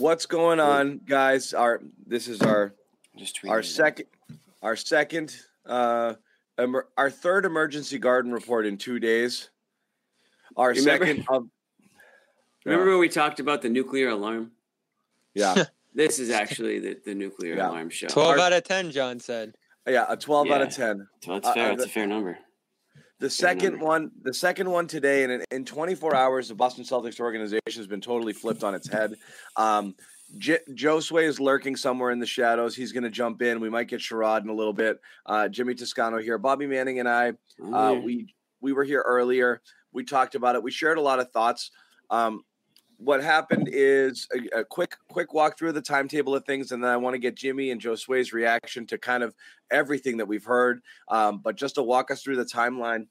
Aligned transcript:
what's 0.00 0.26
going 0.26 0.58
on, 0.60 1.00
guys? 1.06 1.54
Our 1.54 1.82
this 2.06 2.26
is 2.28 2.40
our 2.42 2.74
Just 3.16 3.40
our 3.46 3.62
second 3.62 4.06
our 4.62 4.76
second 4.76 5.36
uh 5.66 6.14
emer- 6.58 6.88
our 6.96 7.10
third 7.10 7.44
emergency 7.44 7.98
garden 7.98 8.32
report 8.32 8.66
in 8.66 8.76
two 8.78 8.98
days. 8.98 9.50
Our 10.56 10.70
Remember- 10.70 11.06
second 11.06 11.26
of 11.28 11.48
Remember 12.64 12.90
when 12.90 12.98
we 13.00 13.08
talked 13.08 13.40
about 13.40 13.62
the 13.62 13.68
nuclear 13.68 14.08
alarm? 14.10 14.52
yeah 15.34 15.64
This 15.94 16.20
is 16.20 16.30
actually 16.30 16.78
the, 16.78 16.98
the 17.04 17.14
nuclear 17.14 17.56
Yeah. 17.56 17.68
alarm 17.68 17.90
show. 17.90 18.06
12 18.06 18.28
Our- 18.30 18.38
out 18.46 18.52
of 18.52 18.62
10, 18.64 18.90
John 18.92 19.18
said. 19.20 19.54
yeah 19.88 20.06
a 20.08 20.16
twelve 20.16 20.48
out 20.50 20.62
of 20.62 20.70
ten. 20.74 21.06
So 21.24 21.34
that's 21.34 21.48
Uh, 21.48 21.54
fair. 21.54 21.64
uh, 21.64 21.68
That's 21.70 21.82
the- 21.84 21.88
a 21.90 21.92
fair 21.92 22.06
number. 22.06 22.38
The 23.20 23.28
second 23.28 23.78
one, 23.80 24.10
the 24.22 24.32
second 24.32 24.70
one 24.70 24.86
today, 24.86 25.24
and 25.24 25.32
in, 25.32 25.44
in 25.50 25.64
24 25.66 26.16
hours, 26.16 26.48
the 26.48 26.54
Boston 26.54 26.84
Celtics 26.84 27.20
organization 27.20 27.60
has 27.76 27.86
been 27.86 28.00
totally 28.00 28.32
flipped 28.32 28.64
on 28.64 28.74
its 28.74 28.88
head. 28.88 29.14
Um, 29.56 29.94
J- 30.38 30.60
Josue 30.70 31.22
is 31.22 31.38
lurking 31.38 31.76
somewhere 31.76 32.12
in 32.12 32.18
the 32.18 32.26
shadows. 32.26 32.74
He's 32.74 32.92
going 32.92 33.04
to 33.04 33.10
jump 33.10 33.42
in. 33.42 33.60
We 33.60 33.68
might 33.68 33.88
get 33.88 34.00
Sherrod 34.00 34.42
in 34.42 34.48
a 34.48 34.54
little 34.54 34.72
bit. 34.72 35.00
Uh, 35.26 35.48
Jimmy 35.48 35.74
Toscano 35.74 36.18
here. 36.18 36.38
Bobby 36.38 36.66
Manning 36.66 36.98
and 36.98 37.08
I, 37.08 37.34
uh, 37.72 37.94
we 38.02 38.34
we 38.62 38.72
were 38.72 38.84
here 38.84 39.02
earlier. 39.06 39.60
We 39.92 40.04
talked 40.04 40.34
about 40.34 40.54
it. 40.54 40.62
We 40.62 40.70
shared 40.70 40.96
a 40.98 41.02
lot 41.02 41.20
of 41.20 41.30
thoughts. 41.30 41.72
Um, 42.08 42.42
what 43.02 43.22
happened 43.22 43.68
is 43.72 44.28
a, 44.34 44.60
a 44.60 44.64
quick 44.64 44.96
quick 45.08 45.32
walk 45.32 45.58
through 45.58 45.72
the 45.72 45.80
timetable 45.80 46.34
of 46.34 46.44
things, 46.44 46.70
and 46.70 46.84
then 46.84 46.90
I 46.90 46.96
want 46.96 47.14
to 47.14 47.18
get 47.18 47.34
Jimmy 47.34 47.70
and 47.70 47.80
Josue's 47.80 48.32
reaction 48.32 48.86
to 48.88 48.98
kind 48.98 49.22
of 49.22 49.34
everything 49.70 50.18
that 50.18 50.26
we've 50.26 50.44
heard. 50.44 50.82
Um, 51.08 51.38
but 51.38 51.56
just 51.56 51.76
to 51.76 51.82
walk 51.82 52.10
us 52.10 52.22
through 52.22 52.36
the 52.36 52.44
timeline, 52.44 53.06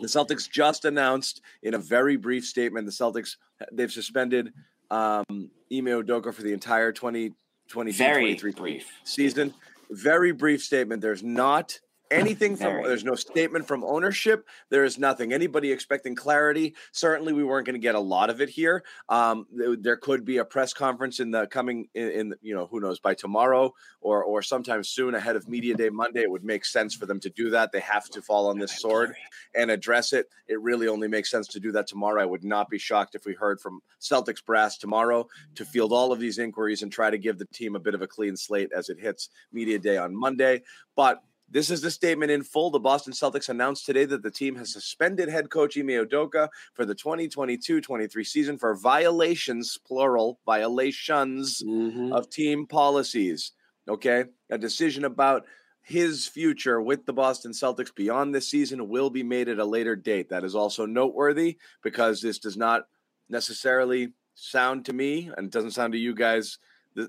the 0.00 0.06
Celtics 0.06 0.50
just 0.50 0.84
announced 0.84 1.40
in 1.62 1.74
a 1.74 1.78
very 1.78 2.16
brief 2.16 2.44
statement 2.44 2.86
the 2.86 2.92
Celtics 2.92 3.36
they've 3.72 3.92
suspended 3.92 4.52
um, 4.90 5.24
Ime 5.72 5.86
Udoka 5.86 6.32
for 6.32 6.42
the 6.42 6.52
entire 6.52 6.92
2022 6.92 7.96
very 7.96 8.36
23 8.36 8.84
season. 9.04 9.54
Very 9.90 10.32
brief 10.32 10.62
statement. 10.62 11.00
There's 11.00 11.22
not 11.22 11.78
anything 12.10 12.56
from 12.56 12.82
there's 12.82 13.04
no 13.04 13.14
statement 13.14 13.66
from 13.66 13.84
ownership. 13.84 14.46
There 14.70 14.84
is 14.84 14.98
nothing. 14.98 15.32
Anybody 15.32 15.72
expecting 15.72 16.14
clarity? 16.14 16.74
Certainly, 16.92 17.32
we 17.32 17.44
weren't 17.44 17.66
going 17.66 17.74
to 17.74 17.80
get 17.80 17.94
a 17.94 18.00
lot 18.00 18.30
of 18.30 18.40
it 18.40 18.48
here. 18.48 18.84
Um, 19.08 19.46
th- 19.56 19.78
there 19.80 19.96
could 19.96 20.24
be 20.24 20.38
a 20.38 20.44
press 20.44 20.72
conference 20.72 21.20
in 21.20 21.30
the 21.30 21.46
coming 21.46 21.88
in, 21.94 22.10
in 22.10 22.34
you 22.42 22.54
know 22.54 22.66
who 22.66 22.80
knows 22.80 22.98
by 22.98 23.14
tomorrow 23.14 23.74
or 24.00 24.22
or 24.24 24.42
sometime 24.42 24.84
soon 24.84 25.14
ahead 25.14 25.36
of 25.36 25.48
media 25.48 25.74
day 25.74 25.90
Monday. 25.90 26.22
It 26.22 26.30
would 26.30 26.44
make 26.44 26.64
sense 26.64 26.94
for 26.94 27.06
them 27.06 27.20
to 27.20 27.30
do 27.30 27.50
that. 27.50 27.72
They 27.72 27.80
have 27.80 28.08
to 28.10 28.22
fall 28.22 28.48
on 28.48 28.58
this 28.58 28.80
sword 28.80 29.14
and 29.54 29.70
address 29.70 30.12
it. 30.12 30.28
It 30.48 30.60
really 30.60 30.88
only 30.88 31.08
makes 31.08 31.30
sense 31.30 31.48
to 31.48 31.60
do 31.60 31.72
that 31.72 31.86
tomorrow. 31.86 32.22
I 32.22 32.26
would 32.26 32.44
not 32.44 32.70
be 32.70 32.78
shocked 32.78 33.14
if 33.14 33.24
we 33.24 33.34
heard 33.34 33.60
from 33.60 33.80
Celtics 34.00 34.44
brass 34.44 34.78
tomorrow 34.78 35.26
to 35.54 35.64
field 35.64 35.92
all 35.92 36.12
of 36.12 36.20
these 36.20 36.38
inquiries 36.38 36.82
and 36.82 36.92
try 36.92 37.10
to 37.10 37.18
give 37.18 37.38
the 37.38 37.46
team 37.46 37.76
a 37.76 37.80
bit 37.80 37.94
of 37.94 38.02
a 38.02 38.06
clean 38.06 38.36
slate 38.36 38.70
as 38.74 38.88
it 38.88 38.98
hits 38.98 39.30
media 39.52 39.78
day 39.78 39.96
on 39.96 40.14
Monday. 40.14 40.62
But 40.94 41.22
this 41.48 41.70
is 41.70 41.80
the 41.80 41.90
statement 41.90 42.30
in 42.30 42.42
full. 42.42 42.70
The 42.70 42.80
Boston 42.80 43.12
Celtics 43.12 43.48
announced 43.48 43.86
today 43.86 44.04
that 44.06 44.22
the 44.22 44.30
team 44.30 44.56
has 44.56 44.72
suspended 44.72 45.28
head 45.28 45.48
coach 45.50 45.78
Ime 45.78 45.88
Udoka 45.88 46.48
for 46.74 46.84
the 46.84 46.94
2022-23 46.94 48.26
season 48.26 48.58
for 48.58 48.74
violations, 48.74 49.78
plural, 49.86 50.40
violations 50.44 51.62
Mhm. 51.62 52.12
of 52.12 52.28
team 52.30 52.66
policies. 52.66 53.52
Okay. 53.88 54.24
A 54.50 54.58
decision 54.58 55.04
about 55.04 55.46
his 55.82 56.26
future 56.26 56.82
with 56.82 57.06
the 57.06 57.12
Boston 57.12 57.52
Celtics 57.52 57.94
beyond 57.94 58.34
this 58.34 58.48
season 58.48 58.88
will 58.88 59.08
be 59.08 59.22
made 59.22 59.48
at 59.48 59.60
a 59.60 59.64
later 59.64 59.94
date. 59.94 60.28
That 60.30 60.42
is 60.42 60.56
also 60.56 60.84
noteworthy 60.84 61.58
because 61.82 62.20
this 62.20 62.40
does 62.40 62.56
not 62.56 62.88
necessarily 63.28 64.12
sound 64.34 64.84
to 64.86 64.92
me 64.92 65.30
and 65.36 65.46
it 65.46 65.52
doesn't 65.52 65.70
sound 65.70 65.92
to 65.92 65.98
you 65.98 66.12
guys, 66.14 66.58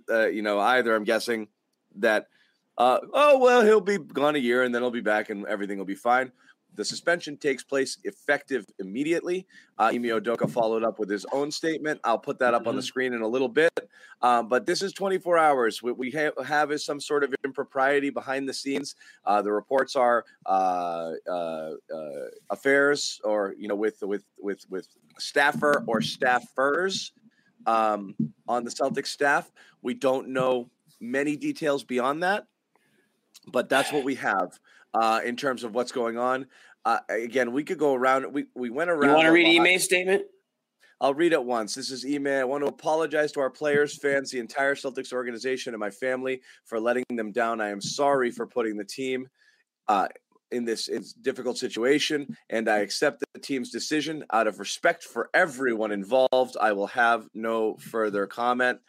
uh, 0.09 0.27
you 0.27 0.43
know, 0.43 0.59
either. 0.59 0.95
I'm 0.95 1.03
guessing 1.03 1.47
that, 1.95 2.27
uh, 2.77 2.99
oh, 3.13 3.37
well, 3.39 3.63
he'll 3.63 3.81
be 3.81 3.97
gone 3.97 4.35
a 4.35 4.39
year 4.39 4.63
and 4.63 4.73
then 4.73 4.81
he'll 4.81 4.91
be 4.91 5.01
back 5.01 5.29
and 5.29 5.45
everything 5.47 5.77
will 5.77 5.85
be 5.85 5.95
fine. 5.95 6.31
The 6.75 6.85
suspension 6.85 7.37
takes 7.37 7.63
place 7.63 7.97
effective 8.03 8.65
immediately. 8.77 9.47
Uh, 9.79 9.89
Ime 9.93 10.03
Udoka 10.03 10.47
followed 10.47 10.83
up 10.83 10.99
with 10.99 11.09
his 11.09 11.25
own 11.31 11.49
statement. 11.49 11.99
I'll 12.03 12.19
put 12.19 12.37
that 12.37 12.53
up 12.53 12.67
on 12.67 12.75
the 12.75 12.83
screen 12.83 13.13
in 13.13 13.21
a 13.21 13.27
little 13.27 13.47
bit. 13.49 13.71
Um, 14.21 14.47
but 14.47 14.67
this 14.67 14.83
is 14.83 14.93
24 14.93 15.39
hours. 15.39 15.81
What 15.81 15.97
we 15.97 16.11
ha- 16.11 16.43
have 16.43 16.71
is 16.71 16.85
some 16.85 16.99
sort 16.99 17.23
of 17.23 17.33
impropriety 17.43 18.11
behind 18.11 18.47
the 18.47 18.53
scenes. 18.53 18.93
Uh, 19.25 19.41
the 19.41 19.51
reports 19.51 19.95
are 19.95 20.23
uh, 20.45 21.13
uh, 21.27 21.31
uh, 21.31 22.11
affairs, 22.51 23.19
or 23.23 23.55
you 23.57 23.67
know, 23.67 23.75
with 23.75 23.97
with 24.03 24.23
with 24.37 24.63
with 24.69 24.87
staffer 25.17 25.83
or 25.87 25.99
staffers 25.99 27.11
um, 27.65 28.13
on 28.47 28.63
the 28.63 28.71
Celtics 28.71 29.07
staff. 29.07 29.51
We 29.81 29.95
don't 29.95 30.29
know 30.29 30.69
many 30.99 31.35
details 31.35 31.83
beyond 31.83 32.23
that, 32.23 32.45
but 33.51 33.69
that's 33.69 33.91
what 33.91 34.03
we 34.03 34.15
have 34.15 34.59
uh, 34.93 35.21
in 35.25 35.35
terms 35.35 35.63
of 35.63 35.73
what's 35.73 35.91
going 35.91 36.17
on. 36.17 36.47
Uh, 36.85 36.99
again, 37.09 37.51
we 37.51 37.63
could 37.63 37.77
go 37.77 37.93
around. 37.93 38.31
We 38.33 38.45
we 38.55 38.69
went 38.69 38.89
around. 38.89 39.09
You 39.09 39.15
want 39.15 39.25
to 39.25 39.31
read. 39.31 39.59
Ime's 39.59 39.83
statement? 39.83 40.23
I'll 40.99 41.13
read 41.13 41.33
it 41.33 41.43
once. 41.43 41.75
This 41.75 41.91
is 41.91 42.03
Ime. 42.05 42.27
I 42.27 42.43
want 42.43 42.63
to 42.63 42.69
apologize 42.69 43.31
to 43.33 43.39
our 43.39 43.51
players, 43.51 43.95
fans, 43.95 44.31
the 44.31 44.39
entire 44.39 44.73
Celtics 44.73 45.13
organization, 45.13 45.73
and 45.73 45.79
my 45.79 45.91
family 45.91 46.41
for 46.65 46.79
letting 46.79 47.03
them 47.09 47.31
down. 47.31 47.61
I 47.61 47.69
am 47.69 47.81
sorry 47.81 48.31
for 48.31 48.47
putting 48.47 48.77
the 48.77 48.83
team 48.83 49.27
uh, 49.87 50.07
in 50.51 50.65
this 50.65 50.89
difficult 51.21 51.57
situation, 51.57 52.35
and 52.49 52.67
I 52.67 52.79
accept 52.79 53.23
the 53.33 53.39
team's 53.39 53.69
decision 53.69 54.23
out 54.31 54.47
of 54.47 54.59
respect 54.59 55.03
for 55.03 55.29
everyone 55.35 55.91
involved. 55.91 56.57
I 56.59 56.71
will 56.71 56.87
have 56.87 57.27
no 57.33 57.75
further 57.75 58.25
comment. 58.25 58.79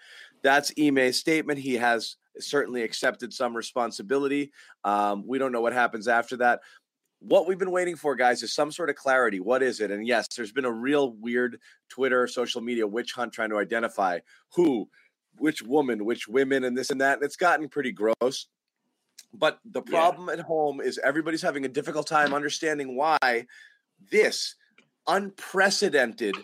That's 0.43 0.73
Ime's 0.79 1.19
statement. 1.19 1.59
He 1.59 1.75
has 1.75 2.17
certainly 2.41 2.83
accepted 2.83 3.33
some 3.33 3.57
responsibility. 3.57 4.53
Um, 4.85 5.25
we 5.27 5.39
don't 5.39 5.53
know 5.53 5.61
what 5.61 5.73
happens 5.73 6.09
after 6.09 6.37
that 6.39 6.61
what 7.21 7.49
we've 7.49 7.59
been 7.59 7.71
waiting 7.71 7.97
for, 7.97 8.15
guys, 8.15 8.43
is 8.43 8.53
some 8.53 8.71
sort 8.71 8.91
of 8.91 8.97
clarity. 8.97 9.41
What 9.41 9.63
is 9.63 9.81
it? 9.81 9.91
And 9.91 10.07
yes, 10.07 10.27
there's 10.37 10.53
been 10.53 10.65
a 10.65 10.73
real 10.73 11.13
weird 11.13 11.59
Twitter, 11.89 12.27
social 12.27 12.61
media 12.61 12.87
witch 12.87 13.13
hunt 13.13 13.33
trying 13.33 13.51
to 13.51 13.59
identify 13.59 14.21
who, 14.55 14.89
which 15.37 15.63
woman, 15.63 16.05
which 16.05 16.29
women, 16.29 16.65
and 16.65 16.77
this 16.77 16.91
and 16.91 17.01
that. 17.01 17.15
And 17.15 17.25
it's 17.25 17.37
gotten 17.37 17.69
pretty 17.69 17.93
gross. 17.93 18.47
But 19.35 19.59
the 19.65 19.83
Yeah. 19.87 19.99
problem 19.99 20.29
at 20.29 20.41
home 20.41 20.81
is 20.81 20.99
everybody's 20.99 21.43
having 21.43 21.65
a 21.65 21.69
difficult 21.69 22.07
time 22.07 22.33
understanding 22.33 22.97
why 22.97 23.47
this 24.11 24.55
unprecedented 25.07 26.37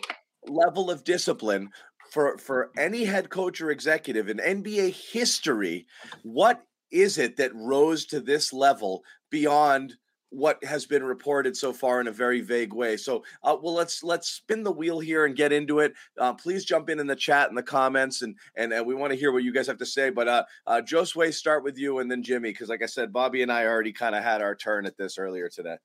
level 0.47 0.91
of 0.91 1.03
discipline 1.03 1.71
for 2.15 2.37
for 2.37 2.71
any 2.77 3.03
head 3.03 3.29
coach 3.29 3.59
or 3.59 3.71
executive 3.71 4.29
in 4.29 4.37
NBA 4.37 4.93
history. 5.11 5.85
What 6.23 6.63
is 6.89 7.17
it 7.17 7.35
that 7.35 7.53
rose 7.53 8.05
to 8.05 8.21
this 8.21 8.53
level 8.53 9.03
beyond 9.29 9.95
what 10.29 10.63
has 10.63 10.85
been 10.85 11.03
reported 11.03 11.57
so 11.57 11.73
far 11.73 11.99
in 11.99 12.07
a 12.07 12.11
very 12.11 12.39
vague 12.41 12.73
way. 12.73 12.97
So, 12.97 13.23
uh, 13.43 13.55
well, 13.61 13.73
let's 13.73 14.01
let's 14.01 14.29
spin 14.29 14.63
the 14.63 14.71
wheel 14.71 14.99
here 14.99 15.25
and 15.25 15.35
get 15.35 15.51
into 15.51 15.79
it. 15.79 15.93
Uh, 16.17 16.33
please 16.33 16.63
jump 16.63 16.89
in 16.89 16.99
in 16.99 17.07
the 17.07 17.15
chat 17.17 17.49
and 17.49 17.57
the 17.57 17.63
comments, 17.63 18.21
and 18.21 18.35
and 18.55 18.73
uh, 18.73 18.83
we 18.85 18.95
want 18.95 19.11
to 19.11 19.19
hear 19.19 19.33
what 19.33 19.43
you 19.43 19.53
guys 19.53 19.67
have 19.67 19.77
to 19.79 19.85
say. 19.85 20.09
But 20.09 20.27
uh, 20.29 20.43
uh, 20.67 20.81
Josue, 20.85 21.33
start 21.33 21.65
with 21.65 21.77
you, 21.77 21.99
and 21.99 22.09
then 22.09 22.23
Jimmy, 22.23 22.51
because 22.51 22.69
like 22.69 22.83
I 22.83 22.87
said, 22.87 23.11
Bobby 23.11 23.43
and 23.43 23.51
I 23.51 23.65
already 23.65 23.93
kind 23.93 24.15
of 24.15 24.23
had 24.23 24.41
our 24.41 24.55
turn 24.55 24.85
at 24.85 24.97
this 24.97 25.17
earlier 25.17 25.49
today. 25.49 25.75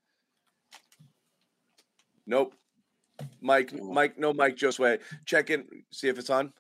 Nope, 2.27 2.55
Mike, 3.41 3.73
Mike, 3.83 4.19
no, 4.19 4.33
Mike, 4.33 4.57
Josue, 4.57 4.99
check 5.25 5.51
in, 5.51 5.65
see 5.91 6.09
if 6.09 6.19
it's 6.19 6.31
on. 6.31 6.53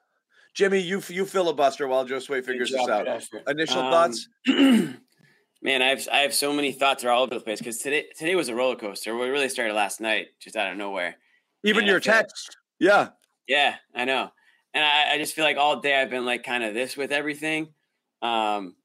Jimmy, 0.54 0.78
you 0.80 1.00
you 1.08 1.24
filibuster 1.26 1.86
while 1.86 2.04
Josue 2.06 2.44
figures 2.44 2.70
this 2.72 2.88
out. 2.88 3.06
Initial 3.48 3.80
Um, 3.82 3.90
thoughts? 3.92 4.28
Man, 5.62 5.82
I 5.82 5.88
have 5.88 6.08
I 6.10 6.18
have 6.20 6.32
so 6.34 6.52
many 6.52 6.72
thoughts 6.72 7.04
are 7.04 7.10
all 7.10 7.22
over 7.22 7.34
the 7.34 7.40
place 7.40 7.58
because 7.58 7.78
today 7.78 8.06
today 8.18 8.34
was 8.34 8.48
a 8.48 8.54
roller 8.54 8.76
coaster. 8.76 9.14
We 9.16 9.28
really 9.28 9.48
started 9.50 9.74
last 9.74 10.00
night, 10.00 10.28
just 10.40 10.56
out 10.56 10.72
of 10.72 10.78
nowhere. 10.78 11.16
Even 11.64 11.80
and 11.80 11.88
your 11.88 12.00
feel 12.00 12.14
like- 12.14 12.22
text, 12.28 12.56
yeah. 12.78 13.08
Yeah, 13.46 13.74
I 13.94 14.04
know, 14.04 14.30
and 14.74 14.84
I, 14.84 15.12
I 15.14 15.18
just 15.18 15.34
feel 15.34 15.44
like 15.44 15.56
all 15.56 15.80
day 15.80 16.00
I've 16.00 16.08
been 16.10 16.24
like 16.24 16.44
kind 16.44 16.64
of 16.64 16.72
this 16.72 16.96
with 16.96 17.10
everything. 17.12 17.68
Um, 18.22 18.76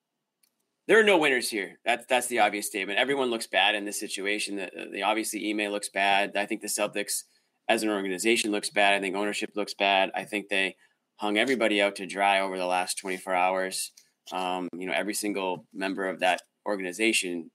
there 0.88 1.00
are 1.00 1.04
no 1.04 1.18
winners 1.18 1.50
here. 1.50 1.80
That's 1.86 2.06
that's 2.08 2.28
the 2.28 2.40
obvious 2.40 2.68
statement. 2.68 3.00
Everyone 3.00 3.30
looks 3.30 3.48
bad 3.48 3.76
in 3.76 3.86
this 3.86 4.00
situation. 4.00 4.58
The, 4.58 4.70
the 4.92 5.04
obviously 5.04 5.50
Ime 5.50 5.72
looks 5.72 5.90
bad. 5.90 6.36
I 6.36 6.46
think 6.46 6.62
the 6.62 6.68
Celtics 6.68 7.24
as 7.68 7.84
an 7.84 7.90
organization 7.90 8.52
looks 8.52 8.70
bad. 8.70 8.94
I 8.94 9.00
think 9.00 9.16
ownership 9.16 9.52
looks 9.56 9.74
bad. 9.74 10.12
I 10.16 10.24
think 10.24 10.50
they 10.50 10.76
hung 11.18 11.38
everybody 11.38 11.82
out 11.82 11.96
to 11.96 12.06
dry 12.06 12.40
over 12.42 12.58
the 12.58 12.66
last 12.66 12.98
24 13.00 13.34
hours. 13.34 13.92
Um, 14.32 14.70
you 14.74 14.88
know, 14.88 14.94
every 14.94 15.14
single 15.14 15.66
member 15.74 16.08
of 16.08 16.20
that 16.20 16.42
organization, 16.66 17.52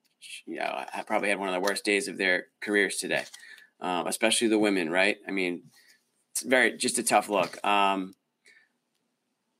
you 0.46 0.56
know, 0.56 0.84
probably 1.06 1.28
had 1.28 1.38
one 1.38 1.48
of 1.48 1.54
the 1.54 1.60
worst 1.60 1.84
days 1.84 2.08
of 2.08 2.16
their 2.16 2.46
careers 2.62 2.96
today, 2.96 3.24
um, 3.80 4.06
especially 4.06 4.48
the 4.48 4.58
women. 4.58 4.90
Right? 4.90 5.16
I 5.26 5.30
mean, 5.30 5.64
it's 6.32 6.42
very 6.42 6.76
just 6.76 6.98
a 6.98 7.02
tough 7.02 7.28
look. 7.28 7.64
Um, 7.64 8.14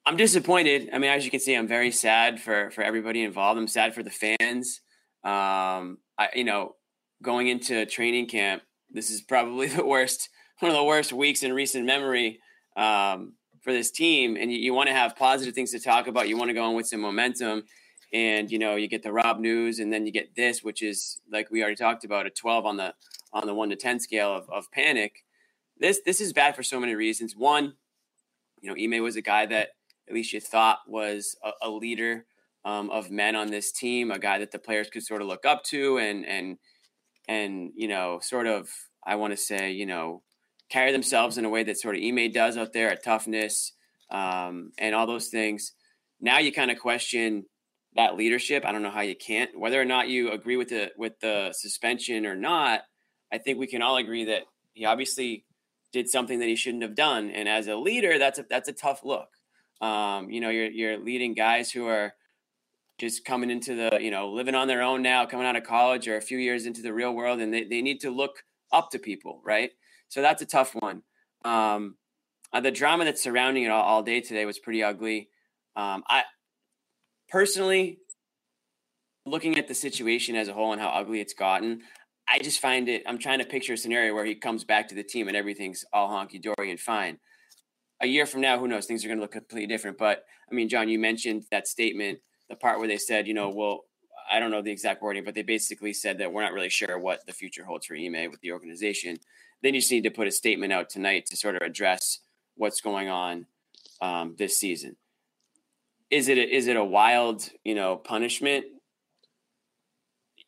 I'm 0.07 0.17
disappointed. 0.17 0.91
I 0.93 0.99
mean, 0.99 1.11
as 1.11 1.25
you 1.25 1.31
can 1.31 1.41
see, 1.41 1.55
I'm 1.55 1.69
very 1.69 1.91
sad 1.91 2.41
for 2.41 2.71
for 2.71 2.83
everybody 2.83 3.23
involved. 3.23 3.59
I'm 3.59 3.69
sad 3.69 3.95
for 3.95 4.03
the 4.03 4.11
fans. 4.11 4.81
Um, 5.23 5.99
I, 6.19 6.29
you 6.35 6.45
know, 6.45 6.77
going 7.23 7.49
into 7.49 7.85
training 7.87 8.27
camp, 8.27 8.63
this 8.91 9.11
is 9.11 9.21
probably 9.21 9.67
the 9.69 9.85
worst, 9.85 10.29
one 10.61 10.71
of 10.71 10.77
the 10.77 10.85
worst 10.85 11.13
weeks 11.13 11.43
in 11.43 11.53
recent 11.53 11.85
memory. 11.85 12.41
Um, 12.77 13.35
for 13.61 13.73
this 13.73 13.91
team, 13.91 14.37
and 14.37 14.51
you, 14.51 14.59
you 14.59 14.75
want 14.75 14.89
to 14.89 14.95
have 14.95 15.17
positive 15.17 15.55
things 15.55 15.71
to 15.73 15.79
talk 15.79 16.07
about. 16.07 16.29
You 16.29 16.37
want 16.37 16.49
to 16.49 16.55
go 16.55 16.65
on 16.65 16.75
with 16.75 16.87
some 16.87 17.01
momentum, 17.01 17.65
and 18.13 18.51
you 18.51 18.59
know 18.59 18.77
you 18.77 18.89
get 18.89 19.03
the 19.03 19.13
Rob 19.13 19.39
news, 19.39 19.79
and 19.79 19.93
then 19.93 20.07
you 20.07 20.13
get 20.13 20.35
this, 20.35 20.63
which 20.63 20.83
is 20.83 21.21
like 21.31 21.51
we 21.51 21.63
already 21.63 21.77
talked 21.77 22.05
about 22.05 22.27
a 22.27 22.31
12 22.31 22.67
on 22.67 22.77
the 22.77 22.95
on 23.33 23.47
the 23.47 23.55
one 23.55 23.71
to 23.71 23.77
10 23.77 24.01
scale 24.01 24.35
of, 24.35 24.49
of 24.51 24.71
panic. 24.73 25.25
This 25.79 26.01
this 26.05 26.21
is 26.21 26.33
bad 26.33 26.57
for 26.57 26.63
so 26.63 26.81
many 26.81 26.95
reasons. 26.95 27.37
One, 27.37 27.75
you 28.61 28.69
know, 28.69 28.83
Ime 28.83 29.03
was 29.03 29.17
a 29.17 29.23
guy 29.23 29.47
that 29.47 29.71
at 30.09 30.15
least 30.15 30.33
you 30.33 30.41
thought 30.41 30.81
was 30.89 31.37
a, 31.45 31.53
a 31.63 31.71
leader 31.71 32.27
um, 32.65 32.91
of 32.91 33.11
men 33.11 33.37
on 33.37 33.51
this 33.51 33.73
team, 33.73 34.11
a 34.11 34.19
guy 34.19 34.39
that 34.39 34.51
the 34.51 34.59
players 34.59 34.89
could 34.91 35.05
sort 35.05 35.23
of 35.23 35.29
look 35.29 35.45
up 35.45 35.65
to, 35.65 35.99
and 35.99 36.27
and 36.27 36.59
and 37.29 37.73
you 37.77 37.89
know, 37.89 38.19
sort 38.23 38.47
of, 38.47 38.71
I 39.07 39.17
want 39.17 39.33
to 39.33 39.37
say, 39.37 39.71
you 39.71 39.87
know, 39.87 40.23
carry 40.71 40.93
themselves 40.93 41.37
in 41.37 41.45
a 41.45 41.51
way 41.51 41.63
that 41.65 41.79
sort 41.79 41.97
of 41.97 42.03
Ime 42.03 42.31
does 42.33 42.57
out 42.57 42.73
there 42.73 42.91
at 42.91 43.05
toughness 43.05 43.73
um, 44.11 44.71
and 44.79 44.95
all 44.95 45.07
those 45.07 45.29
things. 45.29 45.73
Now 46.21 46.39
you 46.39 46.53
kind 46.53 46.71
of 46.71 46.79
question 46.79 47.45
that 47.97 48.17
leadership. 48.17 48.65
I 48.65 48.73
don't 48.73 48.83
know 48.83 48.91
how 48.91 49.01
you 49.01 49.17
can't. 49.17 49.59
Whether 49.59 49.81
or 49.81 49.85
not 49.85 50.09
you 50.09 50.31
agree 50.31 50.57
with 50.57 50.69
the 50.69 50.93
with 50.97 51.19
the 51.21 51.53
suspension 51.53 52.25
or 52.25 52.37
not, 52.37 52.83
I 53.33 53.39
think 53.39 53.59
we 53.59 53.67
can 53.67 53.83
all 53.83 53.97
agree 53.97 54.25
that 54.27 54.43
he 54.75 54.85
obviously 54.85 55.45
did 55.93 56.09
something 56.09 56.39
that 56.39 56.49
he 56.49 56.57
shouldn't 56.57 56.85
have 56.85 56.95
done. 56.95 57.31
And 57.31 57.49
as 57.49 57.67
a 57.67 57.77
leader, 57.77 58.19
that's 58.19 58.39
a 58.39 58.45
that's 58.49 58.69
a 58.69 58.73
tough 58.73 59.05
look. 59.05 59.29
Um, 59.81 60.31
you 60.31 60.41
know, 60.41 60.51
you're 60.51 60.71
you're 60.71 60.99
leading 60.99 61.35
guys 61.35 61.71
who 61.71 61.87
are 61.87 62.13
just 62.99 63.25
coming 63.25 63.51
into 63.51 63.75
the, 63.75 63.99
you 63.99 64.11
know, 64.11 64.29
living 64.29 64.55
on 64.55 64.69
their 64.69 64.83
own 64.83 65.01
now, 65.03 65.25
coming 65.25 65.47
out 65.47 65.57
of 65.57 65.65
college 65.65 66.07
or 66.07 66.19
a 66.19 66.23
few 66.23 66.37
years 66.37 66.67
into 66.67 66.83
the 66.83 66.93
real 66.93 67.15
world, 67.15 67.41
and 67.41 67.53
they, 67.53 67.65
they 67.65 67.81
need 67.81 67.99
to 68.01 68.11
look 68.11 68.45
up 68.73 68.91
to 68.91 68.99
people, 68.99 69.41
right? 69.43 69.71
So 70.11 70.21
that's 70.21 70.43
a 70.43 70.47
tough 70.47 70.75
one. 70.75 71.03
Um, 71.45 71.95
uh, 72.53 72.61
the 72.61 72.73
drama 72.73 73.05
that's 73.05 73.23
surrounding 73.23 73.63
it 73.63 73.71
all, 73.71 73.83
all, 73.83 74.03
day 74.03 74.21
today 74.21 74.45
was 74.45 74.59
pretty 74.59 74.83
ugly. 74.83 75.29
Um, 75.77 76.03
I 76.09 76.25
personally, 77.29 78.01
looking 79.25 79.57
at 79.57 79.69
the 79.69 79.75
situation 79.75 80.35
as 80.35 80.49
a 80.49 80.53
whole 80.53 80.73
and 80.73 80.81
how 80.81 80.89
ugly 80.89 81.21
it's 81.21 81.33
gotten, 81.33 81.83
I 82.29 82.41
just 82.41 82.61
find 82.61 82.89
it. 82.89 83.05
I'm 83.07 83.19
trying 83.19 83.39
to 83.39 83.45
picture 83.45 83.75
a 83.75 83.77
scenario 83.77 84.13
where 84.13 84.25
he 84.25 84.35
comes 84.35 84.65
back 84.65 84.89
to 84.89 84.97
the 84.97 85.05
team 85.05 85.29
and 85.29 85.37
everything's 85.37 85.85
all 85.93 86.09
honky 86.09 86.43
dory 86.43 86.71
and 86.71 86.81
fine. 86.81 87.19
A 88.03 88.07
year 88.07 88.27
from 88.27 88.41
now, 88.41 88.59
who 88.59 88.67
knows? 88.67 88.87
Things 88.87 89.05
are 89.05 89.09
going 89.09 89.19
to 89.19 89.23
look 89.23 89.33
completely 89.33 89.69
different. 89.69 89.97
But 89.97 90.25
I 90.51 90.55
mean, 90.55 90.69
John, 90.69 90.89
you 90.89 90.99
mentioned 90.99 91.45
that 91.53 91.69
statement, 91.69 92.19
the 92.49 92.57
part 92.57 92.81
where 92.81 92.89
they 92.89 92.99
said, 92.99 93.29
you 93.29 93.35
know, 93.35 93.51
well, 93.51 93.85
I 94.31 94.41
don't 94.41 94.51
know 94.51 94.63
the 94.63 94.73
exact 94.73 95.03
wording, 95.03 95.25
but 95.25 95.35
they 95.35 95.43
basically 95.43 95.93
said 95.93 96.19
that 96.19 96.33
we're 96.33 96.43
not 96.43 96.53
really 96.53 96.69
sure 96.69 96.99
what 96.99 97.25
the 97.27 97.33
future 97.33 97.65
holds 97.65 97.87
for 97.87 97.97
Ime 97.97 98.31
with 98.31 98.41
the 98.41 98.53
organization. 98.53 99.17
Then 99.63 99.75
you 99.75 99.81
just 99.81 99.93
need 99.93 100.05
to 100.05 100.11
put 100.11 100.27
a 100.27 100.33
statement 100.33 100.73
out 100.73 100.89
tonight 100.89 101.27
to 101.27 101.37
sort 101.37 101.57
of 101.57 101.63
address 101.63 102.21
what's 102.57 102.81
going 102.81 103.09
on 103.09 103.47
um, 104.01 104.35
this 104.39 104.57
season. 104.57 104.97
Is 106.11 106.29
it 106.29 106.39
a, 106.39 106.57
is 106.57 106.67
it 106.67 106.77
a 106.77 106.85
wild 106.85 107.49
you 107.65 107.75
know 107.75 107.97
punishment? 107.97 108.65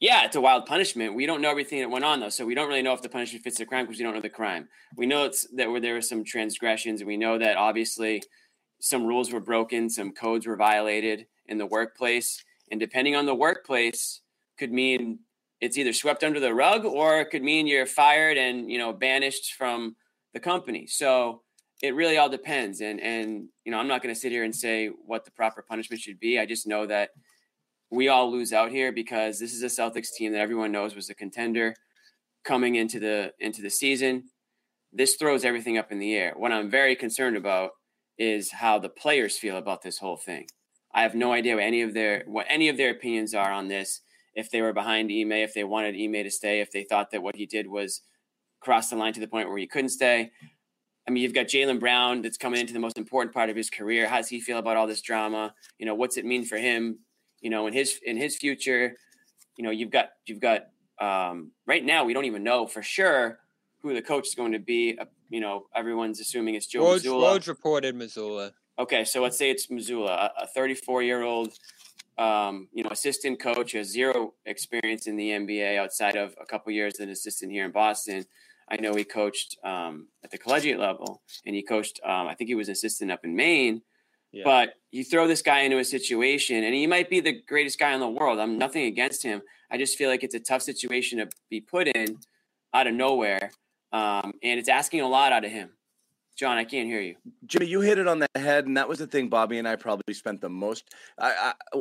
Yeah, 0.00 0.24
it's 0.24 0.34
a 0.34 0.40
wild 0.40 0.66
punishment. 0.66 1.14
We 1.14 1.26
don't 1.26 1.40
know 1.40 1.50
everything 1.50 1.78
that 1.78 1.90
went 1.90 2.04
on 2.04 2.18
though, 2.18 2.28
so 2.28 2.44
we 2.44 2.56
don't 2.56 2.68
really 2.68 2.82
know 2.82 2.92
if 2.92 3.02
the 3.02 3.08
punishment 3.08 3.44
fits 3.44 3.58
the 3.58 3.66
crime 3.66 3.86
because 3.86 3.98
we 3.98 4.04
don't 4.04 4.14
know 4.14 4.20
the 4.20 4.28
crime. 4.28 4.68
We 4.96 5.06
know 5.06 5.24
it's 5.24 5.46
that 5.54 5.70
where 5.70 5.80
there 5.80 5.94
were 5.94 6.00
some 6.00 6.24
transgressions, 6.24 7.00
and 7.00 7.08
we 7.08 7.16
know 7.16 7.38
that 7.38 7.56
obviously 7.56 8.22
some 8.80 9.06
rules 9.06 9.32
were 9.32 9.40
broken, 9.40 9.88
some 9.88 10.10
codes 10.10 10.44
were 10.44 10.56
violated 10.56 11.26
in 11.46 11.56
the 11.56 11.66
workplace, 11.66 12.42
and 12.72 12.80
depending 12.80 13.14
on 13.14 13.26
the 13.26 13.34
workplace, 13.34 14.22
could 14.58 14.72
mean 14.72 15.20
it's 15.62 15.78
either 15.78 15.92
swept 15.92 16.24
under 16.24 16.40
the 16.40 16.52
rug 16.52 16.84
or 16.84 17.20
it 17.20 17.30
could 17.30 17.44
mean 17.44 17.68
you're 17.68 17.86
fired 17.86 18.36
and 18.36 18.68
you 18.68 18.78
know 18.78 18.92
banished 18.92 19.54
from 19.54 19.94
the 20.34 20.40
company. 20.40 20.86
So 20.88 21.42
it 21.82 21.94
really 21.94 22.18
all 22.18 22.28
depends. 22.28 22.80
And 22.80 23.00
and 23.00 23.48
you 23.64 23.70
know, 23.70 23.78
I'm 23.78 23.86
not 23.86 24.02
going 24.02 24.12
to 24.12 24.20
sit 24.20 24.32
here 24.32 24.42
and 24.42 24.54
say 24.54 24.88
what 24.88 25.24
the 25.24 25.30
proper 25.30 25.62
punishment 25.62 26.02
should 26.02 26.18
be. 26.18 26.38
I 26.38 26.46
just 26.46 26.66
know 26.66 26.84
that 26.86 27.10
we 27.90 28.08
all 28.08 28.30
lose 28.30 28.52
out 28.52 28.72
here 28.72 28.90
because 28.90 29.38
this 29.38 29.54
is 29.54 29.62
a 29.62 29.66
Celtics 29.66 30.12
team 30.12 30.32
that 30.32 30.40
everyone 30.40 30.72
knows 30.72 30.96
was 30.96 31.10
a 31.10 31.14
contender 31.14 31.74
coming 32.44 32.74
into 32.74 32.98
the 32.98 33.32
into 33.38 33.62
the 33.62 33.70
season. 33.70 34.24
This 34.92 35.14
throws 35.14 35.44
everything 35.44 35.78
up 35.78 35.92
in 35.92 36.00
the 36.00 36.14
air. 36.14 36.34
What 36.36 36.52
I'm 36.52 36.70
very 36.70 36.96
concerned 36.96 37.36
about 37.36 37.70
is 38.18 38.50
how 38.50 38.80
the 38.80 38.88
players 38.88 39.38
feel 39.38 39.56
about 39.56 39.82
this 39.82 39.98
whole 39.98 40.16
thing. 40.16 40.46
I 40.92 41.02
have 41.02 41.14
no 41.14 41.32
idea 41.32 41.54
what 41.54 41.64
any 41.64 41.82
of 41.82 41.94
their 41.94 42.24
what 42.26 42.46
any 42.48 42.68
of 42.68 42.76
their 42.76 42.90
opinions 42.90 43.32
are 43.32 43.52
on 43.52 43.68
this 43.68 44.00
if 44.34 44.50
they 44.50 44.62
were 44.62 44.72
behind 44.72 45.10
Ime, 45.10 45.32
if 45.32 45.54
they 45.54 45.64
wanted 45.64 45.94
Ime 45.94 46.24
to 46.24 46.30
stay, 46.30 46.60
if 46.60 46.70
they 46.72 46.84
thought 46.84 47.10
that 47.10 47.22
what 47.22 47.36
he 47.36 47.46
did 47.46 47.66
was 47.66 48.02
cross 48.60 48.90
the 48.90 48.96
line 48.96 49.12
to 49.12 49.20
the 49.20 49.28
point 49.28 49.48
where 49.48 49.58
he 49.58 49.66
couldn't 49.66 49.90
stay. 49.90 50.30
I 51.06 51.10
mean, 51.10 51.22
you've 51.22 51.34
got 51.34 51.46
Jaylen 51.46 51.80
Brown 51.80 52.22
that's 52.22 52.38
coming 52.38 52.60
into 52.60 52.72
the 52.72 52.78
most 52.78 52.96
important 52.96 53.34
part 53.34 53.50
of 53.50 53.56
his 53.56 53.68
career. 53.68 54.08
How 54.08 54.18
does 54.18 54.28
he 54.28 54.40
feel 54.40 54.58
about 54.58 54.76
all 54.76 54.86
this 54.86 55.00
drama? 55.00 55.52
You 55.78 55.86
know, 55.86 55.94
what's 55.94 56.16
it 56.16 56.24
mean 56.24 56.44
for 56.44 56.56
him? 56.56 57.00
You 57.40 57.50
know, 57.50 57.66
in 57.66 57.72
his 57.72 57.98
in 58.04 58.16
his 58.16 58.36
future. 58.36 58.96
You 59.56 59.64
know, 59.64 59.70
you've 59.70 59.90
got 59.90 60.10
you've 60.26 60.40
got 60.40 60.68
um, 61.00 61.50
right 61.66 61.84
now 61.84 62.04
we 62.04 62.14
don't 62.14 62.24
even 62.24 62.44
know 62.44 62.66
for 62.66 62.82
sure 62.82 63.40
who 63.82 63.92
the 63.94 64.02
coach 64.02 64.28
is 64.28 64.34
going 64.34 64.52
to 64.52 64.60
be. 64.60 64.96
Uh, 64.98 65.06
you 65.28 65.40
know, 65.40 65.66
everyone's 65.74 66.20
assuming 66.20 66.54
it's 66.54 66.66
Joe 66.66 66.84
Woj, 66.84 67.00
Mazzulla. 67.00 67.38
Woj 67.38 67.48
reported 67.48 67.96
Mazzulla. 67.96 68.52
Okay, 68.78 69.04
so 69.04 69.22
let's 69.22 69.36
say 69.36 69.50
it's 69.50 69.66
Mazzulla, 69.66 70.30
a 70.40 70.46
34 70.46 71.02
year 71.02 71.22
old 71.22 71.52
um, 72.18 72.68
you 72.72 72.84
know, 72.84 72.90
assistant 72.90 73.40
coach, 73.40 73.72
has 73.72 73.88
zero 73.88 74.34
experience 74.44 75.06
in 75.06 75.16
the 75.16 75.30
NBA 75.30 75.78
outside 75.78 76.16
of 76.16 76.34
a 76.40 76.44
couple 76.44 76.72
years 76.72 76.94
as 76.94 77.00
an 77.00 77.10
assistant 77.10 77.52
here 77.52 77.64
in 77.64 77.70
Boston. 77.70 78.24
I 78.68 78.76
know 78.76 78.94
he 78.94 79.04
coached 79.04 79.58
um, 79.64 80.08
at 80.24 80.30
the 80.30 80.38
collegiate 80.38 80.78
level, 80.78 81.22
and 81.44 81.54
he 81.54 81.62
coached. 81.62 82.00
Um, 82.04 82.26
I 82.26 82.34
think 82.34 82.48
he 82.48 82.54
was 82.54 82.68
an 82.68 82.72
assistant 82.72 83.10
up 83.10 83.24
in 83.24 83.34
Maine. 83.36 83.82
Yeah. 84.32 84.44
But 84.44 84.74
you 84.90 85.04
throw 85.04 85.28
this 85.28 85.42
guy 85.42 85.60
into 85.60 85.78
a 85.78 85.84
situation, 85.84 86.64
and 86.64 86.74
he 86.74 86.86
might 86.86 87.10
be 87.10 87.20
the 87.20 87.42
greatest 87.42 87.78
guy 87.78 87.92
in 87.92 88.00
the 88.00 88.08
world. 88.08 88.38
I'm 88.38 88.56
nothing 88.56 88.84
against 88.84 89.22
him. 89.22 89.42
I 89.70 89.76
just 89.76 89.98
feel 89.98 90.08
like 90.08 90.22
it's 90.22 90.34
a 90.34 90.40
tough 90.40 90.62
situation 90.62 91.18
to 91.18 91.28
be 91.50 91.60
put 91.60 91.88
in 91.88 92.18
out 92.72 92.86
of 92.86 92.94
nowhere, 92.94 93.50
um, 93.92 94.32
and 94.42 94.58
it's 94.58 94.70
asking 94.70 95.02
a 95.02 95.08
lot 95.08 95.32
out 95.32 95.44
of 95.44 95.50
him. 95.50 95.70
John, 96.34 96.56
I 96.56 96.64
can't 96.64 96.88
hear 96.88 97.00
you. 97.00 97.16
Jimmy, 97.44 97.66
you 97.66 97.82
hit 97.82 97.98
it 97.98 98.08
on 98.08 98.18
the 98.18 98.28
head, 98.34 98.66
and 98.66 98.76
that 98.78 98.88
was 98.88 98.98
the 98.98 99.06
thing. 99.06 99.28
Bobby 99.28 99.58
and 99.58 99.68
I 99.68 99.76
probably 99.76 100.14
spent 100.14 100.40
the 100.40 100.48
most. 100.48 100.84
I, 101.18 101.52
I, 101.74 101.80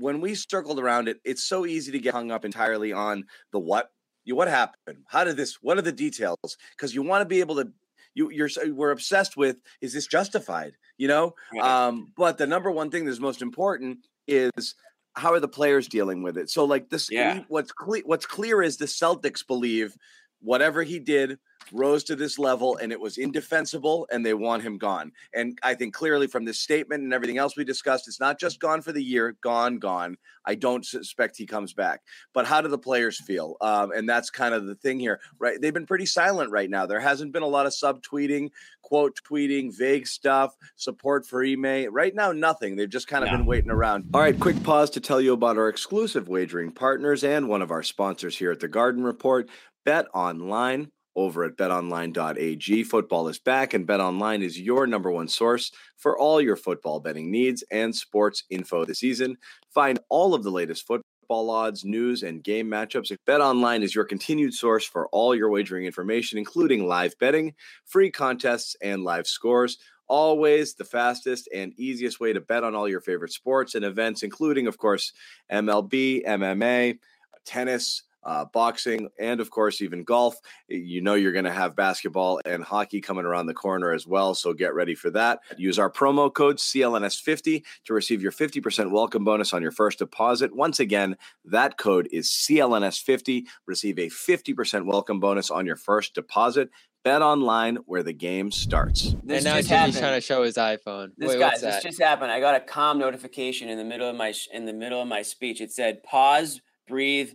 when 0.00 0.20
we 0.20 0.34
circled 0.34 0.78
around 0.78 1.08
it, 1.08 1.20
it's 1.24 1.44
so 1.44 1.66
easy 1.66 1.92
to 1.92 1.98
get 1.98 2.14
hung 2.14 2.30
up 2.30 2.44
entirely 2.44 2.92
on 2.92 3.24
the 3.52 3.58
what. 3.58 3.90
You, 4.24 4.36
what 4.36 4.48
happened? 4.48 5.04
How 5.06 5.24
did 5.24 5.36
this? 5.36 5.58
What 5.60 5.78
are 5.78 5.82
the 5.82 5.92
details? 5.92 6.56
Because 6.76 6.94
you 6.94 7.02
want 7.02 7.22
to 7.22 7.26
be 7.26 7.40
able 7.40 7.56
to. 7.56 7.70
You, 8.14 8.30
you're 8.30 8.48
we're 8.68 8.92
obsessed 8.92 9.36
with 9.36 9.56
is 9.80 9.92
this 9.92 10.06
justified? 10.06 10.76
You 10.96 11.08
know. 11.08 11.34
Um, 11.60 12.12
but 12.16 12.38
the 12.38 12.46
number 12.46 12.70
one 12.70 12.90
thing 12.90 13.04
that's 13.04 13.18
most 13.18 13.42
important 13.42 14.06
is 14.26 14.74
how 15.14 15.32
are 15.32 15.40
the 15.40 15.48
players 15.48 15.88
dealing 15.88 16.22
with 16.22 16.36
it? 16.36 16.50
So 16.50 16.64
like 16.64 16.90
this, 16.90 17.10
yeah. 17.10 17.42
what's 17.48 17.72
clear, 17.72 18.02
what's 18.04 18.26
clear 18.26 18.62
is 18.62 18.76
the 18.76 18.86
Celtics 18.86 19.46
believe 19.46 19.96
whatever 20.44 20.82
he 20.82 20.98
did 20.98 21.38
rose 21.72 22.04
to 22.04 22.16
this 22.16 22.38
level 22.38 22.76
and 22.76 22.92
it 22.92 23.00
was 23.00 23.18
indefensible 23.18 24.06
and 24.12 24.24
they 24.24 24.34
want 24.34 24.62
him 24.62 24.78
gone. 24.78 25.12
And 25.32 25.58
I 25.62 25.74
think 25.74 25.94
clearly 25.94 26.26
from 26.26 26.44
this 26.44 26.58
statement 26.58 27.02
and 27.02 27.12
everything 27.12 27.38
else 27.38 27.56
we 27.56 27.64
discussed, 27.64 28.06
it's 28.06 28.20
not 28.20 28.38
just 28.38 28.60
gone 28.60 28.82
for 28.82 28.92
the 28.92 29.02
year, 29.02 29.36
gone, 29.40 29.78
gone. 29.78 30.16
I 30.44 30.54
don't 30.56 30.84
suspect 30.84 31.38
he 31.38 31.46
comes 31.46 31.72
back. 31.72 32.02
But 32.34 32.46
how 32.46 32.60
do 32.60 32.68
the 32.68 32.78
players 32.78 33.18
feel? 33.18 33.56
Um, 33.62 33.92
and 33.92 34.08
that's 34.08 34.28
kind 34.30 34.54
of 34.54 34.66
the 34.66 34.74
thing 34.74 35.00
here, 35.00 35.20
right? 35.38 35.58
They've 35.60 35.72
been 35.72 35.86
pretty 35.86 36.06
silent 36.06 36.50
right 36.50 36.68
now. 36.68 36.84
There 36.84 37.00
hasn't 37.00 37.32
been 37.32 37.42
a 37.42 37.46
lot 37.46 37.66
of 37.66 37.72
subtweeting, 37.72 38.50
quote 38.82 39.18
tweeting, 39.28 39.74
vague 39.76 40.06
stuff, 40.06 40.54
support 40.76 41.26
for 41.26 41.42
Ime. 41.42 41.92
Right 41.92 42.14
now, 42.14 42.32
nothing. 42.32 42.76
They've 42.76 42.90
just 42.90 43.08
kind 43.08 43.24
of 43.24 43.30
no. 43.30 43.38
been 43.38 43.46
waiting 43.46 43.70
around. 43.70 44.10
All 44.12 44.20
right, 44.20 44.38
quick 44.38 44.62
pause 44.62 44.90
to 44.90 45.00
tell 45.00 45.20
you 45.20 45.32
about 45.32 45.56
our 45.56 45.68
exclusive 45.70 46.28
wagering 46.28 46.72
partners 46.72 47.24
and 47.24 47.48
one 47.48 47.62
of 47.62 47.70
our 47.70 47.82
sponsors 47.82 48.36
here 48.36 48.52
at 48.52 48.60
the 48.60 48.68
Garden 48.68 49.02
Report. 49.02 49.48
Bet 49.84 50.06
online 50.14 50.90
over 51.16 51.44
at 51.44 51.56
betonline.ag. 51.56 52.84
Football 52.84 53.28
is 53.28 53.38
back, 53.38 53.74
and 53.74 53.86
betonline 53.86 54.42
is 54.42 54.60
your 54.60 54.86
number 54.86 55.10
one 55.10 55.28
source 55.28 55.70
for 55.96 56.18
all 56.18 56.40
your 56.40 56.56
football 56.56 57.00
betting 57.00 57.30
needs 57.30 57.62
and 57.70 57.94
sports 57.94 58.44
info 58.50 58.84
this 58.84 58.98
season. 58.98 59.36
Find 59.70 59.98
all 60.08 60.34
of 60.34 60.42
the 60.42 60.50
latest 60.50 60.86
football 60.86 61.50
odds, 61.50 61.84
news, 61.84 62.22
and 62.22 62.42
game 62.42 62.68
matchups. 62.68 63.16
BetOnline 63.26 63.82
is 63.82 63.94
your 63.94 64.04
continued 64.04 64.54
source 64.54 64.84
for 64.84 65.08
all 65.08 65.34
your 65.34 65.50
wagering 65.50 65.86
information, 65.86 66.38
including 66.38 66.86
live 66.86 67.14
betting, 67.18 67.54
free 67.86 68.10
contests, 68.10 68.76
and 68.82 69.04
live 69.04 69.26
scores. 69.26 69.78
Always 70.06 70.74
the 70.74 70.84
fastest 70.84 71.48
and 71.54 71.72
easiest 71.78 72.20
way 72.20 72.34
to 72.34 72.40
bet 72.40 72.62
on 72.62 72.74
all 72.74 72.88
your 72.88 73.00
favorite 73.00 73.32
sports 73.32 73.74
and 73.74 73.84
events, 73.84 74.22
including, 74.22 74.66
of 74.66 74.76
course, 74.76 75.12
MLB, 75.50 76.26
MMA, 76.26 76.98
tennis 77.46 78.02
uh, 78.24 78.44
boxing, 78.46 79.08
and 79.18 79.40
of 79.40 79.50
course, 79.50 79.82
even 79.82 80.04
golf. 80.04 80.36
You 80.68 81.00
know, 81.00 81.14
you're 81.14 81.32
going 81.32 81.44
to 81.44 81.52
have 81.52 81.76
basketball 81.76 82.40
and 82.44 82.62
hockey 82.62 83.00
coming 83.00 83.24
around 83.24 83.46
the 83.46 83.54
corner 83.54 83.92
as 83.92 84.06
well. 84.06 84.34
So 84.34 84.52
get 84.52 84.74
ready 84.74 84.94
for 84.94 85.10
that. 85.10 85.40
Use 85.56 85.78
our 85.78 85.90
promo 85.90 86.32
code 86.32 86.56
CLNS50 86.56 87.64
to 87.84 87.94
receive 87.94 88.22
your 88.22 88.32
50% 88.32 88.90
welcome 88.90 89.24
bonus 89.24 89.52
on 89.52 89.62
your 89.62 89.72
first 89.72 89.98
deposit. 89.98 90.54
Once 90.54 90.80
again, 90.80 91.16
that 91.44 91.78
code 91.78 92.08
is 92.12 92.28
CLNS50. 92.28 93.44
Receive 93.66 93.98
a 93.98 94.08
50% 94.08 94.86
welcome 94.86 95.20
bonus 95.20 95.50
on 95.50 95.66
your 95.66 95.76
first 95.76 96.14
deposit 96.14 96.70
Bet 97.04 97.20
online 97.20 97.76
where 97.84 98.02
the 98.02 98.14
game 98.14 98.50
starts. 98.50 99.14
This 99.22 99.44
and 99.44 99.44
now 99.44 99.60
Jimmy's 99.60 99.98
trying 99.98 100.14
to 100.14 100.22
show 100.22 100.42
his 100.42 100.56
iPhone. 100.56 101.10
This 101.18 101.28
Wait, 101.28 101.38
guys, 101.38 101.60
this 101.60 101.82
just 101.82 102.00
happened. 102.00 102.32
I 102.32 102.40
got 102.40 102.54
a 102.54 102.60
calm 102.60 102.98
notification 102.98 103.68
in 103.68 103.76
the 103.76 103.84
middle 103.84 104.08
of 104.08 104.16
my 104.16 104.32
in 104.54 104.64
the 104.64 104.72
middle 104.72 105.02
of 105.02 105.06
my 105.06 105.20
speech. 105.20 105.60
It 105.60 105.70
said 105.70 106.02
pause, 106.02 106.62
breathe, 106.88 107.32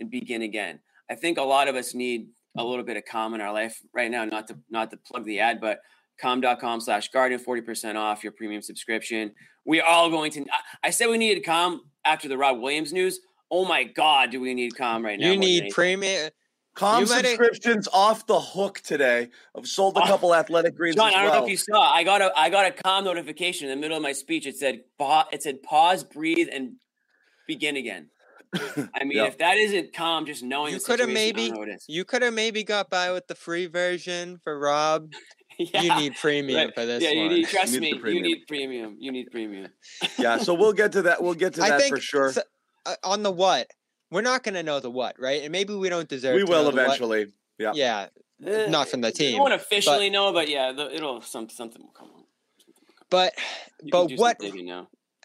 and 0.00 0.10
begin 0.10 0.42
again. 0.42 0.80
I 1.10 1.14
think 1.14 1.38
a 1.38 1.42
lot 1.42 1.68
of 1.68 1.76
us 1.76 1.94
need 1.94 2.28
a 2.56 2.64
little 2.64 2.84
bit 2.84 2.96
of 2.96 3.04
calm 3.04 3.34
in 3.34 3.40
our 3.40 3.52
life 3.52 3.80
right 3.94 4.10
now. 4.10 4.24
Not 4.24 4.48
to 4.48 4.58
not 4.70 4.90
to 4.90 4.96
plug 4.96 5.24
the 5.24 5.40
ad, 5.40 5.60
but 5.60 5.80
calm.com 6.20 6.80
slash 6.80 7.08
garden 7.08 7.38
40% 7.38 7.96
off 7.96 8.22
your 8.22 8.32
premium 8.32 8.62
subscription. 8.62 9.32
We 9.64 9.80
are 9.80 9.88
all 9.88 10.10
going 10.10 10.32
to 10.32 10.44
i 10.82 10.90
said 10.90 11.08
we 11.08 11.18
needed 11.18 11.44
calm 11.44 11.82
after 12.04 12.28
the 12.28 12.38
rob 12.38 12.60
williams 12.60 12.92
news. 12.92 13.20
Oh 13.50 13.64
my 13.64 13.84
god 13.84 14.30
do 14.30 14.40
we 14.40 14.54
need 14.54 14.76
calm 14.76 15.04
right 15.04 15.18
now 15.18 15.30
you 15.30 15.36
need 15.36 15.72
premium 15.72 16.30
calm 16.74 17.04
subscriptions 17.04 17.88
off 17.92 18.26
the 18.26 18.40
hook 18.40 18.80
today. 18.80 19.28
I've 19.56 19.66
sold 19.66 19.96
a 19.96 20.00
oh, 20.00 20.06
couple 20.06 20.34
athletic 20.34 20.76
greens 20.76 20.96
John, 20.96 21.12
i 21.14 21.22
don't 21.24 21.34
know 21.34 21.44
if 21.44 21.50
you 21.50 21.56
saw 21.56 21.92
i 21.92 22.04
got 22.04 22.22
a 22.22 22.32
i 22.38 22.48
got 22.48 22.66
a 22.66 22.70
calm 22.70 23.04
notification 23.04 23.68
in 23.68 23.76
the 23.76 23.80
middle 23.80 23.96
of 23.96 24.02
my 24.02 24.12
speech. 24.12 24.46
It 24.46 24.56
said 24.56 24.80
it 25.32 25.42
said 25.42 25.62
pause 25.62 26.04
breathe 26.04 26.48
and 26.50 26.72
begin 27.46 27.76
again 27.76 28.08
I 28.94 29.04
mean, 29.04 29.18
if 29.18 29.38
that 29.38 29.56
isn't 29.56 29.92
calm, 29.92 30.26
just 30.26 30.42
knowing 30.42 30.74
you 30.74 30.80
could 30.80 30.98
have 30.98 31.08
maybe 31.08 31.52
you 31.88 32.04
could 32.04 32.22
have 32.22 32.34
maybe 32.34 32.64
got 32.64 32.90
by 32.90 33.12
with 33.12 33.28
the 33.28 33.34
free 33.34 33.66
version 33.66 34.38
for 34.42 34.58
Rob. 34.58 35.12
yeah. 35.58 35.82
You 35.82 35.94
need 35.96 36.16
premium 36.16 36.66
right. 36.66 36.74
for 36.74 36.84
this. 36.84 37.02
Yeah, 37.02 37.10
you 37.10 37.28
need. 37.28 37.46
Trust 37.48 37.74
you 37.74 37.80
need 37.80 38.02
me, 38.02 38.12
you 38.12 38.22
need 38.22 38.46
premium. 38.48 38.96
You 38.98 39.12
need 39.12 39.30
premium. 39.30 39.68
yeah, 40.18 40.38
so 40.38 40.54
we'll 40.54 40.72
get 40.72 40.92
to 40.92 41.02
that. 41.02 41.22
We'll 41.22 41.34
get 41.34 41.54
to 41.54 41.60
that 41.60 41.80
think, 41.80 41.94
for 41.94 42.00
sure. 42.00 42.32
So, 42.32 42.42
uh, 42.86 42.96
on 43.04 43.22
the 43.22 43.30
what, 43.30 43.70
we're 44.10 44.22
not 44.22 44.42
going 44.42 44.54
to 44.54 44.62
know 44.62 44.80
the 44.80 44.90
what, 44.90 45.16
right? 45.18 45.42
And 45.42 45.52
maybe 45.52 45.74
we 45.74 45.88
don't 45.88 46.08
deserve. 46.08 46.34
We 46.34 46.44
will 46.44 46.68
eventually. 46.68 47.26
Yeah. 47.58 47.72
Yeah. 47.74 48.06
Uh, 48.44 48.70
not 48.70 48.88
from 48.88 49.02
the 49.02 49.12
team. 49.12 49.34
We 49.34 49.40
won't 49.40 49.52
officially 49.52 50.08
but, 50.08 50.12
know, 50.12 50.32
but 50.32 50.48
yeah, 50.48 50.72
the, 50.72 50.94
it'll 50.94 51.20
some 51.20 51.48
something 51.50 51.82
will 51.82 51.90
come 51.90 52.08
on. 52.16 52.24
But 53.10 53.34
you 53.82 53.90
but 53.92 54.12
what? 54.12 54.38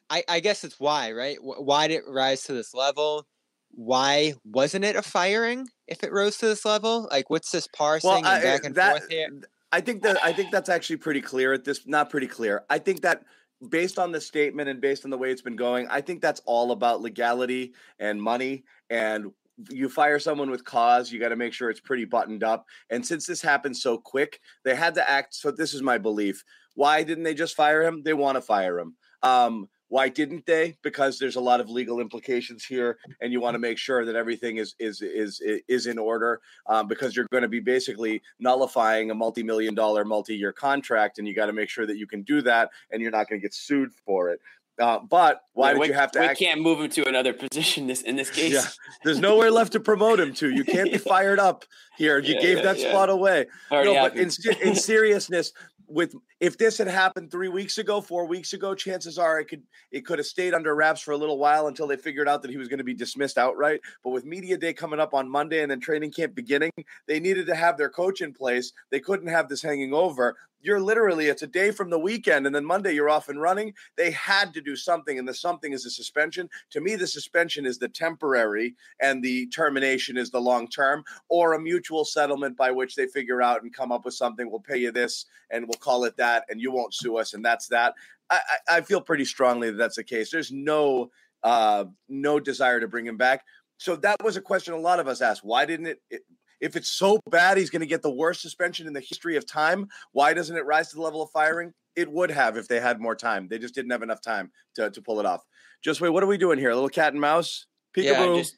I, 0.09 0.23
I 0.27 0.39
guess 0.39 0.63
it's 0.63 0.79
why, 0.79 1.11
right? 1.11 1.37
Why 1.41 1.87
did 1.87 1.95
it 1.95 2.03
rise 2.07 2.43
to 2.43 2.53
this 2.53 2.73
level? 2.73 3.25
Why 3.71 4.33
wasn't 4.45 4.85
it 4.85 4.95
a 4.95 5.01
firing 5.01 5.67
if 5.87 6.03
it 6.03 6.11
rose 6.11 6.37
to 6.37 6.45
this 6.45 6.63
level? 6.65 7.07
Like, 7.11 7.29
what's 7.29 7.51
this 7.51 7.67
parsing 7.67 8.09
well, 8.09 8.25
I, 8.25 8.35
and 8.35 8.43
back 8.43 8.63
and 8.63 8.75
that, 8.75 8.97
forth 8.97 9.09
here? 9.09 9.29
I 9.71 9.81
think 9.81 10.03
that 10.03 10.23
I 10.23 10.31
think 10.31 10.51
that's 10.51 10.69
actually 10.69 10.97
pretty 10.97 11.21
clear 11.21 11.53
at 11.53 11.65
this. 11.65 11.85
Not 11.85 12.09
pretty 12.09 12.27
clear. 12.27 12.63
I 12.69 12.77
think 12.77 13.01
that 13.01 13.23
based 13.69 13.99
on 13.99 14.11
the 14.11 14.21
statement 14.21 14.69
and 14.69 14.79
based 14.79 15.05
on 15.05 15.11
the 15.11 15.17
way 15.17 15.31
it's 15.31 15.41
been 15.41 15.55
going, 15.55 15.87
I 15.89 16.01
think 16.01 16.21
that's 16.21 16.41
all 16.45 16.71
about 16.71 17.01
legality 17.01 17.73
and 17.99 18.21
money. 18.21 18.63
And 18.89 19.31
you 19.69 19.89
fire 19.89 20.19
someone 20.19 20.51
with 20.51 20.65
cause, 20.65 21.11
you 21.11 21.19
got 21.19 21.29
to 21.29 21.35
make 21.35 21.53
sure 21.53 21.69
it's 21.69 21.79
pretty 21.79 22.05
buttoned 22.05 22.43
up. 22.43 22.65
And 22.89 23.05
since 23.05 23.25
this 23.25 23.41
happened 23.41 23.75
so 23.75 23.97
quick, 23.97 24.39
they 24.63 24.75
had 24.75 24.95
to 24.95 25.09
act. 25.09 25.33
So 25.33 25.51
this 25.51 25.73
is 25.73 25.81
my 25.81 25.97
belief. 25.97 26.43
Why 26.75 27.03
didn't 27.03 27.23
they 27.23 27.33
just 27.33 27.55
fire 27.55 27.83
him? 27.83 28.03
They 28.03 28.13
want 28.13 28.35
to 28.35 28.41
fire 28.41 28.79
him. 28.79 28.95
Um, 29.23 29.67
why 29.89 30.09
didn't 30.09 30.45
they? 30.45 30.77
Because 30.81 31.19
there's 31.19 31.35
a 31.35 31.41
lot 31.41 31.59
of 31.59 31.69
legal 31.69 31.99
implications 31.99 32.65
here, 32.65 32.97
and 33.21 33.31
you 33.31 33.39
want 33.39 33.55
to 33.55 33.59
make 33.59 33.77
sure 33.77 34.03
that 34.05 34.15
everything 34.15 34.57
is 34.57 34.75
is 34.79 35.01
is 35.01 35.41
is 35.67 35.87
in 35.87 35.97
order. 35.97 36.41
Um, 36.67 36.87
because 36.87 37.15
you're 37.15 37.27
going 37.31 37.43
to 37.43 37.49
be 37.49 37.59
basically 37.59 38.21
nullifying 38.39 39.11
a 39.11 39.15
multi-million 39.15 39.75
dollar, 39.75 40.03
multi-year 40.03 40.53
contract, 40.53 41.19
and 41.19 41.27
you 41.27 41.35
got 41.35 41.45
to 41.47 41.53
make 41.53 41.69
sure 41.69 41.85
that 41.85 41.97
you 41.97 42.07
can 42.07 42.23
do 42.23 42.41
that, 42.41 42.69
and 42.91 43.01
you're 43.01 43.11
not 43.11 43.29
going 43.29 43.39
to 43.39 43.45
get 43.45 43.53
sued 43.53 43.91
for 44.05 44.29
it. 44.29 44.39
Uh, 44.77 44.99
but 44.99 45.41
why 45.53 45.71
did 45.71 45.79
we, 45.79 45.87
you 45.87 45.93
have 45.93 46.11
to? 46.11 46.19
We 46.19 46.25
act- 46.25 46.39
can't 46.39 46.61
move 46.61 46.81
him 46.81 46.89
to 46.89 47.07
another 47.07 47.33
position. 47.33 47.87
This 47.87 48.01
in 48.01 48.15
this 48.15 48.29
case, 48.29 48.53
yeah, 48.53 48.65
there's 49.03 49.19
nowhere 49.19 49.49
left 49.51 49.71
to 49.73 49.79
promote 49.79 50.19
him 50.19 50.33
to. 50.35 50.49
You 50.49 50.63
can't 50.65 50.91
be 50.91 50.97
fired 50.97 51.39
up 51.39 51.63
here. 51.97 52.19
You 52.19 52.35
yeah, 52.35 52.41
gave 52.41 52.57
yeah, 52.57 52.63
that 52.63 52.79
yeah. 52.79 52.89
spot 52.89 53.09
away. 53.09 53.45
no, 53.71 53.93
but 53.93 54.17
in, 54.17 54.29
in 54.61 54.75
seriousness, 54.75 55.53
with 55.87 56.15
if 56.39 56.57
this 56.57 56.77
had 56.77 56.87
happened 56.87 57.31
three 57.31 57.47
weeks 57.47 57.77
ago, 57.77 58.01
four 58.01 58.25
weeks 58.25 58.53
ago, 58.53 58.75
chances 58.75 59.17
are 59.17 59.39
it 59.39 59.45
could 59.45 59.63
it 59.91 60.05
could 60.05 60.19
have 60.19 60.25
stayed 60.25 60.53
under 60.53 60.75
wraps 60.75 61.01
for 61.01 61.11
a 61.11 61.17
little 61.17 61.37
while 61.37 61.67
until 61.67 61.87
they 61.87 61.97
figured 61.97 62.27
out 62.27 62.41
that 62.41 62.51
he 62.51 62.57
was 62.57 62.67
going 62.67 62.79
to 62.79 62.83
be 62.83 62.93
dismissed 62.93 63.37
outright. 63.37 63.81
But 64.03 64.11
with 64.11 64.25
media 64.25 64.57
day 64.57 64.73
coming 64.73 64.99
up 64.99 65.13
on 65.13 65.29
Monday 65.29 65.61
and 65.61 65.71
then 65.71 65.79
training 65.79 66.11
camp 66.11 66.35
beginning, 66.35 66.71
they 67.07 67.19
needed 67.19 67.47
to 67.47 67.55
have 67.55 67.77
their 67.77 67.89
coach 67.89 68.21
in 68.21 68.33
place. 68.33 68.71
They 68.91 68.99
couldn't 68.99 69.27
have 69.27 69.47
this 69.47 69.61
hanging 69.61 69.93
over 69.93 70.35
you're 70.65 70.81
literally 70.81 71.27
it's 71.27 71.43
a 71.43 71.47
day 71.47 71.71
from 71.71 71.89
the 71.89 71.99
weekend 71.99 72.45
and 72.45 72.55
then 72.55 72.65
monday 72.65 72.93
you're 72.93 73.09
off 73.09 73.29
and 73.29 73.41
running. 73.41 73.73
They 73.95 74.11
had 74.11 74.53
to 74.53 74.61
do 74.61 74.75
something 74.75 75.19
and 75.19 75.27
the 75.27 75.33
something 75.33 75.73
is 75.73 75.85
a 75.85 75.89
suspension. 75.89 76.49
To 76.71 76.81
me 76.81 76.95
the 76.95 77.07
suspension 77.07 77.65
is 77.65 77.77
the 77.77 77.87
temporary 77.87 78.75
and 78.99 79.23
the 79.23 79.47
termination 79.47 80.17
is 80.17 80.31
the 80.31 80.41
long 80.41 80.67
term 80.67 81.03
or 81.29 81.53
a 81.53 81.59
mutual 81.59 82.05
settlement 82.05 82.57
by 82.57 82.71
which 82.71 82.95
they 82.95 83.07
figure 83.07 83.41
out 83.41 83.61
and 83.61 83.73
come 83.73 83.91
up 83.91 84.05
with 84.05 84.13
something 84.13 84.49
we'll 84.49 84.59
pay 84.59 84.77
you 84.77 84.91
this 84.91 85.25
and 85.51 85.65
we'll 85.65 85.79
call 85.79 86.03
it 86.05 86.17
that 86.17 86.45
and 86.49 86.59
you 86.59 86.71
won't 86.71 86.93
sue 86.93 87.17
us 87.17 87.33
and 87.33 87.45
that's 87.45 87.67
that. 87.67 87.93
I, 88.29 88.39
I 88.69 88.81
feel 88.81 89.01
pretty 89.01 89.25
strongly 89.25 89.69
that 89.69 89.77
that's 89.77 89.97
the 89.97 90.03
case. 90.03 90.31
There's 90.31 90.51
no 90.51 91.11
uh 91.43 91.85
no 92.09 92.39
desire 92.39 92.79
to 92.79 92.87
bring 92.87 93.05
him 93.05 93.17
back. 93.17 93.45
So 93.77 93.95
that 93.97 94.23
was 94.23 94.37
a 94.37 94.41
question 94.41 94.73
a 94.73 94.77
lot 94.77 94.99
of 94.99 95.07
us 95.07 95.21
asked. 95.21 95.43
Why 95.43 95.65
didn't 95.65 95.87
it, 95.87 96.01
it 96.09 96.21
if 96.65 96.75
it's 96.75 96.89
so 96.89 97.19
bad 97.29 97.57
he's 97.57 97.69
going 97.69 97.81
to 97.81 97.85
get 97.85 98.01
the 98.01 98.09
worst 98.09 98.41
suspension 98.41 98.87
in 98.87 98.93
the 98.93 98.99
history 98.99 99.37
of 99.37 99.45
time, 99.45 99.87
why 100.13 100.33
doesn't 100.33 100.57
it 100.57 100.65
rise 100.65 100.89
to 100.89 100.95
the 100.95 101.01
level 101.01 101.21
of 101.21 101.29
firing? 101.29 101.71
It 101.95 102.11
would 102.11 102.31
have 102.31 102.57
if 102.57 102.67
they 102.67 102.79
had 102.79 102.99
more 102.99 103.15
time. 103.15 103.47
They 103.47 103.59
just 103.59 103.75
didn't 103.75 103.91
have 103.91 104.01
enough 104.01 104.19
time 104.19 104.51
to, 104.73 104.89
to 104.89 105.01
pull 105.01 105.19
it 105.19 105.27
off. 105.27 105.45
Just 105.83 106.01
wait, 106.01 106.09
what 106.09 106.23
are 106.23 106.27
we 106.27 106.39
doing 106.39 106.57
here? 106.57 106.71
A 106.71 106.73
little 106.73 106.89
cat 106.89 107.13
and 107.13 107.21
mouse? 107.21 107.67
Peekaboo. 107.95 108.35
Yeah, 108.35 108.41
just, 108.41 108.57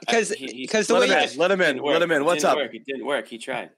because 0.00 0.34
because 0.40 0.86
the 0.88 0.94
let 0.94 1.08
way 1.08 1.14
him 1.14 1.30
in, 1.30 1.38
let 1.38 1.50
him 1.52 1.60
in, 1.60 1.78
let 1.78 2.02
him 2.02 2.10
in. 2.10 2.24
What's 2.24 2.42
up? 2.42 2.56
Work. 2.56 2.74
It 2.74 2.84
didn't 2.86 3.06
work. 3.06 3.28
He 3.28 3.38
tried. 3.38 3.70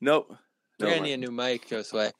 Nope. 0.00 0.34
We're 0.80 0.90
gonna 0.90 1.02
need 1.02 1.12
a 1.12 1.16
new 1.18 1.30
mic, 1.30 1.68
Josue. 1.68 2.10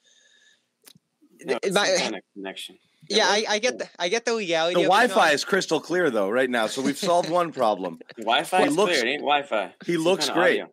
No, 1.45 1.59
my, 1.73 1.97
kind 1.99 2.15
of 2.17 2.23
connection. 2.35 2.79
Yeah, 3.09 3.27
I, 3.27 3.45
I, 3.49 3.59
get 3.59 3.79
the 3.79 3.88
I 3.99 4.09
get 4.09 4.25
the 4.25 4.35
legality. 4.35 4.75
The 4.75 4.83
Wi-Fi 4.83 5.31
is 5.31 5.45
crystal 5.45 5.81
clear 5.81 6.11
though, 6.11 6.29
right 6.29 6.50
now. 6.50 6.67
So 6.67 6.83
we've 6.83 6.99
solved 6.99 7.31
one 7.31 7.53
problem. 7.53 7.99
Wi-Fi 8.19 8.65
is 8.65 8.77
looks, 8.77 8.93
clear. 8.93 9.07
It 9.07 9.11
ain't 9.11 9.23
Wi-Fi. 9.23 9.73
He 9.87 9.97
looks 9.97 10.29
great. 10.29 10.61
Audio. 10.61 10.73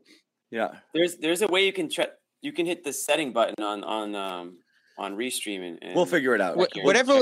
Yeah. 0.51 0.71
There's 0.93 1.17
there's 1.17 1.41
a 1.41 1.47
way 1.47 1.65
you 1.65 1.73
can 1.73 1.89
try 1.89 2.07
you 2.41 2.51
can 2.51 2.65
hit 2.65 2.83
the 2.83 2.93
setting 2.93 3.31
button 3.31 3.63
on 3.63 3.83
on 3.83 4.15
um 4.15 4.57
on 4.97 5.15
restream 5.15 5.77
and, 5.81 5.95
we'll 5.95 6.05
figure 6.05 6.35
it 6.35 6.41
out. 6.41 6.57
whatever 6.83 7.19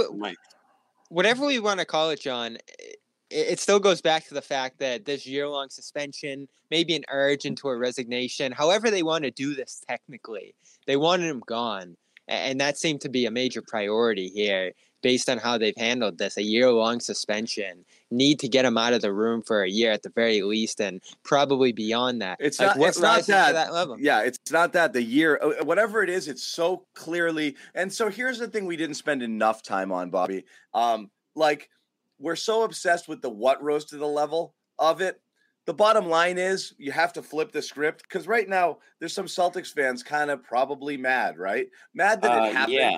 whatever 1.10 1.46
we 1.46 1.60
want 1.60 1.80
to 1.80 1.86
call 1.86 2.10
it, 2.10 2.20
John, 2.20 2.58
it, 2.80 2.98
it 3.30 3.60
still 3.60 3.80
goes 3.80 4.02
back 4.02 4.28
to 4.28 4.34
the 4.34 4.42
fact 4.42 4.80
that 4.80 5.06
this 5.06 5.26
year 5.26 5.48
long 5.48 5.70
suspension, 5.70 6.48
maybe 6.72 6.96
an 6.96 7.04
urge 7.10 7.46
into 7.46 7.70
a 7.70 7.78
resignation, 7.78 8.52
however 8.52 8.92
they 8.92 9.04
want 9.04 9.24
to 9.24 9.32
do 9.32 9.56
this 9.56 9.84
technically, 9.88 10.56
they 10.86 10.98
wanted 10.98 11.30
him 11.30 11.42
gone. 11.46 11.98
And 12.28 12.62
that 12.62 12.78
seemed 12.78 13.02
to 13.02 13.10
be 13.10 13.26
a 13.26 13.32
major 13.32 13.62
priority 13.62 14.30
here 14.30 14.72
based 15.04 15.30
on 15.30 15.38
how 15.38 15.58
they've 15.58 15.78
handled 15.78 16.18
this, 16.18 16.38
a 16.38 16.42
year 16.42 16.72
long 16.72 17.00
suspension, 17.00 17.86
need 18.10 18.40
to 18.40 18.48
get 18.48 18.66
him 18.66 18.78
out 18.78 18.94
of 18.94 19.02
the 19.02 19.14
room 19.14 19.44
for 19.44 19.62
a 19.62 19.70
year 19.70 19.92
at 19.92 20.02
the 20.02 20.10
very 20.10 20.42
least, 20.42 20.82
and 20.82 21.02
probably 21.24 21.72
beyond 21.72 22.22
that. 22.22 22.38
It's 22.40 22.60
like, 22.60 22.78
not. 22.78 22.88
It's 22.88 23.00
not 23.00 23.26
that. 23.28 23.52
that 23.52 23.74
level? 23.74 24.00
Yeah, 24.00 24.22
it's 24.22 24.40
not 24.52 24.74
that. 24.74 24.94
The 24.94 25.04
year, 25.04 25.40
uh, 25.44 25.64
whatever 25.64 26.02
it 26.02 26.10
is, 26.10 26.28
it's 26.28 26.44
so 26.44 26.86
clearly. 26.96 27.56
And 27.76 27.94
so 27.94 28.10
here's 28.10 28.40
the 28.40 28.48
thing: 28.48 28.66
we 28.66 28.78
didn't 28.78 28.96
spend 28.96 29.22
enough 29.22 29.62
time 29.62 29.92
on 29.92 30.10
Bobby. 30.10 30.46
Um, 30.74 31.12
like 31.36 31.70
we're 32.18 32.36
so 32.36 32.64
obsessed 32.64 33.08
with 33.08 33.22
the 33.22 33.30
what 33.30 33.62
rose 33.62 33.86
to 33.86 33.98
the 33.98 34.08
level 34.08 34.56
of 34.80 35.02
it. 35.02 35.20
The 35.66 35.74
bottom 35.74 36.10
line 36.10 36.38
is 36.38 36.74
you 36.78 36.92
have 36.92 37.14
to 37.14 37.22
flip 37.22 37.52
the 37.52 37.62
script 37.62 38.04
because 38.04 38.28
right 38.28 38.50
now 38.50 38.80
there's 39.00 39.14
some 39.14 39.28
Celtics 39.28 39.74
fans 39.74 40.04
kind 40.04 40.30
of 40.30 40.44
probably 40.44 40.98
mad, 40.98 41.38
right? 41.38 41.68
Mad 41.94 42.22
that 42.22 42.42
uh, 42.42 42.46
it 42.46 42.54
happened. 42.54 42.74
Yeah. 42.74 42.98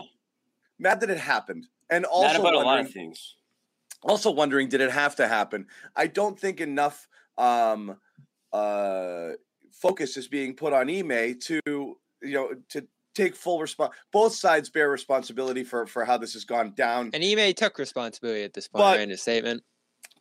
Mad 0.80 1.00
that 1.02 1.10
it 1.10 1.20
happened 1.20 1.68
and 1.90 2.06
also 2.06 2.40
about 2.40 2.54
a 2.54 2.60
lot 2.60 2.80
of 2.80 2.92
things. 2.92 3.36
Also 4.04 4.32
wondering, 4.32 4.70
did 4.70 4.82
it 4.82 4.92
have 4.92 5.16
to 5.16 5.28
happen? 5.28 5.68
I 5.96 6.08
don't 6.08 6.40
think 6.40 6.62
enough 6.62 7.08
um, 7.38 7.98
uh, 8.54 9.30
focus 9.72 10.18
is 10.18 10.28
being 10.28 10.56
put 10.56 10.74
on 10.74 10.90
Ime 10.90 11.40
to 11.40 11.60
you 11.68 11.98
know 12.22 12.52
to 12.70 12.88
take 13.16 13.36
full 13.36 13.60
response. 13.60 13.94
Both 14.12 14.36
sides 14.36 14.70
bear 14.70 14.90
responsibility 14.90 15.64
for 15.64 15.88
for 15.88 16.06
how 16.06 16.18
this 16.18 16.34
has 16.34 16.46
gone 16.46 16.74
down. 16.76 17.12
And 17.14 17.24
Ime 17.24 17.54
took 17.54 17.78
responsibility 17.80 18.44
at 18.44 18.54
this 18.54 18.68
point 18.68 18.84
but, 18.84 19.00
in 19.00 19.10
his 19.10 19.22
statement. 19.22 19.64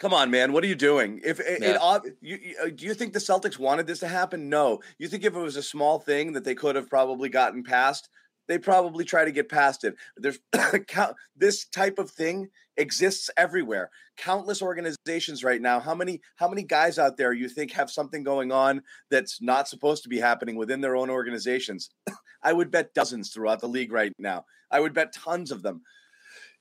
Come 0.01 0.13
on, 0.13 0.31
man. 0.31 0.53
What 0.53 0.65
are 0.65 0.67
you 0.67 0.75
doing? 0.75 1.21
If 1.25 1.39
it, 1.39 1.63
yeah. 1.63 1.99
it, 2.05 2.17
you, 2.21 2.37
you, 2.37 2.57
uh, 2.61 2.69
do 2.75 2.85
you 2.85 2.95
think 2.95 3.13
the 3.13 3.21
Celtics 3.21 3.61
wanted 3.61 3.87
this 3.87 4.01
to 4.01 4.09
happen? 4.09 4.49
No. 4.49 4.81
You 4.99 5.07
think 5.07 5.25
if 5.25 5.35
it 5.35 5.39
was 5.39 5.57
a 5.57 5.63
small 5.63 6.01
thing 6.01 6.33
that 6.33 6.43
they 6.43 6.55
could 6.57 6.75
have 6.75 6.91
probably 6.91 7.29
gotten 7.29 7.63
past, 7.63 8.09
they 8.49 8.59
probably 8.59 9.05
try 9.05 9.25
to 9.25 9.33
get 9.33 9.49
past 9.49 9.85
it. 9.85 9.95
There's 10.17 10.39
this 11.37 11.67
type 11.67 11.99
of 11.99 12.11
thing 12.11 12.49
exists 12.77 13.31
everywhere. 13.37 13.91
Countless 14.17 14.63
organizations 14.63 15.45
right 15.45 15.61
now. 15.61 15.81
How 15.81 15.95
many 15.95 16.21
how 16.37 16.49
many 16.49 16.63
guys 16.63 16.99
out 16.99 17.17
there 17.17 17.33
you 17.33 17.49
think 17.49 17.73
have 17.73 17.91
something 17.91 18.23
going 18.23 18.53
on 18.53 18.83
that's 19.11 19.41
not 19.41 19.69
supposed 19.69 20.03
to 20.03 20.09
be 20.09 20.19
happening 20.19 20.57
within 20.57 20.81
their 20.81 20.97
own 20.97 21.11
organizations? 21.11 21.91
I 22.43 22.53
would 22.53 22.71
bet 22.71 22.95
dozens 22.95 23.31
throughout 23.31 23.61
the 23.61 23.69
league 23.69 23.93
right 23.93 24.13
now. 24.19 24.45
I 24.71 24.81
would 24.81 24.93
bet 24.93 25.13
tons 25.13 25.51
of 25.51 25.63
them. 25.63 25.83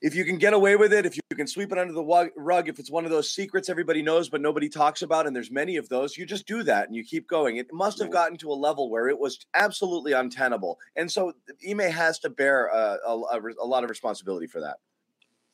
If 0.04 0.14
you 0.14 0.26
can 0.26 0.38
get 0.38 0.54
away 0.54 0.76
with 0.76 0.92
it, 0.92 1.06
if 1.06 1.16
you 1.16 1.24
can 1.34 1.48
sweep 1.48 1.72
it 1.72 1.78
under 1.78 1.94
the 1.94 2.32
rug, 2.36 2.68
if 2.68 2.78
it's 2.78 2.92
one 2.92 3.06
of 3.06 3.10
those 3.10 3.32
secrets 3.32 3.70
everybody 3.70 4.02
knows 4.02 4.28
but 4.28 4.42
nobody 4.42 4.68
talks 4.68 5.02
about, 5.02 5.26
and 5.26 5.34
there's 5.34 5.50
many 5.50 5.78
of 5.78 5.88
those, 5.88 6.18
you 6.18 6.26
just 6.26 6.46
do 6.46 6.62
that 6.62 6.88
and 6.88 6.96
you 6.96 7.06
keep 7.06 7.26
going. 7.26 7.56
It 7.56 7.68
must 7.72 8.00
have 8.00 8.12
gotten 8.12 8.38
to 8.40 8.52
a 8.52 8.54
level 8.54 8.90
where 8.90 9.08
it 9.08 9.18
was 9.18 9.40
absolutely 9.54 10.12
untenable, 10.12 10.78
and 10.98 11.10
so 11.10 11.34
Ime 11.68 11.80
has 11.80 12.20
to 12.20 12.30
bear 12.30 12.72
uh, 12.74 12.98
a, 13.08 13.12
a, 13.12 13.42
a 13.62 13.66
lot 13.66 13.86
of 13.86 13.90
responsibility 13.90 14.46
for 14.46 14.60
that. 14.60 14.78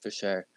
For 0.01 0.09
sure. 0.09 0.47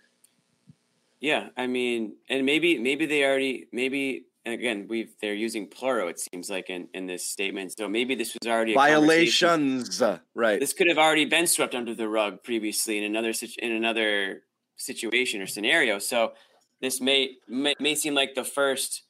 Yeah, 1.20 1.50
I 1.56 1.66
mean, 1.66 2.16
and 2.30 2.46
maybe 2.46 2.78
maybe 2.78 3.04
they 3.06 3.24
already 3.24 3.68
maybe 3.72 4.24
and 4.44 4.54
again 4.54 4.86
we've 4.88 5.14
they're 5.20 5.34
using 5.34 5.66
plural 5.66 6.08
it 6.08 6.18
seems 6.18 6.50
like 6.50 6.70
in 6.70 6.88
in 6.94 7.06
this 7.06 7.24
statement 7.24 7.72
so 7.76 7.88
maybe 7.88 8.14
this 8.14 8.34
was 8.34 8.50
already 8.50 8.74
violations 8.74 10.02
uh, 10.02 10.18
right. 10.34 10.60
This 10.60 10.72
could 10.72 10.88
have 10.88 10.98
already 10.98 11.24
been 11.24 11.46
swept 11.46 11.74
under 11.74 11.94
the 11.94 12.08
rug 12.08 12.42
previously 12.42 12.98
in 12.98 13.04
another 13.04 13.32
in 13.58 13.72
another 13.72 14.42
situation 14.76 15.40
or 15.40 15.46
scenario 15.46 15.98
so 15.98 16.32
this 16.80 17.00
may, 17.00 17.36
may 17.48 17.74
may 17.78 17.94
seem 17.94 18.14
like 18.14 18.34
the 18.34 18.44
first 18.44 19.02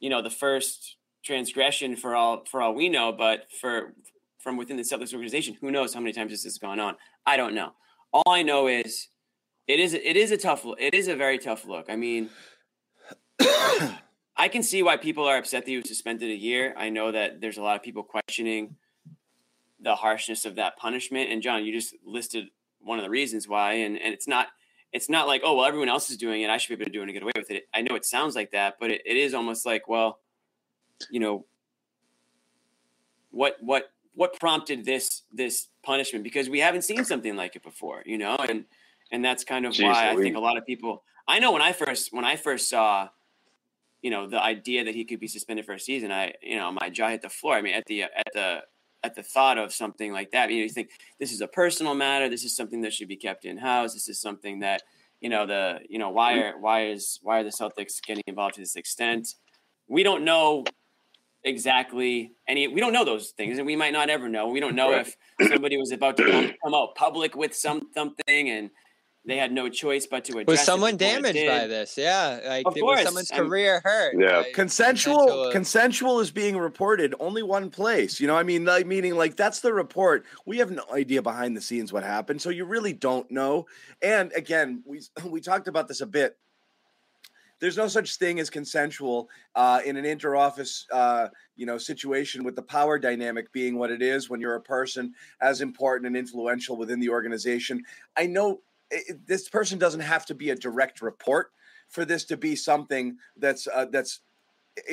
you 0.00 0.10
know 0.10 0.22
the 0.22 0.30
first 0.30 0.96
transgression 1.24 1.96
for 1.96 2.14
all 2.16 2.44
for 2.44 2.62
all 2.62 2.74
we 2.74 2.88
know 2.88 3.12
but 3.12 3.46
for 3.60 3.92
from 4.40 4.56
within 4.56 4.76
the 4.76 4.82
Celtics 4.82 5.12
organization 5.12 5.56
who 5.60 5.70
knows 5.70 5.94
how 5.94 6.00
many 6.00 6.12
times 6.12 6.32
this 6.32 6.44
has 6.44 6.58
gone 6.58 6.80
on? 6.80 6.96
I 7.26 7.36
don't 7.36 7.54
know. 7.54 7.72
All 8.12 8.32
I 8.32 8.42
know 8.42 8.66
is 8.66 9.08
it 9.68 9.78
is 9.78 9.94
it 9.94 10.16
is 10.16 10.30
a 10.30 10.36
tough 10.36 10.66
it 10.78 10.94
is 10.94 11.08
a 11.08 11.14
very 11.14 11.38
tough 11.38 11.66
look. 11.66 11.86
I 11.88 11.96
mean 11.96 12.30
I 14.36 14.48
can 14.48 14.62
see 14.62 14.82
why 14.82 14.96
people 14.96 15.24
are 15.24 15.36
upset 15.36 15.64
that 15.64 15.70
he 15.70 15.76
was 15.76 15.88
suspended 15.88 16.30
a 16.30 16.34
year. 16.34 16.74
I 16.76 16.88
know 16.88 17.12
that 17.12 17.40
there's 17.40 17.58
a 17.58 17.62
lot 17.62 17.76
of 17.76 17.82
people 17.82 18.02
questioning 18.02 18.76
the 19.80 19.94
harshness 19.94 20.44
of 20.44 20.56
that 20.56 20.76
punishment. 20.76 21.30
And 21.30 21.42
John, 21.42 21.64
you 21.64 21.72
just 21.72 21.94
listed 22.04 22.46
one 22.80 22.98
of 22.98 23.04
the 23.04 23.10
reasons 23.10 23.48
why. 23.48 23.74
And 23.74 23.98
and 23.98 24.14
it's 24.14 24.28
not 24.28 24.48
it's 24.92 25.08
not 25.08 25.26
like, 25.26 25.42
oh 25.44 25.56
well, 25.56 25.66
everyone 25.66 25.88
else 25.88 26.10
is 26.10 26.16
doing 26.16 26.42
it. 26.42 26.50
I 26.50 26.56
should 26.56 26.68
be 26.68 26.82
able 26.82 26.86
to 26.86 26.90
do 26.90 27.00
it 27.00 27.04
and 27.04 27.12
get 27.12 27.22
away 27.22 27.32
with 27.36 27.50
it. 27.50 27.68
I 27.74 27.82
know 27.82 27.94
it 27.94 28.04
sounds 28.04 28.34
like 28.34 28.52
that, 28.52 28.76
but 28.80 28.90
it, 28.90 29.02
it 29.04 29.16
is 29.16 29.34
almost 29.34 29.66
like, 29.66 29.88
well, 29.88 30.20
you 31.10 31.20
know, 31.20 31.46
what 33.30 33.56
what 33.60 33.92
what 34.14 34.38
prompted 34.38 34.84
this 34.84 35.22
this 35.32 35.68
punishment? 35.82 36.24
Because 36.24 36.48
we 36.48 36.60
haven't 36.60 36.82
seen 36.82 37.04
something 37.04 37.36
like 37.36 37.56
it 37.56 37.62
before, 37.62 38.02
you 38.04 38.18
know, 38.18 38.36
and 38.36 38.64
and 39.12 39.24
that's 39.24 39.44
kind 39.44 39.66
of 39.66 39.72
Jeez, 39.72 39.84
why 39.84 40.10
I 40.10 40.16
think 40.16 40.36
a 40.36 40.40
lot 40.40 40.56
of 40.56 40.66
people. 40.66 41.02
I 41.28 41.38
know 41.38 41.52
when 41.52 41.62
I 41.62 41.72
first 41.72 42.12
when 42.12 42.24
I 42.24 42.36
first 42.36 42.68
saw 42.68 43.08
you 44.02 44.10
know, 44.10 44.28
the 44.28 44.42
idea 44.42 44.84
that 44.84 44.94
he 44.94 45.04
could 45.04 45.20
be 45.20 45.28
suspended 45.28 45.66
for 45.66 45.74
a 45.74 45.80
season, 45.80 46.10
I, 46.10 46.32
you 46.42 46.56
know, 46.56 46.72
my 46.72 46.88
jaw 46.88 47.08
hit 47.08 47.22
the 47.22 47.28
floor. 47.28 47.54
I 47.54 47.62
mean, 47.62 47.74
at 47.74 47.86
the 47.86 48.02
at 48.02 48.26
the 48.32 48.62
at 49.02 49.14
the 49.14 49.22
thought 49.22 49.58
of 49.58 49.72
something 49.72 50.12
like 50.12 50.30
that, 50.32 50.50
you 50.50 50.58
know, 50.58 50.62
you 50.64 50.68
think 50.68 50.90
this 51.18 51.32
is 51.32 51.40
a 51.40 51.46
personal 51.46 51.94
matter. 51.94 52.28
This 52.28 52.44
is 52.44 52.54
something 52.54 52.80
that 52.82 52.92
should 52.92 53.08
be 53.08 53.16
kept 53.16 53.44
in 53.44 53.56
house. 53.56 53.94
This 53.94 54.08
is 54.08 54.20
something 54.20 54.60
that, 54.60 54.82
you 55.20 55.28
know, 55.28 55.46
the, 55.46 55.80
you 55.88 55.98
know, 55.98 56.10
why 56.10 56.38
are 56.38 56.58
why 56.58 56.86
is 56.86 57.18
why 57.22 57.40
are 57.40 57.44
the 57.44 57.50
Celtics 57.50 58.02
getting 58.02 58.24
involved 58.26 58.54
to 58.54 58.60
this 58.60 58.76
extent? 58.76 59.34
We 59.88 60.02
don't 60.02 60.24
know 60.24 60.64
exactly 61.44 62.32
any. 62.46 62.68
We 62.68 62.80
don't 62.80 62.92
know 62.92 63.04
those 63.04 63.30
things, 63.30 63.58
and 63.58 63.66
we 63.66 63.76
might 63.76 63.92
not 63.92 64.10
ever 64.10 64.28
know. 64.28 64.48
We 64.48 64.60
don't 64.60 64.76
know 64.76 64.92
right. 64.92 65.06
if 65.40 65.50
somebody 65.50 65.76
was 65.76 65.92
about 65.92 66.16
to 66.18 66.30
come, 66.30 66.52
come 66.64 66.74
out 66.74 66.94
public 66.94 67.34
with 67.34 67.54
some 67.54 67.88
something 67.94 68.50
and 68.50 68.70
they 69.24 69.36
had 69.36 69.52
no 69.52 69.68
choice 69.68 70.06
but 70.06 70.24
to 70.24 70.38
address. 70.38 70.46
Was 70.46 70.60
someone 70.60 70.96
damaged 70.96 71.46
by 71.46 71.66
this? 71.66 71.96
Yeah, 71.98 72.40
like 72.46 72.66
of 72.66 72.74
course. 72.74 72.98
was 72.98 73.04
someone's 73.04 73.30
career 73.30 73.80
hurt. 73.84 74.14
Yeah, 74.18 74.44
consensual, 74.54 75.18
consensual. 75.18 75.52
Consensual 75.52 76.20
is 76.20 76.30
being 76.30 76.56
reported 76.56 77.14
only 77.20 77.42
one 77.42 77.70
place. 77.70 78.18
You 78.18 78.26
know, 78.26 78.36
I 78.36 78.42
mean, 78.42 78.64
like 78.64 78.86
meaning 78.86 79.16
like 79.16 79.36
that's 79.36 79.60
the 79.60 79.74
report. 79.74 80.24
We 80.46 80.58
have 80.58 80.70
no 80.70 80.84
idea 80.92 81.20
behind 81.20 81.56
the 81.56 81.60
scenes 81.60 81.92
what 81.92 82.02
happened, 82.02 82.40
so 82.40 82.48
you 82.48 82.64
really 82.64 82.94
don't 82.94 83.30
know. 83.30 83.66
And 84.00 84.32
again, 84.34 84.82
we 84.86 85.02
we 85.26 85.40
talked 85.40 85.68
about 85.68 85.86
this 85.86 86.00
a 86.00 86.06
bit. 86.06 86.38
There's 87.60 87.76
no 87.76 87.88
such 87.88 88.16
thing 88.16 88.40
as 88.40 88.48
consensual 88.48 89.28
uh, 89.54 89.80
in 89.84 89.98
an 89.98 90.06
interoffice, 90.06 90.84
uh, 90.90 91.28
you 91.56 91.66
know, 91.66 91.76
situation 91.76 92.42
with 92.42 92.56
the 92.56 92.62
power 92.62 92.98
dynamic 92.98 93.52
being 93.52 93.76
what 93.76 93.90
it 93.90 94.00
is 94.00 94.30
when 94.30 94.40
you're 94.40 94.54
a 94.54 94.62
person 94.62 95.12
as 95.42 95.60
important 95.60 96.06
and 96.06 96.16
influential 96.16 96.78
within 96.78 97.00
the 97.00 97.10
organization. 97.10 97.82
I 98.16 98.26
know 98.26 98.62
it, 98.90 99.26
this 99.26 99.48
person 99.48 99.78
doesn't 99.78 100.00
have 100.00 100.26
to 100.26 100.34
be 100.34 100.50
a 100.50 100.56
direct 100.56 101.02
report 101.02 101.50
for 101.88 102.04
this 102.04 102.24
to 102.26 102.36
be 102.36 102.56
something 102.56 103.16
that's 103.36 103.66
uh, 103.66 103.86
that's 103.90 104.20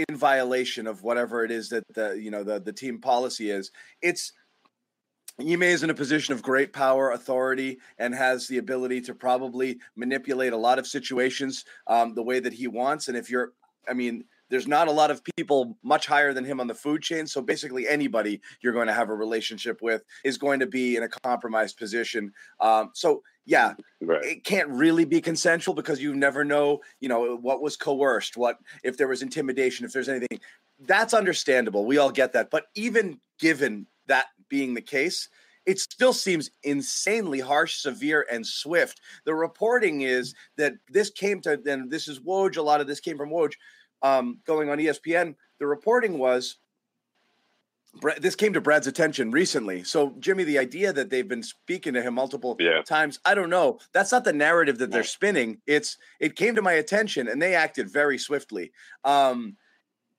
in 0.09 0.15
violation 0.15 0.87
of 0.87 1.03
whatever 1.03 1.43
it 1.43 1.51
is 1.51 1.69
that 1.69 1.83
the 1.93 2.19
you 2.19 2.31
know 2.31 2.43
the 2.43 2.59
the 2.59 2.73
team 2.73 2.99
policy 2.99 3.49
is. 3.51 3.71
It's 4.01 4.33
Ime 5.39 5.63
is 5.63 5.83
in 5.83 5.91
a 5.91 5.93
position 5.93 6.33
of 6.33 6.41
great 6.41 6.73
power, 6.73 7.11
authority, 7.11 7.77
and 7.99 8.13
has 8.15 8.47
the 8.47 8.57
ability 8.57 9.01
to 9.01 9.13
probably 9.13 9.77
manipulate 9.95 10.51
a 10.51 10.57
lot 10.57 10.79
of 10.79 10.87
situations 10.87 11.63
um, 11.85 12.15
the 12.15 12.23
way 12.23 12.39
that 12.39 12.53
he 12.53 12.67
wants. 12.67 13.07
And 13.07 13.15
if 13.15 13.29
you're, 13.29 13.53
I 13.87 13.93
mean, 13.93 14.23
there's 14.49 14.67
not 14.67 14.87
a 14.87 14.91
lot 14.91 15.11
of 15.11 15.21
people 15.37 15.77
much 15.83 16.05
higher 16.05 16.33
than 16.33 16.45
him 16.45 16.59
on 16.59 16.67
the 16.67 16.73
food 16.73 17.01
chain. 17.01 17.27
So 17.27 17.41
basically, 17.41 17.87
anybody 17.87 18.41
you're 18.61 18.73
going 18.73 18.87
to 18.87 18.93
have 18.93 19.09
a 19.09 19.15
relationship 19.15 19.81
with 19.81 20.03
is 20.23 20.37
going 20.37 20.59
to 20.59 20.67
be 20.67 20.95
in 20.95 21.03
a 21.03 21.09
compromised 21.09 21.77
position. 21.77 22.31
Um, 22.59 22.91
so 22.93 23.23
yeah, 23.45 23.73
right. 24.01 24.23
it 24.23 24.43
can't 24.43 24.69
really 24.69 25.05
be 25.05 25.21
consensual 25.21 25.73
because 25.73 26.01
you 26.01 26.13
never 26.13 26.43
know, 26.43 26.81
you 26.99 27.09
know, 27.09 27.37
what 27.37 27.61
was 27.61 27.77
coerced, 27.77 28.35
what 28.37 28.57
if 28.83 28.97
there 28.97 29.07
was 29.07 29.21
intimidation, 29.21 29.85
if 29.85 29.93
there's 29.93 30.09
anything. 30.09 30.39
That's 30.79 31.13
understandable. 31.13 31.85
We 31.85 31.97
all 31.97 32.11
get 32.11 32.33
that. 32.33 32.51
But 32.51 32.65
even 32.75 33.19
given 33.39 33.87
that 34.07 34.27
being 34.49 34.73
the 34.73 34.81
case, 34.81 35.29
it 35.65 35.79
still 35.79 36.13
seems 36.13 36.49
insanely 36.63 37.41
harsh, 37.41 37.75
severe, 37.75 38.25
and 38.31 38.47
swift. 38.47 39.01
The 39.25 39.35
reporting 39.35 40.01
is 40.01 40.33
that 40.55 40.73
this 40.89 41.09
came 41.09 41.41
to, 41.41 41.59
and 41.65 41.91
this 41.91 42.07
is 42.07 42.19
Woj, 42.19 42.57
a 42.57 42.61
lot 42.61 42.79
of 42.79 42.87
this 42.87 43.01
came 43.01 43.17
from 43.17 43.31
Woj, 43.31 43.53
um, 44.01 44.39
going 44.45 44.69
on 44.69 44.77
ESPN. 44.77 45.35
The 45.59 45.67
reporting 45.67 46.17
was 46.17 46.57
this 48.19 48.35
came 48.35 48.53
to 48.53 48.61
Brad's 48.61 48.87
attention 48.87 49.31
recently. 49.31 49.83
So, 49.83 50.13
Jimmy, 50.19 50.43
the 50.43 50.59
idea 50.59 50.93
that 50.93 51.09
they've 51.09 51.27
been 51.27 51.43
speaking 51.43 51.93
to 51.93 52.01
him 52.01 52.13
multiple 52.13 52.55
yeah. 52.59 52.81
times, 52.81 53.19
I 53.25 53.33
don't 53.33 53.49
know. 53.49 53.79
That's 53.93 54.11
not 54.11 54.23
the 54.23 54.33
narrative 54.33 54.77
that 54.79 54.91
they're 54.91 55.03
spinning. 55.03 55.59
It's 55.65 55.97
it 56.19 56.35
came 56.35 56.55
to 56.55 56.61
my 56.61 56.73
attention, 56.73 57.27
and 57.27 57.41
they 57.41 57.55
acted 57.55 57.91
very 57.91 58.17
swiftly. 58.17 58.71
Um, 59.03 59.57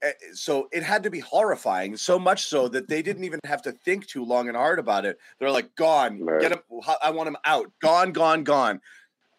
eh, 0.03 0.13
so 0.33 0.69
it 0.73 0.83
had 0.83 1.05
to 1.05 1.11
be 1.11 1.21
horrifying, 1.21 1.97
so 1.97 2.19
much 2.19 2.47
so 2.47 2.69
that 2.69 2.89
they 2.89 3.03
didn't 3.03 3.25
even 3.25 3.41
have 3.45 3.63
to 3.63 3.73
think 3.73 4.07
too 4.07 4.25
long 4.25 4.49
and 4.49 4.57
hard 4.57 4.79
about 4.79 5.05
it. 5.05 5.19
They're 5.39 5.51
like, 5.51 5.75
"Gone, 5.77 6.25
right. 6.25 6.41
get 6.41 6.53
him! 6.53 6.61
I 7.03 7.11
want 7.11 7.29
him 7.29 7.37
out! 7.45 7.71
Gone, 7.81 8.13
gone, 8.13 8.45
gone!" 8.45 8.81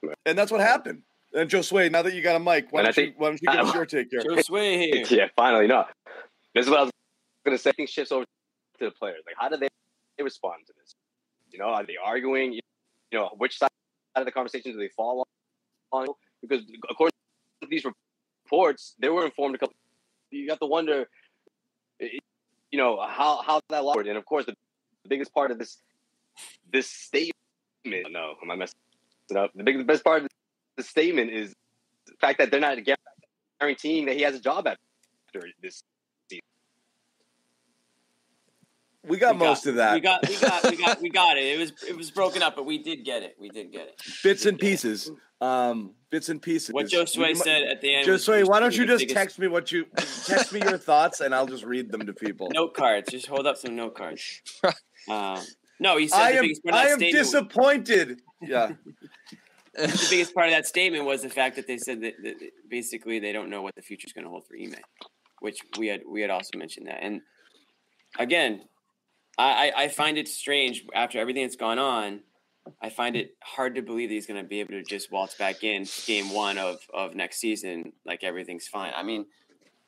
Right. 0.01 0.17
And 0.25 0.37
that's 0.37 0.51
what 0.51 0.61
happened. 0.61 1.01
And 1.33 1.49
Josue, 1.49 1.91
now 1.91 2.01
that 2.01 2.13
you 2.13 2.21
got 2.21 2.35
a 2.35 2.39
mic, 2.39 2.67
why 2.71 2.83
don't, 2.83 2.95
think, 2.95 3.09
you, 3.09 3.13
why 3.17 3.27
don't 3.27 3.41
you 3.41 3.51
give 3.51 3.59
us 3.67 3.73
your 3.73 3.85
take 3.85 4.07
here? 4.09 4.21
Josue, 4.21 4.79
here. 4.79 5.05
yeah, 5.09 5.27
finally, 5.35 5.67
no. 5.67 5.85
This 6.55 6.65
is 6.65 6.71
what 6.71 6.79
I 6.79 6.83
was 6.83 6.91
going 7.45 7.55
to 7.55 7.61
say. 7.61 7.69
I 7.69 7.73
think 7.73 7.89
shifts 7.89 8.11
over 8.11 8.25
to 8.79 8.85
the 8.85 8.91
players. 8.91 9.21
Like, 9.25 9.35
how 9.37 9.49
do 9.49 9.57
they, 9.57 9.67
they 10.17 10.23
respond 10.23 10.63
to 10.67 10.73
this? 10.79 10.95
You 11.51 11.59
know, 11.59 11.65
are 11.65 11.85
they 11.85 11.97
arguing? 12.03 12.53
You 12.53 12.61
know, 13.13 13.29
which 13.37 13.57
side 13.57 13.69
of 14.15 14.25
the 14.25 14.31
conversation 14.31 14.71
do 14.71 14.77
they 14.77 14.89
fall 14.89 15.25
on? 15.91 16.07
Because 16.41 16.61
according 16.89 17.13
to 17.61 17.67
these 17.69 17.83
reports, 17.85 18.95
they 18.99 19.09
were 19.09 19.25
informed 19.25 19.55
a 19.55 19.57
couple. 19.57 19.75
You 20.31 20.47
got 20.47 20.59
to 20.59 20.67
wonder, 20.67 21.07
you 21.99 22.77
know, 22.77 22.99
how 23.01 23.41
how 23.41 23.61
that 23.69 23.83
worked. 23.83 24.07
And 24.07 24.17
of 24.17 24.25
course, 24.25 24.45
the, 24.45 24.53
the 25.03 25.09
biggest 25.09 25.33
part 25.33 25.51
of 25.51 25.59
this 25.59 25.77
this 26.71 26.87
statement. 26.87 27.33
No, 27.85 28.35
am 28.41 28.51
I 28.51 28.55
messing 28.55 28.79
it 29.29 29.37
up? 29.37 29.51
The 29.55 29.63
biggest, 29.63 29.87
best 29.87 30.03
part 30.03 30.23
of 30.23 30.27
the 30.79 30.83
statement 30.83 31.29
is 31.31 31.53
the 32.07 32.13
fact 32.19 32.39
that 32.39 32.49
they're 32.49 32.59
not 32.59 32.77
guaranteeing 33.59 34.05
that 34.05 34.15
he 34.15 34.23
has 34.23 34.33
a 34.33 34.39
job 34.39 34.65
after 34.65 35.47
this 35.61 35.83
season. 36.29 36.41
we 39.05 39.17
got 39.17 39.35
we 39.35 39.45
most 39.45 39.65
got, 39.65 39.69
of 39.69 39.75
that. 39.75 39.93
We 39.93 39.99
got, 39.99 40.27
we 40.27 40.37
got, 40.37 40.63
we 40.69 40.77
got, 40.77 41.01
we 41.01 41.09
got 41.09 41.37
it. 41.37 41.43
It 41.43 41.59
was, 41.59 41.73
it 41.87 41.97
was 41.97 42.11
broken 42.11 42.41
up, 42.41 42.55
but 42.55 42.65
we 42.65 42.81
did 42.81 43.03
get 43.03 43.23
it. 43.23 43.35
We 43.39 43.49
did 43.49 43.71
get 43.71 43.89
it. 43.89 44.01
Bits 44.23 44.45
and 44.45 44.57
pieces. 44.57 45.11
Um, 45.41 45.91
bits 46.09 46.29
and 46.29 46.41
pieces. 46.41 46.73
What 46.73 46.87
Josue 46.87 47.35
said 47.35 47.63
at 47.63 47.81
the 47.81 47.95
end. 47.95 48.07
Josue, 48.07 48.47
why 48.47 48.61
don't 48.61 48.75
you 48.75 48.85
just 48.85 49.01
biggest... 49.01 49.15
text 49.15 49.39
me 49.39 49.47
what 49.47 49.71
you 49.71 49.85
text 50.25 50.53
me 50.53 50.61
your 50.61 50.77
thoughts, 50.77 51.19
and 51.19 51.35
I'll 51.35 51.47
just 51.47 51.65
read 51.65 51.91
them 51.91 52.05
to 52.05 52.13
people. 52.13 52.49
Note 52.53 52.73
cards. 52.73 53.11
Just 53.11 53.27
hold 53.27 53.47
up 53.47 53.57
some 53.57 53.75
note 53.75 53.95
cards. 53.95 54.41
Uh, 55.09 55.41
no, 55.79 55.97
he 55.97 56.07
said 56.07 56.19
I 56.19 56.31
am, 56.31 56.45
I 56.71 56.87
am 56.87 56.99
disappointed. 56.99 58.21
Yeah. 58.41 58.71
the 59.87 60.07
biggest 60.09 60.33
part 60.33 60.47
of 60.47 60.53
that 60.53 60.65
statement 60.65 61.05
was 61.05 61.21
the 61.21 61.29
fact 61.29 61.55
that 61.55 61.67
they 61.67 61.77
said 61.77 62.01
that, 62.01 62.13
that 62.23 62.35
basically 62.69 63.19
they 63.19 63.31
don't 63.31 63.49
know 63.49 63.61
what 63.61 63.75
the 63.75 63.81
future 63.81 64.05
is 64.05 64.13
going 64.13 64.25
to 64.25 64.29
hold 64.29 64.45
for 64.45 64.55
Ime, 64.55 64.75
which 65.39 65.59
we 65.77 65.87
had 65.87 66.01
we 66.07 66.21
had 66.21 66.29
also 66.29 66.57
mentioned 66.57 66.87
that. 66.87 66.99
And 67.01 67.21
again, 68.17 68.61
I, 69.37 69.71
I 69.75 69.87
find 69.87 70.17
it 70.17 70.27
strange 70.27 70.85
after 70.93 71.17
everything 71.17 71.43
that's 71.43 71.55
gone 71.55 71.79
on. 71.79 72.21
I 72.81 72.89
find 72.89 73.15
it 73.15 73.35
hard 73.41 73.75
to 73.75 73.81
believe 73.81 74.09
that 74.09 74.15
he's 74.15 74.27
going 74.27 74.41
to 74.41 74.47
be 74.47 74.59
able 74.59 74.71
to 74.71 74.83
just 74.83 75.11
waltz 75.11 75.35
back 75.35 75.63
in 75.63 75.87
game 76.05 76.31
one 76.31 76.57
of, 76.57 76.79
of 76.93 77.15
next 77.15 77.39
season 77.39 77.93
like 78.05 78.23
everything's 78.23 78.67
fine. 78.67 78.91
I 78.95 79.01
mean, 79.01 79.25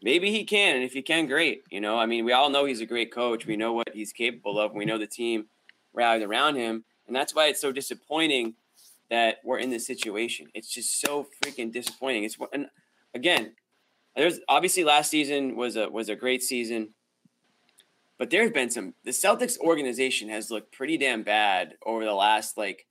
maybe 0.01 0.31
he 0.31 0.45
can, 0.45 0.75
and 0.75 0.83
if 0.83 0.93
he 0.93 1.01
can, 1.01 1.27
great. 1.27 1.63
You 1.69 1.81
know, 1.81 1.99
I 1.99 2.05
mean, 2.05 2.25
we 2.25 2.31
all 2.31 2.49
know 2.49 2.65
he's 2.65 2.81
a 2.81 2.85
great 2.85 3.13
coach. 3.13 3.45
We 3.45 3.57
know 3.57 3.73
what 3.73 3.89
he's 3.93 4.13
capable 4.13 4.59
of. 4.59 4.73
We 4.73 4.85
know 4.85 4.97
the 4.97 5.05
team 5.05 5.47
rallied 5.93 6.23
around 6.23 6.55
him, 6.55 6.85
and 7.05 7.15
that's 7.15 7.35
why 7.35 7.47
it's 7.47 7.61
so 7.61 7.71
disappointing 7.71 8.55
that 9.11 9.37
we're 9.43 9.59
in 9.59 9.69
this 9.69 9.85
situation. 9.85 10.47
It's 10.55 10.69
just 10.69 10.99
so 10.99 11.27
freaking 11.43 11.71
disappointing. 11.71 12.23
It's 12.23 12.37
and 12.51 12.67
again, 13.13 13.53
there's 14.15 14.39
obviously 14.49 14.83
last 14.83 15.11
season 15.11 15.55
was 15.55 15.75
a 15.75 15.87
was 15.89 16.09
a 16.09 16.15
great 16.15 16.41
season, 16.41 16.95
but 18.17 18.31
there's 18.31 18.51
been 18.51 18.71
some. 18.71 18.95
The 19.03 19.11
Celtics 19.11 19.59
organization 19.59 20.29
has 20.29 20.49
looked 20.49 20.71
pretty 20.71 20.97
damn 20.97 21.21
bad 21.21 21.75
over 21.85 22.03
the 22.03 22.13
last 22.13 22.57
like 22.57 22.87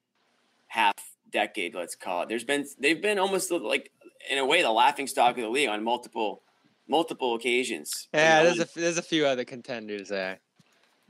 half 0.69 0.95
decade. 1.33 1.75
Let's 1.75 1.97
call 1.97 2.23
it. 2.23 2.29
There's 2.29 2.45
been 2.45 2.67
they've 2.79 3.01
been 3.01 3.19
almost 3.19 3.51
like 3.51 3.91
in 4.31 4.39
a 4.39 4.47
way 4.47 4.63
the 4.63 4.71
laughing 4.71 5.07
stock 5.07 5.37
of 5.37 5.43
the 5.43 5.49
league 5.49 5.69
on 5.71 5.83
multiple 5.83 6.43
multiple 6.87 7.35
occasions. 7.35 8.09
Yeah, 8.13 8.43
You 8.43 8.45
know, 8.45 8.55
there's 8.55 8.71
a 8.77 8.79
there's 8.79 8.99
a 8.99 9.03
few 9.03 9.25
other 9.27 9.45
contenders 9.45 10.09
there. 10.09 10.39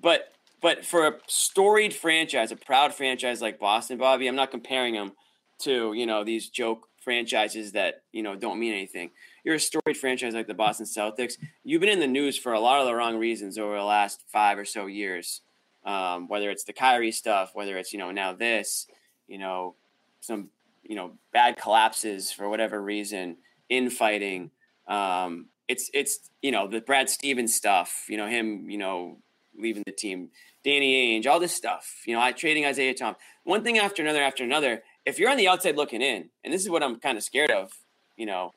but 0.00 0.32
but 0.60 0.84
for 0.84 1.06
a 1.06 1.14
storied 1.26 1.94
franchise, 1.94 2.52
a 2.52 2.56
proud 2.56 2.94
franchise 2.94 3.40
like 3.40 3.58
Boston, 3.58 3.98
Bobby, 3.98 4.26
I'm 4.26 4.36
not 4.36 4.50
comparing 4.50 4.94
them 4.94 5.12
to 5.60 5.92
you 5.92 6.06
know 6.06 6.24
these 6.24 6.48
joke 6.48 6.88
franchises 7.00 7.72
that 7.72 8.02
you 8.12 8.22
know 8.22 8.36
don't 8.36 8.60
mean 8.60 8.72
anything. 8.72 9.10
You're 9.44 9.56
a 9.56 9.60
storied 9.60 9.96
franchise 9.96 10.34
like 10.34 10.46
the 10.46 10.54
Boston 10.54 10.86
Celtics. 10.86 11.34
You've 11.64 11.80
been 11.80 11.90
in 11.90 12.00
the 12.00 12.06
news 12.06 12.36
for 12.36 12.52
a 12.52 12.60
lot 12.60 12.80
of 12.80 12.86
the 12.86 12.94
wrong 12.94 13.16
reasons 13.16 13.58
over 13.58 13.76
the 13.76 13.84
last 13.84 14.24
five 14.28 14.58
or 14.58 14.64
so 14.64 14.86
years. 14.86 15.40
Um, 15.84 16.28
whether 16.28 16.50
it's 16.50 16.64
the 16.64 16.74
Kyrie 16.74 17.12
stuff, 17.12 17.52
whether 17.54 17.78
it's 17.78 17.92
you 17.92 17.98
know 17.98 18.10
now 18.10 18.32
this, 18.32 18.86
you 19.28 19.38
know 19.38 19.76
some 20.20 20.50
you 20.82 20.94
know 20.94 21.12
bad 21.32 21.56
collapses 21.56 22.30
for 22.30 22.48
whatever 22.48 22.82
reason, 22.82 23.38
infighting. 23.70 24.50
Um, 24.86 25.46
it's 25.68 25.90
it's 25.94 26.30
you 26.42 26.50
know 26.50 26.68
the 26.68 26.82
Brad 26.82 27.08
Stevens 27.08 27.54
stuff. 27.54 28.04
You 28.08 28.18
know 28.18 28.26
him. 28.26 28.68
You 28.68 28.78
know 28.78 29.18
leaving 29.58 29.82
the 29.86 29.92
team. 29.92 30.30
Danny 30.64 31.18
Ainge, 31.20 31.26
all 31.26 31.40
this 31.40 31.54
stuff. 31.54 32.02
You 32.06 32.14
know, 32.14 32.20
I 32.20 32.32
trading 32.32 32.64
Isaiah 32.66 32.94
Thomas. 32.94 33.20
One 33.44 33.64
thing 33.64 33.78
after 33.78 34.02
another 34.02 34.22
after 34.22 34.44
another. 34.44 34.82
If 35.06 35.18
you're 35.18 35.30
on 35.30 35.38
the 35.38 35.48
outside 35.48 35.76
looking 35.76 36.02
in, 36.02 36.28
and 36.44 36.52
this 36.52 36.62
is 36.62 36.68
what 36.68 36.82
I'm 36.82 36.96
kind 37.00 37.16
of 37.16 37.24
scared 37.24 37.50
of, 37.50 37.72
you 38.16 38.26
know, 38.26 38.52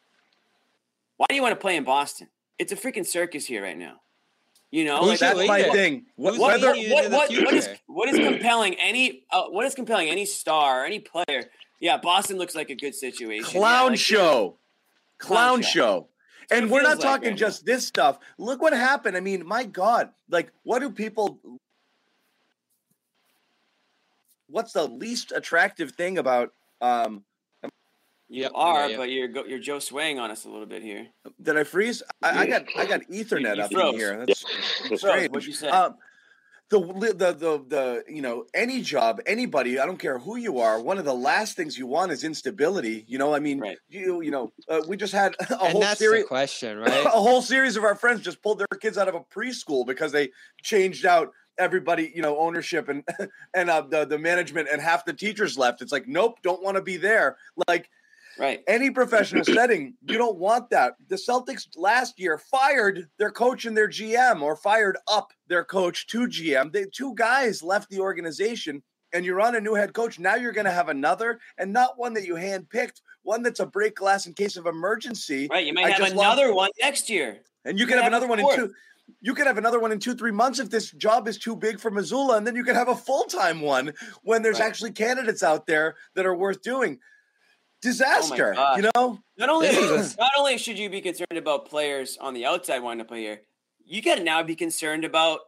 why 1.17 1.25
do 1.29 1.35
you 1.35 1.41
want 1.41 1.53
to 1.53 1.59
play 1.59 1.77
in 1.77 1.83
Boston? 1.85 2.27
It's 2.59 2.71
a 2.71 2.75
freaking 2.75 3.05
circus 3.05 3.45
here 3.45 3.63
right 3.63 3.77
now. 3.77 4.01
You 4.71 4.85
know, 4.85 5.01
like, 5.03 5.19
That's 5.19 5.47
my 5.47 5.63
thing. 5.63 6.07
What, 6.15 6.37
Whether 6.39 6.69
what, 6.73 6.89
what, 6.89 7.11
what, 7.11 7.31
what 7.43 7.53
is 7.53 7.67
future? 7.67 7.79
what 7.85 8.09
is 8.09 8.17
compelling 8.17 8.73
any 8.75 9.23
uh, 9.31 9.43
what 9.43 9.65
is 9.67 9.75
compelling 9.75 10.09
any 10.09 10.25
star 10.25 10.81
or 10.81 10.85
any 10.85 10.99
player? 10.99 11.45
Yeah, 11.79 11.97
Boston 11.97 12.37
looks 12.37 12.55
like 12.55 12.71
a 12.71 12.75
good 12.75 12.95
situation. 12.95 13.45
Yeah, 13.53 13.59
clown 13.59 13.91
like- 13.91 13.99
show, 13.99 14.57
clown 15.19 15.37
Clown 15.37 15.61
show. 15.61 15.69
show. 15.69 16.07
And 16.51 16.69
we're 16.71 16.81
not 16.81 16.97
like 16.97 16.99
talking 17.05 17.29
right 17.29 17.37
just 17.37 17.65
this 17.65 17.87
stuff. 17.87 18.19
Look 18.37 18.61
what 18.61 18.73
happened. 18.73 19.15
I 19.15 19.21
mean, 19.21 19.45
my 19.45 19.63
God, 19.63 20.09
like, 20.29 20.51
what 20.63 20.79
do 20.79 20.89
people? 20.89 21.39
What's 24.53 24.71
the 24.71 24.87
least 24.87 25.31
attractive 25.31 25.93
thing 25.93 26.19
about? 26.19 26.53
Um, 26.79 27.25
You 28.29 28.43
Yep, 28.43 28.51
are, 28.53 28.73
got 28.81 28.91
you. 28.91 28.97
but 28.97 29.09
you're 29.09 29.27
go, 29.27 29.45
you're 29.45 29.57
Joe 29.57 29.79
swaying 29.79 30.19
on 30.19 30.29
us 30.29 30.45
a 30.45 30.49
little 30.49 30.67
bit 30.67 30.83
here. 30.83 31.07
did 31.41 31.57
I 31.57 31.63
freeze? 31.63 32.03
I, 32.21 32.41
I 32.41 32.45
got 32.45 32.65
I 32.75 32.85
got 32.85 33.01
Ethernet 33.09 33.55
You 33.55 33.63
up 33.63 33.71
in 33.71 33.97
here. 33.97 34.25
That's 34.27 34.45
Bro, 34.89 34.95
strange. 34.97 35.31
what'd 35.31 35.47
you 35.47 35.53
said? 35.53 35.71
Um, 35.71 35.95
the, 36.69 36.79
the 36.79 37.33
the 37.33 37.65
the 37.67 38.03
you 38.07 38.21
know 38.21 38.45
any 38.53 38.81
job 38.81 39.21
anybody 39.25 39.79
I 39.79 39.85
don't 39.87 39.97
care 39.97 40.19
who 40.19 40.37
you 40.37 40.59
are 40.59 40.79
one 40.81 40.97
of 40.97 41.05
the 41.05 41.13
last 41.13 41.55
things 41.55 41.77
you 41.77 41.85
want 41.85 42.11
is 42.11 42.23
instability 42.23 43.05
you 43.07 43.17
know 43.17 43.33
I 43.33 43.39
mean 43.39 43.59
Right. 43.59 43.77
you 43.89 44.21
you 44.21 44.31
know 44.31 44.51
uh, 44.67 44.81
we 44.87 44.97
just 44.97 45.13
had 45.13 45.35
a 45.49 45.53
and 45.53 45.59
whole 45.73 45.81
that's 45.81 45.99
series 45.99 46.23
the 46.23 46.27
question, 46.27 46.79
a 46.83 47.09
whole 47.09 47.41
series 47.43 47.75
of 47.75 47.83
our 47.83 47.95
friends 47.95 48.21
just 48.21 48.41
pulled 48.41 48.59
their 48.59 48.67
kids 48.79 48.97
out 48.97 49.07
of 49.07 49.13
a 49.13 49.19
preschool 49.19 49.85
because 49.85 50.11
they 50.11 50.31
changed 50.63 51.05
out 51.05 51.29
everybody 51.59 52.11
you 52.15 52.21
know 52.21 52.37
ownership 52.39 52.89
and 52.89 53.03
and 53.53 53.69
uh, 53.69 53.81
the 53.81 54.05
the 54.05 54.17
management 54.17 54.67
and 54.71 54.81
half 54.81 55.05
the 55.05 55.13
teachers 55.13 55.57
left 55.57 55.81
it's 55.81 55.91
like 55.91 56.07
nope 56.07 56.39
don't 56.41 56.63
want 56.63 56.75
to 56.75 56.81
be 56.81 56.97
there 56.97 57.37
like 57.67 57.89
right. 58.37 58.63
any 58.67 58.89
professional 58.89 59.43
setting, 59.43 59.95
you 60.07 60.17
don't 60.17 60.37
want 60.37 60.69
that. 60.71 60.93
The 61.07 61.15
Celtics 61.15 61.67
last 61.75 62.19
year 62.19 62.37
fired 62.37 63.07
their 63.17 63.31
coach 63.31 63.65
and 63.65 63.75
their 63.75 63.89
GM, 63.89 64.41
or 64.41 64.55
fired 64.55 64.97
up 65.07 65.31
their 65.47 65.63
coach 65.63 66.07
to 66.07 66.27
GM. 66.27 66.71
They 66.71 66.85
two 66.85 67.13
guys 67.15 67.63
left 67.63 67.89
the 67.89 67.99
organization, 67.99 68.81
and 69.13 69.25
you're 69.25 69.41
on 69.41 69.55
a 69.55 69.61
new 69.61 69.75
head 69.75 69.93
coach. 69.93 70.19
Now 70.19 70.35
you're 70.35 70.51
going 70.51 70.65
to 70.65 70.71
have 70.71 70.89
another, 70.89 71.39
and 71.57 71.71
not 71.71 71.97
one 71.97 72.13
that 72.13 72.25
you 72.25 72.35
handpicked, 72.35 73.01
one 73.23 73.43
that's 73.43 73.59
a 73.59 73.65
break 73.65 73.95
glass 73.95 74.25
in 74.25 74.33
case 74.33 74.57
of 74.57 74.65
emergency. 74.65 75.47
Right. 75.49 75.65
You 75.65 75.71
I 75.71 75.73
might 75.73 75.89
have 75.91 75.99
just 75.99 76.15
lost- 76.15 76.37
another 76.37 76.53
one 76.53 76.69
next 76.81 77.09
year. 77.09 77.39
And 77.65 77.79
you 77.79 77.85
You 77.85 77.87
can 77.87 77.95
have 77.95 78.11
have 78.11 78.11
another 78.11 78.27
one 78.27 78.39
in 78.39 78.55
two. 78.55 78.73
You 79.21 79.33
could 79.33 79.47
have 79.47 79.57
another 79.57 79.79
one 79.79 79.91
in 79.91 79.99
two, 79.99 80.15
three 80.15 80.31
months 80.31 80.59
if 80.59 80.69
this 80.69 80.91
job 80.91 81.27
is 81.27 81.37
too 81.37 81.55
big 81.55 81.79
for 81.79 81.89
Mazzulla, 81.91 82.37
and 82.37 82.45
then 82.47 82.55
you 82.55 82.63
could 82.63 82.75
have 82.75 82.87
a 82.89 82.95
full 82.95 83.23
time 83.23 83.61
one 83.61 83.93
when 84.23 84.41
there's 84.41 84.59
Right. 84.59 84.65
actually 84.67 84.91
candidates 84.91 85.43
out 85.43 85.65
there 85.67 85.95
that 86.15 86.25
are 86.25 86.35
worth 86.35 86.61
doing. 86.61 86.99
Disaster, 87.81 88.53
gosh. 88.53 88.77
you 88.77 88.89
know. 88.95 89.19
Not 89.37 89.49
only 89.49 89.69
not 89.69 90.31
only 90.37 90.57
should 90.57 90.79
you 90.79 90.89
be 90.89 91.01
concerned 91.01 91.37
about 91.37 91.65
players 91.67 92.17
on 92.17 92.33
the 92.33 92.45
outside 92.45 92.79
wanting 92.79 92.99
to 92.99 93.05
play 93.05 93.21
here, 93.21 93.41
you 93.85 94.01
got 94.01 94.15
to 94.15 94.23
now 94.23 94.41
be 94.41 94.55
concerned 94.55 95.03
about 95.03 95.41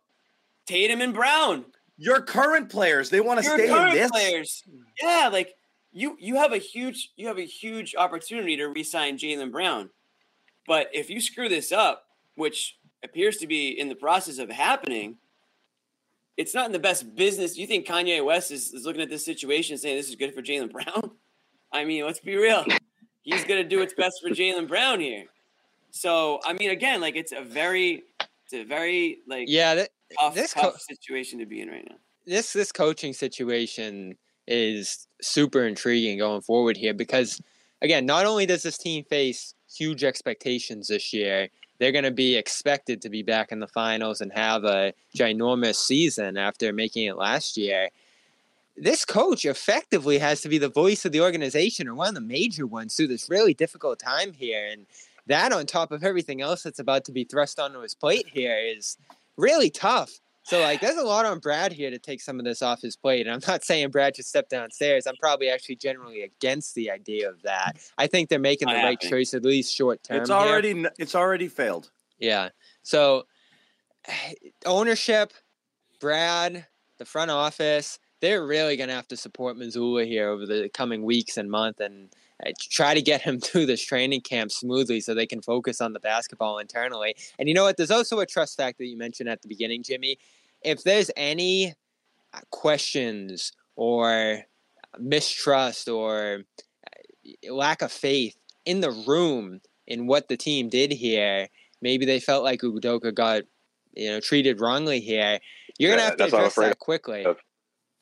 Tatum 0.66 1.00
and 1.00 1.14
Brown. 1.14 1.66
Your 1.98 2.22
current 2.22 2.70
players, 2.70 3.10
they 3.10 3.22
want 3.22 3.40
to 3.40 3.46
Your 3.46 3.58
stay 3.58 3.68
in 3.70 3.94
this. 3.94 4.12
players. 4.12 4.64
Yeah, 5.02 5.30
like 5.32 5.54
you 5.94 6.18
you 6.20 6.36
have 6.36 6.52
a 6.52 6.58
huge 6.58 7.12
you 7.16 7.28
have 7.28 7.38
a 7.38 7.46
huge 7.46 7.96
opportunity 7.96 8.58
to 8.58 8.68
re-sign 8.68 9.18
Jaylen 9.18 9.50
Brown. 9.52 9.90
But 10.68 10.90
if 10.94 11.10
you 11.10 11.22
screw 11.22 11.48
this 11.48 11.72
up, 11.72 12.04
which 12.36 12.78
appears 13.06 13.38
to 13.38 13.48
be 13.48 13.70
in 13.80 13.88
the 13.90 13.96
process 13.96 14.38
of 14.40 14.50
happening, 14.50 15.18
it's 16.38 16.54
not 16.54 16.66
in 16.66 16.72
the 16.74 16.80
best 16.80 17.16
business. 17.16 17.58
You 17.58 17.66
think 17.68 17.88
Kanye 17.88 18.24
West 18.24 18.52
is, 18.52 18.74
is 18.74 18.86
looking 18.86 19.02
at 19.02 19.10
this 19.10 19.24
situation 19.24 19.78
saying 19.78 19.96
this 19.96 20.10
is 20.10 20.16
good 20.16 20.34
for 20.34 20.42
Jaylen 20.42 20.72
Brown? 20.72 21.12
I 21.72 21.86
mean, 21.86 22.06
let's 22.06 22.20
be 22.20 22.36
real. 22.36 22.66
He's 23.24 23.44
gonna 23.44 23.64
do 23.64 23.80
what's 23.80 23.94
best 23.94 24.22
for 24.22 24.30
Jaylen 24.30 24.68
Brown 24.68 25.00
here. 25.00 25.26
So 25.92 26.40
I 26.44 26.54
mean, 26.54 26.70
again, 26.72 27.02
like 27.02 27.16
it's 27.16 27.32
a 27.32 27.42
very 27.42 28.04
it's 28.20 28.54
a 28.54 28.64
very 28.64 29.20
like 29.28 29.46
Yeah, 29.48 29.86
tough, 30.20 30.36
this 30.36 30.54
tough 30.54 30.74
co- 30.74 30.78
situation 30.78 31.40
to 31.40 31.46
be 31.46 31.62
in 31.62 31.70
right 31.70 31.86
now. 31.90 31.96
this 32.26 32.54
this 32.54 32.72
coaching 32.72 33.14
situation 33.14 34.16
is 34.48 35.08
super 35.22 35.66
intriguing 35.66 36.20
going 36.20 36.42
forward 36.42 36.78
here 36.78 36.94
because 36.94 37.42
again, 37.82 38.06
not 38.06 38.26
only 38.26 38.46
does 38.46 38.62
this 38.64 38.78
team 38.78 39.04
face 39.06 39.56
huge 39.74 40.04
expectations 40.04 40.88
this 40.88 41.12
year, 41.14 41.50
they're 41.78 41.92
going 41.92 42.06
to 42.06 42.12
be 42.12 42.36
expected 42.36 43.02
to 43.02 43.10
be 43.10 43.24
back 43.24 43.52
in 43.52 43.60
the 43.60 43.68
finals 43.68 44.22
and 44.22 44.32
have 44.32 44.64
a 44.64 44.94
ginormous 45.16 45.76
season 45.76 46.38
after 46.38 46.72
making 46.72 47.06
it 47.06 47.18
last 47.18 47.58
year. 47.58 47.90
This 48.78 49.06
coach 49.06 49.46
effectively 49.46 50.18
has 50.18 50.42
to 50.42 50.50
be 50.50 50.58
the 50.58 50.70
voice 50.70 51.06
of 51.06 51.12
the 51.12 51.22
organization 51.22 51.88
or 51.88 51.96
one 51.96 52.10
of 52.10 52.16
the 52.16 52.22
major 52.22 52.68
ones 52.68 52.96
through 52.96 53.08
this 53.08 53.30
really 53.30 53.54
difficult 53.54 54.00
time 54.00 54.34
here. 54.34 54.68
And 54.70 54.86
that, 55.28 55.54
on 55.54 55.66
top 55.66 55.92
of 55.92 56.04
everything 56.04 56.42
else 56.42 56.64
that's 56.64 56.80
about 56.80 57.06
to 57.06 57.12
be 57.12 57.24
thrust 57.24 57.60
onto 57.60 57.80
his 57.80 57.96
plate 57.96 58.28
here, 58.28 58.58
is 58.58 58.98
really 59.38 59.70
tough. 59.70 60.20
So 60.46 60.62
like 60.62 60.80
there's 60.80 60.98
a 60.98 61.04
lot 61.04 61.26
on 61.26 61.40
Brad 61.40 61.74
here 61.74 61.90
to 61.90 61.98
take 61.98 62.22
some 62.22 62.38
of 62.38 62.46
this 62.46 62.62
off 62.62 62.82
his 62.82 62.96
plate. 62.96 63.26
And 63.26 63.34
I'm 63.34 63.42
not 63.48 63.64
saying 63.64 63.90
Brad 63.90 64.16
should 64.16 64.26
step 64.26 64.48
downstairs. 64.48 65.08
I'm 65.08 65.16
probably 65.20 65.50
actually 65.50 65.78
generally 65.78 66.22
against 66.22 66.76
the 66.76 66.92
idea 66.92 67.28
of 67.28 67.42
that. 67.42 67.78
I 67.98 68.06
think 68.06 68.30
they're 68.30 68.40
making 68.40 68.68
the 68.68 68.76
Not 68.76 68.84
right 68.84 69.00
choice 69.00 69.34
at 69.34 69.44
least 69.44 69.76
short 69.76 70.04
term. 70.04 70.22
It's 70.22 70.30
already 70.30 70.70
n- 70.70 70.90
it's 71.00 71.16
already 71.16 71.48
failed. 71.48 71.90
Yeah. 72.20 72.50
So 72.84 73.26
ownership, 74.66 75.34
Brad, 76.00 76.68
the 77.00 77.06
front 77.06 77.32
office, 77.32 78.00
they're 78.22 78.46
really 78.46 78.78
going 78.78 78.90
to 78.90 78.96
have 78.96 79.08
to 79.10 79.18
support 79.18 79.58
Mazzulla 79.58 80.06
here 80.08 80.30
over 80.30 80.46
the 80.46 80.70
coming 80.74 81.04
weeks 81.04 81.38
and 81.38 81.50
month 81.50 81.80
and 81.80 82.10
uh, 82.46 82.52
try 82.60 82.94
to 82.94 83.02
get 83.02 83.22
him 83.22 83.40
through 83.42 83.66
this 83.66 83.84
training 83.84 84.22
camp 84.22 84.52
smoothly 84.52 85.00
so 85.00 85.14
they 85.14 85.28
can 85.28 85.42
focus 85.42 85.82
on 85.82 85.94
the 85.94 86.00
basketball 86.00 86.60
internally. 86.60 87.16
And 87.40 87.48
you 87.48 87.56
know 87.56 87.64
what? 87.64 87.78
There's 87.78 87.92
also 87.92 88.20
a 88.20 88.26
trust 88.26 88.58
factor 88.58 88.84
you 88.84 88.98
mentioned 88.98 89.30
at 89.30 89.42
the 89.42 89.48
beginning, 89.48 89.84
Jimmy. 89.84 90.18
If 90.66 90.84
there's 90.84 91.12
any 91.16 91.76
uh, 92.34 92.40
questions 92.50 93.54
or 93.76 94.44
mistrust 95.00 95.88
or 95.88 96.42
uh, 96.88 97.54
lack 97.54 97.82
of 97.82 97.92
faith 97.92 98.36
in 98.66 98.82
the 98.82 98.92
room 99.08 99.62
in 99.88 100.08
what 100.08 100.28
the 100.28 100.38
team 100.38 100.70
did 100.70 100.92
here, 100.92 101.48
maybe 101.82 102.06
they 102.06 102.20
felt 102.20 102.44
like 102.44 102.62
Udoka 102.62 103.14
got 103.14 103.44
you 103.94 104.10
know 104.10 104.20
treated 104.20 104.60
wrongly 104.60 105.00
here. 105.00 105.40
You're 105.78 105.92
gonna 105.92 106.04
have 106.04 106.18
to 106.18 106.24
that's 106.24 106.32
what 106.34 106.40
I'm 106.40 106.48
address 106.48 106.70
that 106.70 106.80
quickly. 106.80 107.26
of. 107.26 107.38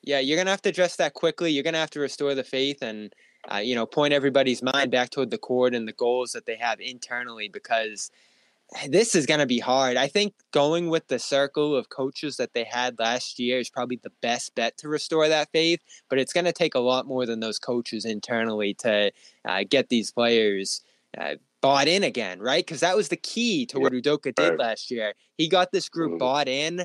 Yeah, 0.02 0.18
you're 0.18 0.36
gonna 0.36 0.50
have 0.50 0.62
to 0.62 0.70
address 0.70 0.96
that 0.96 1.14
quickly. 1.14 1.52
You're 1.52 1.64
gonna 1.64 1.78
have 1.78 1.90
to 1.90 2.00
restore 2.00 2.34
the 2.34 2.44
faith 2.44 2.82
and 2.82 3.12
uh, 3.52 3.58
you 3.58 3.74
know 3.74 3.86
point 3.86 4.14
everybody's 4.14 4.62
mind 4.62 4.90
back 4.90 5.10
toward 5.10 5.30
the 5.30 5.38
court 5.38 5.74
and 5.74 5.86
the 5.86 5.92
goals 5.92 6.32
that 6.32 6.46
they 6.46 6.56
have 6.56 6.80
internally 6.80 7.48
because 7.48 8.10
this 8.88 9.14
is 9.14 9.26
going 9.26 9.40
to 9.40 9.46
be 9.46 9.58
hard. 9.58 9.96
I 9.96 10.08
think 10.08 10.34
going 10.52 10.88
with 10.88 11.08
the 11.08 11.18
circle 11.18 11.76
of 11.76 11.88
coaches 11.88 12.36
that 12.36 12.54
they 12.54 12.64
had 12.64 12.98
last 12.98 13.38
year 13.38 13.58
is 13.58 13.70
probably 13.70 14.00
the 14.02 14.12
best 14.22 14.54
bet 14.54 14.76
to 14.78 14.88
restore 14.88 15.28
that 15.28 15.50
faith. 15.52 15.80
But 16.08 16.18
it's 16.18 16.32
going 16.32 16.44
to 16.44 16.52
take 16.52 16.74
a 16.74 16.80
lot 16.80 17.06
more 17.06 17.26
than 17.26 17.40
those 17.40 17.58
coaches 17.58 18.04
internally 18.04 18.74
to 18.74 19.12
uh, 19.44 19.64
get 19.68 19.88
these 19.88 20.10
players 20.10 20.82
uh, 21.16 21.34
bought 21.60 21.88
in 21.88 22.02
again, 22.02 22.40
right? 22.40 22.64
Because 22.64 22.80
that 22.80 22.96
was 22.96 23.08
the 23.08 23.16
key 23.16 23.66
to 23.66 23.78
what 23.80 23.92
Udoka 23.92 24.34
did 24.34 24.58
last 24.58 24.90
year. 24.90 25.14
He 25.38 25.48
got 25.48 25.72
this 25.72 25.88
group 25.88 26.12
Mhm. 26.12 26.18
bought 26.18 26.48
in. 26.48 26.84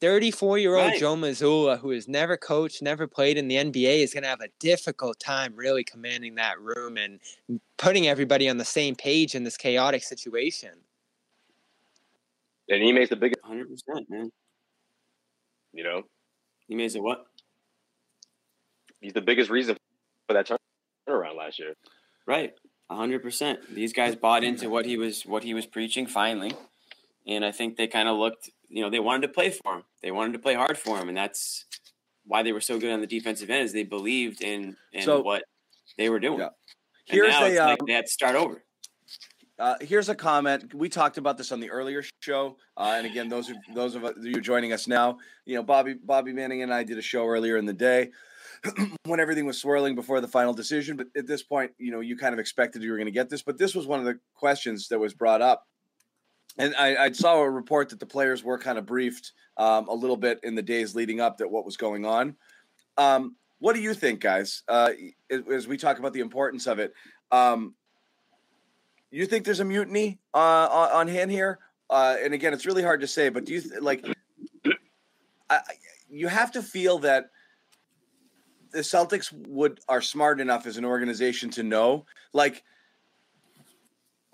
34 0.00 0.58
year 0.58 0.76
old 0.76 0.90
Right. 0.90 1.00
Joe 1.00 1.16
Mazzulla, 1.16 1.78
who 1.78 1.90
has 1.90 2.06
never 2.08 2.36
coached, 2.36 2.82
never 2.82 3.06
played 3.06 3.38
in 3.38 3.48
the 3.48 3.56
NBA, 3.56 4.02
is 4.02 4.12
going 4.12 4.22
to 4.24 4.28
have 4.28 4.40
a 4.40 4.48
difficult 4.58 5.18
time 5.18 5.54
really 5.56 5.84
commanding 5.84 6.34
that 6.36 6.60
room 6.60 6.96
and 6.96 7.20
putting 7.78 8.06
everybody 8.06 8.48
on 8.48 8.58
the 8.58 8.64
same 8.64 8.94
page 8.94 9.34
in 9.34 9.44
this 9.44 9.56
chaotic 9.56 10.02
situation. 10.02 10.70
And 12.68 12.82
he 12.82 12.92
makes 12.92 13.10
the 13.10 13.16
biggest, 13.16 13.40
100%, 13.42 13.66
man. 14.10 14.30
you 15.72 15.84
know, 15.84 16.02
He 16.68 16.74
made 16.74 16.94
it 16.94 17.02
what? 17.02 17.26
he's 19.00 19.12
the 19.12 19.20
biggest 19.20 19.50
reason 19.50 19.76
for 20.26 20.32
that 20.34 20.50
turnaround 21.08 21.36
last 21.36 21.58
year. 21.58 21.74
Right. 22.26 22.52
hundred 22.90 23.22
percent. 23.22 23.60
These 23.74 23.92
guys 23.92 24.16
bought 24.16 24.42
into 24.42 24.68
what 24.68 24.84
he 24.84 24.96
was 24.96 25.24
what 25.24 25.44
he 25.44 25.54
was 25.54 25.66
preaching 25.66 26.06
finally. 26.06 26.52
And 27.26 27.44
I 27.44 27.52
think 27.52 27.76
they 27.76 27.86
kind 27.88 28.08
of 28.08 28.16
looked, 28.16 28.50
you 28.68 28.82
know, 28.82 28.90
they 28.90 29.00
wanted 29.00 29.22
to 29.26 29.32
play 29.32 29.50
for 29.50 29.76
him. 29.76 29.82
They 30.02 30.10
wanted 30.10 30.32
to 30.34 30.38
play 30.38 30.54
hard 30.54 30.78
for 30.78 30.98
him. 30.98 31.08
And 31.08 31.16
that's 31.16 31.64
why 32.24 32.42
they 32.42 32.52
were 32.52 32.60
so 32.60 32.78
good 32.78 32.92
on 32.92 33.00
the 33.00 33.06
defensive 33.06 33.50
end 33.50 33.64
is 33.64 33.72
they 33.72 33.84
believed 33.84 34.42
in 34.42 34.76
in 34.92 35.02
So- 35.02 35.22
what 35.22 35.44
they 35.96 36.08
were 36.08 36.20
doing. 36.20 36.40
Yeah. 36.40 36.48
Here's 37.06 37.30
now 37.30 37.44
a, 37.44 37.48
it's 37.48 37.60
um, 37.60 37.68
like 37.68 37.78
they 37.86 37.92
had 37.92 38.06
to 38.06 38.12
start 38.12 38.34
over. 38.34 38.62
Uh, 39.58 39.76
here's 39.80 40.08
a 40.08 40.14
comment. 40.14 40.74
We 40.74 40.88
talked 40.88 41.16
about 41.16 41.38
this 41.38 41.50
on 41.50 41.60
the 41.60 41.70
earlier 41.70 42.02
show, 42.20 42.58
uh, 42.76 42.94
and 42.96 43.06
again, 43.06 43.28
those 43.28 43.48
of 43.48 43.56
those 43.74 43.94
of 43.94 44.02
you 44.20 44.40
joining 44.40 44.72
us 44.74 44.86
now, 44.86 45.16
you 45.46 45.54
know, 45.54 45.62
Bobby 45.62 45.94
Bobby 45.94 46.32
Manning 46.34 46.62
and 46.62 46.74
I 46.74 46.82
did 46.82 46.98
a 46.98 47.02
show 47.02 47.26
earlier 47.26 47.56
in 47.56 47.64
the 47.64 47.72
day 47.72 48.10
when 49.04 49.18
everything 49.18 49.46
was 49.46 49.58
swirling 49.58 49.94
before 49.94 50.20
the 50.20 50.28
final 50.28 50.52
decision. 50.52 50.96
But 50.96 51.06
at 51.16 51.26
this 51.26 51.42
point, 51.42 51.70
you 51.78 51.90
know, 51.90 52.00
you 52.00 52.18
kind 52.18 52.34
of 52.34 52.38
expected 52.38 52.82
you 52.82 52.90
were 52.90 52.98
going 52.98 53.06
to 53.06 53.12
get 53.12 53.30
this, 53.30 53.42
but 53.42 53.56
this 53.56 53.74
was 53.74 53.86
one 53.86 53.98
of 53.98 54.04
the 54.04 54.18
questions 54.34 54.88
that 54.88 54.98
was 54.98 55.14
brought 55.14 55.40
up, 55.40 55.64
and 56.58 56.74
I, 56.76 56.96
I 56.96 57.12
saw 57.12 57.40
a 57.40 57.50
report 57.50 57.90
that 57.90 58.00
the 58.00 58.06
players 58.06 58.42
were 58.42 58.58
kind 58.58 58.78
of 58.78 58.86
briefed 58.86 59.32
um, 59.56 59.88
a 59.88 59.94
little 59.94 60.16
bit 60.16 60.40
in 60.42 60.54
the 60.54 60.62
days 60.62 60.94
leading 60.94 61.20
up 61.20 61.38
that 61.38 61.50
what 61.50 61.64
was 61.64 61.76
going 61.76 62.04
on. 62.04 62.36
Um, 62.98 63.36
what 63.58 63.74
do 63.74 63.80
you 63.80 63.94
think, 63.94 64.20
guys? 64.20 64.62
Uh, 64.68 64.90
as, 65.30 65.66
we 65.66 65.76
talk 65.76 65.98
about 65.98 66.12
the 66.12 66.20
importance 66.20 66.66
of 66.66 66.78
it. 66.78 66.92
Um, 67.32 67.74
you 69.10 69.26
think 69.26 69.44
there's 69.44 69.60
a 69.60 69.64
mutiny 69.64 70.18
uh, 70.34 70.88
on, 70.92 71.08
hand 71.08 71.30
here? 71.30 71.58
Uh, 71.88 72.16
and 72.22 72.34
again, 72.34 72.52
it's 72.52 72.66
really 72.66 72.82
hard 72.82 73.00
to 73.00 73.06
say, 73.06 73.28
but 73.28 73.44
do 73.44 73.54
you 73.54 73.60
th- 73.60 73.80
like? 73.80 74.04
I- 75.48 75.60
you 76.08 76.28
have 76.28 76.52
to 76.52 76.62
feel 76.62 76.98
that 77.00 77.30
the 78.70 78.80
Celtics 78.80 79.32
would 79.48 79.80
are 79.88 80.00
smart 80.02 80.40
enough 80.40 80.66
as 80.66 80.76
an 80.76 80.84
organization 80.84 81.50
to 81.50 81.62
know, 81.62 82.04
like, 82.32 82.62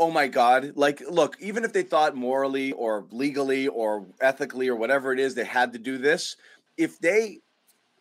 oh 0.03 0.11
my 0.11 0.27
God, 0.27 0.73
like, 0.75 1.01
look, 1.09 1.37
even 1.41 1.65
if 1.65 1.73
they 1.73 1.83
thought 1.83 2.17
morally 2.17 2.73
or 2.73 3.07
legally 3.11 3.69
or 3.69 4.05
ethically 4.21 4.69
or 4.69 4.75
whatever 4.77 5.12
it 5.12 5.21
is, 5.21 5.35
they 5.35 5.45
had 5.45 5.73
to 5.73 5.79
do 5.79 5.97
this. 5.99 6.37
If 6.77 6.99
they 6.99 7.38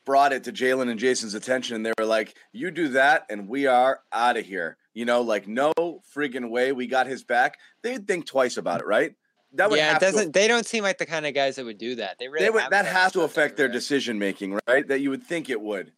brought 0.05 0.33
it 0.33 0.43
to 0.45 0.51
Jaylen 0.51 0.89
and 0.89 0.99
Jayson's 0.99 1.35
attention 1.35 1.75
and 1.75 1.85
they 1.85 1.93
were 1.99 2.05
like, 2.05 2.35
you 2.51 2.71
do 2.71 2.87
that 2.89 3.25
and 3.29 3.47
we 3.47 3.67
are 3.67 3.99
out 4.11 4.35
of 4.37 4.45
here. 4.45 4.77
You 4.93 5.05
know, 5.05 5.21
like 5.21 5.47
no 5.47 5.71
friggin' 5.77 6.49
way 6.49 6.71
we 6.71 6.87
got 6.87 7.05
his 7.07 7.23
back. 7.23 7.57
They'd 7.83 8.07
think 8.07 8.25
twice 8.25 8.57
about 8.57 8.81
it, 8.81 8.87
right? 8.87 9.13
That 9.53 9.69
would 9.69 9.77
yeah, 9.79 9.89
it 9.89 9.91
have 9.93 9.99
to- 9.99 10.05
doesn't. 10.11 10.33
they 10.33 10.47
don't 10.47 10.65
seem 10.65 10.83
like 10.83 10.97
the 10.97 11.05
kind 11.05 11.25
of 11.27 11.33
guys 11.33 11.55
that 11.57 11.65
would 11.65 11.77
do 11.77 11.95
that. 11.95 12.17
They 12.19 12.27
really 12.27 12.45
they 12.45 12.49
would, 12.49 12.63
that 12.71 12.85
has 12.85 13.11
to 13.13 13.21
affect 13.21 13.57
their 13.57 13.65
everywhere. 13.67 13.79
decision 13.79 14.17
making, 14.19 14.59
right? 14.67 14.87
That 14.87 14.99
you 15.01 15.09
would 15.11 15.23
think 15.23 15.49
it 15.49 15.61
would. 15.61 15.91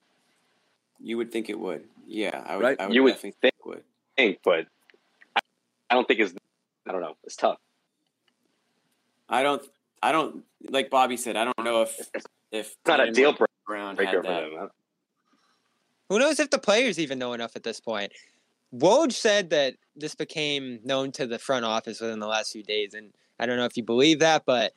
You 0.99 1.17
would 1.17 1.31
think 1.31 1.49
it 1.49 1.59
would. 1.59 1.85
Yeah, 2.05 2.43
I 2.45 2.55
would, 2.57 2.63
Right? 2.63 2.81
I 2.81 2.87
would 2.87 2.95
You 2.95 3.03
would 3.03 3.17
think- 3.17 3.35
think 3.41 3.53
it 3.59 3.65
would. 3.67 3.83
Think, 4.17 4.39
but 4.43 4.59
I, 4.59 4.65
I 5.93 5.95
don't 5.95 6.07
think 6.07 6.21
it's. 6.21 6.33
I 6.87 6.91
don't 6.91 7.01
know. 7.01 7.17
It's 7.23 7.35
tough. 7.35 7.57
I 9.29 9.43
don't 9.43 9.63
I 10.01 10.11
don't 10.11 10.43
like 10.69 10.89
Bobby 10.89 11.17
said, 11.17 11.37
I 11.37 11.45
don't 11.45 11.63
know 11.63 11.83
if 11.83 11.95
if 12.15 12.25
It's 12.51 12.75
not 12.87 12.99
a 12.99 13.11
deal 13.11 13.35
or 13.39 13.45
Brown 13.67 13.95
breaker 13.95 14.23
for 14.23 14.27
that. 14.27 14.49
them. 14.49 14.69
Who 16.09 16.17
knows 16.17 16.39
if 16.39 16.49
the 16.49 16.57
players 16.57 16.97
even 16.97 17.19
know 17.19 17.33
enough 17.33 17.55
at 17.55 17.61
this 17.61 17.79
point? 17.79 18.11
Woj 18.75 19.11
said 19.11 19.51
that 19.51 19.75
this 19.95 20.15
became 20.15 20.79
known 20.83 21.11
to 21.11 21.27
the 21.27 21.37
front 21.37 21.63
office 21.63 22.01
within 22.01 22.17
the 22.17 22.27
last 22.27 22.51
few 22.51 22.63
days, 22.63 22.95
and 22.95 23.13
I 23.39 23.45
don't 23.45 23.57
know 23.57 23.65
if 23.65 23.77
you 23.77 23.83
believe 23.83 24.17
that, 24.19 24.45
but 24.47 24.73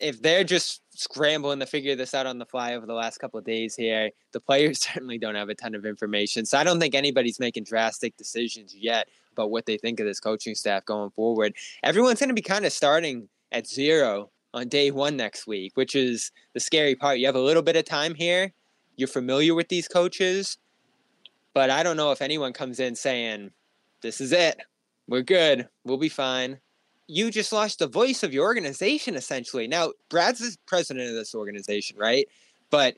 if 0.00 0.22
they're 0.22 0.44
just 0.44 0.82
scrambling 0.94 1.58
to 1.58 1.66
figure 1.66 1.96
this 1.96 2.14
out 2.14 2.26
on 2.26 2.38
the 2.38 2.46
fly 2.46 2.74
over 2.76 2.86
the 2.86 2.94
last 2.94 3.18
couple 3.18 3.40
of 3.40 3.44
days 3.44 3.74
here, 3.74 4.10
the 4.30 4.40
players 4.40 4.80
certainly 4.84 5.18
don't 5.18 5.34
have 5.34 5.48
a 5.48 5.54
ton 5.56 5.74
of 5.74 5.84
information. 5.84 6.46
So 6.46 6.58
I 6.58 6.64
don't 6.64 6.78
think 6.78 6.94
anybody's 6.94 7.40
making 7.40 7.64
drastic 7.64 8.16
decisions 8.16 8.72
yet 8.72 9.08
about 9.40 9.50
what 9.50 9.66
they 9.66 9.78
think 9.78 9.98
of 10.00 10.06
this 10.06 10.20
coaching 10.20 10.54
staff 10.54 10.84
going 10.84 11.10
forward. 11.10 11.54
Everyone's 11.82 12.20
going 12.20 12.28
to 12.28 12.34
be 12.34 12.42
kind 12.42 12.66
of 12.66 12.72
starting 12.72 13.28
at 13.50 13.66
zero 13.66 14.30
on 14.52 14.68
day 14.68 14.90
one 14.90 15.16
next 15.16 15.46
week, 15.46 15.72
which 15.76 15.94
is 15.94 16.30
the 16.54 16.60
scary 16.60 16.94
part. 16.94 17.18
You 17.18 17.26
have 17.26 17.36
a 17.36 17.40
little 17.40 17.62
bit 17.62 17.76
of 17.76 17.84
time 17.84 18.14
here. 18.14 18.52
You're 18.96 19.08
familiar 19.08 19.54
with 19.54 19.68
these 19.68 19.88
coaches, 19.88 20.58
but 21.54 21.70
I 21.70 21.82
don't 21.82 21.96
know 21.96 22.12
if 22.12 22.20
anyone 22.20 22.52
comes 22.52 22.80
in 22.80 22.94
saying, 22.94 23.50
This 24.02 24.20
is 24.20 24.32
it. 24.32 24.58
We're 25.08 25.22
good. 25.22 25.68
We'll 25.84 25.98
be 25.98 26.08
fine. 26.08 26.60
You 27.06 27.30
just 27.30 27.52
lost 27.52 27.80
the 27.80 27.88
voice 27.88 28.22
of 28.22 28.32
your 28.32 28.44
organization, 28.44 29.16
essentially. 29.16 29.66
Now, 29.66 29.92
Brad's 30.08 30.38
the 30.38 30.56
president 30.66 31.08
of 31.08 31.14
this 31.14 31.34
organization, 31.34 31.96
right? 31.98 32.28
But 32.70 32.96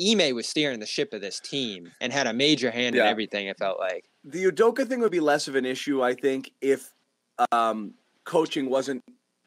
Ime 0.00 0.34
was 0.34 0.48
steering 0.48 0.80
the 0.80 0.86
ship 0.86 1.12
of 1.12 1.20
this 1.20 1.38
team 1.38 1.92
and 2.00 2.12
had 2.12 2.26
a 2.26 2.32
major 2.32 2.70
hand 2.70 2.96
in 2.96 3.02
everything, 3.02 3.48
it 3.48 3.58
felt 3.58 3.78
like. 3.78 4.08
The 4.24 4.44
Udoka 4.44 4.86
thing 4.86 5.00
would 5.00 5.12
be 5.12 5.20
less 5.20 5.48
of 5.48 5.56
an 5.56 5.64
issue, 5.64 6.02
I 6.02 6.14
think, 6.14 6.52
if 6.60 6.92
um, 7.50 7.94
coaching 8.24 8.70
wasn't 8.70 9.02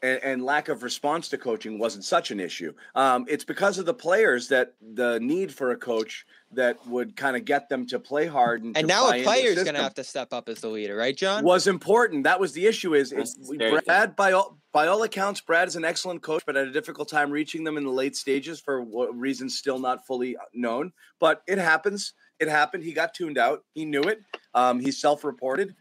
and, 0.06 0.24
and 0.24 0.44
lack 0.44 0.68
of 0.70 0.84
response 0.84 1.30
to 1.30 1.38
coaching 1.38 1.80
wasn't 1.80 2.04
such 2.04 2.32
an 2.32 2.40
issue. 2.40 2.74
Um, 2.94 3.26
it's 3.28 3.44
because 3.44 3.78
of 3.78 3.86
the 3.86 3.94
players 3.94 4.48
that 4.50 4.76
the 4.94 5.20
need 5.20 5.54
for 5.54 5.72
a 5.72 5.78
coach 5.78 6.26
that 6.52 6.86
would 6.88 7.16
kind 7.16 7.36
of 7.36 7.46
get 7.46 7.70
them 7.70 7.86
to 7.88 8.00
play 8.00 8.28
hard 8.28 8.64
and, 8.64 8.78
And 8.78 8.88
to 8.88 8.94
now 8.94 9.10
buy 9.10 9.16
a 9.16 9.20
into 9.20 9.30
the 9.30 9.36
player's 9.36 9.64
going 9.64 9.76
to 9.76 9.82
have 9.82 9.94
to 9.96 10.04
step 10.04 10.32
up 10.32 10.48
as 10.48 10.62
the 10.62 10.68
leader, 10.68 10.96
right, 10.96 11.16
John? 11.16 11.44
was 11.44 11.68
important. 11.68 12.24
That 12.26 12.40
was 12.40 12.54
the 12.54 12.66
issue. 12.68 12.94
Is 12.94 13.10
That's 13.10 13.38
it's, 13.50 13.84
Brad 13.86 14.16
by 14.16 14.34
all 14.34 14.58
by 14.72 14.88
all 14.88 15.02
accounts, 15.04 15.42
Brad 15.42 15.68
is 15.68 15.76
an 15.76 15.86
excellent 15.86 16.22
coach, 16.22 16.44
but 16.46 16.56
had 16.56 16.68
a 16.68 16.72
difficult 16.72 17.10
time 17.10 17.32
reaching 17.32 17.64
them 17.64 17.78
in 17.78 17.84
the 17.84 17.90
late 17.90 18.16
stages 18.16 18.60
for 18.60 18.86
reasons 19.14 19.58
still 19.58 19.80
not 19.80 20.06
fully 20.06 20.36
known. 20.54 20.92
But 21.20 21.42
it 21.48 21.58
happens. 21.58 22.14
It 22.40 22.48
happened. 22.48 22.84
He 22.84 22.94
got 22.94 23.14
tuned 23.14 23.38
out. 23.38 23.64
He 23.74 23.86
knew 23.86 24.02
it. 24.04 24.22
Um, 24.54 24.80
he 24.80 24.92
self-reported, 24.92 25.76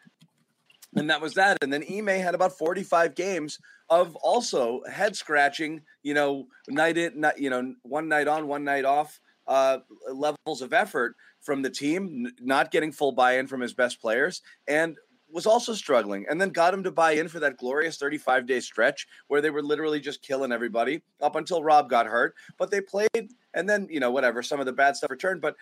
and 0.95 1.11
that 1.11 1.21
was 1.21 1.35
that. 1.35 1.59
And 1.63 1.73
then 1.73 1.85
Ime 1.91 2.07
had 2.07 2.35
about 2.35 2.57
forty-five 2.57 3.15
games 3.15 3.59
of 3.91 4.15
also 4.17 4.83
head 4.91 5.17
scratching. 5.17 5.83
You 6.03 6.15
know, 6.15 6.47
night 6.69 6.97
in, 6.97 7.21
night, 7.21 7.39
you 7.39 7.51
know, 7.51 7.75
one 7.83 8.09
night 8.09 8.29
on, 8.29 8.47
one 8.47 8.65
night 8.65 8.85
off. 8.85 9.21
Uh, 9.47 9.79
levels 10.11 10.63
of 10.63 10.73
effort 10.73 11.17
from 11.43 11.61
the 11.61 11.69
team, 11.69 12.25
n- 12.27 12.33
not 12.41 12.71
getting 12.71 12.91
full 12.91 13.13
buy-in 13.13 13.47
from 13.47 13.61
his 13.61 13.75
best 13.75 14.01
players, 14.01 14.41
and 14.69 14.97
was 15.35 15.47
also 15.47 15.75
struggling 15.75 16.25
and 16.31 16.41
then 16.41 16.49
got 16.49 16.73
him 16.73 16.85
to 16.85 16.93
buy 16.93 17.13
in 17.13 17.27
for 17.27 17.41
that 17.41 17.57
glorious 17.57 17.97
35 17.97 18.47
day 18.47 18.61
stretch 18.61 19.07
where 19.27 19.41
they 19.41 19.51
were 19.51 19.63
literally 19.63 19.99
just 19.99 20.23
killing 20.23 20.53
everybody 20.53 21.03
up 21.21 21.35
until 21.35 21.63
Rob 21.63 21.91
got 21.91 22.07
hurt. 22.07 22.35
But 22.57 22.71
they 22.71 22.81
played 22.81 23.33
and 23.53 23.69
then, 23.69 23.89
you 23.91 23.99
know, 23.99 24.13
whatever, 24.13 24.43
some 24.43 24.61
of 24.61 24.67
the 24.67 24.73
bad 24.73 24.97
stuff 24.97 25.11
returned. 25.11 25.41
But 25.41 25.57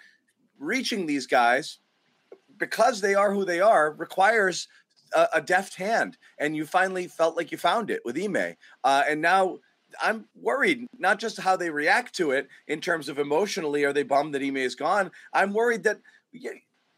reaching 0.62 1.06
these 1.06 1.26
guys, 1.26 1.78
because 2.58 3.00
they 3.00 3.14
are 3.14 3.34
who 3.34 3.44
they 3.44 3.60
are, 3.60 3.92
requires 3.92 4.68
a, 5.14 5.26
a 5.34 5.40
deft 5.40 5.74
hand. 5.74 6.16
And 6.38 6.56
you 6.56 6.64
finally 6.64 7.08
felt 7.08 7.36
like 7.36 7.52
you 7.52 7.58
found 7.58 7.90
it 7.90 8.02
with 8.04 8.16
Ime. 8.16 8.54
Uh, 8.84 9.02
and 9.08 9.20
now 9.20 9.58
I'm 10.02 10.26
worried, 10.34 10.86
not 10.98 11.18
just 11.18 11.40
how 11.40 11.56
they 11.56 11.70
react 11.70 12.14
to 12.16 12.30
it 12.30 12.48
in 12.68 12.80
terms 12.80 13.08
of 13.08 13.18
emotionally, 13.18 13.84
are 13.84 13.92
they 13.92 14.04
bummed 14.04 14.34
that 14.34 14.42
Ime 14.42 14.56
is 14.58 14.74
gone? 14.74 15.10
I'm 15.32 15.52
worried 15.52 15.82
that 15.82 15.98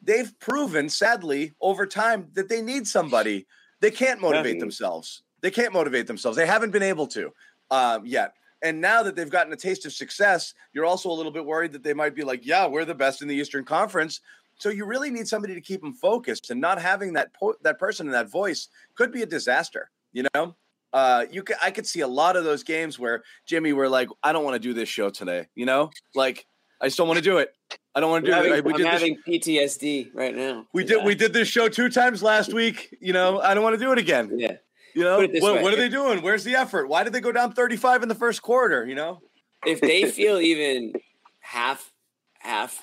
they've 0.02 0.38
proven, 0.38 0.88
sadly, 0.88 1.54
over 1.60 1.86
time 1.86 2.28
that 2.34 2.48
they 2.48 2.62
need 2.62 2.86
somebody. 2.86 3.46
They 3.80 3.90
can't 3.90 4.20
motivate 4.20 4.60
themselves. 4.60 5.22
They 5.40 5.50
can't 5.50 5.72
motivate 5.72 6.06
themselves. 6.06 6.36
They 6.36 6.46
haven't 6.46 6.70
been 6.70 6.82
able 6.82 7.06
to 7.08 7.32
um, 7.70 8.06
yet. 8.06 8.34
And 8.62 8.80
now 8.80 9.02
that 9.02 9.14
they've 9.14 9.30
gotten 9.30 9.52
a 9.52 9.56
taste 9.56 9.84
of 9.84 9.92
success, 9.92 10.54
you're 10.72 10.86
also 10.86 11.10
a 11.10 11.12
little 11.12 11.32
bit 11.32 11.44
worried 11.44 11.72
that 11.72 11.82
they 11.82 11.94
might 11.94 12.14
be 12.14 12.22
like, 12.22 12.46
yeah, 12.46 12.66
we're 12.66 12.84
the 12.84 12.94
best 12.94 13.20
in 13.20 13.28
the 13.28 13.34
Eastern 13.34 13.64
Conference. 13.64 14.20
So 14.58 14.68
you 14.68 14.86
really 14.86 15.10
need 15.10 15.28
somebody 15.28 15.54
to 15.54 15.60
keep 15.60 15.80
them 15.80 15.92
focused, 15.92 16.50
and 16.50 16.60
not 16.60 16.80
having 16.80 17.12
that 17.14 17.34
po- 17.34 17.56
that 17.62 17.78
person 17.78 18.06
and 18.06 18.14
that 18.14 18.30
voice 18.30 18.68
could 18.94 19.12
be 19.12 19.22
a 19.22 19.26
disaster. 19.26 19.90
You 20.12 20.26
know, 20.34 20.54
uh, 20.92 21.26
you 21.30 21.42
could 21.42 21.56
I 21.62 21.70
could 21.72 21.86
see 21.86 22.00
a 22.00 22.08
lot 22.08 22.36
of 22.36 22.44
those 22.44 22.62
games 22.62 22.98
where 22.98 23.24
Jimmy 23.46 23.72
were 23.72 23.88
like, 23.88 24.08
I 24.22 24.32
don't 24.32 24.44
want 24.44 24.54
to 24.54 24.60
do 24.60 24.72
this 24.72 24.88
show 24.88 25.10
today. 25.10 25.48
You 25.56 25.66
know, 25.66 25.90
like 26.14 26.46
I 26.80 26.86
just 26.86 26.96
don't 26.96 27.08
want 27.08 27.18
to 27.18 27.24
do 27.24 27.38
it. 27.38 27.52
I 27.96 28.00
don't 28.00 28.10
want 28.10 28.24
to 28.24 28.30
do 28.30 28.34
having, 28.34 28.52
it. 28.52 28.64
We 28.64 28.72
I'm 28.72 28.78
did 28.78 28.86
this 28.86 28.92
having 28.92 29.18
PTSD 29.26 30.10
right 30.14 30.36
now. 30.36 30.66
we 30.72 30.84
did 30.84 31.04
we 31.04 31.14
did 31.14 31.32
this 31.32 31.48
show 31.48 31.68
two 31.68 31.88
times 31.88 32.22
last 32.22 32.52
week. 32.52 32.96
You 33.00 33.12
know, 33.12 33.40
I 33.40 33.54
don't 33.54 33.62
want 33.64 33.74
to 33.78 33.84
do 33.84 33.92
it 33.92 33.98
again. 33.98 34.30
Yeah. 34.36 34.56
You 34.94 35.02
know, 35.02 35.16
Put 35.16 35.24
it 35.26 35.32
this 35.32 35.42
what, 35.42 35.62
what 35.62 35.72
are 35.72 35.76
they 35.76 35.88
doing? 35.88 36.22
Where's 36.22 36.44
the 36.44 36.54
effort? 36.54 36.88
Why 36.88 37.02
did 37.02 37.12
they 37.12 37.20
go 37.20 37.32
down 37.32 37.52
35 37.52 38.04
in 38.04 38.08
the 38.08 38.14
first 38.14 38.42
quarter? 38.42 38.86
You 38.86 38.94
know, 38.94 39.20
If 39.66 39.80
they 39.80 40.10
feel 40.10 40.40
even 40.40 40.92
half 41.40 41.90
half 42.38 42.80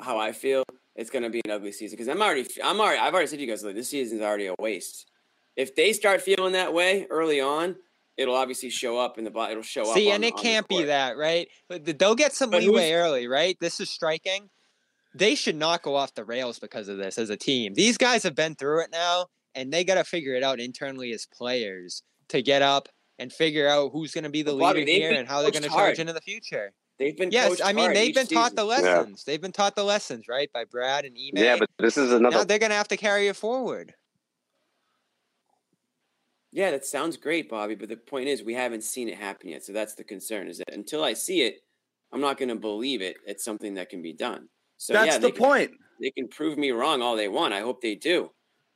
how 0.00 0.18
I 0.18 0.32
feel, 0.32 0.64
it's 0.96 1.10
gonna 1.10 1.30
be 1.30 1.40
an 1.44 1.50
ugly 1.50 1.72
season. 1.72 1.96
Because 1.96 2.08
I'm 2.08 2.22
already 2.22 2.46
I'm 2.62 2.80
already 2.80 2.98
I've 2.98 3.12
already 3.12 3.28
said 3.28 3.36
to 3.36 3.42
you 3.42 3.50
guys 3.50 3.62
like 3.62 3.74
this 3.74 3.90
season's 3.90 4.22
already 4.22 4.46
a 4.46 4.54
waste. 4.58 5.10
If 5.56 5.74
they 5.74 5.92
start 5.92 6.22
feeling 6.22 6.52
that 6.52 6.72
way 6.72 7.06
early 7.10 7.40
on, 7.40 7.76
it'll 8.16 8.34
obviously 8.34 8.70
show 8.70 8.98
up 8.98 9.18
in 9.18 9.24
the 9.24 9.30
bo- 9.30 9.50
it'll 9.50 9.62
show 9.62 9.82
up. 9.82 9.94
See, 9.94 10.10
and 10.10 10.24
it 10.24 10.32
on 10.32 10.36
the 10.36 10.42
can't 10.42 10.68
be 10.68 10.84
that, 10.84 11.16
right? 11.16 11.48
But 11.68 11.98
they'll 11.98 12.14
get 12.14 12.32
some 12.32 12.50
But 12.50 12.62
leeway 12.62 12.92
early, 12.92 13.28
right? 13.28 13.56
This 13.60 13.80
is 13.80 13.90
striking. 13.90 14.48
They 15.14 15.34
should 15.34 15.56
not 15.56 15.82
go 15.82 15.94
off 15.94 16.14
the 16.14 16.24
rails 16.24 16.58
because 16.58 16.88
of 16.88 16.96
this 16.96 17.18
as 17.18 17.28
a 17.28 17.36
team. 17.36 17.74
These 17.74 17.98
guys 17.98 18.22
have 18.22 18.34
been 18.34 18.54
through 18.54 18.84
it 18.84 18.90
now, 18.90 19.26
and 19.54 19.72
they 19.72 19.84
got 19.84 19.94
to 19.96 20.04
figure 20.04 20.34
it 20.34 20.42
out 20.42 20.60
internally 20.60 21.12
as 21.12 21.26
players 21.26 22.02
to 22.28 22.42
get 22.42 22.62
up 22.62 22.88
and 23.18 23.32
figure 23.32 23.68
out 23.68 23.90
who's 23.92 24.12
going 24.12 24.24
to 24.24 24.30
be 24.30 24.42
the 24.42 24.52
But 24.52 24.58
Bobby, 24.58 24.80
leader 24.80 24.92
they've 24.92 25.10
here 25.10 25.18
and 25.18 25.28
how 25.28 25.42
they're 25.42 25.50
going 25.50 25.62
to 25.62 25.68
charge 25.68 25.98
into 25.98 26.12
the 26.12 26.20
future. 26.20 26.72
They've 26.98 27.16
been 27.16 27.30
Yes, 27.30 27.60
I 27.62 27.72
mean 27.72 27.92
they've 27.94 28.14
been 28.14 28.26
taught 28.26 28.54
the 28.54 28.68
season. 28.68 28.84
lessons. 28.84 29.24
They've 29.24 29.40
been 29.40 29.52
taught 29.52 29.74
the 29.74 29.84
lessons, 29.84 30.28
right, 30.28 30.50
by 30.52 30.64
Brad 30.64 31.04
and 31.04 31.16
Ime. 31.16 31.42
Yeah, 31.42 31.56
but 31.58 31.68
this 31.78 31.96
is 31.96 32.10
now 32.10 32.16
another. 32.16 32.44
they're 32.44 32.58
going 32.58 32.70
to 32.70 32.76
have 32.76 32.88
to 32.88 32.96
carry 32.96 33.28
it 33.28 33.36
forward. 33.36 33.94
Yeah, 36.52 36.70
that 36.70 36.84
sounds 36.84 37.16
great, 37.16 37.48
Bobby. 37.48 37.74
But 37.74 37.88
the 37.88 37.96
point 37.96 38.28
is, 38.28 38.42
we 38.42 38.54
haven't 38.54 38.84
seen 38.84 39.08
it 39.08 39.16
happen 39.16 39.48
yet. 39.48 39.64
So 39.64 39.72
that's 39.72 39.94
the 39.94 40.04
concern. 40.04 40.48
Is 40.48 40.58
that 40.58 40.72
until 40.74 41.02
I 41.02 41.14
see 41.14 41.42
it, 41.42 41.56
I'm 42.12 42.20
not 42.20 42.36
going 42.36 42.50
to 42.50 42.56
believe 42.56 43.00
it. 43.00 43.16
It's 43.26 43.42
something 43.42 43.74
that 43.74 43.88
can 43.88 44.02
be 44.02 44.12
done. 44.12 44.48
So 44.76 44.92
That's 44.92 45.14
yeah, 45.14 45.18
the 45.18 45.30
can, 45.32 45.42
point. 45.42 45.70
They 46.00 46.10
can 46.10 46.28
prove 46.28 46.58
me 46.58 46.72
wrong 46.72 47.00
all 47.00 47.16
they 47.16 47.28
want. 47.28 47.54
I 47.54 47.60
hope 47.60 47.80
they 47.80 47.94
do. 47.94 48.30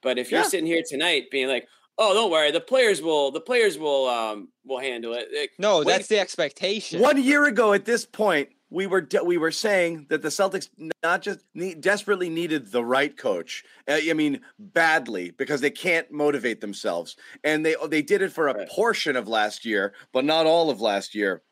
But 0.07 0.19
if 0.21 0.31
Yeah. 0.31 0.39
you're 0.43 0.51
sitting 0.51 0.67
here 0.67 0.85
tonight 0.89 1.33
being 1.33 1.49
like, 1.49 1.67
"Oh, 1.99 2.15
don't 2.15 2.31
worry, 2.31 2.53
the 2.53 2.61
players 2.61 3.03
will, 3.03 3.33
the 3.33 3.41
players 3.41 3.77
will, 3.77 4.07
um, 4.09 4.53
will 4.65 4.79
handle 4.79 5.15
it." 5.15 5.31
Like, 5.37 5.51
No, 5.59 5.79
wait- 5.79 5.87
that's 5.89 6.07
the 6.07 6.21
expectation. 6.21 7.01
One 7.01 7.21
year 7.21 7.45
ago 7.47 7.73
at 7.73 7.87
this 7.87 8.07
point, 8.07 8.51
we 8.71 8.87
were 8.87 9.01
de- 9.01 9.25
we 9.25 9.37
were 9.37 9.51
saying 9.51 10.07
that 10.11 10.23
the 10.23 10.29
Celtics 10.29 10.69
not 11.03 11.23
just 11.23 11.41
need, 11.55 11.81
desperately 11.81 12.29
needed 12.29 12.71
the 12.71 12.85
right 12.85 13.17
coach. 13.17 13.65
Uh, 13.89 13.99
I 14.09 14.13
mean, 14.13 14.43
badly 14.61 15.31
because 15.33 15.61
they 15.61 15.71
can't 15.73 16.09
motivate 16.13 16.61
themselves, 16.61 17.17
and 17.43 17.67
they 17.67 17.75
they 17.89 18.03
did 18.03 18.23
it 18.23 18.31
for 18.33 18.47
a 18.47 18.55
Right. 18.55 18.69
portion 18.69 19.17
of 19.17 19.27
last 19.27 19.65
year, 19.65 19.93
but 20.13 20.25
not 20.25 20.47
all 20.47 20.71
of 20.71 20.81
last 20.81 21.17
year. 21.17 21.43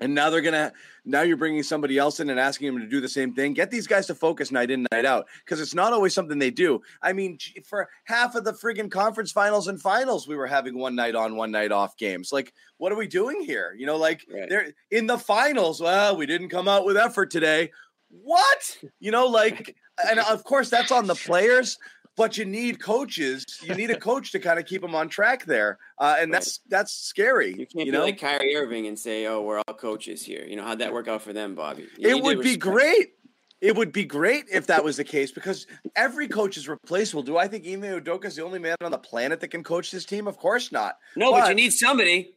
And 0.00 0.14
now 0.14 0.30
they're 0.30 0.40
gonna. 0.40 0.72
Now 1.04 1.22
you're 1.22 1.36
bringing 1.36 1.62
somebody 1.62 1.98
else 1.98 2.20
in 2.20 2.30
and 2.30 2.38
asking 2.40 2.72
them 2.72 2.80
to 2.82 2.88
do 2.88 3.00
the 3.00 3.08
same 3.08 3.34
thing. 3.34 3.52
Get 3.54 3.70
these 3.70 3.86
guys 3.86 4.06
to 4.06 4.14
focus 4.14 4.50
night 4.50 4.70
in, 4.70 4.86
night 4.92 5.04
out, 5.04 5.26
because 5.44 5.60
it's 5.60 5.74
not 5.74 5.92
always 5.92 6.14
something 6.14 6.38
they 6.38 6.50
do. 6.50 6.80
I 7.02 7.12
mean, 7.12 7.38
for 7.64 7.88
half 8.04 8.34
of 8.34 8.44
the 8.44 8.52
friggin' 8.52 8.90
conference 8.90 9.32
finals 9.32 9.68
and 9.68 9.80
finals, 9.80 10.26
we 10.28 10.36
were 10.36 10.46
having 10.46 10.78
one 10.78 10.94
night 10.94 11.14
on, 11.14 11.36
one 11.36 11.50
night 11.50 11.72
off 11.72 11.96
games. 11.96 12.32
Like, 12.32 12.52
what 12.78 12.92
are 12.92 12.96
we 12.96 13.06
doing 13.06 13.42
here? 13.42 13.74
You 13.78 13.86
know, 13.86 13.96
like 13.96 14.26
Right. 14.32 14.48
they're 14.48 14.72
in 14.90 15.06
the 15.06 15.18
finals. 15.18 15.80
Well, 15.80 16.16
we 16.16 16.26
didn't 16.26 16.48
come 16.48 16.68
out 16.68 16.84
with 16.86 16.96
effort 16.96 17.30
today. 17.30 17.70
What? 18.10 18.78
You 19.00 19.10
know, 19.10 19.26
like, 19.26 19.76
and 20.08 20.18
of 20.20 20.44
course 20.44 20.70
that's 20.70 20.92
on 20.92 21.06
the 21.06 21.14
players. 21.14 21.78
But 22.16 22.36
you 22.36 22.44
need 22.44 22.82
coaches. 22.82 23.46
You 23.62 23.74
need 23.74 23.90
a 23.90 23.98
coach 23.98 24.32
to 24.32 24.38
kind 24.38 24.58
of 24.58 24.66
keep 24.66 24.82
them 24.82 24.94
on 24.94 25.08
track 25.08 25.44
there, 25.46 25.78
uh, 25.98 26.16
and 26.18 26.30
Right. 26.30 26.36
that's 26.38 26.60
that's 26.68 26.92
scary. 26.92 27.50
You 27.50 27.66
can't 27.66 27.86
you 27.86 27.92
be 27.92 27.98
know, 27.98 28.02
like 28.04 28.18
Kyrie 28.20 28.54
Irving 28.56 28.86
and 28.88 28.98
say, 28.98 29.26
"Oh, 29.26 29.40
we're 29.42 29.58
all 29.66 29.74
coaches 29.74 30.22
here." 30.22 30.44
You 30.46 30.56
know 30.56 30.64
how'd 30.64 30.80
that 30.80 30.92
work 30.92 31.08
out 31.08 31.22
for 31.22 31.32
them, 31.32 31.54
Bobby? 31.54 31.86
You 31.96 32.08
it 32.10 32.22
would 32.22 32.40
be 32.42 32.56
great. 32.56 33.12
It 33.60 33.76
would 33.76 33.92
be 33.92 34.04
great 34.04 34.46
if 34.50 34.66
that 34.68 34.82
was 34.82 34.96
the 34.96 35.04
case 35.04 35.30
because 35.32 35.66
every 35.94 36.28
coach 36.28 36.56
is 36.56 36.66
replaceable. 36.68 37.22
Do 37.22 37.36
I 37.36 37.46
think 37.46 37.66
Ime 37.66 37.82
Udoka 38.00 38.24
is 38.26 38.36
the 38.36 38.42
only 38.42 38.58
man 38.58 38.76
on 38.80 38.90
the 38.90 38.98
planet 38.98 39.40
that 39.40 39.48
can 39.48 39.62
coach 39.62 39.90
this 39.90 40.04
team? 40.06 40.26
Of 40.26 40.36
course 40.38 40.72
not. 40.72 40.96
No, 41.14 41.30
but, 41.30 41.40
But- 41.40 41.48
you 41.50 41.54
need 41.54 41.70
somebody. 41.72 42.34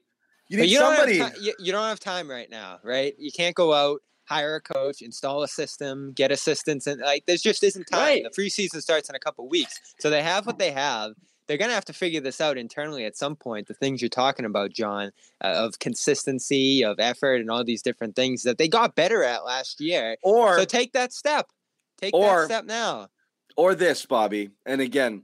You 0.49 0.57
need 0.57 0.69
you 0.69 0.79
don't, 0.79 0.95
somebody. 0.95 1.17
have 1.19 1.38
you, 1.41 1.53
you 1.59 1.71
don't 1.71 1.88
have 1.88 1.99
time 2.01 2.29
right 2.29 2.49
now, 2.49 2.79
right? 2.83 3.15
You 3.17 3.31
can't 3.31 3.55
go 3.55 3.73
out, 3.73 4.01
hire 4.25 4.55
a 4.55 4.62
coach, 4.62 5.01
install 5.01 5.43
a 5.43 5.47
system, 5.47 6.13
get 6.13 6.31
assistants, 6.31 6.88
and 6.88 7.01
like 7.01 7.25
there's 7.25 7.41
just 7.41 7.63
isn't 7.63 7.86
time. 7.86 7.99
Right. 7.99 8.23
The 8.23 8.31
free 8.31 8.49
season 8.49 8.81
starts 8.81 9.09
in 9.09 9.15
a 9.15 9.19
couple 9.19 9.47
weeks, 9.49 9.79
so 9.99 10.09
they 10.09 10.21
have 10.23 10.45
what 10.45 10.59
they 10.59 10.71
have. 10.71 11.12
They're 11.47 11.57
gonna 11.57 11.73
have 11.73 11.86
to 11.86 11.93
figure 11.93 12.21
this 12.21 12.39
out 12.39 12.57
internally 12.57 13.03
at 13.05 13.17
some 13.17 13.36
point. 13.36 13.67
The 13.67 13.73
things 13.73 14.01
you're 14.01 14.09
talking 14.09 14.45
about, 14.45 14.71
John, 14.71 15.12
uh, 15.43 15.47
of 15.47 15.79
consistency, 15.79 16.83
of 16.83 16.99
effort, 16.99 17.41
and 17.41 17.51
all 17.51 17.63
these 17.65 17.81
different 17.81 18.15
things 18.15 18.43
that 18.43 18.57
they 18.57 18.67
got 18.69 18.95
better 18.95 19.23
at 19.23 19.43
last 19.43 19.81
year. 19.81 20.15
or 20.23 20.57
so 20.57 20.65
take 20.65 20.93
that 20.93 21.12
step. 21.12 21.47
Take 21.99 22.13
or- 22.13 22.41
that 22.41 22.45
step 22.45 22.65
now. 22.65 23.09
or 23.57 23.75
this, 23.75 24.05
Bobby. 24.05 24.49
And 24.65 24.79
again, 24.81 25.23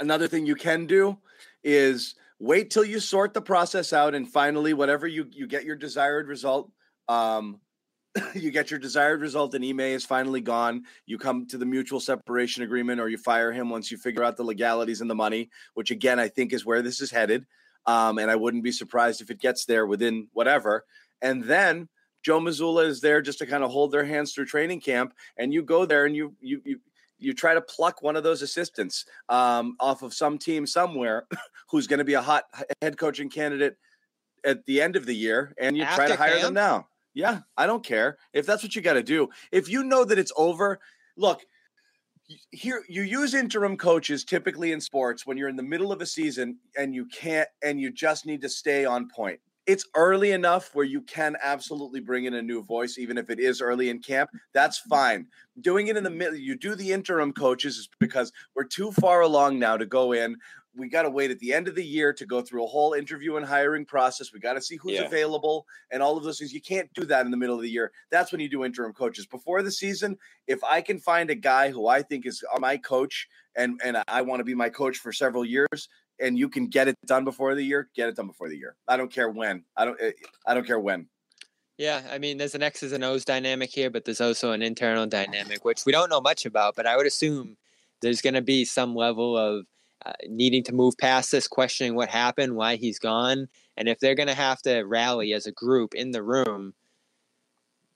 another 0.00 0.26
thing 0.28 0.44
you 0.44 0.56
can 0.56 0.86
do 0.86 1.18
is 1.62 2.16
wait 2.40 2.70
till 2.70 2.84
you 2.84 2.98
sort 2.98 3.32
the 3.32 3.40
process 3.40 3.92
out, 3.92 4.16
and 4.16 4.28
finally, 4.28 4.74
whatever 4.74 5.06
you 5.06 5.28
you 5.30 5.46
get 5.46 5.64
your 5.64 5.76
desired 5.76 6.26
result. 6.26 6.70
Um, 7.08 7.60
you 8.34 8.50
get 8.50 8.70
your 8.70 8.80
desired 8.80 9.20
result, 9.20 9.54
and 9.54 9.64
Ime 9.64 9.80
is 9.80 10.04
finally 10.04 10.40
gone. 10.40 10.84
You 11.06 11.18
come 11.18 11.46
to 11.46 11.58
the 11.58 11.64
mutual 11.64 12.00
separation 12.00 12.62
agreement, 12.62 13.00
or 13.00 13.08
you 13.08 13.16
fire 13.16 13.52
him 13.52 13.70
once 13.70 13.90
you 13.90 13.96
figure 13.96 14.22
out 14.22 14.36
the 14.36 14.44
legalities 14.44 15.00
and 15.00 15.10
the 15.10 15.14
money, 15.14 15.50
which 15.74 15.90
again 15.90 16.18
I 16.18 16.28
think 16.28 16.52
is 16.52 16.66
where 16.66 16.82
this 16.82 17.00
is 17.00 17.10
headed. 17.10 17.46
Um, 17.86 18.18
and 18.18 18.30
I 18.30 18.36
wouldn't 18.36 18.62
be 18.62 18.72
surprised 18.72 19.20
if 19.20 19.30
it 19.30 19.40
gets 19.40 19.64
there 19.64 19.86
within 19.86 20.28
whatever. 20.32 20.84
And 21.20 21.42
then 21.42 21.88
Joe 22.22 22.38
Mazzulla 22.38 22.86
is 22.86 23.00
there 23.00 23.20
just 23.20 23.38
to 23.40 23.46
kind 23.46 23.64
of 23.64 23.70
hold 23.70 23.90
their 23.90 24.04
hands 24.04 24.32
through 24.32 24.44
training 24.44 24.80
camp, 24.80 25.14
and 25.36 25.52
you 25.52 25.62
go 25.62 25.86
there 25.86 26.04
and 26.04 26.14
you 26.14 26.34
you 26.40 26.60
you 26.64 26.80
you 27.18 27.32
try 27.32 27.54
to 27.54 27.60
pluck 27.60 28.02
one 28.02 28.16
of 28.16 28.24
those 28.24 28.42
assistants 28.42 29.06
um, 29.28 29.76
off 29.80 30.02
of 30.02 30.12
some 30.12 30.38
team 30.38 30.66
somewhere 30.66 31.26
who's 31.70 31.86
going 31.86 31.98
to 31.98 32.04
be 32.04 32.14
a 32.14 32.22
hot 32.22 32.44
head 32.82 32.98
coaching 32.98 33.30
candidate 33.30 33.76
at 34.44 34.64
the 34.66 34.82
end 34.82 34.96
of 34.96 35.06
the 35.06 35.14
year, 35.14 35.54
and 35.58 35.76
you 35.76 35.84
try 35.84 36.08
to 36.08 36.12
After 36.12 36.16
hire 36.16 36.40
them 36.40 36.54
now. 36.54 36.88
Yeah, 37.14 37.40
I 37.56 37.66
don't 37.66 37.84
care 37.84 38.18
if 38.32 38.46
that's 38.46 38.62
what 38.62 38.74
you 38.74 38.82
got 38.82 38.94
to 38.94 39.02
do. 39.02 39.28
If 39.50 39.68
you 39.68 39.84
know 39.84 40.04
that 40.04 40.18
it's 40.18 40.32
over, 40.36 40.80
look. 41.16 41.42
Here, 42.50 42.82
you 42.88 43.02
use 43.02 43.34
interim 43.34 43.76
coaches 43.76 44.24
typically 44.24 44.72
in 44.72 44.80
sports 44.80 45.26
when 45.26 45.36
you're 45.36 45.50
in 45.50 45.56
the 45.56 45.62
middle 45.62 45.92
of 45.92 46.00
a 46.00 46.06
season 46.06 46.56
and 46.78 46.94
you 46.94 47.04
can't, 47.06 47.48
and 47.62 47.78
you 47.78 47.92
just 47.92 48.24
need 48.24 48.40
to 48.40 48.48
stay 48.48 48.86
on 48.86 49.08
point. 49.08 49.38
It's 49.66 49.86
early 49.94 50.32
enough 50.32 50.74
where 50.74 50.84
you 50.84 51.02
can 51.02 51.36
absolutely 51.42 52.00
bring 52.00 52.24
in 52.24 52.34
a 52.34 52.40
new 52.40 52.62
voice, 52.64 52.96
even 52.96 53.18
if 53.18 53.28
it 53.28 53.38
is 53.38 53.60
early 53.60 53.90
in 53.90 53.98
camp. 53.98 54.30
That's 54.54 54.78
fine 54.78 55.26
doing 55.60 55.88
it 55.88 55.96
in 55.96 56.04
the 56.04 56.10
middle 56.10 56.34
you 56.34 56.56
do 56.56 56.74
the 56.74 56.92
interim 56.92 57.32
coaches 57.32 57.76
is 57.76 57.88
because 58.00 58.32
we're 58.54 58.64
too 58.64 58.90
far 58.92 59.20
along 59.20 59.58
now 59.58 59.76
to 59.76 59.86
go 59.86 60.12
in 60.12 60.36
we 60.74 60.88
got 60.88 61.02
to 61.02 61.10
wait 61.10 61.30
at 61.30 61.38
the 61.38 61.52
end 61.52 61.68
of 61.68 61.74
the 61.74 61.84
year 61.84 62.12
to 62.14 62.24
go 62.24 62.40
through 62.40 62.64
a 62.64 62.66
whole 62.66 62.94
interview 62.94 63.36
and 63.36 63.44
hiring 63.44 63.84
process. 63.84 64.32
We 64.32 64.40
got 64.40 64.54
to 64.54 64.60
see 64.62 64.76
who's 64.76 64.94
Yeah. 64.94 65.02
available 65.02 65.66
and 65.90 66.02
all 66.02 66.16
of 66.16 66.24
those 66.24 66.38
things. 66.38 66.52
You 66.52 66.60
can't 66.60 66.92
do 66.94 67.04
that 67.06 67.24
in 67.24 67.30
the 67.30 67.36
middle 67.36 67.56
of 67.56 67.62
the 67.62 67.70
year. 67.70 67.92
That's 68.10 68.32
when 68.32 68.40
you 68.40 68.48
do 68.48 68.64
interim 68.64 68.92
coaches. 68.92 69.26
Before 69.26 69.62
the 69.62 69.70
season 69.70 70.18
if 70.46 70.62
i 70.64 70.80
can 70.80 70.98
find 70.98 71.30
a 71.30 71.34
guy 71.34 71.70
who 71.70 71.86
i 71.86 72.02
think 72.02 72.26
is 72.26 72.42
my 72.58 72.76
coach 72.76 73.28
and 73.56 73.80
and 73.84 74.02
i 74.08 74.20
want 74.22 74.40
to 74.40 74.44
be 74.44 74.54
my 74.54 74.68
coach 74.68 74.98
for 74.98 75.12
several 75.12 75.44
years 75.44 75.88
and 76.20 76.38
you 76.38 76.48
can 76.48 76.66
get 76.66 76.88
it 76.88 76.96
done 77.06 77.24
before 77.24 77.54
the 77.54 77.62
year 77.62 77.88
get 77.94 78.08
it 78.08 78.16
done 78.16 78.26
before 78.26 78.48
the 78.48 78.56
year. 78.56 78.76
I 78.88 78.96
don't 78.96 79.10
care 79.10 79.30
when. 79.30 79.64
I 79.76 79.84
don't 79.84 80.00
eh, 80.00 80.12
i 80.46 80.54
don't 80.54 80.66
care 80.66 80.80
when. 80.80 81.08
Yeah, 81.78 82.02
I 82.10 82.18
mean, 82.18 82.36
there's 82.36 82.54
an 82.54 82.62
X's 82.62 82.92
and 82.92 83.02
O's 83.02 83.24
dynamic 83.24 83.70
here, 83.70 83.90
but 83.90 84.04
there's 84.04 84.20
also 84.20 84.52
an 84.52 84.62
internal 84.62 85.06
dynamic, 85.06 85.64
which 85.64 85.84
we 85.86 85.90
don't 85.90 86.10
know 86.10 86.20
much 86.20 86.44
about. 86.44 86.76
But 86.76 86.86
I 86.86 86.96
would 86.96 87.06
assume 87.06 87.56
there's 88.02 88.20
going 88.20 88.34
to 88.34 88.42
be 88.42 88.64
some 88.64 88.94
level 88.94 89.36
of 89.36 89.64
uh, 90.04 90.12
needing 90.28 90.62
to 90.64 90.74
move 90.74 90.96
past 90.98 91.30
this, 91.30 91.48
questioning 91.48 91.94
what 91.94 92.08
happened, 92.08 92.56
why 92.56 92.76
he's 92.76 92.98
gone, 92.98 93.48
and 93.76 93.88
if 93.88 93.98
they're 94.00 94.14
going 94.14 94.28
to 94.28 94.34
have 94.34 94.60
to 94.62 94.82
rally 94.82 95.32
as 95.32 95.46
a 95.46 95.52
group 95.52 95.94
in 95.94 96.10
the 96.10 96.22
room. 96.22 96.74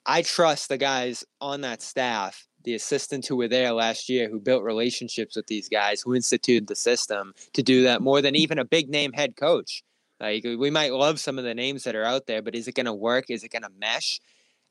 I 0.08 0.22
trust 0.22 0.68
the 0.68 0.78
guys 0.78 1.24
on 1.40 1.62
that 1.62 1.82
staff, 1.82 2.46
the 2.62 2.74
assistants 2.74 3.26
who 3.26 3.36
were 3.36 3.48
there 3.48 3.72
last 3.72 4.08
year, 4.08 4.28
who 4.28 4.38
built 4.38 4.62
relationships 4.62 5.34
with 5.34 5.48
these 5.48 5.68
guys, 5.68 6.00
who 6.00 6.14
instituted 6.14 6.68
the 6.68 6.76
system 6.76 7.34
to 7.54 7.62
do 7.62 7.82
that 7.82 8.02
more 8.02 8.22
than 8.22 8.36
even 8.36 8.60
a 8.60 8.64
big 8.64 8.88
name 8.88 9.12
head 9.12 9.34
coach. 9.34 9.82
Like 10.20 10.44
we 10.44 10.70
might 10.70 10.92
love 10.92 11.18
some 11.18 11.38
of 11.38 11.44
the 11.44 11.54
names 11.54 11.84
that 11.84 11.96
are 11.96 12.04
out 12.04 12.26
there, 12.26 12.40
but 12.40 12.54
is 12.54 12.68
it 12.68 12.76
going 12.76 12.86
to 12.86 12.94
work? 12.94 13.26
Is 13.28 13.42
it 13.42 13.50
going 13.50 13.62
to 13.62 13.72
mesh? 13.80 14.20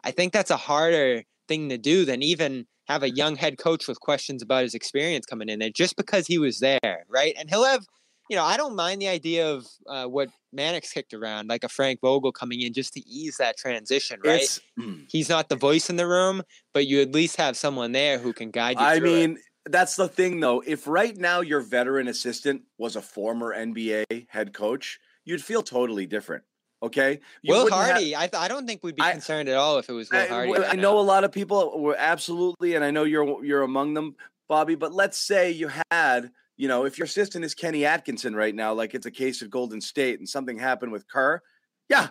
I 0.03 0.11
think 0.11 0.31
that's 0.31 0.51
a 0.51 0.57
harder 0.57 1.23
thing 1.47 1.69
to 1.69 1.77
do 1.77 2.05
than 2.05 2.21
even 2.21 2.65
have 2.87 3.03
a 3.03 3.09
young 3.09 3.35
head 3.35 3.57
coach 3.57 3.87
with 3.87 3.99
questions 3.99 4.41
about 4.41 4.63
his 4.63 4.73
experience 4.73 5.25
coming 5.25 5.49
in 5.49 5.59
there 5.59 5.69
just 5.69 5.95
because 5.95 6.27
he 6.27 6.37
was 6.37 6.59
there, 6.59 7.05
right? 7.09 7.35
And 7.37 7.49
he'll 7.49 7.65
have, 7.65 7.85
you 8.29 8.35
know, 8.35 8.43
I 8.43 8.57
don't 8.57 8.75
mind 8.75 9.01
the 9.01 9.07
idea 9.07 9.51
of 9.51 9.65
uh, 9.87 10.05
what 10.05 10.29
Mannix 10.53 10.91
kicked 10.91 11.13
around, 11.13 11.49
like 11.49 11.63
a 11.63 11.69
Frank 11.69 11.99
Vogel 12.01 12.31
coming 12.31 12.61
in 12.61 12.73
just 12.73 12.93
to 12.93 12.99
ease 13.07 13.37
that 13.37 13.57
transition, 13.57 14.19
right? 14.23 14.41
it's 14.41 14.61
He's 15.09 15.29
not 15.29 15.49
the 15.49 15.55
voice 15.55 15.89
in 15.89 15.95
the 15.95 16.07
room, 16.07 16.43
but 16.73 16.85
you 16.87 17.01
at 17.01 17.11
least 17.11 17.37
have 17.37 17.57
someone 17.57 17.91
there 17.91 18.19
who 18.19 18.33
can 18.33 18.51
guide 18.51 18.79
you. 18.79 18.85
I 18.85 18.99
through 18.99 19.07
it. 19.07 19.11
mean, 19.11 19.37
that's 19.65 19.95
the 19.95 20.07
thing 20.07 20.39
though. 20.39 20.61
If 20.65 20.87
right 20.87 21.15
now 21.17 21.41
your 21.41 21.61
veteran 21.61 22.07
assistant 22.07 22.63
was 22.77 22.95
a 22.95 23.01
former 23.01 23.55
NBA 23.55 24.27
head 24.29 24.53
coach, 24.53 24.99
you'd 25.23 25.43
feel 25.43 25.63
totally 25.63 26.05
different. 26.05 26.43
Okay, 26.83 27.19
You 27.41 27.53
Will 27.53 27.63
wouldn't 27.63 27.81
have- 27.81 27.91
Hardy, 27.93 28.15
I, 28.15 28.27
th- 28.27 28.33
I 28.35 28.47
don't 28.47 28.67
think 28.67 28.83
we'd 28.83 28.95
be 28.95 29.01
I- 29.01 29.13
concerned 29.13 29.49
at 29.49 29.55
all 29.57 29.77
if 29.79 29.89
it 29.89 29.93
was 29.93 30.09
Will 30.11 30.19
I, 30.19 30.27
Hardy. 30.27 30.51
right 30.51 30.69
I 30.69 30.75
now. 30.75 30.81
know 30.83 30.99
a 30.99 31.01
lot 31.01 31.23
of 31.23 31.31
people 31.31 31.81
were 31.81 31.95
absolutely, 31.97 32.75
and 32.75 32.83
I 32.83 32.91
know 32.91 33.03
you're 33.05 33.43
you're 33.43 33.63
among 33.63 33.93
them, 33.93 34.15
Bobby. 34.47 34.75
But 34.75 34.93
let's 34.93 35.17
say 35.17 35.51
you 35.51 35.69
had, 35.91 36.31
you 36.57 36.67
know, 36.67 36.85
if 36.85 36.97
your 36.97 37.05
assistant 37.05 37.43
is 37.45 37.55
Kenny 37.55 37.85
Atkinson 37.85 38.35
right 38.35 38.53
now, 38.53 38.73
like 38.73 38.93
it's 38.93 39.05
a 39.05 39.11
case 39.11 39.41
of 39.41 39.49
Golden 39.49 39.81
State, 39.81 40.19
and 40.19 40.27
something 40.29 40.59
happened 40.59 40.91
with 40.91 41.07
Kerr, 41.07 41.41
yeah, 41.89 42.09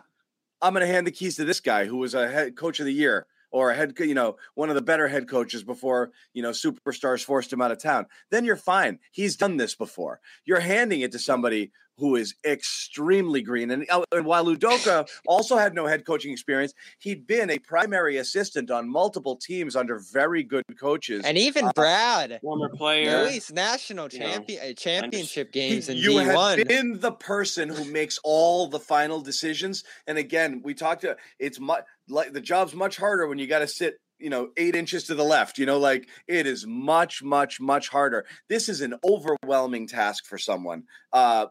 I'm 0.63 0.73
going 0.73 0.85
to 0.87 0.93
hand 0.93 1.07
the 1.07 1.13
keys 1.13 1.37
to 1.37 1.45
this 1.45 1.61
guy 1.61 1.85
who 1.85 1.99
was 1.99 2.15
a 2.15 2.29
head 2.29 2.57
coach 2.57 2.81
of 2.81 2.87
the 2.87 2.93
year 2.93 3.27
or 3.53 3.71
a 3.71 3.75
head, 3.77 3.93
you 4.01 4.15
know, 4.15 4.37
one 4.55 4.69
of 4.71 4.75
the 4.75 4.83
better 4.83 5.07
head 5.07 5.29
coaches 5.29 5.63
before 5.63 6.11
you 6.33 6.43
know 6.43 6.51
superstars 6.51 7.23
forced 7.23 7.53
him 7.53 7.61
out 7.61 7.71
of 7.71 7.79
town. 7.81 8.07
Then 8.31 8.45
you're 8.45 8.57
fine. 8.57 8.99
He's 9.13 9.37
done 9.37 9.57
this 9.59 9.75
before. 9.77 10.21
You're 10.47 10.59
handing 10.61 11.03
it 11.03 11.13
to 11.13 11.19
somebody 11.21 11.71
who 11.99 12.17
is 12.17 12.35
extremely 12.45 13.43
green. 13.43 13.71
And, 13.71 13.87
uh, 13.91 14.03
and 14.13 14.27
while 14.27 14.47
Udoka 14.47 15.09
also 15.27 15.57
had 15.57 15.75
no 15.75 15.87
head 15.87 16.05
coaching 16.05 16.33
experience, 16.33 16.73
he'd 16.99 17.27
been 17.27 17.51
a 17.51 17.59
primary 17.59 18.17
assistant 18.17 18.71
on 18.71 18.91
multiple 18.91 19.37
teams 19.37 19.77
under 19.77 20.01
very 20.13 20.43
good 20.43 20.65
coaches. 20.79 21.25
And 21.25 21.39
even 21.39 21.67
Uh, 21.67 21.73
Brad, 21.75 22.39
Former 22.43 22.67
at 22.67 22.73
player. 22.73 23.25
least 23.25 23.53
national 23.53 24.09
You 24.11 24.19
know, 24.19 24.27
champion 24.27 24.71
uh, 24.71 24.73
championship 24.75 25.53
games 25.53 25.89
in 25.89 25.97
you 25.97 26.11
D 26.21 26.27
one. 26.35 26.59
have 26.59 26.69
been 26.69 26.99
the 27.01 27.13
person 27.13 27.69
who 27.69 27.85
makes 27.85 28.19
all 28.25 28.67
the 28.67 28.81
final 28.81 29.21
decisions. 29.21 29.85
And 30.07 30.19
again, 30.19 30.63
we 30.65 30.75
talked 30.75 31.03
to 31.03 31.17
it's 31.39 31.61
much 31.61 31.85
like 32.09 32.33
the 32.33 32.41
job's 32.41 32.75
much 32.75 32.97
harder 32.97 33.27
when 33.29 33.39
you 33.39 33.47
got 33.47 33.61
to 33.61 33.69
sit, 33.69 33.95
you 34.19 34.31
know, 34.31 34.51
eight 34.57 34.75
inches 34.77 35.05
to 35.05 35.15
the 35.15 35.25
left. 35.25 35.59
You 35.59 35.67
know, 35.67 35.79
like 35.79 36.09
it 36.29 36.47
is 36.47 36.67
much, 36.67 37.23
much, 37.23 37.61
much 37.61 37.89
harder. 37.89 38.27
This 38.49 38.69
is 38.69 38.81
an 38.81 38.95
overwhelming 39.05 39.87
task 39.87 40.27
for 40.27 40.39
someone. 40.39 40.85
Uh, 41.13 41.47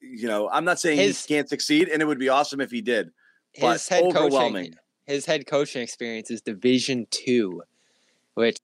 you 0.00 0.26
know, 0.28 0.48
I'm 0.50 0.64
not 0.64 0.80
saying 0.80 0.98
His- 0.98 1.24
he 1.24 1.34
can't 1.34 1.48
succeed, 1.48 1.88
and 1.88 2.02
it 2.02 2.04
would 2.06 2.18
be 2.18 2.28
awesome 2.28 2.60
if 2.60 2.70
he 2.70 2.80
did. 2.80 3.10
But 3.60 3.72
His 3.74 3.88
head 3.88 4.04
overwhelming. 4.04 4.64
coaching, 4.66 4.78
his 5.06 5.26
head 5.26 5.46
coaching 5.46 5.82
experience 5.82 6.30
is 6.30 6.42
Division 6.42 7.06
two, 7.10 7.62
which 8.34 8.56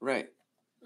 Right. 0.00 0.28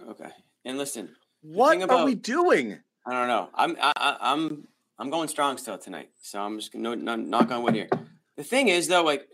Okay. 0.08 0.30
And 0.64 0.78
listen, 0.78 1.16
What 1.42 1.70
thing 1.72 1.90
are 1.90 2.04
we 2.04 2.14
doing? 2.14 2.78
I 3.06 3.12
don't 3.12 3.28
know. 3.28 3.48
I'm 3.54 3.76
I, 3.80 3.92
I, 3.96 4.16
I'm 4.20 4.68
I'm 4.98 5.10
going 5.10 5.28
strong 5.28 5.56
still 5.58 5.78
tonight. 5.78 6.10
So 6.22 6.40
I'm 6.40 6.58
just 6.58 6.72
gonna 6.72 6.94
no, 6.96 7.16
knock 7.16 7.50
on 7.50 7.62
wood 7.62 7.74
here. 7.74 7.88
The 8.36 8.44
thing 8.44 8.68
is 8.68 8.88
though, 8.88 9.02
like 9.02 9.26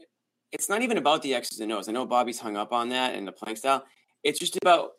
it's 0.53 0.69
not 0.69 0.83
even 0.83 0.99
about 0.99 1.23
the 1.23 1.35
X's 1.35 1.61
and 1.61 1.73
O's. 1.73 1.89
I 1.89 1.93
know 1.93 2.07
Bobby's 2.07 2.39
hung 2.39 2.57
up 2.57 2.73
on 2.73 2.91
that 2.91 3.15
and 3.15 3.27
the 3.27 3.33
playing 3.33 3.57
style. 3.57 3.85
It's 4.23 4.39
just 4.39 4.57
about 4.57 4.91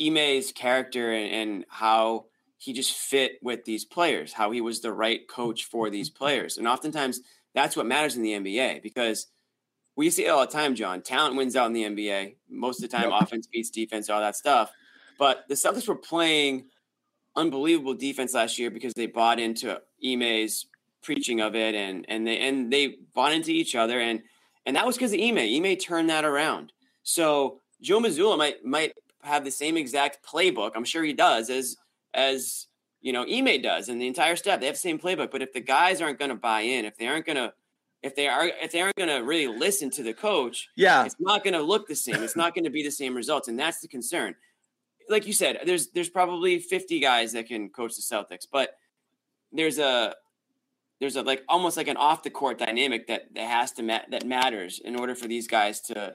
Ime's 0.00 0.52
character 0.52 1.12
and, 1.12 1.32
and 1.32 1.64
how 1.68 2.26
he 2.58 2.72
just 2.72 2.92
fit 2.92 3.32
with 3.42 3.64
these 3.64 3.84
players, 3.84 4.32
how 4.32 4.50
he 4.50 4.60
was 4.60 4.80
the 4.80 4.92
right 4.92 5.26
coach 5.28 5.64
for 5.64 5.90
these 5.90 6.10
mm-hmm. 6.10 6.18
players. 6.18 6.58
And 6.58 6.68
oftentimes 6.68 7.20
that's 7.54 7.76
what 7.76 7.86
matters 7.86 8.16
in 8.16 8.22
the 8.22 8.32
NBA 8.32 8.82
because 8.82 9.26
we 9.96 10.08
see 10.10 10.26
it 10.26 10.28
all 10.28 10.40
the 10.40 10.52
time, 10.52 10.74
John. 10.74 11.02
Talent 11.02 11.36
wins 11.36 11.56
out 11.56 11.66
in 11.66 11.72
the 11.72 11.84
NBA. 11.84 12.36
Most 12.48 12.82
of 12.82 12.90
the 12.90 12.96
time, 12.96 13.10
Yep. 13.10 13.22
offense 13.22 13.46
beats 13.46 13.70
defense, 13.70 14.08
all 14.08 14.20
that 14.20 14.36
stuff. 14.36 14.70
But 15.18 15.44
the 15.48 15.54
Celtics 15.54 15.88
were 15.88 15.96
playing 15.96 16.66
unbelievable 17.36 17.94
defense 17.94 18.34
last 18.34 18.58
year 18.58 18.70
because 18.70 18.94
they 18.94 19.06
bought 19.06 19.38
into 19.38 19.80
Ime's 20.02 20.66
preaching 21.02 21.40
of 21.40 21.54
it 21.54 21.74
and 21.74 22.04
and 22.08 22.26
they 22.26 22.38
and 22.38 22.70
they 22.70 22.96
bought 23.14 23.32
into 23.32 23.50
each 23.50 23.74
other 23.74 24.00
and 24.00 24.22
and 24.66 24.76
that 24.76 24.86
was 24.86 24.96
because 24.96 25.12
of 25.12 25.20
Ime. 25.20 25.38
Ime 25.38 25.76
turned 25.76 26.10
that 26.10 26.24
around. 26.24 26.72
So 27.02 27.60
Joe 27.80 28.00
Mazzulla 28.00 28.36
might 28.38 28.64
might 28.64 28.92
have 29.22 29.44
the 29.44 29.50
same 29.50 29.76
exact 29.76 30.24
playbook. 30.26 30.72
I'm 30.74 30.84
sure 30.84 31.02
he 31.02 31.12
does 31.12 31.50
as 31.50 31.76
as 32.14 32.66
you 33.00 33.12
know 33.12 33.24
Ime 33.24 33.62
does 33.62 33.88
and 33.88 34.00
the 34.00 34.06
entire 34.06 34.36
staff. 34.36 34.60
They 34.60 34.66
have 34.66 34.76
the 34.76 34.80
same 34.80 34.98
playbook. 34.98 35.30
But 35.30 35.42
if 35.42 35.52
the 35.52 35.60
guys 35.60 36.00
aren't 36.00 36.18
going 36.18 36.30
to 36.30 36.34
buy 36.34 36.60
in, 36.60 36.84
if 36.84 36.96
they 36.96 37.06
aren't 37.06 37.26
going 37.26 37.36
to 37.36 37.52
if 38.02 38.16
they 38.16 38.28
are 38.28 38.50
if 38.62 38.72
they 38.72 38.80
aren't 38.80 38.96
going 38.96 39.08
to 39.08 39.24
really 39.24 39.46
listen 39.46 39.90
to 39.90 40.02
the 40.02 40.14
coach, 40.14 40.68
Yeah, 40.76 41.04
it's 41.04 41.16
not 41.18 41.44
going 41.44 41.54
to 41.54 41.62
look 41.62 41.86
the 41.86 41.96
same. 41.96 42.22
It's 42.22 42.36
not 42.36 42.54
going 42.54 42.64
to 42.64 42.70
be 42.70 42.82
the 42.82 42.90
same 42.90 43.14
results, 43.14 43.48
and 43.48 43.58
that's 43.58 43.80
the 43.80 43.88
concern. 43.88 44.34
Like 45.08 45.26
you 45.26 45.32
said, 45.32 45.60
there's 45.66 45.88
there's 45.88 46.08
probably 46.08 46.58
50 46.58 47.00
guys 47.00 47.32
that 47.32 47.46
can 47.46 47.68
coach 47.68 47.96
the 47.96 48.02
Celtics, 48.02 48.46
but 48.50 48.76
there's 49.52 49.78
a 49.78 50.14
there's 51.00 51.16
a 51.16 51.22
like 51.22 51.42
almost 51.48 51.76
like 51.76 51.88
an 51.88 51.96
off 51.96 52.22
the 52.22 52.30
court 52.30 52.58
dynamic 52.58 53.06
that 53.08 53.34
that 53.34 53.48
has 53.48 53.72
to 53.72 53.82
ma- 53.82 54.06
that 54.10 54.26
matters 54.26 54.80
in 54.84 54.96
order 54.96 55.14
for 55.14 55.26
these 55.26 55.48
guys 55.48 55.80
to 55.80 56.14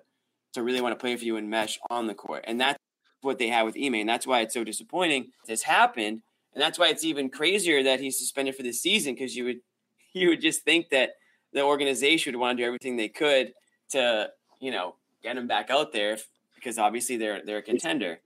to 0.53 0.63
really 0.63 0.81
want 0.81 0.97
to 0.97 1.01
play 1.01 1.15
for 1.17 1.25
you 1.25 1.35
and 1.37 1.49
mesh 1.49 1.79
on 1.89 2.07
the 2.07 2.13
court, 2.13 2.45
and 2.47 2.59
that's 2.59 2.79
what 3.21 3.39
they 3.39 3.47
have 3.47 3.65
with 3.65 3.75
Ime, 3.77 3.95
and 3.95 4.09
that's 4.09 4.27
why 4.27 4.41
it's 4.41 4.53
so 4.53 4.63
disappointing 4.63 5.31
this 5.47 5.63
happened, 5.63 6.21
and 6.53 6.61
that's 6.61 6.77
why 6.77 6.87
it's 6.87 7.03
even 7.03 7.29
crazier 7.29 7.83
that 7.83 7.99
he's 7.99 8.17
suspended 8.17 8.55
for 8.55 8.63
the 8.63 8.71
season 8.71 9.15
because 9.15 9.35
you 9.35 9.45
would 9.45 9.59
you 10.13 10.29
would 10.29 10.41
just 10.41 10.63
think 10.63 10.89
that 10.89 11.11
the 11.51 11.61
organization 11.61 12.33
would 12.33 12.39
want 12.39 12.57
to 12.57 12.63
do 12.63 12.67
everything 12.67 12.95
they 12.95 13.09
could 13.09 13.53
to 13.89 14.29
you 14.59 14.71
know 14.71 14.95
get 15.23 15.37
him 15.37 15.47
back 15.47 15.69
out 15.69 15.91
there 15.91 16.17
because 16.53 16.77
obviously 16.77 17.17
they're 17.17 17.41
they're 17.45 17.57
a 17.57 17.63
contender. 17.63 18.19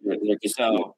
So 0.48 0.96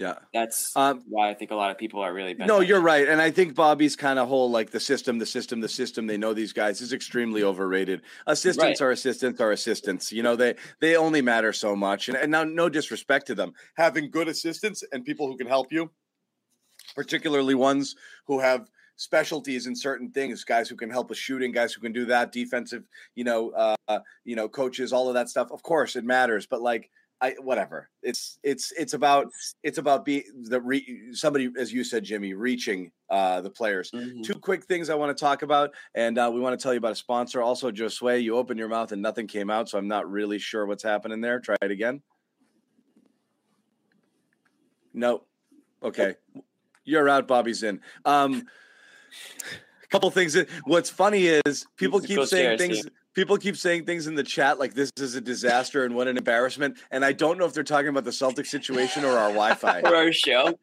yeah. 0.00 0.14
that's 0.32 0.74
Um, 0.76 1.02
why 1.06 1.30
I 1.30 1.34
think 1.34 1.50
a 1.50 1.54
lot 1.54 1.70
of 1.70 1.78
people 1.78 2.00
are 2.00 2.12
really 2.12 2.34
No, 2.34 2.60
you're 2.60 2.80
right, 2.80 3.06
and 3.06 3.20
I 3.20 3.30
think 3.30 3.54
Bobby's 3.54 3.94
kind 3.94 4.18
of 4.18 4.26
whole 4.28 4.50
like 4.50 4.70
the 4.70 4.80
system, 4.80 5.18
the 5.18 5.26
system, 5.26 5.60
the 5.60 5.68
system. 5.68 6.06
They 6.06 6.16
know 6.16 6.32
these 6.34 6.52
guys 6.52 6.80
is 6.80 6.92
extremely 6.92 7.42
overrated. 7.42 8.02
Assistants 8.26 8.80
Right. 8.80 8.86
are 8.86 8.90
assistants 8.92 9.40
are 9.40 9.52
assistants. 9.52 10.10
You 10.10 10.22
know 10.22 10.34
they 10.36 10.54
they 10.80 10.96
only 10.96 11.22
matter 11.22 11.52
so 11.52 11.76
much, 11.76 12.08
and, 12.08 12.16
and 12.16 12.30
now 12.32 12.44
no 12.44 12.68
disrespect 12.68 13.26
to 13.28 13.34
them. 13.34 13.52
Having 13.76 14.10
good 14.10 14.28
assistants 14.28 14.82
and 14.92 15.04
people 15.04 15.26
who 15.28 15.36
can 15.36 15.46
help 15.46 15.70
you, 15.70 15.90
particularly 16.94 17.54
ones 17.54 17.94
who 18.26 18.40
have 18.40 18.70
specialties 18.96 19.66
in 19.66 19.74
certain 19.74 20.10
things, 20.10 20.44
guys 20.44 20.68
who 20.68 20.76
can 20.76 20.90
help 20.90 21.08
with 21.08 21.18
shooting, 21.18 21.52
guys 21.52 21.72
who 21.72 21.80
can 21.80 21.92
do 21.92 22.04
that, 22.06 22.32
defensive, 22.32 22.84
you 23.14 23.24
know, 23.24 23.50
uh, 23.88 24.00
you 24.24 24.36
know, 24.36 24.48
coaches, 24.48 24.92
all 24.92 25.08
of 25.08 25.14
that 25.14 25.28
stuff. 25.28 25.50
Of 25.52 25.62
course, 25.62 25.96
it 25.96 26.04
matters, 26.04 26.46
but 26.46 26.62
like. 26.62 26.90
I, 27.22 27.34
whatever. 27.40 27.90
It's 28.02 28.38
it's 28.42 28.72
it's 28.72 28.94
about 28.94 29.26
it's 29.62 29.78
about 29.78 30.04
be 30.04 30.24
the 30.44 30.60
re, 30.60 31.10
somebody 31.12 31.50
as 31.58 31.72
you 31.72 31.84
said 31.84 32.02
jimmy 32.02 32.32
reaching 32.32 32.90
uh 33.10 33.40
the 33.42 33.50
players. 33.50 33.90
Mhm. 33.90 34.22
two 34.22 34.34
quick 34.34 34.64
things 34.64 34.88
i 34.88 34.94
want 34.94 35.16
to 35.16 35.20
talk 35.20 35.42
about 35.42 35.70
and 35.94 36.16
uh, 36.16 36.30
we 36.32 36.40
want 36.40 36.58
to 36.58 36.62
tell 36.62 36.72
you 36.72 36.78
about 36.78 36.92
a 36.92 36.96
sponsor. 36.96 37.42
Also 37.42 37.70
josue 37.70 38.22
you 38.22 38.36
opened 38.36 38.58
your 38.58 38.68
mouth 38.68 38.92
and 38.92 39.02
nothing 39.02 39.26
came 39.26 39.50
out 39.50 39.68
so 39.68 39.76
i'm 39.76 39.88
not 39.88 40.10
really 40.10 40.38
sure 40.38 40.64
what's 40.66 40.82
happening 40.82 41.20
there. 41.20 41.40
Try 41.40 41.56
it 41.60 41.70
again. 41.70 42.00
No 44.94 45.24
okay. 45.82 46.14
You're 46.84 47.08
out 47.08 47.28
bobby's 47.28 47.62
in. 47.62 47.80
Um 48.04 48.46
a 49.84 49.86
couple 49.88 50.10
things 50.10 50.34
that, 50.34 50.48
what's 50.64 50.88
funny 50.88 51.26
is 51.26 51.66
people 51.76 52.00
keep 52.00 52.24
saying 52.24 52.58
things. 52.58 52.86
People 53.14 53.36
keep 53.36 53.56
saying 53.56 53.84
things 53.86 54.06
in 54.06 54.14
the 54.14 54.22
chat 54.22 54.58
like 54.58 54.74
this 54.74 54.90
is 54.98 55.14
a 55.14 55.20
disaster 55.20 55.84
and 55.84 55.94
what 55.94 56.06
an 56.08 56.16
embarrassment 56.16 56.78
and 56.90 57.04
i 57.04 57.12
don't 57.12 57.38
know 57.38 57.44
if 57.44 57.52
they're 57.52 57.64
talking 57.64 57.88
about 57.88 58.04
the 58.04 58.12
celtic 58.12 58.46
situation 58.46 59.04
or 59.04 59.10
our 59.18 59.28
wi-fi 59.30 59.80
or 59.84 59.94
our 59.94 60.12
show. 60.12 60.58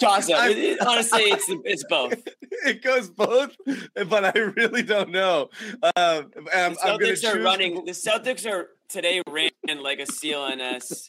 Toss 0.00 0.30
up. 0.30 0.46
It- 0.48 0.80
honestly, 0.80 1.20
it's 1.24 1.44
it's 1.64 1.84
both. 1.88 2.14
it 2.64 2.82
goes 2.82 3.10
both, 3.10 3.54
but 4.08 4.24
I 4.24 4.38
really 4.38 4.82
don't 4.82 5.10
know. 5.10 5.50
Um, 5.82 5.92
I'm, 5.94 6.30
The 6.32 6.50
I'm 6.54 6.74
Celtics 6.76 7.22
are 7.28 7.34
choose- 7.34 7.44
running. 7.44 7.84
The 7.84 7.92
Celtics 7.92 8.50
are 8.50 8.68
today 8.90 9.22
ran 9.28 9.50
like 9.82 10.00
a 10.00 10.04
CLNS 10.04 11.08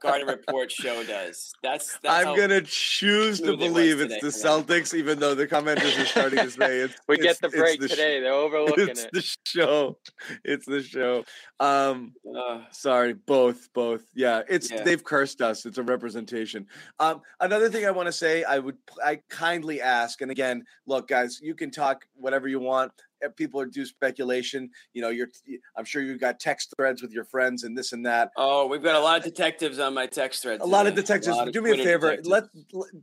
Garden 0.00 0.26
Report 0.26 0.70
show 0.70 1.02
does. 1.04 1.52
That's 1.62 1.98
that's 2.02 2.26
I'm 2.26 2.36
gonna 2.36 2.60
choose 2.62 3.38
to 3.40 3.46
smooth 3.46 3.60
it 3.60 3.62
was 3.62 3.72
believe 3.72 4.00
it's 4.00 4.14
the 4.20 4.30
for. 4.30 4.48
Celtics, 4.64 4.94
even 4.94 5.18
though 5.18 5.34
the 5.34 5.46
commenters 5.46 6.00
are 6.00 6.06
starting 6.06 6.38
to 6.40 6.50
say 6.50 6.78
it's. 6.80 6.94
We 7.08 7.16
it's- 7.16 7.38
get 7.40 7.50
the 7.50 7.56
break 7.56 7.80
the 7.80 7.88
sh- 7.88 7.92
today. 7.92 8.20
They're 8.20 8.32
overlooking 8.32 8.88
It's 8.90 9.04
it. 9.04 9.10
the 9.12 9.34
show. 9.46 9.98
It's 10.44 10.66
the 10.66 10.82
show. 10.82 11.24
Um, 11.58 12.12
uh, 12.36 12.62
sorry, 12.70 13.14
both, 13.14 13.68
both. 13.72 14.02
Yeah, 14.14 14.42
it's 14.48 14.70
Yeah. 14.70 14.82
they've 14.82 15.02
cursed 15.02 15.40
us. 15.40 15.66
It's 15.66 15.78
a 15.78 15.82
representation. 15.82 16.66
Um, 16.98 17.22
another 17.40 17.68
thing 17.70 17.86
I 17.86 17.90
want 17.90 18.06
to 18.06 18.12
say, 18.12 18.44
I 18.44 18.58
would, 18.58 18.76
I 19.04 19.20
kindly 19.28 19.80
ask, 19.80 20.20
and 20.20 20.30
again, 20.30 20.64
look, 20.86 21.08
guys, 21.08 21.40
you 21.42 21.54
can 21.54 21.70
talk 21.70 22.04
whatever 22.14 22.48
you 22.48 22.60
want. 22.60 22.92
Uh, 23.24 23.28
People 23.36 23.60
are 23.60 23.66
do 23.66 23.84
speculation. 23.84 24.70
You 24.92 25.02
know, 25.02 25.08
you're. 25.08 25.28
I'm 25.76 25.84
sure 25.84 26.02
you've 26.02 26.20
got 26.20 26.40
text 26.40 26.74
threads 26.76 27.02
with 27.02 27.12
your 27.12 27.24
friends 27.24 27.64
and 27.64 27.76
this 27.76 27.92
and 27.92 28.04
that. 28.06 28.30
oh, 28.36 28.66
we've 28.66 28.82
got 28.82 28.96
a 28.96 29.00
lot 29.00 29.18
of 29.18 29.24
detectives 29.24 29.78
on 29.78 29.94
my 29.94 30.06
text 30.06 30.42
thread. 30.42 30.60
A 30.60 30.66
lot 30.66 30.86
of 30.86 30.94
detectives. 30.94 31.36
lot 31.36 31.48
of 31.48 31.54
Do 31.54 31.62
me 31.62 31.70
a 31.72 31.76
favor. 31.76 32.16
detectives. 32.16 32.28
Let 32.28 32.44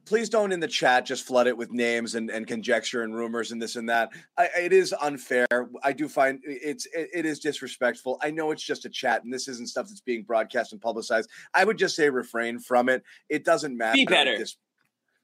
please 0.05 0.29
don't 0.29 0.51
in 0.51 0.59
the 0.59 0.67
chat 0.67 1.05
just 1.05 1.25
flood 1.25 1.47
it 1.47 1.57
with 1.57 1.71
names 1.71 2.15
and, 2.15 2.29
and 2.29 2.45
conjecture 2.47 3.03
and 3.03 3.15
rumors 3.15 3.51
and 3.51 3.61
this 3.61 3.75
and 3.75 3.89
that. 3.89 4.09
I, 4.37 4.49
it 4.59 4.73
is 4.73 4.93
unfair. 5.01 5.47
I 5.83 5.93
do 5.93 6.07
find 6.07 6.39
it's 6.43 6.85
it, 6.87 7.09
it 7.13 7.25
is 7.25 7.39
disrespectful. 7.39 8.19
I 8.21 8.31
know 8.31 8.51
it's 8.51 8.63
just 8.63 8.85
a 8.85 8.89
chat 8.89 9.23
and 9.23 9.33
this 9.33 9.47
isn't 9.47 9.67
stuff 9.69 9.87
that's 9.87 10.01
being 10.01 10.23
broadcast 10.23 10.71
and 10.73 10.81
publicized. 10.81 11.29
I 11.53 11.63
would 11.63 11.77
just 11.77 11.95
say 11.95 12.09
refrain 12.09 12.59
from 12.59 12.89
it. 12.89 13.03
It 13.29 13.43
doesn't 13.45 13.75
matter. 13.77 13.99
at 14.01 14.07
better. 14.07 14.37
this- 14.37 14.57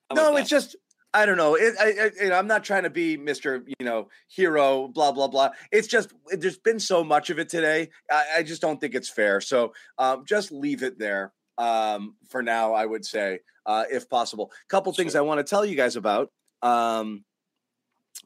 How 0.09 0.15
about 0.15 0.21
no, 0.29 0.33
that? 0.35 0.41
it's 0.41 0.49
just 0.49 0.75
I 1.13 1.25
don't 1.25 1.37
know. 1.37 1.55
It, 1.55 1.75
I, 1.79 1.85
I, 1.85 2.11
you 2.23 2.29
know, 2.29 2.35
I'm 2.35 2.47
not 2.47 2.63
trying 2.63 2.83
to 2.83 2.89
be 2.89 3.17
Mr. 3.17 3.63
You 3.67 3.85
know 3.85 4.09
hero. 4.27 4.87
Blah 4.87 5.11
blah 5.11 5.27
blah. 5.27 5.49
It's 5.71 5.87
just 5.87 6.11
there's 6.27 6.57
been 6.57 6.79
so 6.79 7.03
much 7.03 7.29
of 7.29 7.39
it 7.39 7.49
today. 7.49 7.89
I, 8.09 8.25
I 8.37 8.43
just 8.43 8.61
don't 8.61 8.81
think 8.81 8.95
it's 8.95 9.09
fair. 9.09 9.39
So 9.39 9.73
um, 9.97 10.23
just 10.25 10.51
leave 10.51 10.81
it 10.81 10.97
there 10.97 11.33
um, 11.57 12.15
for 12.29 12.41
now. 12.41 12.73
I 12.73 12.85
would 12.85 13.05
say, 13.05 13.39
uh, 13.65 13.83
if 13.91 14.09
possible. 14.09 14.51
Couple 14.69 14.91
things 14.93 15.15
I 15.15 15.21
want 15.21 15.39
to 15.39 15.43
tell 15.43 15.65
you 15.65 15.75
guys 15.75 15.95
about. 15.95 16.31
Um, 16.61 17.23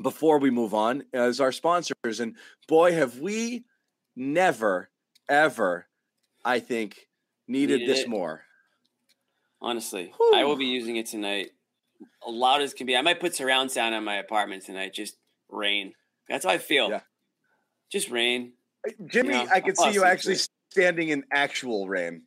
before 0.01 0.37
we 0.39 0.51
move 0.51 0.73
on, 0.73 1.03
as 1.11 1.41
our 1.41 1.51
sponsors, 1.51 2.19
and 2.19 2.35
boy, 2.67 2.93
have 2.93 3.19
we 3.19 3.65
never, 4.15 4.89
ever, 5.27 5.87
I 6.45 6.59
think, 6.59 7.07
needed, 7.47 7.79
Needed 7.79 7.89
this 7.89 8.03
it. 8.03 8.09
more. 8.09 8.43
Honestly, 9.59 10.13
Whew. 10.15 10.35
I 10.35 10.43
will 10.43 10.55
be 10.55 10.65
using 10.65 10.97
it 10.97 11.07
tonight. 11.07 11.49
Loud 12.27 12.61
as 12.61 12.73
can 12.73 12.87
be. 12.87 12.95
I 12.95 13.01
might 13.01 13.19
put 13.19 13.35
surround 13.35 13.71
sound 13.71 13.95
on 13.95 14.03
my 14.03 14.17
apartment 14.17 14.65
tonight. 14.65 14.93
Just 14.93 15.17
rain. 15.49 15.93
That's 16.29 16.45
how 16.45 16.51
I 16.51 16.57
feel. 16.57 16.89
Yeah. 16.89 17.01
Just 17.91 18.09
rain. 18.09 18.53
Jimmy, 19.07 19.33
Yeah, 19.33 19.47
I 19.53 19.61
could 19.61 19.77
see 19.77 19.91
you 19.93 20.03
actually 20.03 20.35
sure. 20.35 20.47
standing 20.71 21.09
in 21.09 21.23
actual 21.31 21.87
rain. 21.87 22.23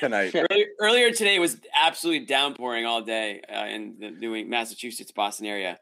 tonight. 0.00 0.34
earlier, 0.34 0.66
earlier 0.80 1.10
today 1.12 1.38
was 1.38 1.60
absolutely 1.78 2.26
downpouring 2.26 2.86
all 2.86 3.02
day 3.02 3.42
uh, 3.54 3.66
in 3.66 3.96
the 4.00 4.10
New 4.10 4.44
Massachusetts, 4.46 5.12
Boston 5.12 5.46
area. 5.46 5.78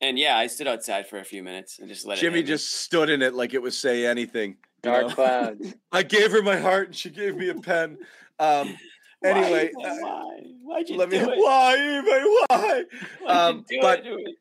And 0.00 0.18
yeah, 0.18 0.36
I 0.36 0.48
stood 0.48 0.66
outside 0.66 1.08
for 1.08 1.18
a 1.18 1.24
few 1.24 1.42
minutes 1.42 1.78
and 1.78 1.88
just 1.88 2.06
let 2.06 2.18
Jimmy 2.18 2.40
it. 2.40 2.46
just 2.46 2.70
stood 2.70 3.08
in 3.08 3.22
it 3.22 3.34
like 3.34 3.54
it 3.54 3.62
was 3.62 3.78
say 3.78 4.04
anything. 4.06 4.56
Dark 4.82 5.08
know? 5.08 5.14
clouds. 5.14 5.74
I 5.92 6.02
gave 6.02 6.32
her 6.32 6.42
my 6.42 6.58
heart 6.58 6.88
and 6.88 6.96
she 6.96 7.08
gave 7.08 7.36
me 7.36 7.48
a 7.50 7.54
pen. 7.54 7.98
Um, 8.38 8.76
anyway, 9.24 9.70
why, 9.74 9.88
uh, 9.88 9.94
why? 10.00 10.40
Why'd 10.62 10.88
you 10.88 10.96
let 10.96 11.10
me. 11.10 11.18
do 11.18 11.24
it? 11.30 11.38
Why? 11.38 12.00
Why? 12.48 12.84
Why'd 13.22 13.30
um, 13.36 13.64
but- 13.80 14.02
it? 14.04 14.36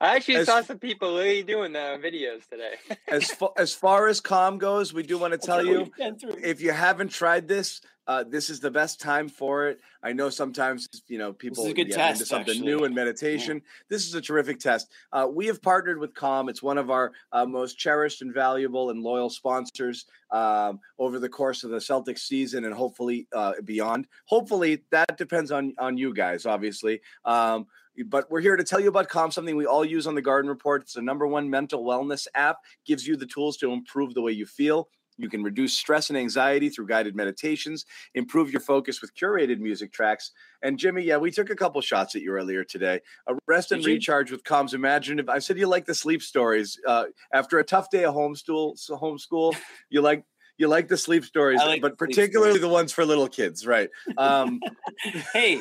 I 0.00 0.16
actually 0.16 0.36
As- 0.36 0.46
saw 0.46 0.60
some 0.62 0.78
people 0.78 1.16
really 1.16 1.42
doing 1.42 1.72
that 1.74 1.94
on 1.94 2.00
videos 2.02 2.46
today. 2.48 2.74
As 3.08 3.30
far 3.30 3.52
as 3.56 3.72
far 3.74 4.08
as 4.08 4.20
calm 4.20 4.58
goes, 4.58 4.92
we 4.92 5.02
do 5.02 5.18
want 5.18 5.32
to 5.38 5.38
tell 5.38 5.64
you 5.64 5.78
we've 5.78 5.94
been 5.96 6.18
through. 6.18 6.36
if 6.42 6.60
you 6.60 6.72
haven't 6.72 7.08
tried 7.10 7.48
this, 7.48 7.80
uh, 8.06 8.24
this 8.24 8.50
is 8.50 8.60
the 8.60 8.70
best 8.70 9.00
time 9.00 9.28
for 9.28 9.68
it. 9.68 9.80
I 10.02 10.12
know 10.12 10.28
sometimes 10.28 10.88
you 11.08 11.18
know 11.18 11.32
people 11.32 11.64
is 11.64 11.70
a 11.70 11.74
good 11.74 11.88
get 11.88 11.96
test, 11.96 12.20
into 12.20 12.26
something 12.26 12.54
actually. 12.54 12.66
new 12.66 12.84
in 12.84 12.94
meditation. 12.94 13.62
This 13.88 14.06
is 14.06 14.14
a 14.14 14.20
terrific 14.20 14.58
test. 14.58 14.90
Uh, 15.12 15.26
we 15.30 15.46
have 15.46 15.62
partnered 15.62 15.98
with 15.98 16.14
Calm. 16.14 16.48
It's 16.48 16.62
one 16.62 16.78
of 16.78 16.90
our 16.90 17.12
uh, 17.32 17.46
most 17.46 17.78
cherished 17.78 18.22
and 18.22 18.32
valuable 18.32 18.90
and 18.90 19.02
loyal 19.02 19.30
sponsors 19.30 20.06
um, 20.30 20.80
over 20.98 21.18
the 21.18 21.28
course 21.28 21.64
of 21.64 21.70
the 21.70 21.78
Celtics 21.78 22.20
season 22.20 22.64
and 22.64 22.74
hopefully 22.74 23.26
uh, 23.32 23.54
beyond. 23.64 24.06
Hopefully 24.26 24.82
that 24.90 25.16
depends 25.16 25.50
on 25.50 25.74
on 25.78 25.96
you 25.96 26.12
guys, 26.12 26.46
obviously. 26.46 27.00
Um, 27.24 27.66
but 28.06 28.30
we're 28.30 28.40
here 28.40 28.56
to 28.56 28.64
tell 28.64 28.80
you 28.80 28.88
about 28.88 29.08
Calm, 29.08 29.30
something 29.30 29.56
we 29.56 29.66
all 29.66 29.84
use 29.84 30.06
on 30.06 30.14
the 30.14 30.22
Garden 30.22 30.48
Report. 30.48 30.82
It's 30.82 30.94
the 30.94 31.02
number 31.02 31.26
one 31.26 31.48
mental 31.48 31.84
wellness 31.84 32.26
app. 32.34 32.58
Gives 32.84 33.06
you 33.06 33.16
the 33.16 33.26
tools 33.26 33.56
to 33.58 33.72
improve 33.72 34.14
the 34.14 34.22
way 34.22 34.32
you 34.32 34.46
feel. 34.46 34.88
You 35.16 35.28
can 35.28 35.42
reduce 35.42 35.76
stress 35.76 36.10
and 36.10 36.18
anxiety 36.18 36.68
through 36.68 36.86
guided 36.86 37.14
meditations, 37.14 37.84
improve 38.14 38.50
your 38.50 38.60
focus 38.60 39.00
with 39.00 39.14
curated 39.14 39.58
music 39.58 39.92
tracks. 39.92 40.32
And 40.62 40.78
Jimmy, 40.78 41.02
yeah, 41.02 41.18
we 41.18 41.30
took 41.30 41.50
a 41.50 41.56
couple 41.56 41.80
shots 41.80 42.14
at 42.14 42.22
you 42.22 42.32
earlier 42.32 42.64
today. 42.64 43.00
A 43.28 43.34
rest 43.46 43.72
and 43.72 43.82
Did 43.82 43.88
you? 43.88 43.94
recharge 43.94 44.30
with 44.30 44.44
Calm's 44.44 44.74
Imaginative. 44.74 45.28
I 45.28 45.38
said 45.38 45.58
you 45.58 45.66
like 45.66 45.86
the 45.86 45.94
sleep 45.94 46.22
stories. 46.22 46.78
Uh, 46.86 47.06
after 47.32 47.58
a 47.58 47.64
tough 47.64 47.90
day 47.90 48.04
of 48.04 48.14
homeschool, 48.14 48.78
so 48.78 48.96
homeschool, 48.96 49.54
you 49.90 50.00
like 50.00 50.24
you 50.56 50.68
like 50.68 50.86
the 50.88 50.96
sleep 50.96 51.24
stories, 51.24 51.58
like 51.58 51.82
but 51.82 51.98
particularly 51.98 52.52
stories. 52.52 52.60
the 52.60 52.68
ones 52.68 52.92
for 52.92 53.04
little 53.04 53.28
kids, 53.28 53.66
right? 53.66 53.90
Um, 54.16 54.60
hey, 55.32 55.60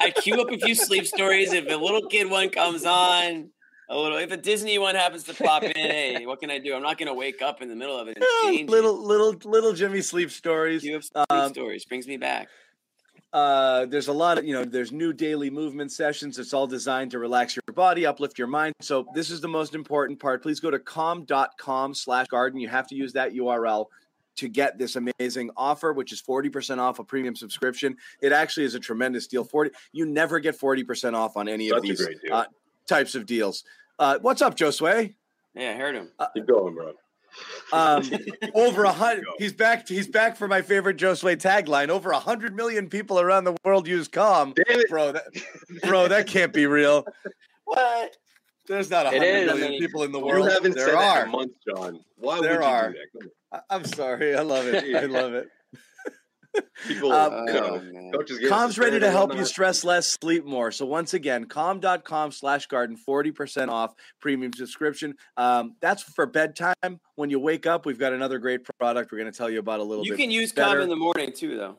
I 0.00 0.10
queue 0.10 0.40
up 0.40 0.50
a 0.50 0.58
few 0.58 0.74
sleep 0.74 1.06
stories. 1.06 1.52
If 1.52 1.66
a 1.72 1.76
little 1.76 2.06
kid 2.08 2.30
one 2.30 2.50
comes 2.50 2.84
on, 2.84 3.50
a 3.88 3.96
little. 3.96 4.18
If 4.18 4.30
a 4.30 4.36
Disney 4.36 4.78
one 4.78 4.94
happens 4.94 5.24
to 5.24 5.34
pop 5.34 5.62
in, 5.62 5.72
hey, 5.74 6.26
what 6.26 6.40
can 6.40 6.50
I 6.50 6.58
do? 6.58 6.74
I'm 6.74 6.82
not 6.82 6.98
going 6.98 7.08
to 7.08 7.14
wake 7.14 7.42
up 7.42 7.62
in 7.62 7.68
the 7.68 7.76
middle 7.76 7.98
of 7.98 8.08
it 8.08 8.16
and 8.16 8.24
change. 8.44 8.70
little 8.70 8.96
little 9.00 9.34
little 9.44 9.72
Jimmy 9.72 10.00
sleep 10.02 10.30
stories. 10.30 10.82
queue 10.82 10.96
up 10.96 11.02
sleep 11.04 11.26
um, 11.30 11.52
stories 11.52 11.84
brings 11.84 12.06
me 12.06 12.16
back. 12.16 12.48
uh, 13.32 13.86
there's 13.86 14.08
a 14.08 14.12
lot 14.12 14.38
of 14.38 14.44
you 14.44 14.52
know 14.54 14.64
there's 14.64 14.92
new 14.92 15.12
daily 15.12 15.50
movement 15.50 15.90
sessions 15.92 16.38
it's 16.38 16.54
all 16.54 16.66
designed 16.66 17.10
to 17.10 17.18
relax 17.18 17.56
your 17.56 17.74
body 17.74 18.06
uplift 18.06 18.38
your 18.38 18.46
mind 18.46 18.72
so 18.80 19.06
this 19.14 19.28
is 19.30 19.40
the 19.40 19.48
most 19.48 19.74
important 19.74 20.20
part 20.20 20.40
please 20.42 20.60
go 20.60 20.70
to 20.70 20.78
calm.com 20.78 21.92
slash 21.94 22.26
garden 22.28 22.60
you 22.60 22.68
have 22.68 22.86
to 22.86 22.94
use 22.94 23.12
that 23.12 23.32
url 23.32 23.86
to 24.36 24.48
get 24.48 24.78
this 24.78 24.96
amazing 24.96 25.50
offer 25.56 25.92
which 25.92 26.12
is 26.12 26.22
40% 26.22 26.78
off 26.78 26.98
a 27.00 27.04
premium 27.04 27.34
subscription 27.36 27.96
it 28.22 28.30
actually 28.32 28.66
is 28.66 28.74
a 28.74 28.80
tremendous 28.80 29.26
deal 29.26 29.42
40 29.44 29.70
you 29.92 30.06
never 30.06 30.38
get 30.38 30.58
40% 30.58 31.14
off 31.14 31.36
on 31.36 31.48
any 31.48 31.70
of 31.70 31.76
Such 31.76 31.84
a 31.84 31.88
these 31.88 32.04
great 32.04 32.20
deal. 32.22 32.34
uh, 32.34 32.44
types 32.86 33.14
of 33.14 33.26
deals 33.26 33.64
uh, 33.98 34.18
what's 34.22 34.42
up 34.42 34.56
josue 34.56 35.14
Yeah, 35.54 35.70
I 35.70 35.74
heard 35.74 35.94
him. 35.94 36.10
Keep 36.34 36.46
going, 36.46 36.74
bro. 36.74 36.92
um, 37.72 38.02
over 38.54 38.84
a 38.84 38.92
hundred. 38.92 39.24
He's 39.38 39.52
back. 39.52 39.88
He's 39.88 40.06
back 40.08 40.36
for 40.36 40.46
my 40.48 40.62
favorite 40.62 40.96
Josue 40.96 41.36
tagline. 41.36 41.88
Over 41.88 42.12
a 42.12 42.18
hundred 42.18 42.54
million 42.54 42.88
people 42.88 43.18
around 43.20 43.42
the 43.44 43.56
world 43.64 43.88
use 43.88 44.06
Calm. 44.08 44.52
Damn 44.68 44.82
bro. 44.88 45.12
That, 45.12 45.24
bro, 45.82 46.06
that 46.08 46.26
can't 46.28 46.52
be 46.52 46.66
real. 46.66 47.04
What? 47.64 48.16
There's 48.68 48.88
not 48.90 49.06
a 49.06 49.08
It 49.08 49.18
hundred 49.18 49.26
is. 49.26 49.46
million 49.46 49.66
I 49.66 49.70
mean, 49.70 49.80
people 49.80 50.02
in 50.04 50.12
the 50.12 50.18
You 50.20 50.26
world. 50.26 50.48
haven't 50.50 50.74
there 50.76 50.86
said 50.86 50.94
that 50.94 51.18
are. 51.18 51.24
in 51.24 51.30
months, 51.32 51.54
John. 51.68 52.00
Why 52.18 52.40
There 52.40 52.58
would 52.58 52.64
you 52.64 52.70
are. 52.70 52.92
do 52.92 52.98
that? 53.52 53.64
I'm 53.70 53.84
sorry. 53.84 54.36
I 54.36 54.42
love 54.42 54.66
it. 54.66 54.94
I 54.96 55.06
love 55.06 55.34
it. 55.34 55.48
On. 56.56 56.62
People, 56.88 57.12
Um, 57.12 57.46
you 57.48 57.54
Oh, 57.54 58.10
coaches 58.18 58.38
Calm's 58.48 58.78
ready 58.78 59.00
to 59.00 59.10
help 59.10 59.34
you 59.34 59.44
stress 59.44 59.84
less, 59.84 60.06
sleep 60.06 60.44
more. 60.44 60.70
So 60.70 60.86
once 60.86 61.14
again, 61.14 61.46
calm.com 61.46 62.30
slash 62.32 62.66
garden, 62.66 62.96
40% 62.96 63.68
off 63.68 63.94
premium 64.20 64.52
subscription. 64.52 65.14
Um, 65.36 65.74
that's 65.80 66.02
for 66.02 66.26
bedtime. 66.26 66.74
When 67.16 67.30
you 67.30 67.40
wake 67.40 67.66
up, 67.66 67.86
we've 67.86 67.98
got 67.98 68.12
another 68.12 68.38
great 68.38 68.60
product 68.78 69.10
we're 69.12 69.18
going 69.18 69.32
to 69.32 69.36
tell 69.36 69.50
you 69.50 69.58
about 69.58 69.80
a 69.80 69.82
little 69.82 70.04
You 70.04 70.12
bit. 70.12 70.20
can 70.20 70.30
use 70.30 70.52
better. 70.52 70.74
calm 70.76 70.82
in 70.82 70.88
the 70.88 70.96
morning 70.96 71.32
too, 71.32 71.56
though. 71.56 71.78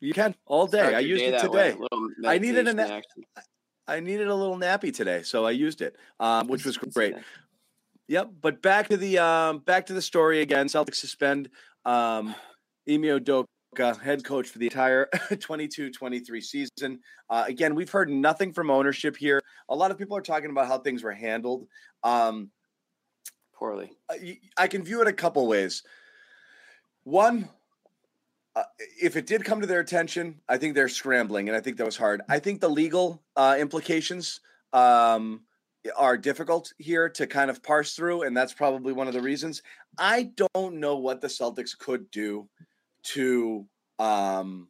You 0.00 0.12
can 0.12 0.34
all 0.46 0.66
day. 0.66 0.78
Start 0.80 0.94
I 0.94 0.98
used 1.00 1.22
day 1.22 1.28
it 1.28 1.40
that 1.40 1.50
way, 1.50 1.72
today. 1.72 2.28
I 2.28 2.38
needed 2.38 2.68
a 2.68 2.74
meditation 2.74 3.02
na- 3.36 3.42
I 3.86 4.00
needed 4.00 4.28
a 4.28 4.34
little 4.34 4.56
nappy 4.56 4.94
today, 4.94 5.22
so 5.22 5.44
I 5.44 5.50
used 5.52 5.80
it, 5.82 5.96
um, 6.20 6.48
which 6.48 6.64
was 6.64 6.76
great. 6.78 7.14
Yep. 8.08 8.30
But 8.40 8.60
back 8.62 8.88
to 8.88 8.96
the 8.96 9.18
um, 9.18 9.58
back 9.60 9.86
to 9.86 9.92
the 9.94 10.02
story 10.02 10.40
again. 10.40 10.66
Celtics 10.66 10.96
suspend 10.96 11.48
um, 11.84 12.34
Ime 12.88 13.02
Udoka, 13.04 13.46
head 13.78 14.24
coach 14.24 14.48
for 14.48 14.58
the 14.58 14.66
entire 14.66 15.08
22-23 15.14 16.42
season. 16.42 17.00
Uh, 17.30 17.44
again, 17.46 17.74
we've 17.74 17.90
heard 17.90 18.10
nothing 18.10 18.52
from 18.52 18.70
ownership 18.70 19.16
here. 19.16 19.40
A 19.68 19.74
lot 19.74 19.90
of 19.90 19.98
people 19.98 20.16
are 20.16 20.22
talking 20.22 20.50
about 20.50 20.66
how 20.66 20.78
things 20.78 21.02
were 21.02 21.12
handled. 21.12 21.66
Um, 22.02 22.50
Poorly. 23.54 23.92
I- 24.10 24.40
I 24.56 24.68
can 24.68 24.82
view 24.82 25.00
it 25.00 25.08
a 25.08 25.12
couple 25.12 25.46
ways. 25.46 25.82
One, 27.04 27.48
uh, 28.56 28.64
if 29.00 29.16
it 29.16 29.26
did 29.26 29.44
come 29.44 29.60
to 29.60 29.66
their 29.66 29.80
attention, 29.80 30.40
I 30.48 30.58
think 30.58 30.74
they're 30.74 30.88
scrambling, 30.88 31.48
and 31.48 31.56
I 31.56 31.60
think 31.60 31.76
that 31.76 31.86
was 31.86 31.96
hard. 31.96 32.22
I 32.28 32.38
think 32.38 32.60
the 32.60 32.68
legal 32.68 33.22
uh, 33.36 33.56
implications 33.58 34.40
um, 34.72 35.42
are 35.96 36.16
difficult 36.16 36.72
here 36.78 37.08
to 37.10 37.26
kind 37.26 37.50
of 37.50 37.62
parse 37.62 37.94
through, 37.94 38.22
and 38.22 38.36
that's 38.36 38.52
probably 38.52 38.92
one 38.92 39.06
of 39.06 39.14
the 39.14 39.20
reasons. 39.20 39.62
I 39.98 40.32
don't 40.54 40.76
know 40.76 40.96
what 40.96 41.20
the 41.20 41.28
Celtics 41.28 41.76
could 41.76 42.10
do 42.10 42.48
to 43.04 43.66
um, 43.98 44.68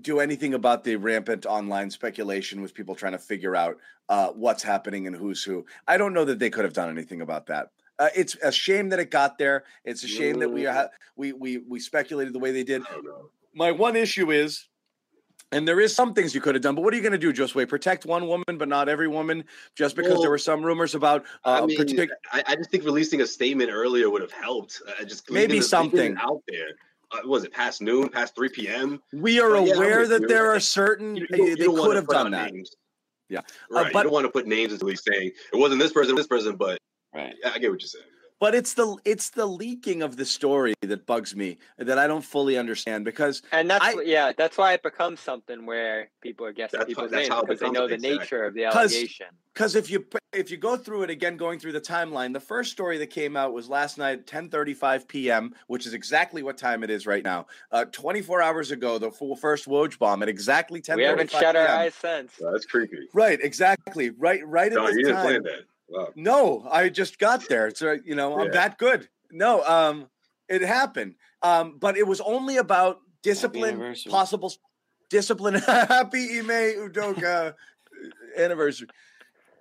do 0.00 0.20
anything 0.20 0.54
about 0.54 0.84
the 0.84 0.96
rampant 0.96 1.46
online 1.46 1.90
speculation 1.90 2.62
with 2.62 2.74
people 2.74 2.94
trying 2.94 3.12
to 3.12 3.18
figure 3.18 3.56
out 3.56 3.76
uh, 4.08 4.28
what's 4.28 4.62
happening 4.62 5.06
and 5.06 5.14
who's 5.14 5.42
who. 5.42 5.64
I 5.86 5.96
don't 5.98 6.14
know 6.14 6.24
that 6.24 6.38
they 6.38 6.50
could 6.50 6.64
have 6.64 6.72
done 6.72 6.88
anything 6.90 7.20
about 7.20 7.46
that. 7.46 7.68
Uh, 7.98 8.08
it's 8.16 8.34
a 8.42 8.50
shame 8.50 8.88
that 8.88 8.98
it 8.98 9.10
got 9.10 9.36
there. 9.36 9.64
It's 9.84 10.02
a 10.04 10.08
shame 10.08 10.38
that 10.38 10.48
we 10.48 10.64
ha- 10.64 10.88
we 11.16 11.32
we 11.32 11.58
we 11.58 11.78
speculated 11.80 12.32
the 12.32 12.38
way 12.38 12.50
they 12.50 12.64
did. 12.64 12.82
I 12.88 12.92
don't 12.94 13.04
know. 13.04 13.28
My 13.54 13.72
one 13.72 13.94
issue 13.94 14.30
is, 14.30 14.68
and 15.52 15.68
there 15.68 15.80
is 15.80 15.94
some 15.94 16.14
things 16.14 16.34
you 16.34 16.40
could 16.40 16.54
have 16.54 16.62
done, 16.62 16.74
but 16.76 16.82
what 16.82 16.94
are 16.94 16.96
you 16.96 17.02
going 17.02 17.12
to 17.12 17.18
do, 17.18 17.30
Josue? 17.32 17.68
Protect 17.68 18.06
one 18.06 18.26
woman, 18.26 18.56
but 18.56 18.68
not 18.68 18.88
every 18.88 19.08
woman, 19.08 19.44
just 19.74 19.96
because 19.96 20.12
Well, 20.12 20.20
there 20.22 20.30
were 20.30 20.38
some 20.38 20.62
rumors 20.62 20.94
about 20.94 21.26
uh, 21.44 21.60
I 21.62 21.66
mean, 21.66 21.76
partic- 21.78 22.08
I, 22.32 22.42
I 22.46 22.56
just 22.56 22.70
think 22.70 22.84
releasing 22.84 23.20
a 23.20 23.26
statement 23.26 23.70
earlier 23.70 24.08
would 24.08 24.22
have 24.22 24.32
helped. 24.32 24.80
Uh, 24.88 25.04
just 25.04 25.30
Maybe 25.30 25.34
leaving 25.40 25.42
it- 25.42 25.50
leaving 25.50 25.58
it 25.60 25.64
something. 25.68 26.16
out 26.18 26.42
there. 26.48 26.68
Uh, 27.12 27.26
was 27.26 27.44
it 27.44 27.52
past 27.52 27.82
noon, 27.82 28.08
past 28.08 28.34
three 28.36 28.48
p.m.? 28.48 29.00
we 29.12 29.40
are 29.40 29.56
yeah, 29.56 29.74
aware 29.74 30.06
that 30.06 30.28
there 30.28 30.50
are 30.50 30.60
certain 30.60 31.16
You, 31.16 31.26
you 31.30 31.42
uh, 31.42 31.46
you 31.46 31.56
they 31.56 31.66
could 31.66 31.96
have 31.96 32.06
done 32.06 32.30
that. 32.30 32.52
Names. 32.52 32.70
Yeah. 33.28 33.40
right. 33.70 33.92
but- 33.92 34.00
you 34.00 34.04
don't 34.04 34.12
want 34.12 34.26
to 34.26 34.30
put 34.32 34.46
names 34.46 34.72
until 34.72 34.88
he's 34.88 35.02
saying 35.02 35.32
it 35.52 35.56
wasn't 35.56 35.80
this 35.80 35.92
person, 35.92 36.14
this 36.14 36.26
person, 36.26 36.56
but 36.56 36.78
Right. 37.14 37.34
yeah, 37.42 37.50
I 37.52 37.58
get 37.58 37.70
what 37.70 37.80
you're 37.80 37.88
saying. 37.88 38.04
But 38.40 38.54
it's 38.54 38.72
the 38.72 38.96
it's 39.04 39.30
the 39.30 39.44
leaking 39.46 40.02
of 40.02 40.16
the 40.16 40.24
story 40.24 40.72
that 40.80 41.04
bugs 41.06 41.36
me 41.36 41.58
that 41.76 41.98
I 41.98 42.06
don't 42.06 42.24
fully 42.24 42.56
understand 42.56 43.04
because 43.04 43.42
And 43.52 43.68
that's 43.70 43.84
I- 43.84 44.02
yeah, 44.04 44.32
that's 44.36 44.56
why 44.56 44.72
it 44.72 44.82
becomes 44.82 45.20
something 45.20 45.66
where 45.66 46.08
people 46.22 46.46
are 46.46 46.52
guessing 46.52 46.80
That's 46.80 46.90
how- 46.94 47.02
people's 47.06 47.12
names 47.12 47.28
because 47.28 47.60
they 47.60 47.70
know 47.70 47.86
the 47.86 47.94
exactly. 47.94 48.18
nature 48.18 48.44
of 48.44 48.54
the 48.54 48.64
allegation. 48.64 49.26
because 49.52 49.74
if 49.76 49.90
you 49.90 50.06
if 50.32 50.50
you 50.50 50.56
go 50.56 50.76
through 50.76 51.02
it 51.02 51.10
again 51.10 51.36
going 51.36 51.58
through 51.58 51.72
the 51.72 51.80
timeline 51.80 52.32
the 52.32 52.40
first 52.40 52.70
story 52.72 52.96
that 52.98 53.08
came 53.08 53.36
out 53.36 53.52
was 53.52 53.68
last 53.68 53.98
night 53.98 54.26
10:35 54.26 55.06
p.m. 55.06 55.54
which 55.66 55.86
is 55.86 55.92
exactly 55.92 56.42
what 56.42 56.56
time 56.56 56.82
it 56.82 56.88
is 56.88 57.06
right 57.06 57.24
now 57.24 57.46
uh 57.72 57.84
24 57.86 58.40
hours 58.40 58.70
ago 58.70 58.96
the 58.96 59.10
full 59.10 59.36
first 59.36 59.66
Woj 59.66 59.98
bomb 59.98 60.22
at 60.22 60.28
exactly 60.30 60.80
10:35 60.80 60.96
We 60.96 61.02
haven't 61.02 61.30
shut 61.30 61.56
our 61.56 61.66
p.m. 61.66 61.78
eyes 61.78 61.94
since. 61.94 62.32
Well, 62.40 62.52
that's 62.52 62.64
creepy. 62.64 63.06
right 63.12 63.38
exactly 63.42 64.10
right 64.10 64.40
right 64.46 64.72
at 64.72 64.76
No, 64.78 64.86
this 64.86 64.96
you 64.96 65.02
didn't 65.04 65.16
time 65.16 65.26
plan 65.26 65.42
that. 65.42 65.64
Wow. 65.90 66.08
No, 66.14 66.66
I 66.70 66.88
just 66.88 67.18
got 67.18 67.48
there. 67.48 67.70
So 67.74 67.96
you 68.04 68.14
know, 68.14 68.38
I'm 68.38 68.50
that 68.52 68.78
good. 68.78 69.08
No, 69.30 69.62
um, 69.64 70.08
it 70.48 70.62
happened. 70.62 71.14
Um, 71.42 71.78
but 71.78 71.96
it 71.96 72.06
was 72.06 72.20
only 72.20 72.56
about 72.58 73.00
discipline, 73.22 73.94
possible 74.08 74.52
discipline. 75.08 75.54
Happy 75.66 76.38
Ime 76.38 76.88
Udoka 76.90 77.54
anniversary. 78.36 78.88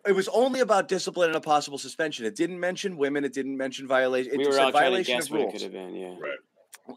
It 0.07 0.13
was 0.13 0.27
only 0.29 0.61
about 0.61 0.87
discipline 0.87 1.29
and 1.29 1.35
a 1.35 1.41
possible 1.41 1.77
suspension. 1.77 2.25
It 2.25 2.35
didn't 2.35 2.59
mention 2.59 2.95
women. 2.97 3.25
It 3.25 3.33
didn't 3.33 3.57
mention 3.57 3.87
violation. 3.87 4.33
It 4.33 4.37
we 4.37 4.43
just 4.45 4.51
were 4.51 4.57
said 4.57 4.65
all 4.65 4.71
trying 4.71 4.83
to 4.83 4.89
violation 4.89 5.15
guess 5.17 5.25
of 5.25 5.31
what 5.31 5.41
it 5.41 5.51
could 5.51 5.61
have 5.61 5.71
been. 5.73 5.95
Yeah. 5.95 6.15
Right. 6.19 6.37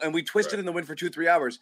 and 0.02 0.14
we 0.14 0.22
twisted 0.22 0.54
Right. 0.54 0.60
in 0.60 0.66
the 0.66 0.72
wind 0.72 0.86
for 0.86 0.94
two 0.94 1.08
three 1.10 1.28
hours. 1.28 1.58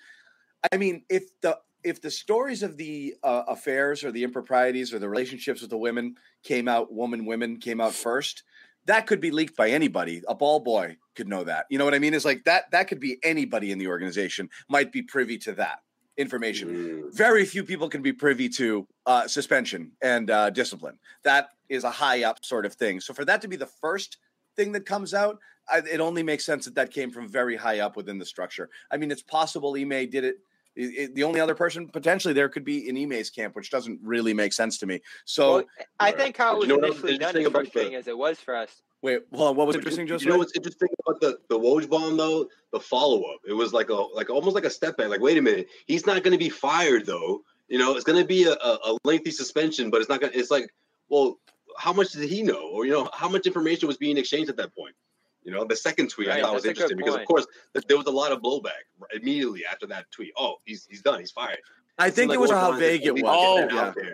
I 0.73 0.77
mean, 0.77 1.05
if 1.09 1.25
the 1.41 1.59
if 1.85 2.01
the 2.01 2.11
stories 2.11 2.63
of 2.63 2.77
the 2.77 3.15
uh, 3.23 3.45
affairs 3.49 4.05
or 4.05 4.13
the 4.13 4.25
improprieties 4.25 4.93
or 4.93 4.99
the 4.99 5.09
relationships 5.09 5.61
with 5.61 5.71
the 5.71 5.79
women 5.79 6.17
came 6.43 6.69
out, 6.69 6.93
woman 6.93 7.27
women 7.27 7.59
came 7.59 7.81
out 7.81 7.95
first, 7.95 8.43
that 8.87 9.07
could 9.07 9.21
be 9.21 9.31
leaked 9.31 9.57
by 9.57 9.71
anybody. 9.71 10.23
A 10.29 10.35
ball 10.35 10.61
boy 10.61 10.97
could 11.15 11.29
know 11.29 11.45
that. 11.45 11.67
You 11.71 11.79
know 11.79 11.85
what 11.85 11.95
I 11.95 11.99
mean? 11.99 12.15
Is 12.15 12.25
like 12.25 12.45
that 12.45 12.71
that 12.73 12.89
could 12.89 13.01
be 13.01 13.19
anybody 13.23 13.73
in 13.73 13.79
the 13.79 13.89
organization 13.89 14.49
might 14.69 14.93
be 14.93 15.03
privy 15.03 15.39
to 15.39 15.53
that 15.53 15.81
information. 16.17 16.69
Mm. 16.69 17.15
Very 17.15 17.45
few 17.45 17.65
people 17.65 17.89
can 17.89 18.03
be 18.03 18.13
privy 18.13 18.49
to 18.51 18.87
uh, 19.07 19.27
suspension 19.27 19.93
and 20.03 20.31
uh, 20.31 20.51
discipline. 20.51 20.99
That 21.25 21.49
is 21.69 21.85
a 21.85 21.91
high 21.91 22.25
up 22.25 22.45
sort 22.45 22.67
of 22.67 22.75
thing. 22.75 23.01
So 23.01 23.15
for 23.15 23.25
that 23.25 23.41
to 23.43 23.49
be 23.49 23.57
the 23.57 23.67
first 23.67 24.19
thing 24.57 24.73
that 24.73 24.87
comes 24.87 25.15
out, 25.15 25.39
I, 25.69 25.79
it 25.79 26.01
only 26.01 26.23
makes 26.23 26.45
sense 26.45 26.65
that 26.65 26.75
that 26.75 26.91
came 26.91 27.11
from 27.11 27.29
very 27.29 27.57
high 27.57 27.81
up 27.81 27.97
within 27.97 28.19
the 28.19 28.27
structure. 28.27 28.69
I 28.91 28.97
mean, 28.97 29.11
it's 29.11 29.23
possible 29.23 29.77
Ime 29.79 30.11
did 30.11 30.25
it. 30.25 30.37
It- 30.77 30.83
it- 30.99 31.15
the 31.15 31.25
only 31.25 31.41
other 31.41 31.55
person 31.55 31.89
potentially 31.89 32.35
there 32.35 32.49
could 32.49 32.65
be 32.65 32.89
in 32.89 32.97
Ime's 32.97 33.31
camp, 33.31 33.57
which 33.57 33.71
doesn't 33.71 33.99
really 34.03 34.33
make 34.35 34.53
sense 34.53 34.79
to 34.79 34.87
me. 34.87 35.01
So 35.25 35.55
Well, 35.57 35.65
I 35.99 36.13
uh, 36.13 36.17
think 36.17 36.37
how 36.37 36.55
it 36.55 36.59
was 36.61 36.69
you 36.69 36.79
know 36.79 36.87
initially 36.87 37.19
done 37.19 37.37
interesting 37.37 37.43
is 37.47 37.51
frustrating 37.53 37.95
as 37.97 38.09
it 38.09 38.17
was 38.17 38.39
for 38.41 38.55
us. 38.57 38.83
wait, 39.03 39.23
hold 39.33 39.51
on. 39.51 39.57
What 39.57 39.67
was 39.67 39.77
But 39.77 39.81
interesting, 39.81 40.07
you, 40.07 40.15
Joseph? 40.15 40.27
you 40.27 40.33
know 40.33 40.39
what's 40.39 40.55
interesting 40.57 40.89
about 41.07 41.21
the 41.21 41.39
the 41.49 41.59
Woj 41.59 41.89
bomb 41.89 42.17
though? 42.17 42.49
The 42.73 42.81
follow 42.81 43.23
up. 43.25 43.41
It 43.47 43.53
was 43.55 43.73
like 43.73 43.91
a 43.91 43.95
like 43.95 44.31
almost 44.31 44.55
like 44.55 44.65
a 44.65 44.71
step 44.71 44.97
back. 44.97 45.09
Like, 45.09 45.21
wait 45.21 45.39
a 45.39 45.43
minute, 45.43 45.69
he's 45.87 46.07
not 46.07 46.23
going 46.23 46.33
to 46.33 46.39
be 46.39 46.49
fired 46.49 47.07
though. 47.07 47.43
You 47.69 47.79
know, 47.79 47.95
it's 47.95 48.05
going 48.05 48.21
to 48.21 48.27
be 48.27 48.45
a, 48.45 48.53
a, 48.53 48.79
a 48.85 48.99
lengthy 49.05 49.31
suspension, 49.31 49.91
but 49.91 50.01
it's 50.01 50.09
not 50.09 50.21
going. 50.21 50.33
to 50.33 50.39
It's 50.39 50.51
like, 50.51 50.69
well, 51.09 51.39
how 51.79 51.93
much 51.93 52.13
did 52.13 52.29
he 52.29 52.43
know, 52.43 52.69
or 52.73 52.85
you 52.85 52.93
know, 52.93 53.09
how 53.13 53.29
much 53.29 53.47
information 53.47 53.87
was 53.87 53.97
being 53.97 54.19
exchanged 54.19 54.51
at 54.51 54.57
that 54.57 54.75
point? 54.75 54.95
You 55.43 55.53
know, 55.53 55.65
the 55.65 55.77
second 55.77 56.11
tweet 56.11 56.29
I 56.29 56.41
thought 56.43 56.55
was 56.55 56.63
that's 56.65 56.79
a 56.79 56.83
good 56.83 56.91
interesting 56.93 56.99
because, 56.99 57.15
of 57.17 57.25
course, 57.27 57.47
th- 57.75 57.87
there 57.87 57.97
was 57.97 58.07
a 58.07 58.11
lot 58.11 58.31
of 58.33 58.41
blowback 58.43 58.85
immediately 59.15 59.65
after 59.65 59.87
that 59.87 60.11
tweet. 60.11 60.33
Oh, 60.37 60.57
he's 60.65 60.87
he's 60.91 61.01
done. 61.03 61.19
He's 61.21 61.31
fired. 61.31 61.59
I 61.99 62.11
think 62.11 62.29
Like, 62.29 62.37
it 62.37 62.41
was 62.41 62.51
Woj 62.51 62.55
how 62.55 62.69
wanted 62.71 62.81
to 62.81 62.87
vague 62.87 63.07
it 63.07 63.15
was. 63.15 63.23
Oh, 63.27 63.61
that 63.61 63.95
yeah. 63.97 64.11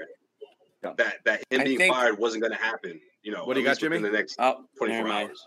Yeah. 0.84 0.92
That 0.96 1.14
that 1.24 1.42
him 1.50 1.60
I 1.60 1.64
being 1.64 1.78
think- 1.78 1.94
fired 1.94 2.18
wasn't 2.18 2.42
going 2.42 2.52
to 2.52 2.62
happen. 2.62 3.00
You 3.22 3.32
know, 3.32 3.44
What 3.44 3.54
do 3.54 3.60
you 3.60 3.64
got, 3.66 3.72
least 3.72 3.82
within 3.82 3.98
Jimmy? 4.02 4.10
The 4.12 4.16
next 4.18 4.36
Oh, 4.38 4.64
twenty 4.76 4.92
never 4.92 5.08
four 5.08 5.16
hours. 5.16 5.46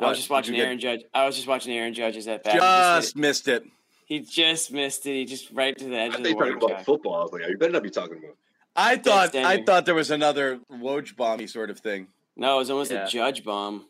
I 0.00 0.06
was 0.08 0.16
just 0.16 0.30
watching 0.30 0.54
you 0.54 0.60
get- 0.62 0.66
Aaron 0.66 0.78
Judge. 0.80 1.00
I 1.12 1.26
was 1.26 1.34
just 1.36 1.46
watching 1.48 1.76
Aaron 1.76 1.92
Judge's 1.92 2.26
at 2.28 2.44
bat. 2.44 2.54
He 2.54 2.58
Just 2.60 3.08
just, 3.08 3.16
missed 3.16 3.48
it. 3.48 3.64
he 4.06 4.20
just 4.20 4.72
missed 4.72 5.04
it. 5.06 5.12
He 5.12 5.24
just 5.26 5.50
right 5.50 5.76
to 5.76 5.84
the 5.84 5.96
I 5.96 6.00
edge 6.04 6.08
of 6.10 6.14
think 6.14 6.24
the 6.24 6.28
you're 6.30 6.38
talking 6.38 6.50
warning 6.52 6.56
about 6.64 6.68
track. 6.76 6.84
football. 6.86 7.14
I 7.16 7.22
was 7.24 7.32
like, 7.32 7.42
oh, 7.44 7.48
you 7.48 7.58
better 7.58 7.72
not 7.72 7.82
be 7.82 7.90
talking 7.90 8.16
about. 8.18 8.36
I 8.74 8.96
thought 8.96 9.24
I 9.24 9.28
standing. 9.28 9.66
thought 9.66 9.84
there 9.86 9.94
was 9.94 10.10
another 10.10 10.60
Woj 10.72 11.14
bomby 11.14 11.48
sort 11.50 11.68
of 11.68 11.80
thing. 11.80 12.06
No, 12.36 12.54
it 12.54 12.58
was 12.58 12.70
almost 12.70 12.90
Yeah. 12.92 13.04
a 13.06 13.08
Judge 13.08 13.44
bomb. 13.44 13.84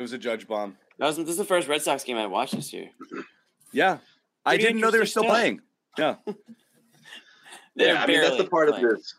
It 0.00 0.02
was 0.02 0.12
a 0.12 0.18
judge 0.18 0.48
bomb. 0.48 0.76
That 0.98 1.06
was 1.06 1.16
this 1.18 1.28
is 1.28 1.36
the 1.36 1.44
first 1.44 1.68
Red 1.68 1.82
Sox 1.82 2.04
game 2.04 2.16
I 2.16 2.26
watched 2.26 2.56
this 2.56 2.72
year. 2.72 2.90
Yeah. 3.72 3.98
I 4.44 4.56
didn't 4.56 4.80
know 4.80 4.90
they 4.90 4.98
were 4.98 5.06
still 5.06 5.24
stuff. 5.24 5.34
playing. 5.34 5.60
Yeah. 5.98 6.16
They're 7.76 7.94
yeah, 7.94 8.02
I 8.02 8.06
mean 8.06 8.20
that's 8.20 8.36
the 8.36 8.44
part 8.44 8.68
playing. 8.70 8.84
of 8.84 8.90
this 8.92 9.14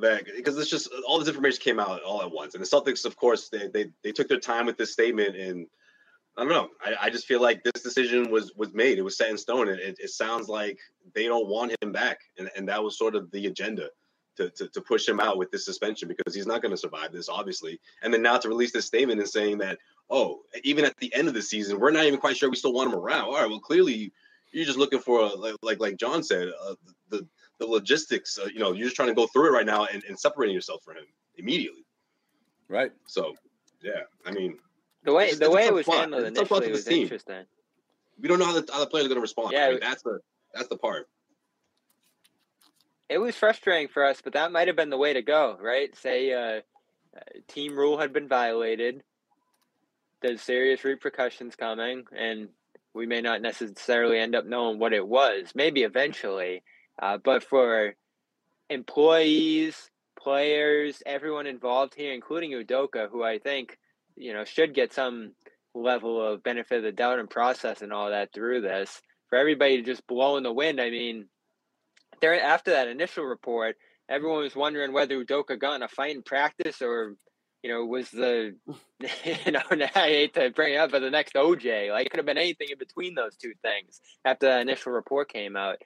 that 0.00 0.24
because 0.36 0.58
it's 0.58 0.70
just 0.70 0.88
all 1.06 1.18
this 1.18 1.28
information 1.28 1.60
came 1.60 1.78
out 1.78 2.02
all 2.02 2.22
at 2.22 2.30
once, 2.30 2.54
and 2.54 2.62
the 2.64 2.68
Celtics, 2.68 3.04
of 3.04 3.16
course, 3.16 3.48
they 3.48 3.68
they, 3.68 3.90
they 4.02 4.12
took 4.12 4.28
their 4.28 4.40
time 4.40 4.66
with 4.66 4.76
this 4.76 4.92
statement, 4.92 5.36
and 5.36 5.66
I 6.36 6.42
don't 6.44 6.52
know. 6.52 6.68
I, 6.84 7.06
I 7.06 7.10
just 7.10 7.26
feel 7.26 7.40
like 7.40 7.62
this 7.62 7.82
decision 7.82 8.30
was 8.30 8.52
was 8.56 8.72
made. 8.72 8.98
It 8.98 9.02
was 9.02 9.16
set 9.16 9.30
in 9.30 9.38
stone, 9.38 9.68
and 9.68 9.78
it, 9.78 9.96
it 10.00 10.10
sounds 10.10 10.48
like 10.48 10.78
they 11.14 11.26
don't 11.26 11.48
want 11.48 11.74
him 11.80 11.92
back, 11.92 12.20
and 12.38 12.50
and 12.56 12.68
that 12.68 12.82
was 12.82 12.98
sort 12.98 13.14
of 13.14 13.30
the 13.30 13.46
agenda. 13.46 13.88
To, 14.38 14.50
to, 14.50 14.66
to 14.66 14.80
push 14.80 15.08
him 15.08 15.20
out 15.20 15.38
with 15.38 15.52
this 15.52 15.64
suspension 15.64 16.08
because 16.08 16.34
he's 16.34 16.44
not 16.44 16.60
going 16.60 16.72
to 16.72 16.76
survive 16.76 17.12
this, 17.12 17.28
obviously. 17.28 17.78
And 18.02 18.12
then 18.12 18.20
now 18.20 18.36
to 18.36 18.48
release 18.48 18.72
this 18.72 18.84
statement 18.84 19.20
and 19.20 19.28
saying 19.28 19.58
that, 19.58 19.78
oh, 20.10 20.40
even 20.62 20.84
at 20.84 20.96
the 20.98 21.12
end 21.14 21.28
of 21.28 21.34
the 21.34 21.42
season, 21.42 21.78
we're 21.80 21.90
not 21.90 22.04
even 22.04 22.20
quite 22.20 22.36
sure 22.36 22.50
we 22.50 22.56
still 22.56 22.72
want 22.72 22.92
him 22.92 22.98
around. 22.98 23.24
All 23.26 23.34
right, 23.34 23.48
well, 23.48 23.60
clearly 23.60 24.12
you're 24.52 24.64
just 24.66 24.78
looking 24.78 25.00
for, 25.00 25.20
a, 25.20 25.26
like, 25.34 25.56
like 25.62 25.80
like 25.80 25.96
John 25.96 26.22
said, 26.22 26.48
uh, 26.62 26.74
the 27.10 27.26
the 27.58 27.66
logistics. 27.66 28.38
Uh, 28.38 28.46
you 28.52 28.58
know, 28.60 28.72
you're 28.72 28.86
just 28.86 28.96
trying 28.96 29.08
to 29.08 29.14
go 29.14 29.26
through 29.26 29.48
it 29.48 29.52
right 29.52 29.66
now 29.66 29.84
and, 29.86 30.02
and 30.04 30.18
separating 30.18 30.54
yourself 30.54 30.82
from 30.84 30.96
him 30.96 31.04
immediately. 31.36 31.84
Right. 32.68 32.92
So, 33.06 33.34
yeah, 33.82 34.02
I 34.26 34.30
mean, 34.32 34.58
The 35.04 35.12
way 35.12 35.24
It's- 35.24 35.38
the 35.38 35.46
it's 35.46 35.54
way 35.54 35.66
it 35.66 35.74
was 35.74 35.86
spot. 35.86 35.98
handled 36.00 36.24
It's 36.24 36.30
a 36.38 36.40
tough 36.42 36.46
spot 36.48 36.58
initially 36.64 36.72
was 36.72 36.84
team. 36.84 37.02
interesting. 37.02 37.44
we 38.20 38.28
don't 38.28 38.38
know 38.38 38.46
how 38.46 38.58
the, 38.60 38.72
how 38.72 38.80
the 38.80 38.86
players 38.86 39.04
are 39.06 39.08
going 39.08 39.16
to 39.16 39.22
respond. 39.22 39.52
Yeah, 39.52 39.66
I 39.66 39.70
mean, 39.70 39.80
that's 39.80 40.02
the 40.02 40.18
that's 40.54 40.68
the 40.68 40.76
part. 40.78 41.08
It 43.08 43.18
was 43.18 43.36
frustrating 43.36 43.88
for 43.88 44.04
us, 44.04 44.20
but 44.22 44.32
that 44.32 44.50
might 44.50 44.66
have 44.68 44.76
been 44.76 44.88
the 44.90 44.96
way 44.96 45.12
to 45.12 45.22
go, 45.22 45.58
right? 45.60 45.94
Say 45.96 46.32
uh, 46.32 46.60
uh, 47.16 47.20
team 47.48 47.76
rule 47.76 47.98
had 47.98 48.12
been 48.12 48.28
violated. 48.28 49.02
There's 50.24 50.40
serious 50.40 50.84
repercussions 50.84 51.54
coming, 51.54 52.04
and 52.16 52.48
we 52.94 53.04
may 53.04 53.20
not 53.20 53.42
necessarily 53.42 54.18
end 54.18 54.34
up 54.34 54.46
knowing 54.46 54.78
what 54.78 54.94
it 54.94 55.06
was. 55.06 55.52
Maybe 55.54 55.82
eventually, 55.82 56.62
uh, 56.98 57.18
but 57.22 57.44
for 57.44 57.94
employees, 58.70 59.90
players, 60.18 61.02
everyone 61.04 61.46
involved 61.46 61.92
here, 61.94 62.14
including 62.14 62.52
Udoka, 62.52 63.10
who 63.10 63.22
I 63.22 63.38
think 63.38 63.76
you 64.16 64.32
know 64.32 64.46
should 64.46 64.74
get 64.74 64.94
some 64.94 65.32
level 65.74 66.26
of 66.26 66.42
benefit 66.42 66.78
of 66.78 66.84
the 66.84 66.92
doubt 66.92 67.18
and 67.18 67.28
process 67.28 67.82
and 67.82 67.92
all 67.92 68.08
that 68.08 68.32
through 68.32 68.62
this. 68.62 69.02
For 69.28 69.36
everybody 69.36 69.76
to 69.76 69.82
just 69.82 70.06
blow 70.06 70.38
in 70.38 70.42
the 70.42 70.54
wind, 70.54 70.80
I 70.80 70.88
mean, 70.88 71.26
there 72.22 72.40
after 72.42 72.70
that 72.70 72.88
initial 72.88 73.24
report, 73.24 73.76
everyone 74.08 74.38
was 74.38 74.56
wondering 74.56 74.94
whether 74.94 75.22
Udoka 75.22 75.60
got 75.60 75.74
in 75.74 75.82
a 75.82 75.88
fight 75.88 76.16
in 76.16 76.22
practice 76.22 76.80
or, 76.80 77.16
you 77.64 77.70
know, 77.70 77.82
was 77.86 78.10
the, 78.10 78.54
you 79.24 79.52
know, 79.52 79.62
I 79.72 79.86
hate 80.08 80.34
to 80.34 80.50
bring 80.50 80.74
it 80.74 80.76
up, 80.76 80.90
but 80.90 81.00
the 81.00 81.10
next 81.10 81.34
OJ, 81.34 81.90
like 81.90 82.06
it 82.06 82.10
could 82.10 82.18
have 82.18 82.26
been 82.26 82.36
anything 82.36 82.68
in 82.70 82.78
between 82.78 83.14
those 83.14 83.36
two 83.36 83.54
things 83.62 84.02
after 84.26 84.48
the 84.48 84.60
initial 84.60 84.92
report 84.92 85.32
came 85.32 85.56
out. 85.56 85.78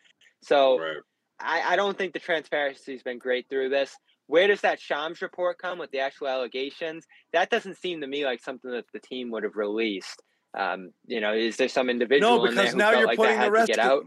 So 0.42 0.80
Right. 0.80 0.96
I, 1.38 1.74
I 1.74 1.76
don't 1.76 1.96
think 1.96 2.14
the 2.14 2.18
transparency 2.18 2.92
has 2.92 3.04
been 3.04 3.18
great 3.18 3.48
through 3.48 3.68
this. 3.68 3.96
Where 4.26 4.48
does 4.48 4.60
that 4.62 4.80
Shams 4.80 5.22
report 5.22 5.58
come 5.58 5.78
with 5.78 5.92
the 5.92 6.00
actual 6.00 6.26
allegations? 6.26 7.06
That 7.32 7.48
doesn't 7.48 7.78
seem 7.78 8.00
to 8.00 8.08
me 8.08 8.24
like 8.24 8.42
something 8.42 8.72
that 8.72 8.86
the 8.92 8.98
team 8.98 9.30
would 9.30 9.44
have 9.44 9.54
released. 9.54 10.20
Um, 10.58 10.90
you 11.06 11.20
know, 11.20 11.32
is 11.32 11.58
there 11.58 11.68
some 11.68 11.88
individual 11.90 12.40
No, 12.40 12.44
in 12.44 12.50
because 12.50 12.72
who 12.72 12.78
now 12.78 12.90
you're 12.90 13.06
like 13.06 13.18
putting 13.18 13.38
the 13.38 13.52
rest 13.52 13.70
of 13.70 13.78
out? 13.78 14.04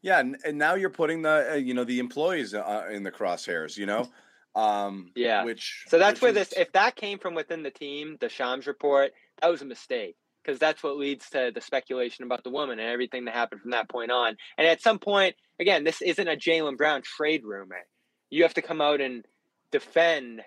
Yeah, 0.00 0.20
and, 0.20 0.38
and 0.46 0.56
now 0.56 0.74
you're 0.74 0.88
putting 0.88 1.20
the 1.20 1.52
uh, 1.52 1.54
you 1.56 1.74
know 1.74 1.84
the 1.84 1.98
employees 1.98 2.54
uh, 2.54 2.88
in 2.90 3.02
the 3.02 3.12
crosshairs. 3.12 3.76
You 3.76 3.84
know, 3.84 4.08
um, 4.54 5.10
Yeah. 5.14 5.44
Which 5.44 5.84
So 5.88 5.98
that's 5.98 6.20
which 6.20 6.22
where 6.34 6.42
is- 6.42 6.48
this, 6.50 6.58
if 6.58 6.72
that 6.72 6.96
came 6.96 7.18
from 7.18 7.34
within 7.34 7.62
the 7.62 7.70
team, 7.70 8.16
the 8.20 8.28
Shams 8.28 8.66
report, 8.66 9.12
that 9.40 9.50
was 9.50 9.62
a 9.62 9.66
mistake 9.66 10.16
because 10.44 10.58
that's 10.58 10.82
what 10.82 10.96
leads 10.96 11.28
to 11.30 11.52
the 11.54 11.60
speculation 11.60 12.24
about 12.24 12.42
the 12.44 12.50
woman 12.50 12.78
and 12.78 12.88
everything 12.88 13.26
that 13.26 13.34
happened 13.34 13.60
from 13.60 13.70
that 13.72 13.88
point 13.88 14.10
on. 14.10 14.36
And 14.58 14.66
at 14.66 14.80
some 14.82 14.98
point, 14.98 15.36
again, 15.60 15.84
this 15.84 16.00
isn't 16.02 16.28
a 16.28 16.36
Jaylen 16.36 16.76
Brown 16.76 17.02
trade 17.02 17.42
rumor. 17.44 17.86
You 18.30 18.42
have 18.44 18.54
to 18.54 18.62
come 18.62 18.80
out 18.80 19.00
and 19.00 19.24
defend 19.70 20.42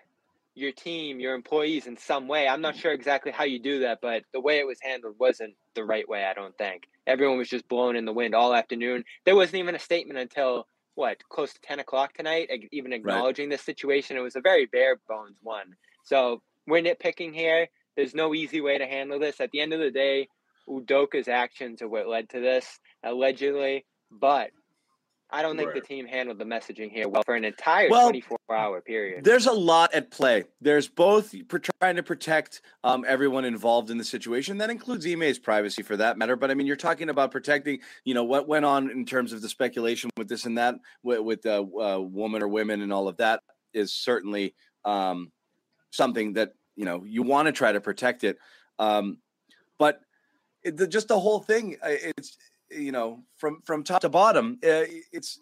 your 0.56 0.72
team, 0.72 1.20
your 1.20 1.34
employees 1.34 1.88
in 1.88 1.98
some 1.98 2.28
way. 2.28 2.48
I'm 2.48 2.62
not 2.62 2.76
sure 2.76 2.92
exactly 2.92 3.32
how 3.32 3.44
you 3.44 3.60
do 3.60 3.80
that, 3.80 4.00
but 4.02 4.24
the 4.34 4.40
way 4.42 4.60
it 4.60 4.68
was 4.68 4.78
handled 4.82 5.16
wasn't 5.20 5.56
the 5.76 5.84
right 5.84 6.08
way, 6.08 6.24
I 6.26 6.34
don't 6.34 6.56
think. 6.58 6.84
Everyone 7.08 7.38
was 7.38 7.50
just 7.50 7.68
blown 7.68 7.96
in 7.96 8.06
the 8.06 8.14
wind 8.14 8.36
all 8.36 8.54
afternoon. 8.54 9.04
There 9.26 9.36
wasn't 9.36 9.58
even 9.58 9.76
a 9.76 9.80
statement 9.80 10.20
until 10.20 10.68
what, 10.96 11.18
close 11.30 11.54
to 11.54 11.62
10 11.62 11.80
o'clock 11.80 12.14
tonight, 12.14 12.50
even 12.72 12.94
acknowledging 12.94 13.50
this 13.50 13.62
situation. 13.62 14.18
It 14.18 14.22
was 14.22 14.36
a 14.36 14.42
very 14.42 14.66
bare 14.66 15.00
bones 15.08 15.38
one. 15.42 15.76
So 16.04 16.42
we're 16.68 16.84
nitpicking 16.84 17.34
here. 17.34 17.68
There's 17.96 18.16
no 18.16 18.34
easy 18.34 18.62
way 18.62 18.78
to 18.78 18.86
handle 18.86 19.20
this. 19.20 19.40
At 19.40 19.52
the 19.52 19.62
end 19.62 19.74
of 19.74 19.80
the 19.80 19.92
day, 19.92 20.28
Udoka's 20.68 21.28
actions 21.28 21.82
are 21.82 21.88
what 21.88 22.08
led 22.08 22.30
to 22.30 22.40
this, 22.40 22.80
allegedly. 23.04 23.86
But 24.12 24.52
I 25.34 25.42
don't 25.42 25.58
think 25.58 25.74
Right. 25.74 25.82
the 25.82 25.88
team 25.88 26.06
handled 26.06 26.38
the 26.38 26.46
messaging 26.46 26.92
here 26.92 27.10
well 27.10 27.24
for 27.24 27.34
an 27.34 27.44
entire 27.44 27.90
Well, 27.90 28.04
24 28.04 28.38
hour 28.52 28.82
period. 28.82 29.24
There's 29.24 29.48
a 29.48 29.52
lot 29.52 29.92
at 29.92 30.12
play. 30.12 30.44
There's 30.62 30.88
both 30.88 31.34
trying 31.82 31.96
to 31.96 32.04
protect 32.04 32.62
um, 32.84 33.04
everyone 33.08 33.44
involved 33.44 33.90
in 33.90 33.98
the 33.98 34.04
situation. 34.04 34.60
That 34.60 34.70
includes 34.70 35.08
Ime's 35.08 35.40
privacy, 35.40 35.82
for 35.82 35.98
that 35.98 36.20
matter. 36.20 36.36
But 36.36 36.52
I 36.52 36.54
mean, 36.54 36.68
you're 36.68 36.76
talking 36.76 37.10
about 37.10 37.32
protecting. 37.32 37.80
You 38.06 38.14
know 38.14 38.24
what 38.24 38.48
went 38.48 38.64
on 38.64 38.92
in 38.92 39.06
terms 39.06 39.34
of 39.34 39.42
the 39.42 39.50
speculation 39.50 40.12
with 40.18 40.30
this 40.30 40.46
and 40.46 40.56
that, 40.60 40.76
with, 41.02 41.22
with 41.22 41.46
uh, 41.48 41.64
uh, 41.64 42.00
woman 42.00 42.44
or 42.44 42.48
women 42.48 42.82
and 42.82 42.94
all 42.94 43.08
of 43.08 43.18
that 43.18 43.42
is 43.74 43.92
certainly 43.92 44.54
um, 44.86 45.32
something 45.90 46.34
that 46.34 46.52
you 46.76 46.86
know 46.86 47.04
you 47.06 47.24
want 47.24 47.48
to 47.48 47.52
try 47.52 47.72
to 47.72 47.82
protect 47.82 48.24
it. 48.24 48.38
Um, 48.78 49.18
but 49.80 50.00
it, 50.62 50.78
the, 50.78 50.86
just 50.86 51.08
the 51.08 51.20
whole 51.20 51.40
thing, 51.40 51.78
uh, 51.82 51.90
it's 51.90 52.38
you 52.76 52.92
know 52.92 53.24
from 53.38 53.62
from 53.66 53.84
top 53.84 54.02
to 54.02 54.10
bottom, 54.10 54.60
uh, 54.64 54.86
it's 55.12 55.40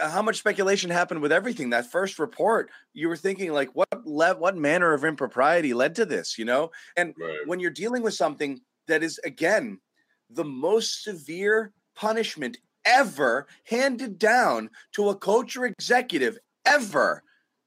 how 0.00 0.22
much 0.22 0.38
speculation 0.38 0.90
happened 0.90 1.20
with 1.20 1.30
everything 1.32 1.68
that 1.70 1.90
first 1.90 2.18
report 2.18 2.70
you 2.94 3.08
were 3.08 3.16
thinking 3.16 3.52
like 3.52 3.68
what 3.74 3.88
le- 4.06 4.34
what 4.36 4.56
manner 4.56 4.94
of 4.94 5.04
impropriety 5.04 5.74
led 5.74 5.94
to 5.94 6.06
this 6.06 6.38
you 6.38 6.46
know 6.46 6.70
and 6.96 7.14
Right. 7.18 7.46
when 7.46 7.60
you're 7.60 7.70
dealing 7.70 8.02
with 8.02 8.14
something 8.14 8.58
that 8.88 9.02
is 9.02 9.20
again 9.22 9.78
the 10.30 10.44
most 10.44 11.04
severe 11.04 11.72
punishment 11.94 12.56
ever 12.86 13.46
handed 13.64 14.18
down 14.18 14.70
to 14.92 15.10
a 15.10 15.14
coach 15.14 15.58
or 15.58 15.66
executive 15.66 16.38
ever 16.64 17.22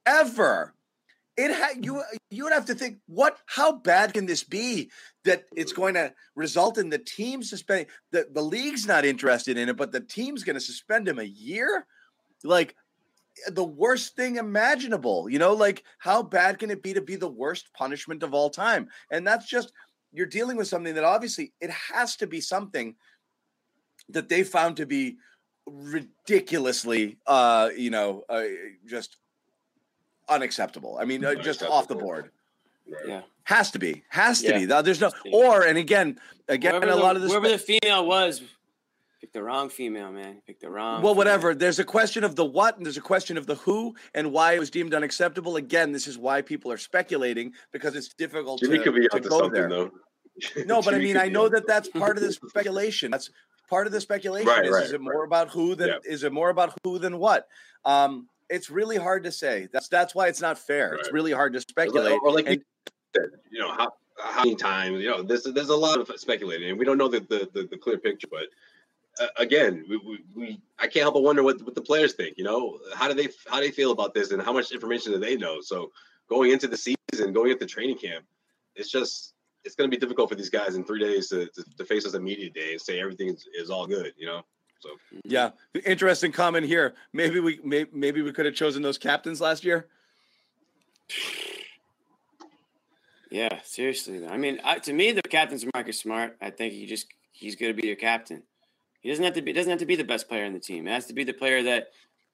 ever 0.08 0.74
it 1.40 1.86
you 1.86 2.04
you 2.30 2.44
would 2.44 2.54
have 2.54 2.66
to 2.66 2.76
think 2.76 2.98
what 3.08 3.38
how 3.46 3.72
bad 3.72 4.14
can 4.14 4.26
this 4.26 4.44
be 4.44 4.92
that 5.26 5.46
it's 5.56 5.74
going 5.74 5.94
to 5.94 6.14
result 6.36 6.78
in 6.78 6.90
the 6.90 6.98
team 6.98 7.42
suspending 7.44 7.88
the, 8.12 8.28
the 8.32 8.42
league's 8.42 8.86
not 8.86 9.06
interested 9.06 9.58
in 9.58 9.70
it 9.70 9.78
but 9.78 9.92
the 9.92 10.00
team's 10.00 10.44
going 10.44 10.56
to 10.56 10.62
suspend 10.62 11.08
him 11.08 11.20
a 11.20 11.24
year? 11.24 11.86
Like 12.44 12.76
the 13.48 13.64
worst 13.64 14.16
thing 14.16 14.36
imaginable 14.36 15.30
you 15.30 15.40
know? 15.40 15.54
Like 15.54 15.84
how 15.98 16.24
bad 16.24 16.60
can 16.60 16.72
it 16.72 16.84
be 16.84 16.94
to 16.94 17.02
be 17.02 17.16
the 17.16 17.28
worst 17.28 17.74
punishment 17.74 18.24
of 18.24 18.34
all 18.34 18.50
time? 18.50 18.90
And 19.12 19.26
that's 19.26 19.48
just 19.48 19.72
you're 20.12 20.26
dealing 20.26 20.58
with 20.58 20.68
something 20.68 20.96
that 20.96 21.04
obviously 21.04 21.54
it 21.62 21.70
has 21.70 22.16
to 22.18 22.28
be 22.28 22.42
something 22.42 22.96
that 24.10 24.28
they 24.28 24.44
found 24.44 24.78
to 24.78 24.86
be 24.86 25.18
ridiculously, 25.68 27.18
uh, 27.28 27.70
you 27.78 27.92
know, 27.92 28.24
uh, 28.28 28.44
just 28.88 29.18
unacceptable. 30.30 30.98
I 31.00 31.06
mean, 31.06 31.24
uh, 31.26 31.36
just 31.36 31.64
off 31.64 31.88
the 31.88 31.96
board. 31.96 32.32
Right. 32.88 33.02
Yeah. 33.08 33.22
Has 33.44 33.72
to 33.72 33.80
be. 33.80 34.04
Has 34.10 34.42
to 34.42 34.48
Yeah. 34.50 34.60
be. 34.60 34.66
There's 34.84 35.02
no 35.02 35.08
Has 35.08 35.14
to 35.14 35.24
be. 35.24 35.32
or 35.32 35.64
and 35.64 35.78
again, 35.78 36.20
again, 36.48 36.74
Whoever 36.76 36.92
a 36.92 36.96
the, 36.96 37.02
lot 37.02 37.16
of 37.16 37.22
this. 37.22 37.32
whoever 37.32 37.50
the 37.50 37.58
female 37.58 38.06
was, 38.06 38.42
picked 39.22 39.34
the 39.34 39.44
wrong 39.44 39.70
female, 39.70 40.12
man. 40.12 40.42
Picked 40.48 40.62
the 40.62 40.70
wrong. 40.70 41.02
Well, 41.02 41.14
female. 41.14 41.16
whatever. 41.18 41.56
There's 41.56 41.80
a 41.80 41.84
question 41.84 42.24
of 42.24 42.36
the 42.36 42.46
what, 42.46 42.78
and 42.78 42.86
there's 42.86 42.98
a 42.98 43.02
question 43.02 43.38
of 43.38 43.46
the 43.48 43.56
who, 43.56 43.96
and 44.14 44.32
why 44.32 44.54
it 44.54 44.60
was 44.60 44.70
deemed 44.70 44.94
unacceptable. 44.94 45.56
Again, 45.56 45.92
this 45.92 46.08
is 46.08 46.18
why 46.18 46.42
people 46.42 46.72
are 46.72 46.78
speculating 46.78 47.54
because 47.72 47.96
it's 47.96 48.10
difficult 48.14 48.60
Jimmy 48.62 48.78
to, 48.78 48.84
could 48.84 48.96
be 48.96 49.02
to 49.08 49.16
onto 49.16 49.30
go 49.30 49.40
something 49.40 49.54
there. 49.54 49.70
though. 49.70 49.92
No, 50.66 50.82
but 50.82 50.94
I 50.94 51.00
mean, 51.00 51.18
I 51.18 51.28
know 51.28 51.50
that 51.50 51.68
that's 51.68 51.90
part 51.90 52.18
of 52.18 52.24
the 52.24 52.32
speculation. 52.32 53.12
That's 53.12 53.30
part 53.70 53.88
of 53.88 53.94
the 53.94 54.00
speculation. 54.00 54.48
Right, 54.48 54.66
is, 54.66 54.72
right, 54.72 54.84
is 54.86 54.92
it 54.94 55.02
right. 55.02 55.02
more 55.14 55.24
about 55.26 55.50
who 55.50 55.76
than 55.76 55.90
Yeah. 55.90 55.98
is 56.06 56.24
it 56.24 56.32
more 56.32 56.50
about 56.50 56.74
who 56.84 56.98
than 56.98 57.18
what? 57.20 57.48
Um, 57.84 58.30
it's 58.50 58.70
really 58.70 58.98
hard 58.98 59.24
to 59.24 59.32
say. 59.32 59.68
That's 59.72 59.88
that's 59.88 60.16
why 60.16 60.28
it's 60.28 60.42
not 60.42 60.58
fair. 60.58 60.94
It's 60.96 61.12
really 61.12 61.32
hard 61.32 61.54
to 61.54 61.62
speculate. 61.62 62.20
Or 62.24 62.32
like 62.32 62.48
And- 62.48 62.56
you 62.58 62.62
said, 63.16 63.30
you 63.52 63.60
know, 63.60 63.72
how, 63.72 63.94
how 64.22 64.44
many 64.44 64.56
times, 64.56 65.02
you 65.02 65.10
know, 65.10 65.24
there's 65.24 65.44
there's 65.44 65.70
a 65.70 65.76
lot 65.76 66.00
of 66.00 66.12
speculating, 66.20 66.70
and 66.70 66.80
we 66.80 66.86
don't 66.86 66.98
know 66.98 67.08
the 67.08 67.20
the, 67.22 67.50
the, 67.54 67.68
the 67.68 67.78
clear 67.78 67.98
picture. 67.98 68.28
But 68.30 68.48
uh, 69.20 69.28
again, 69.38 69.86
we, 69.90 69.98
we, 69.98 70.20
we 70.36 70.62
I 70.78 70.88
can't 70.88 71.04
help 71.04 71.14
but 71.16 71.24
wonder 71.24 71.44
what 71.44 71.62
what 71.64 71.76
the 71.76 71.82
players 71.82 72.14
think. 72.14 72.38
You 72.38 72.44
know, 72.44 72.80
how 72.96 73.08
do 73.08 73.14
they 73.14 73.30
how 73.48 73.58
do 73.60 73.66
they 73.66 73.72
feel 73.72 73.92
about 73.92 74.14
this, 74.14 74.32
and 74.32 74.42
how 74.42 74.54
much 74.54 74.72
information 74.72 75.12
do 75.14 75.20
they 75.20 75.36
know? 75.36 75.62
So 75.62 75.92
going 76.28 76.52
into 76.52 76.68
the 76.68 76.78
season, 76.78 77.34
going 77.34 77.52
into 77.52 77.66
training 77.66 77.98
camp, 77.98 78.26
it's 78.76 78.92
just 78.92 79.34
it's 79.64 79.76
going 79.76 79.90
to 79.90 79.96
be 79.96 80.00
difficult 80.00 80.30
for 80.30 80.36
these 80.36 80.50
guys 80.50 80.76
in 80.76 80.86
three 80.86 81.00
days 81.00 81.28
to, 81.28 81.46
to, 81.48 81.64
to 81.78 81.84
face 81.84 82.06
us 82.06 82.14
a 82.14 82.20
media 82.20 82.50
day 82.50 82.72
and 82.72 82.82
say 82.82 83.00
everything 83.00 83.28
is, 83.28 83.46
is 83.54 83.70
all 83.70 83.86
good. 83.86 84.14
You 84.18 84.26
know, 84.26 84.42
so 84.80 84.90
mm-hmm. 84.90 85.20
yeah, 85.26 85.52
interesting 85.86 86.32
comment 86.32 86.66
here. 86.66 86.96
Maybe 87.14 87.40
we 87.40 87.60
may, 87.64 87.86
maybe 87.94 88.22
we 88.22 88.32
could 88.32 88.46
have 88.46 88.56
chosen 88.56 88.82
those 88.82 88.98
captains 88.98 89.42
last 89.42 89.64
year. 89.64 89.88
Yeah, 93.32 93.60
seriously. 93.64 94.20
though. 94.20 94.30
I 94.30 94.38
mean, 94.38 94.60
I, 94.64 94.80
to 94.80 94.94
me, 94.94 95.12
the 95.12 95.22
captain's 95.22 95.66
Marcus 95.74 96.00
Smart. 96.00 96.38
I 96.42 96.50
think 96.50 96.74
he 96.74 96.86
just 96.86 97.08
he's 97.32 97.56
going 97.56 97.76
to 97.76 97.80
be 97.80 97.88
your 97.88 97.96
captain. 97.96 98.44
He 99.02 99.10
doesn't 99.10 99.24
have 99.24 99.36
to 99.36 99.42
be 99.42 99.54
doesn't 99.54 99.70
have 99.70 99.80
to 99.80 99.86
be 99.86 99.96
the 99.96 100.04
best 100.04 100.28
player 100.28 100.46
in 100.46 100.54
the 100.54 100.60
team. 100.60 100.88
It 100.88 100.92
has 100.92 101.06
to 101.08 101.14
be 101.14 101.24
the 101.24 101.34
player 101.34 101.62
that 101.64 101.90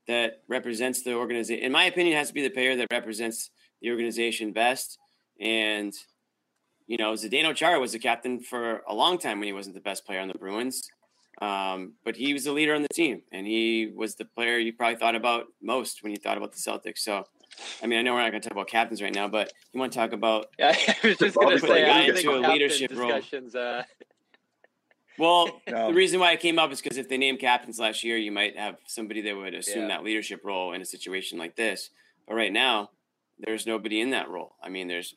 that 0.08 0.44
represents 0.48 1.04
the 1.04 1.16
organization. 1.16 1.64
In 1.64 1.72
my 1.72 1.86
opinion, 1.86 2.16
it 2.16 2.20
has 2.20 2.28
to 2.30 2.34
be 2.34 2.44
the 2.44 2.50
player 2.50 2.76
that 2.76 2.88
represents 2.92 3.50
the 3.82 3.90
organization 3.90 4.54
best. 4.54 4.98
And 5.40 5.94
you 6.88 6.98
know, 6.98 7.14
Zdeno 7.14 7.56
Chara 7.56 7.80
was 7.80 7.94
the 7.94 8.00
captain 8.00 8.40
for 8.40 8.84
a 8.88 8.94
long 8.94 9.18
time 9.18 9.40
when 9.40 9.48
he 9.48 9.54
wasn't 9.54 9.76
the 9.76 9.82
best 9.82 10.06
player 10.06 10.20
on 10.20 10.28
the 10.28 10.38
Bruins. 10.38 10.88
Um, 11.42 11.94
but 12.06 12.16
he 12.16 12.32
was 12.34 12.46
the 12.46 12.54
leader 12.54 12.74
on 12.76 12.82
the 12.82 12.88
team, 12.90 13.22
and 13.32 13.46
he 13.46 13.92
was 13.94 14.16
the 14.16 14.26
player 14.26 14.58
you 14.58 14.72
probably 14.74 14.96
thought 14.98 15.16
about 15.16 15.46
most 15.62 16.02
when 16.02 16.12
you 16.12 16.18
thought 16.18 16.38
about 16.38 16.54
the 16.54 16.60
Celtics. 16.60 17.00
So, 17.00 17.26
I 17.84 17.88
mean, 17.88 18.00
I 18.00 18.02
know 18.04 18.14
we're 18.14 18.22
not 18.22 18.32
going 18.32 18.42
to 18.42 18.48
talk 18.48 18.56
about 18.56 18.68
captains 18.68 19.02
right 19.02 19.14
now, 19.14 19.28
but 19.28 19.52
you 19.74 19.80
want 19.80 19.92
to 19.92 20.00
talk 20.00 20.14
about 20.14 20.48
Yeah, 20.60 20.68
I 20.78 21.08
was 21.08 21.18
just 21.18 21.36
gonna 21.36 21.48
Obviously, 21.48 21.70
say, 21.70 21.82
yeah, 21.82 21.94
I 21.94 22.02
into 22.18 22.32
a 22.36 22.40
leadership 22.52 22.92
role. 22.96 23.12
discussions. 23.12 23.56
Uh, 23.56 23.84
Well, 25.18 25.62
No. 25.70 25.88
the 25.88 25.94
reason 25.94 26.20
why 26.20 26.34
it 26.34 26.40
came 26.42 26.60
up 26.60 26.72
is 26.72 26.82
because 26.82 26.98
if 26.98 27.08
they 27.08 27.18
named 27.18 27.40
captains 27.40 27.80
last 27.80 28.04
year, 28.04 28.18
you 28.18 28.32
might 28.32 28.58
have 28.58 28.78
somebody 28.86 29.22
that 29.22 29.36
would 29.36 29.54
assume 29.54 29.84
Yeah. 29.84 29.88
that 29.90 30.04
leadership 30.04 30.42
role 30.44 30.74
in 30.74 30.82
a 30.82 30.86
situation 30.86 31.38
like 31.38 31.56
this. 31.56 31.90
But 32.28 32.36
right 32.36 32.52
now, 32.52 32.90
there's 33.40 33.66
nobody 33.66 34.02
in 34.02 34.10
that 34.12 34.30
role. 34.30 34.56
I 34.62 34.70
mean, 34.70 34.88
there's 34.88 35.16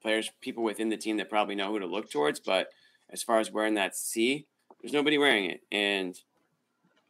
players, 0.00 0.30
people 0.40 0.62
within 0.62 0.88
the 0.88 0.96
team 0.96 1.18
that 1.18 1.28
probably 1.28 1.54
know 1.54 1.68
who 1.70 1.78
to 1.80 1.86
look 1.86 2.10
towards, 2.10 2.40
but 2.40 2.68
as 3.10 3.22
far 3.22 3.40
as 3.40 3.50
wearing 3.50 3.74
that 3.74 3.94
C, 3.94 4.46
there's 4.82 4.92
nobody 4.92 5.18
wearing 5.18 5.46
it, 5.46 5.60
and 5.70 6.18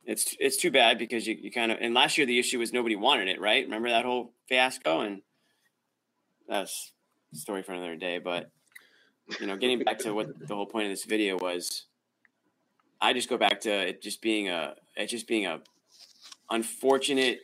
it's 0.04 0.34
it's 0.40 0.56
too 0.56 0.70
bad 0.70 0.98
because 0.98 1.26
you, 1.26 1.36
you 1.40 1.50
kind 1.50 1.70
of 1.70 1.78
and 1.80 1.94
last 1.94 2.18
year 2.18 2.26
the 2.26 2.38
issue 2.38 2.58
was 2.58 2.72
nobody 2.72 2.96
wanted 2.96 3.28
it, 3.28 3.40
right? 3.40 3.64
Remember 3.64 3.88
that 3.90 4.04
whole 4.04 4.32
fiasco, 4.48 5.00
and 5.00 5.22
that's 6.48 6.92
story 7.32 7.62
for 7.62 7.72
another 7.72 7.96
day. 7.96 8.18
But 8.18 8.50
you 9.40 9.46
know, 9.46 9.56
getting 9.56 9.82
back 9.82 9.98
to 10.00 10.12
what 10.12 10.26
the 10.38 10.54
whole 10.54 10.66
point 10.66 10.86
of 10.86 10.90
this 10.90 11.04
video 11.04 11.36
was, 11.38 11.86
I 13.00 13.12
just 13.12 13.28
go 13.28 13.38
back 13.38 13.60
to 13.62 13.70
it 13.70 14.02
just 14.02 14.20
being 14.20 14.48
a 14.48 14.74
it 14.96 15.06
just 15.06 15.28
being 15.28 15.46
a 15.46 15.60
unfortunate, 16.50 17.40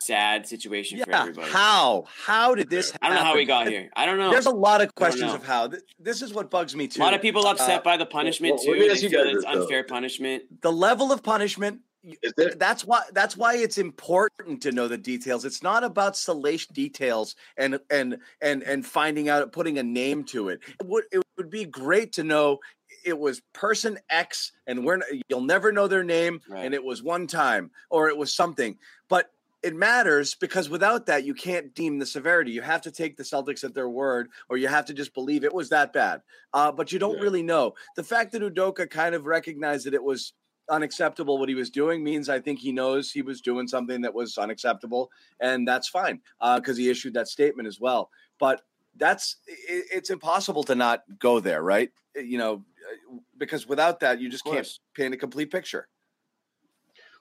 sad 0.00 0.46
situation 0.46 0.98
for 1.02 1.10
Yeah. 1.10 1.20
everybody. 1.22 1.50
How? 1.50 2.04
How 2.08 2.54
did 2.54 2.70
this? 2.70 2.92
happen? 2.92 3.06
I 3.06 3.08
don't 3.14 3.18
know 3.18 3.24
how 3.30 3.34
we 3.36 3.44
got 3.44 3.68
here. 3.68 3.90
I 3.96 4.06
don't 4.06 4.18
know. 4.18 4.30
There's 4.30 4.46
a 4.46 4.50
lot 4.50 4.80
of 4.80 4.94
questions 4.94 5.32
of 5.34 5.44
how. 5.44 5.70
This 5.98 6.22
is 6.22 6.32
what 6.32 6.50
bugs 6.50 6.74
me 6.76 6.86
too. 6.88 7.00
a 7.00 7.04
lot 7.04 7.14
of 7.14 7.20
people 7.20 7.46
upset 7.46 7.80
Uh, 7.80 7.82
by 7.82 7.96
the 7.96 8.06
punishment 8.06 8.54
well, 8.56 8.64
too. 8.64 8.70
let 8.72 9.00
They 9.00 9.08
feel 9.08 9.20
it's 9.26 9.34
this, 9.34 9.44
though. 9.44 9.62
unfair 9.62 9.84
punishment. 9.84 10.44
the 10.62 10.72
level 10.72 11.12
of 11.12 11.22
punishment 11.22 11.80
is 12.22 12.32
there 12.38 12.54
that's 12.54 12.82
why 12.84 13.02
that's 13.12 13.36
why 13.36 13.56
it's 13.56 13.76
important 13.76 14.62
to 14.62 14.72
know 14.72 14.88
the 14.88 14.96
details 14.96 15.44
it's 15.44 15.62
not 15.62 15.84
about 15.84 16.16
salacious 16.16 16.66
details 16.68 17.36
and 17.58 17.78
and 17.90 18.16
and 18.40 18.62
and 18.62 18.86
finding 18.86 19.28
out 19.28 19.52
putting 19.52 19.76
a 19.78 19.82
name 19.82 20.24
to 20.24 20.48
it 20.48 20.60
it 20.80 20.86
would, 20.86 21.04
it 21.12 21.20
would 21.36 21.50
be 21.50 21.66
great 21.66 22.10
to 22.14 22.24
know 22.24 22.58
it 23.04 23.18
was 23.18 23.42
person 23.52 23.98
x 24.08 24.50
and 24.66 24.82
we're 24.82 24.98
you'll 25.28 25.42
never 25.42 25.72
know 25.72 25.86
their 25.86 26.02
name 26.04 26.40
Right. 26.48 26.64
and 26.64 26.72
it 26.74 26.82
was 26.82 27.02
one 27.02 27.26
time 27.26 27.70
or 27.90 28.08
it 28.08 28.16
was 28.16 28.32
something 28.32 28.78
but 29.10 29.30
it 29.62 29.74
matters 29.74 30.34
because 30.34 30.68
without 30.70 31.06
that 31.06 31.24
you 31.24 31.34
can't 31.34 31.74
deem 31.74 31.98
the 31.98 32.06
severity 32.06 32.50
you 32.50 32.62
have 32.62 32.80
to 32.82 32.90
take 32.90 33.16
the 33.16 33.22
celtics 33.22 33.62
at 33.64 33.74
their 33.74 33.88
word 33.88 34.28
or 34.48 34.56
you 34.56 34.68
have 34.68 34.86
to 34.86 34.94
just 34.94 35.12
believe 35.14 35.44
it 35.44 35.52
was 35.54 35.68
that 35.68 35.92
bad 35.92 36.22
uh, 36.54 36.72
but 36.72 36.92
you 36.92 36.98
don't 36.98 37.16
Yeah. 37.16 37.22
really 37.22 37.42
know 37.42 37.74
the 37.96 38.04
fact 38.04 38.32
that 38.32 38.42
udoka 38.42 38.88
kind 38.88 39.14
of 39.14 39.26
recognized 39.26 39.86
that 39.86 39.94
it 39.94 40.02
was 40.02 40.32
unacceptable 40.70 41.38
what 41.38 41.48
he 41.48 41.54
was 41.54 41.68
doing 41.68 42.02
means 42.04 42.28
I 42.28 42.40
think 42.40 42.60
he 42.60 42.72
knows 42.72 43.10
he 43.10 43.22
was 43.22 43.40
doing 43.40 43.66
something 43.66 44.02
that 44.02 44.14
was 44.14 44.38
unacceptable, 44.38 45.10
and 45.40 45.66
that's 45.66 45.88
fine 45.88 46.20
because 46.56 46.76
he 46.76 46.88
issued 46.88 47.14
that 47.14 47.26
statement 47.28 47.66
as 47.66 47.80
well. 47.80 48.08
But 48.38 48.62
that's 48.96 49.36
it, 49.46 49.86
it's 49.92 50.10
impossible 50.10 50.62
to 50.64 50.74
not 50.76 51.02
go 51.18 51.40
there, 51.40 51.62
right? 51.62 51.90
You 52.14 52.38
know, 52.38 52.64
uh, 52.88 53.16
because 53.36 53.66
without 53.66 53.98
that, 54.00 54.20
you 54.20 54.28
just 54.28 54.44
can't 54.44 54.68
paint 54.94 55.12
a 55.12 55.16
complete 55.16 55.50
picture. 55.50 55.88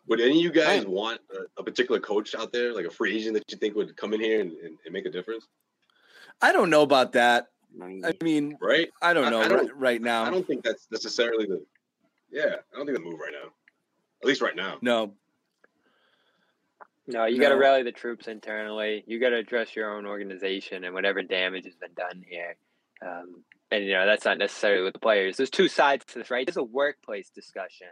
Would 0.10 0.20
any 0.20 0.38
of 0.40 0.44
you 0.44 0.52
guys 0.52 0.80
Right. 0.80 0.90
want 0.90 1.22
a, 1.32 1.62
a 1.62 1.64
particular 1.64 2.00
coach 2.00 2.34
out 2.36 2.52
there, 2.52 2.74
like 2.74 2.86
a 2.86 2.90
free 2.90 3.16
agent 3.16 3.36
that 3.36 3.44
you 3.52 3.58
think 3.58 3.76
would 3.76 3.96
come 3.96 4.14
in 4.14 4.20
here 4.20 4.42
and, 4.42 4.52
and, 4.52 4.78
and 4.84 4.94
make 4.94 5.06
a 5.06 5.10
difference? 5.12 5.48
I 6.42 6.52
don't 6.52 6.70
know 6.70 6.82
about 6.82 7.14
that. 7.14 7.48
I 7.82 8.14
mean, 8.24 8.58
Right? 8.60 8.90
I 9.02 9.14
don't 9.14 9.30
know 9.30 9.38
I 9.40 9.48
right, 9.48 9.50
don't- 9.68 9.76
right 9.76 10.02
now. 10.02 10.24
I 10.26 10.32
don't 10.32 10.46
think 10.48 10.64
that's 10.64 10.88
necessarily 10.92 11.46
the. 11.46 11.64
Yeah, 12.32 12.56
I 12.74 12.78
don't 12.78 12.86
think 12.86 12.98
the 12.98 13.04
move 13.04 13.20
right 13.20 13.34
now. 13.34 13.50
At 14.22 14.28
least 14.28 14.42
right 14.42 14.56
now. 14.56 14.78
no, 14.82 15.14
no, 17.08 17.26
you 17.26 17.40
got 17.40 17.50
to 17.50 17.56
rally 17.56 17.82
the 17.84 17.92
troops 17.92 18.28
internally. 18.28 19.04
You 19.08 19.20
got 19.20 19.30
to 19.30 19.38
address 19.38 19.76
your 19.76 19.96
own 19.96 20.06
organization 20.06 20.84
and 20.84 20.94
whatever 20.94 21.24
damage 21.24 21.66
has 21.66 21.76
been 21.76 21.94
done 21.96 22.24
here. 22.28 22.56
Um, 23.02 23.44
and 23.72 23.86
you 23.86 23.94
know 23.94 24.06
that's 24.06 24.26
not 24.26 24.38
necessarily 24.38 24.84
with 24.84 24.94
the 24.94 25.00
players. 25.00 25.38
There's 25.38 25.50
two 25.50 25.68
sides 25.70 26.06
to 26.06 26.20
this, 26.20 26.30
right? 26.32 26.46
There's 26.46 26.58
a 26.58 26.64
workplace 26.64 27.30
discussion 27.30 27.88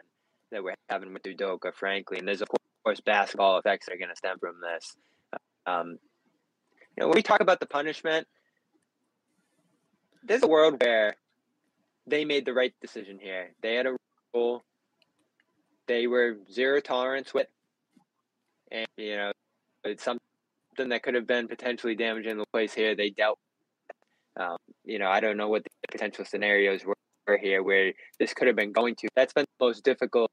that 0.51 0.63
we're 0.63 0.75
having 0.89 1.13
with 1.13 1.23
Udoka, 1.23 1.73
frankly, 1.73 2.19
and 2.19 2.27
there's 2.27 2.41
of 2.41 2.49
course 2.83 3.01
basketball 3.01 3.57
effects 3.57 3.85
that 3.85 3.95
are 3.95 3.97
going 3.97 4.09
to 4.09 4.15
stem 4.15 4.37
from 4.39 4.55
this. 4.61 4.95
Um, 5.65 5.97
you 6.95 7.01
know, 7.01 7.07
when 7.07 7.15
we 7.15 7.21
talk 7.21 7.41
about 7.41 7.59
the 7.59 7.65
punishment, 7.65 8.27
there's 10.23 10.43
a 10.43 10.47
world 10.47 10.81
where 10.81 11.15
they 12.07 12.25
made 12.25 12.45
the 12.45 12.53
right 12.53 12.73
decision 12.81 13.19
here. 13.21 13.53
They 13.61 13.75
had 13.75 13.85
a 13.85 13.95
rule. 14.33 14.63
They 15.87 16.07
were 16.07 16.37
zero 16.51 16.79
tolerance 16.79 17.33
with, 17.33 17.47
and 18.71 18.87
you 18.97 19.15
know, 19.15 19.31
it's 19.83 20.03
something 20.03 20.21
that 20.89 21.03
could 21.03 21.15
have 21.15 21.27
been 21.27 21.47
potentially 21.47 21.95
damaging 21.95 22.37
the 22.37 22.45
place 22.51 22.73
here. 22.73 22.95
They 22.95 23.09
dealt. 23.09 23.39
Um, 24.39 24.57
you 24.83 24.99
know, 24.99 25.09
I 25.09 25.19
don't 25.19 25.37
know 25.37 25.49
what 25.49 25.63
the 25.63 25.69
potential 25.91 26.23
scenarios 26.25 26.85
were, 26.85 26.89
were 26.89 26.95
here 27.35 27.63
where 27.63 27.91
this 28.19 28.33
could 28.33 28.47
have 28.47 28.55
been 28.55 28.71
going 28.71 28.95
to. 28.95 29.09
That's 29.15 29.33
been 29.33 29.45
the 29.59 29.65
most 29.65 29.83
difficult. 29.83 30.31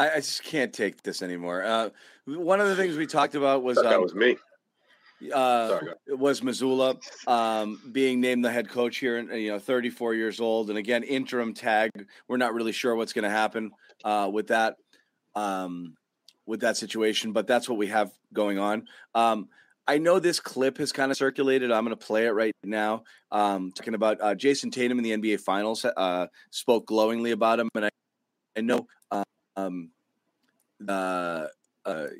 I, 0.00 0.10
I 0.12 0.16
just 0.16 0.42
can't 0.44 0.72
take 0.72 1.02
this 1.02 1.22
anymore. 1.22 1.62
Uh, 1.62 1.90
one 2.26 2.60
of 2.60 2.68
the 2.68 2.76
things 2.76 2.96
we 2.96 3.06
talked 3.06 3.34
about 3.34 3.62
was 3.62 3.76
that 3.76 3.94
um, 3.94 4.02
was 4.02 4.14
me. 4.14 4.36
uh, 5.32 5.68
Sorry, 5.68 5.92
it 6.06 6.18
was 6.18 6.40
Mazzulla 6.40 6.98
um, 7.28 7.80
being 7.92 8.20
named 8.20 8.42
the 8.42 8.50
head 8.50 8.68
coach 8.68 8.96
here, 8.96 9.18
and 9.18 9.30
you 9.30 9.50
know, 9.50 9.58
34 9.58 10.14
years 10.14 10.40
old, 10.40 10.70
and 10.70 10.78
again, 10.78 11.02
interim 11.02 11.52
tag. 11.52 11.90
We're 12.28 12.38
not 12.38 12.54
really 12.54 12.72
sure 12.72 12.94
what's 12.94 13.12
going 13.12 13.24
to 13.24 13.30
happen 13.30 13.72
uh, 14.04 14.30
with 14.32 14.48
that, 14.48 14.76
um, 15.34 15.94
with 16.46 16.60
that 16.60 16.78
situation, 16.78 17.32
but 17.32 17.46
that's 17.46 17.68
what 17.68 17.76
we 17.76 17.88
have 17.88 18.10
going 18.32 18.58
on. 18.58 18.86
Um, 19.14 19.48
I 19.90 19.98
know 19.98 20.20
this 20.20 20.38
clip 20.38 20.78
has 20.78 20.92
kind 20.92 21.10
of 21.10 21.18
circulated. 21.18 21.72
I'm 21.72 21.84
going 21.84 21.96
to 21.96 22.06
play 22.06 22.26
it 22.26 22.30
right 22.30 22.54
now. 22.62 23.02
Um, 23.32 23.72
talking 23.72 23.94
about 23.94 24.18
uh, 24.20 24.36
Jayson 24.36 24.70
Tatum 24.70 24.98
in 24.98 25.02
the 25.02 25.10
NBA 25.10 25.40
Finals, 25.40 25.84
uh, 25.84 26.28
spoke 26.50 26.86
glowingly 26.86 27.32
about 27.32 27.58
him, 27.58 27.68
and 27.74 27.86
I, 27.86 27.90
I 28.56 28.60
know, 28.60 28.86
um, 29.56 29.90
uh, 30.86 31.46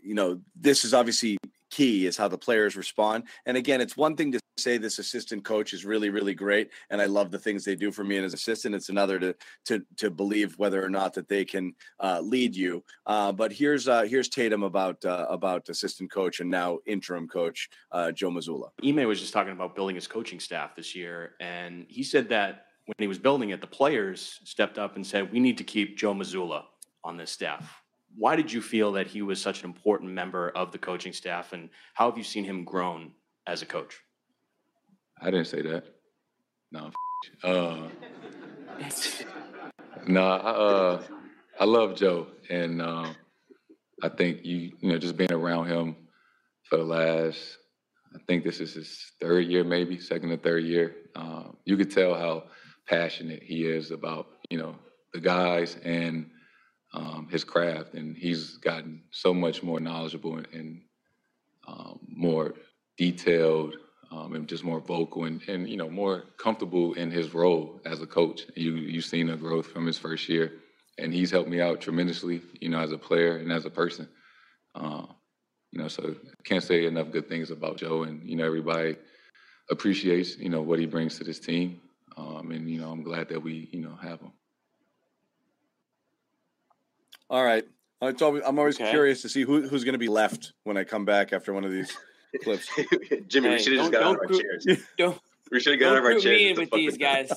you 0.02 0.14
know, 0.14 0.40
this 0.56 0.84
is 0.84 0.92
obviously 0.92 1.38
key 1.70 2.06
is 2.06 2.16
how 2.16 2.28
the 2.28 2.38
players 2.38 2.76
respond. 2.76 3.24
And 3.46 3.56
again, 3.56 3.80
it's 3.80 3.96
one 3.96 4.16
thing 4.16 4.32
to 4.32 4.40
say 4.58 4.78
this 4.78 4.98
assistant 4.98 5.44
coach 5.44 5.72
is 5.72 5.84
really, 5.84 6.10
really 6.10 6.34
great, 6.34 6.70
and 6.90 7.00
I 7.00 7.06
love 7.06 7.30
the 7.30 7.38
things 7.38 7.64
they 7.64 7.76
do 7.76 7.90
for 7.90 8.04
me 8.04 8.18
as 8.18 8.34
assistant. 8.34 8.74
It's 8.74 8.88
another 8.88 9.18
to 9.18 9.34
to 9.66 9.82
to 9.96 10.10
believe 10.10 10.58
whether 10.58 10.84
or 10.84 10.90
not 10.90 11.14
that 11.14 11.28
they 11.28 11.44
can 11.44 11.74
uh, 11.98 12.20
lead 12.22 12.54
you. 12.54 12.84
Uh, 13.06 13.32
but 13.32 13.52
here's 13.52 13.88
uh, 13.88 14.02
here's 14.02 14.28
Tatum 14.28 14.62
about 14.62 15.04
uh, 15.04 15.26
about 15.30 15.68
assistant 15.68 16.10
coach 16.10 16.40
and 16.40 16.50
now 16.50 16.78
interim 16.86 17.28
coach 17.28 17.68
uh, 17.92 18.12
Joe 18.12 18.30
Mazzulla. 18.30 18.70
Ime 18.84 19.06
was 19.06 19.20
just 19.20 19.32
talking 19.32 19.52
about 19.52 19.74
building 19.74 19.96
his 19.96 20.06
coaching 20.06 20.40
staff 20.40 20.76
this 20.76 20.94
year, 20.94 21.34
and 21.40 21.86
he 21.88 22.02
said 22.02 22.28
that 22.28 22.66
when 22.86 22.94
he 22.98 23.06
was 23.06 23.18
building 23.18 23.50
it, 23.50 23.60
the 23.60 23.66
players 23.66 24.40
stepped 24.44 24.78
up 24.78 24.96
and 24.96 25.06
said, 25.06 25.32
"We 25.32 25.40
need 25.40 25.58
to 25.58 25.64
keep 25.64 25.96
Joe 25.96 26.14
Mazzulla 26.14 26.64
on 27.04 27.16
this 27.16 27.30
staff." 27.30 27.82
Why 28.16 28.36
did 28.36 28.52
you 28.52 28.60
feel 28.60 28.92
that 28.92 29.06
he 29.06 29.22
was 29.22 29.40
such 29.40 29.62
an 29.62 29.66
important 29.66 30.10
member 30.10 30.50
of 30.50 30.72
the 30.72 30.78
coaching 30.78 31.12
staff, 31.12 31.52
and 31.52 31.70
how 31.94 32.08
have 32.08 32.18
you 32.18 32.24
seen 32.24 32.44
him 32.44 32.64
grown 32.64 33.12
as 33.46 33.62
a 33.62 33.66
coach? 33.66 34.00
I 35.20 35.26
didn't 35.26 35.46
say 35.46 35.62
that. 35.62 35.84
No, 36.72 36.90
uh, 37.42 37.88
no, 40.06 40.24
I, 40.24 40.50
uh, 40.50 41.02
I 41.58 41.64
love 41.64 41.96
Joe, 41.96 42.28
and 42.48 42.80
uh, 42.80 43.12
I 44.02 44.08
think 44.08 44.44
you, 44.44 44.72
you 44.80 44.92
know, 44.92 44.98
just 44.98 45.16
being 45.16 45.32
around 45.32 45.66
him 45.66 45.96
for 46.64 46.78
the 46.78 46.84
last, 46.84 47.58
I 48.14 48.18
think 48.26 48.44
this 48.44 48.60
is 48.60 48.74
his 48.74 49.12
third 49.20 49.46
year, 49.46 49.64
maybe 49.64 49.98
second 49.98 50.30
or 50.32 50.36
third 50.36 50.64
year. 50.64 50.94
Uh, 51.14 51.44
you 51.64 51.76
could 51.76 51.90
tell 51.90 52.14
how 52.14 52.44
passionate 52.88 53.42
he 53.42 53.64
is 53.64 53.90
about, 53.90 54.26
you 54.48 54.58
know, 54.58 54.76
the 55.12 55.20
guys 55.20 55.76
and 55.84 56.30
um, 56.92 57.28
his 57.30 57.44
craft, 57.44 57.94
and 57.94 58.16
he's 58.16 58.56
gotten 58.58 59.02
so 59.10 59.32
much 59.32 59.62
more 59.62 59.80
knowledgeable 59.80 60.36
and, 60.36 60.48
and 60.52 60.80
um, 61.68 62.00
more 62.08 62.54
detailed 62.98 63.76
um, 64.10 64.34
and 64.34 64.48
just 64.48 64.64
more 64.64 64.80
vocal 64.80 65.24
and, 65.24 65.40
and 65.48 65.68
you 65.68 65.76
know 65.76 65.88
more 65.88 66.24
comfortable 66.36 66.94
in 66.94 67.10
his 67.10 67.32
role 67.32 67.80
as 67.84 68.02
a 68.02 68.06
coach. 68.06 68.42
You 68.56 68.72
you've 68.72 69.04
seen 69.04 69.28
the 69.28 69.36
growth 69.36 69.66
from 69.66 69.86
his 69.86 69.98
first 69.98 70.28
year, 70.28 70.52
and 70.98 71.12
he's 71.14 71.30
helped 71.30 71.48
me 71.48 71.60
out 71.60 71.80
tremendously. 71.80 72.42
You 72.60 72.70
know, 72.70 72.80
as 72.80 72.92
a 72.92 72.98
player 72.98 73.36
and 73.36 73.52
as 73.52 73.66
a 73.66 73.70
person. 73.70 74.08
Uh, 74.74 75.06
you 75.72 75.80
know, 75.80 75.88
so 75.88 76.16
can't 76.44 76.64
say 76.64 76.86
enough 76.86 77.12
good 77.12 77.28
things 77.28 77.50
about 77.50 77.76
Joe, 77.76 78.02
and 78.02 78.22
you 78.28 78.36
know 78.36 78.44
everybody 78.44 78.96
appreciates 79.70 80.36
you 80.38 80.48
know 80.48 80.62
what 80.62 80.80
he 80.80 80.86
brings 80.86 81.16
to 81.18 81.24
this 81.24 81.38
team, 81.38 81.80
um, 82.16 82.50
and 82.50 82.68
you 82.68 82.80
know 82.80 82.90
I'm 82.90 83.02
glad 83.02 83.28
that 83.28 83.42
we 83.42 83.68
you 83.72 83.80
know 83.80 83.96
have 84.02 84.20
him. 84.20 84.32
All 87.30 87.44
right. 87.44 87.64
It's 88.02 88.22
always, 88.22 88.42
I'm 88.44 88.58
always 88.58 88.80
okay. 88.80 88.90
curious 88.90 89.22
to 89.22 89.28
see 89.28 89.42
who, 89.42 89.68
who's 89.68 89.84
going 89.84 89.92
to 89.92 89.98
be 89.98 90.08
left 90.08 90.52
when 90.64 90.76
I 90.76 90.84
come 90.84 91.04
back 91.04 91.32
after 91.32 91.52
one 91.52 91.64
of 91.64 91.70
these 91.70 91.96
clips. 92.42 92.68
Jimmy, 93.28 93.48
hey, 93.48 93.56
we 93.56 93.62
should 93.62 93.72
have 93.74 93.82
just 93.82 93.92
got 93.92 94.02
out 94.02 94.14
of 94.16 94.30
our 94.30 94.40
chairs. 94.40 94.66
Don't, 94.98 95.20
we 95.50 95.60
should 95.60 95.74
have 95.74 95.80
got 95.80 95.92
out 95.92 95.98
of 95.98 96.04
our 96.04 96.18
chairs. 96.18 96.24
Me 96.24 96.52
with 96.54 96.70
these 96.72 96.96
guys. 96.96 97.30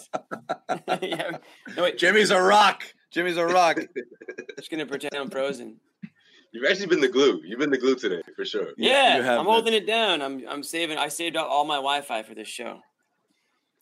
yeah. 1.01 1.37
no, 1.77 1.83
wait. 1.83 1.97
Jimmy's 1.97 2.31
a 2.31 2.41
rock. 2.41 2.83
Jimmy's 3.11 3.37
a 3.37 3.45
rock. 3.45 3.77
just 4.57 4.71
going 4.71 4.79
to 4.79 4.85
pretend 4.85 5.13
I'm 5.15 5.29
frozen. 5.29 5.77
You've 6.51 6.69
actually 6.69 6.87
been 6.87 7.01
the 7.01 7.09
glue. 7.09 7.41
You've 7.43 7.59
been 7.59 7.71
the 7.71 7.77
glue 7.77 7.95
today 7.95 8.21
for 8.35 8.45
sure. 8.45 8.69
Yeah, 8.77 9.37
I'm 9.39 9.45
holding 9.45 9.73
it 9.73 9.87
down. 9.87 10.21
I'm 10.21 10.43
I'm 10.47 10.61
saving. 10.61 10.99
I 10.99 11.07
saved 11.07 11.35
up 11.35 11.47
all 11.49 11.65
my 11.65 11.77
Wi-Fi 11.77 12.21
for 12.21 12.35
this 12.35 12.47
show. 12.47 12.79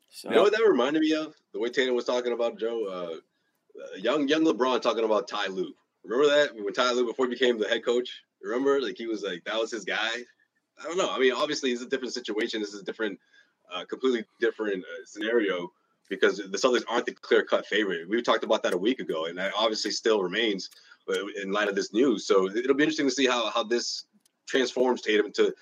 So. 0.10 0.30
You 0.30 0.36
know 0.36 0.44
what 0.44 0.54
that 0.54 0.64
reminded 0.66 1.02
me 1.02 1.14
of? 1.14 1.36
The 1.54 1.60
way 1.60 1.70
Tatum 1.70 1.96
was 1.96 2.06
talking 2.06 2.32
about 2.32 2.58
Joe, 2.58 2.86
uh, 2.86 3.82
uh 3.82 3.96
young 3.98 4.26
young 4.30 4.46
LeBron 4.46 4.82
talking 4.82 5.04
about 5.04 5.28
Ty 5.28 5.48
Lue. 5.48 5.74
Remember 6.04 6.28
that 6.36 6.56
when 6.56 6.74
Ty 6.74 6.94
Lue 6.94 7.06
before 7.06 7.26
he 7.28 7.32
became 7.32 7.58
the 7.58 7.68
head 7.68 7.86
coach? 7.86 8.24
Remember, 8.42 8.82
like 8.82 8.98
he 8.98 9.08
was 9.08 9.24
like 9.24 9.44
that 9.46 9.60
was 9.60 9.72
his 9.72 9.86
guy. 9.86 10.10
I 10.80 10.84
don't 10.84 10.98
know. 10.98 11.12
I 11.12 11.20
mean, 11.20 11.34
obviously, 11.34 11.72
it's 11.72 11.82
a 11.82 11.88
different 11.88 12.14
situation. 12.14 12.60
This 12.60 12.74
is 12.74 12.82
a 12.82 12.86
different, 12.86 13.20
uh, 13.74 13.86
completely 13.86 14.26
different 14.40 14.84
uh, 14.84 15.06
scenario 15.06 15.72
because 16.10 16.38
the 16.38 16.58
Celtics 16.58 16.84
aren't 16.90 17.06
the 17.06 17.14
clear 17.14 17.44
cut 17.44 17.66
favorite. 17.68 18.10
We 18.10 18.22
talked 18.22 18.44
about 18.44 18.64
that 18.64 18.74
a 18.74 18.78
week 18.78 19.00
ago, 19.00 19.26
and 19.26 19.38
that 19.38 19.54
obviously 19.56 19.92
still 19.92 20.24
remains 20.24 20.70
uh, 21.08 21.26
in 21.42 21.52
light 21.52 21.70
of 21.70 21.76
this 21.76 21.94
news. 21.94 22.26
So 22.26 22.50
it'll 22.50 22.74
be 22.74 22.84
interesting 22.84 23.08
to 23.08 23.14
see 23.14 23.28
how 23.28 23.50
how 23.52 23.64
this 23.64 24.06
transforms 24.48 25.02
Tatum 25.02 25.28
into 25.28 25.54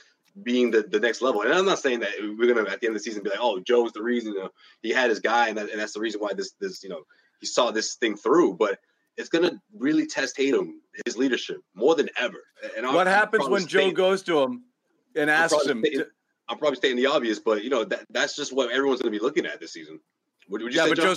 being 0.43 0.71
the, 0.71 0.83
the 0.83 0.99
next 0.99 1.21
level. 1.21 1.41
And 1.41 1.53
I'm 1.53 1.65
not 1.65 1.79
saying 1.79 1.99
that 1.99 2.11
we're 2.37 2.53
gonna 2.53 2.69
at 2.69 2.79
the 2.79 2.87
end 2.87 2.95
of 2.95 3.01
the 3.01 3.03
season 3.03 3.23
be 3.23 3.29
like, 3.29 3.39
oh, 3.41 3.59
Joe's 3.59 3.91
the 3.91 4.01
reason 4.01 4.33
you 4.33 4.39
know, 4.39 4.49
he 4.81 4.91
had 4.91 5.09
his 5.09 5.19
guy, 5.19 5.49
and, 5.49 5.57
that, 5.57 5.69
and 5.69 5.79
that's 5.79 5.93
the 5.93 5.99
reason 5.99 6.21
why 6.21 6.33
this 6.33 6.53
this 6.59 6.83
you 6.83 6.89
know 6.89 7.03
he 7.39 7.45
saw 7.45 7.71
this 7.71 7.95
thing 7.95 8.15
through. 8.15 8.55
But 8.55 8.79
it's 9.19 9.29
going 9.29 9.43
to 9.43 9.61
really 9.77 10.07
test 10.07 10.37
Tatum, 10.37 10.81
his 11.05 11.17
leadership, 11.17 11.61
more 11.75 11.93
than 11.93 12.09
ever. 12.17 12.37
And 12.77 12.87
what 12.87 13.05
happens 13.05 13.47
when 13.49 13.67
Joe 13.67 13.91
goes 13.91 14.23
to 14.23 14.39
him 14.39 14.63
and 15.15 15.29
asks 15.29 15.65
him? 15.67 15.81
Stating, 15.81 15.99
to, 15.99 16.07
I'm 16.47 16.57
probably 16.57 16.77
stating 16.77 16.95
the 16.95 17.05
obvious, 17.05 17.37
but 17.37 17.61
you 17.63 17.69
know 17.69 17.83
that 17.83 18.05
that's 18.09 18.35
just 18.35 18.53
what 18.53 18.71
everyone's 18.71 19.01
going 19.01 19.13
to 19.13 19.19
be 19.19 19.23
looking 19.23 19.45
at 19.45 19.59
this 19.59 19.73
season. 19.73 19.99
Would, 20.47 20.63
would 20.63 20.73
you 20.73 20.79
yeah, 20.79 20.85
say, 20.85 20.91
but 20.91 20.97
Joe? 20.97 21.15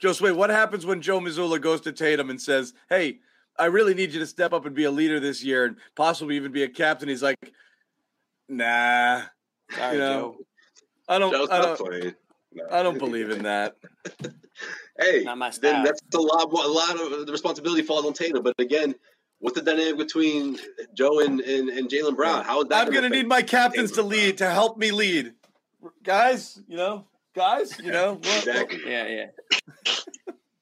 Just, 0.00 0.20
wait. 0.20 0.32
What 0.32 0.50
happens 0.50 0.84
when 0.84 1.00
Joe 1.00 1.20
Mazzulla 1.20 1.60
goes 1.60 1.80
to 1.82 1.92
Tatum 1.92 2.28
and 2.28 2.42
says, 2.42 2.74
"Hey, 2.88 3.20
I 3.56 3.66
really 3.66 3.94
need 3.94 4.12
you 4.12 4.18
to 4.18 4.26
step 4.26 4.52
up 4.52 4.66
and 4.66 4.74
be 4.74 4.84
a 4.84 4.90
leader 4.90 5.20
this 5.20 5.42
year, 5.44 5.64
and 5.64 5.76
possibly 5.94 6.34
even 6.34 6.50
be 6.50 6.64
a 6.64 6.68
captain"? 6.68 7.08
He's 7.08 7.22
like, 7.22 7.38
"Nah, 8.48 9.22
Sorry, 9.70 9.94
you 9.94 10.00
know, 10.00 10.36
Joe. 10.36 10.36
I 11.08 11.18
don't, 11.20 11.52
I 11.52 11.60
don't, 11.62 12.14
no. 12.52 12.66
I 12.70 12.82
don't 12.82 12.98
believe 12.98 13.30
in 13.30 13.44
that." 13.44 13.76
hey, 14.98 15.24
then 15.24 15.84
that's 15.84 16.00
a 16.14 16.18
lot. 16.18 16.52
A 16.52 16.68
lot 16.68 17.00
of 17.00 17.26
the 17.26 17.32
responsibility 17.32 17.82
falls 17.82 18.06
on 18.06 18.12
Tatum. 18.12 18.42
But 18.42 18.54
again, 18.58 18.94
what's 19.38 19.58
the 19.58 19.62
dynamic 19.62 19.98
between 19.98 20.58
Joe 20.94 21.20
and 21.20 21.40
and, 21.40 21.68
and 21.68 21.88
Jaylen 21.88 22.16
Brown? 22.16 22.44
How 22.44 22.62
is 22.62 22.68
that? 22.68 22.86
I'm 22.86 22.92
going 22.92 23.04
to 23.04 23.10
need 23.10 23.26
my 23.26 23.42
captains 23.42 23.92
to 23.92 24.02
lead 24.02 24.38
to 24.38 24.50
help 24.50 24.76
me 24.78 24.90
lead, 24.90 25.34
guys. 26.02 26.60
You 26.68 26.76
know, 26.76 27.06
guys. 27.34 27.78
You 27.78 27.92
know, 27.92 28.16
exactly. 28.16 28.80
yeah, 28.86 29.06
yeah. 29.06 29.26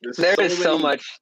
There's 0.02 0.16
there 0.16 0.34
so 0.34 0.42
is 0.42 0.52
many, 0.52 0.62
so 0.62 0.78
much. 0.78 1.20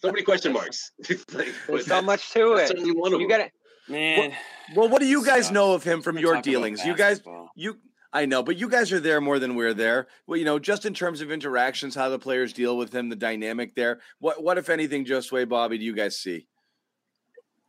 So 0.00 0.08
many 0.10 0.22
question 0.22 0.52
marks. 0.52 0.92
like, 1.32 1.48
There's 1.66 1.86
so 1.86 2.02
much 2.02 2.30
to 2.32 2.54
it. 2.54 2.78
You 2.78 3.28
got 3.28 3.40
it. 3.40 3.52
Man. 3.88 4.18
Well, 4.18 4.38
well, 4.76 4.88
what 4.88 5.00
do 5.00 5.06
you 5.06 5.24
guys 5.24 5.50
know 5.50 5.74
of 5.74 5.82
him 5.82 6.00
from 6.00 6.16
your 6.16 6.40
dealings? 6.40 6.84
You 6.84 6.96
guys, 6.96 7.20
you 7.56 7.78
I 8.12 8.26
know, 8.26 8.42
but 8.42 8.56
you 8.56 8.68
guys 8.68 8.92
are 8.92 9.00
there 9.00 9.20
more 9.20 9.38
than 9.38 9.54
we're 9.54 9.74
there. 9.74 10.08
Well, 10.26 10.36
you 10.36 10.44
know, 10.44 10.58
just 10.58 10.84
in 10.84 10.94
terms 10.94 11.20
of 11.20 11.30
interactions, 11.30 11.94
how 11.94 12.08
the 12.08 12.18
players 12.18 12.52
deal 12.52 12.76
with 12.76 12.92
him, 12.92 13.08
the 13.08 13.16
dynamic 13.16 13.74
there. 13.76 14.00
What, 14.18 14.42
what 14.42 14.58
if 14.58 14.68
anything, 14.68 15.04
Josue 15.04 15.48
Bobby, 15.48 15.78
do 15.78 15.84
you 15.84 15.94
guys 15.94 16.18
see? 16.18 16.48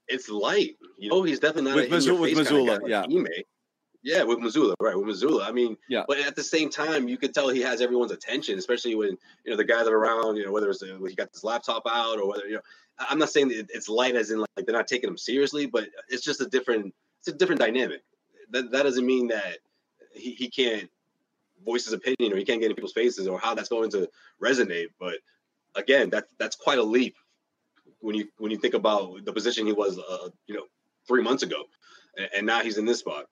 It's 0.08 0.30
light. 0.30 0.78
You 0.98 1.10
know, 1.10 1.24
he's 1.24 1.40
definitely 1.40 1.72
not 1.72 1.76
with, 1.76 1.90
Mazzulla, 1.90 2.20
with 2.20 2.38
Mazzulla, 2.38 2.80
yeah. 2.88 3.02
Like 3.02 3.46
yeah, 4.04 4.24
with 4.24 4.40
Mazzulla, 4.40 4.74
right? 4.80 4.98
With 4.98 5.08
Mazzulla, 5.08 5.48
I 5.48 5.52
mean, 5.52 5.78
yeah. 5.88 6.04
But 6.08 6.20
at 6.20 6.36
the 6.36 6.44
same 6.44 6.70
time, 6.70 7.08
you 7.08 7.18
could 7.18 7.34
tell 7.34 7.50
he 7.50 7.62
has 7.62 7.82
everyone's 7.82 8.12
attention, 8.12 8.58
especially 8.58 8.96
when 8.96 9.10
you 9.46 9.52
know 9.52 9.56
the 9.56 9.64
guys 9.64 9.86
that 9.86 9.94
are 9.94 9.98
around. 9.98 10.38
You 10.38 10.46
know, 10.46 10.52
whether 10.52 10.70
it's 10.70 10.82
uh, 10.82 10.98
he 11.08 11.16
got 11.16 11.30
his 11.32 11.44
laptop 11.44 11.84
out 11.88 12.20
or 12.20 12.28
whether 12.28 12.48
you 12.48 12.56
know. 12.56 12.62
I'm 12.98 13.20
not 13.20 13.30
saying 13.30 13.52
it's 13.52 13.90
light 13.90 14.16
as 14.16 14.32
in 14.32 14.40
like 14.40 14.50
they're 14.58 14.76
not 14.76 14.88
taking 14.88 15.10
him 15.10 15.18
seriously, 15.18 15.66
but 15.66 15.88
it's 16.10 16.24
just 16.24 16.42
a 16.42 16.48
different. 16.48 16.94
It's 17.20 17.28
a 17.28 17.34
different 17.34 17.62
dynamic. 17.62 18.02
That 18.50 18.72
that 18.72 18.84
doesn't 18.84 19.06
mean 19.06 19.28
that 19.28 19.60
he, 20.14 20.32
he 20.34 20.50
can't 20.50 20.90
voice 21.64 21.86
his 21.86 21.94
opinion 21.94 22.34
or 22.34 22.38
he 22.38 22.46
can't 22.46 22.60
get 22.60 22.70
in 22.70 22.76
people's 22.76 22.94
faces 22.94 23.28
or 23.28 23.40
how 23.40 23.54
that's 23.54 23.70
going 23.70 23.92
to 23.92 24.10
resonate. 24.42 24.88
But 25.00 25.18
again, 25.76 26.10
that 26.12 26.26
that's 26.38 26.56
quite 26.56 26.80
a 26.80 26.84
leap 26.84 27.16
when 28.00 28.16
you 28.16 28.28
when 28.38 28.52
you 28.52 28.58
think 28.58 28.74
about 28.74 29.26
the 29.26 29.34
position 29.34 29.66
he 29.66 29.74
was, 29.74 29.98
uh, 29.98 30.30
you 30.48 30.56
know, 30.56 30.66
three 31.08 31.24
months 31.24 31.44
ago, 31.44 31.64
and, 32.18 32.30
and, 32.38 32.46
now 32.46 32.62
he's 32.62 32.78
in 32.78 32.86
this 32.86 33.00
spot. 33.00 33.26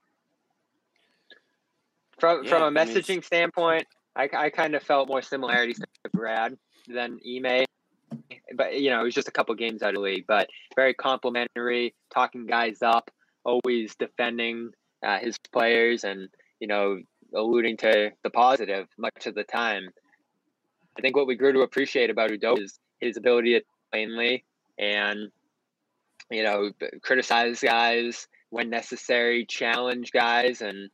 From 2.19 2.43
yeah, 2.43 2.49
from 2.49 2.63
a 2.63 2.71
messaging 2.71 3.09
I 3.09 3.13
mean, 3.13 3.21
standpoint, 3.23 3.87
I, 4.15 4.29
I 4.33 4.49
kind 4.49 4.75
of 4.75 4.83
felt 4.83 5.07
more 5.07 5.21
similarities 5.21 5.79
to 5.79 6.09
Brad 6.13 6.57
than 6.87 7.19
Ime. 7.25 7.65
But 8.55 8.79
you 8.79 8.89
know, 8.89 9.01
it 9.01 9.03
was 9.03 9.15
just 9.15 9.27
a 9.27 9.31
couple 9.31 9.53
games 9.55 9.81
out 9.81 9.89
of 9.89 9.95
the 9.95 10.01
league, 10.01 10.25
but 10.27 10.49
very 10.75 10.93
complimentary, 10.93 11.95
talking 12.13 12.45
guys 12.45 12.81
up, 12.81 13.11
always 13.43 13.95
defending 13.95 14.71
uh, 15.03 15.19
his 15.19 15.37
players, 15.51 16.03
and 16.03 16.29
you 16.59 16.67
know, 16.67 16.99
alluding 17.33 17.77
to 17.77 18.11
the 18.23 18.29
positive 18.29 18.87
much 18.97 19.27
of 19.27 19.35
the 19.35 19.43
time. 19.43 19.89
I 20.97 21.01
think 21.01 21.15
what 21.15 21.27
we 21.27 21.35
grew 21.35 21.53
to 21.53 21.61
appreciate 21.61 22.09
about 22.09 22.31
Udo 22.31 22.55
is 22.55 22.79
his 22.99 23.17
ability 23.17 23.59
to 23.59 23.65
plainly 23.91 24.43
and, 24.77 25.31
you 26.29 26.43
know, 26.43 26.71
criticize 27.01 27.61
guys 27.61 28.27
when 28.49 28.69
necessary, 28.69 29.45
challenge 29.45 30.11
guys, 30.11 30.61
and 30.61 30.89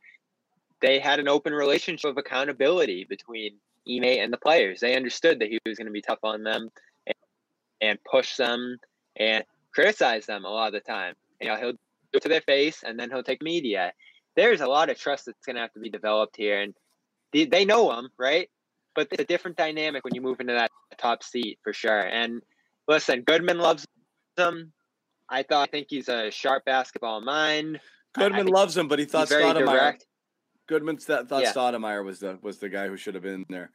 they 0.80 0.98
had 0.98 1.18
an 1.18 1.28
open 1.28 1.52
relationship 1.52 2.10
of 2.10 2.18
accountability 2.18 3.06
between 3.08 3.54
Ime 3.88 4.04
and 4.04 4.32
the 4.32 4.38
players. 4.38 4.80
They 4.80 4.96
understood 4.96 5.40
that 5.40 5.48
he 5.48 5.58
was 5.66 5.78
going 5.78 5.86
to 5.86 5.92
be 5.92 6.02
tough 6.02 6.18
on 6.22 6.42
them 6.42 6.68
and, 7.06 7.16
and 7.80 7.98
push 8.04 8.36
them 8.36 8.78
and 9.16 9.44
criticize 9.72 10.26
them 10.26 10.44
a 10.44 10.48
lot 10.48 10.68
of 10.68 10.72
the 10.74 10.80
time. 10.80 11.14
You 11.40 11.48
know, 11.48 11.56
he'll 11.56 11.72
do 11.72 11.78
it 12.14 12.22
to 12.22 12.28
their 12.28 12.40
face 12.42 12.82
and 12.84 12.98
then 12.98 13.10
he'll 13.10 13.22
take 13.22 13.42
media 13.42 13.92
there's 14.36 14.60
a 14.60 14.66
lot 14.66 14.90
of 14.90 14.98
trust 14.98 15.26
that's 15.26 15.44
going 15.44 15.56
to 15.56 15.62
have 15.62 15.72
to 15.72 15.80
be 15.80 15.90
developed 15.90 16.36
here. 16.36 16.60
And 16.60 16.74
they, 17.32 17.44
they 17.46 17.64
know 17.64 17.92
him, 17.98 18.08
right? 18.18 18.48
But 18.94 19.08
it's 19.10 19.22
a 19.22 19.26
different 19.26 19.56
dynamic 19.56 20.04
when 20.04 20.14
you 20.14 20.20
move 20.20 20.40
into 20.40 20.52
that 20.54 20.70
top 20.98 21.22
seat 21.22 21.58
for 21.62 21.72
sure. 21.72 22.00
And 22.00 22.40
listen, 22.88 23.22
Goodman 23.22 23.58
loves 23.58 23.86
him. 24.36 24.72
I 25.28 25.42
thought 25.42 25.68
I 25.68 25.70
think 25.70 25.88
he's 25.90 26.08
a 26.08 26.30
sharp 26.30 26.64
basketball 26.64 27.20
mind. 27.20 27.80
Goodman 28.14 28.44
think 28.46 28.54
loves 28.56 28.76
him, 28.76 28.88
but 28.88 28.98
he 28.98 29.04
thought 29.04 29.28
He's 29.28 29.36
Stoudamire. 29.36 29.66
direct. 29.66 30.06
Goodman 30.68 30.96
th- 30.96 31.26
thought 31.26 31.42
Yeah. 31.42 31.52
Stoudamire 31.52 32.04
was 32.04 32.20
the 32.20 32.38
was 32.42 32.58
the 32.58 32.68
guy 32.68 32.88
who 32.88 32.96
should 32.96 33.14
have 33.14 33.22
been 33.22 33.44
there. 33.48 33.70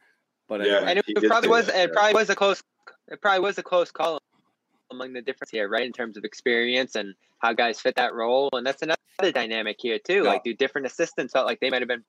But 0.48 0.60
Yeah. 0.66 0.76
anyway, 0.78 0.90
And 0.90 0.98
it, 0.98 1.04
it 1.08 1.28
probably 1.28 1.50
was 1.50 1.66
that, 1.66 1.76
it 1.76 1.78
yeah. 1.90 1.92
probably 1.92 2.14
was 2.14 2.30
a 2.30 2.34
close 2.34 2.62
it 3.08 3.20
probably 3.20 3.40
was 3.40 3.58
a 3.58 3.62
close 3.62 3.90
call 3.92 4.18
among 4.92 5.12
the 5.12 5.22
difference 5.22 5.50
here, 5.50 5.68
right? 5.68 5.84
In 5.84 5.92
terms 5.92 6.16
of 6.16 6.24
experience 6.24 6.94
and 6.94 7.14
how 7.38 7.52
guys 7.52 7.80
fit 7.80 7.96
that 7.96 8.14
role. 8.14 8.48
And 8.52 8.66
that's 8.66 8.82
another 8.82 9.32
dynamic 9.32 9.76
here 9.80 9.98
too. 9.98 10.22
Yeah. 10.24 10.30
Like 10.30 10.44
do 10.44 10.54
different 10.54 10.86
assistants 10.86 11.32
felt 11.32 11.46
like 11.46 11.60
they 11.60 11.70
might 11.70 11.82
have 11.82 11.88
been 11.88 12.04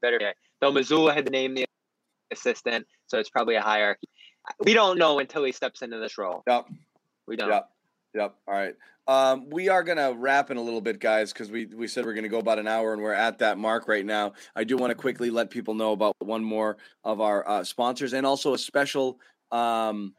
better. 0.00 0.18
here. 0.18 0.34
Though 0.60 0.72
Mazzulla 0.72 1.14
had 1.14 1.30
named 1.30 1.56
the 1.56 1.66
assistant, 2.30 2.86
so 3.06 3.18
it's 3.18 3.30
probably 3.30 3.54
a 3.54 3.62
hierarchy. 3.62 4.08
We 4.64 4.74
don't 4.74 4.98
know 4.98 5.20
until 5.20 5.44
he 5.44 5.52
steps 5.52 5.82
into 5.82 5.98
this 5.98 6.18
role. 6.18 6.42
Yep. 6.46 6.66
We 7.26 7.36
don't. 7.36 7.50
Yep. 7.50 7.70
Yep. 8.14 8.34
All 8.48 8.54
right. 8.54 8.74
Um, 9.06 9.50
we 9.50 9.68
are 9.68 9.82
gonna 9.82 10.12
wrap 10.12 10.50
in 10.50 10.56
a 10.56 10.62
little 10.62 10.80
bit, 10.80 11.00
guys, 11.00 11.32
because 11.32 11.50
we 11.50 11.66
we 11.66 11.88
said 11.88 12.04
we 12.04 12.12
are 12.12 12.14
gonna 12.14 12.28
go 12.28 12.38
about 12.38 12.58
an 12.58 12.68
hour, 12.68 12.92
and 12.92 13.02
we're 13.02 13.12
at 13.12 13.38
that 13.38 13.58
mark 13.58 13.88
right 13.88 14.04
now. 14.04 14.34
I 14.54 14.62
do 14.64 14.76
want 14.76 14.90
to 14.90 14.94
quickly 14.94 15.30
let 15.30 15.50
people 15.50 15.74
know 15.74 15.92
about 15.92 16.14
one 16.20 16.44
more 16.44 16.76
of 17.02 17.20
our 17.20 17.48
uh, 17.48 17.64
sponsors, 17.64 18.12
and 18.12 18.24
also 18.24 18.54
a 18.54 18.58
special 18.58 19.18
um, 19.50 20.14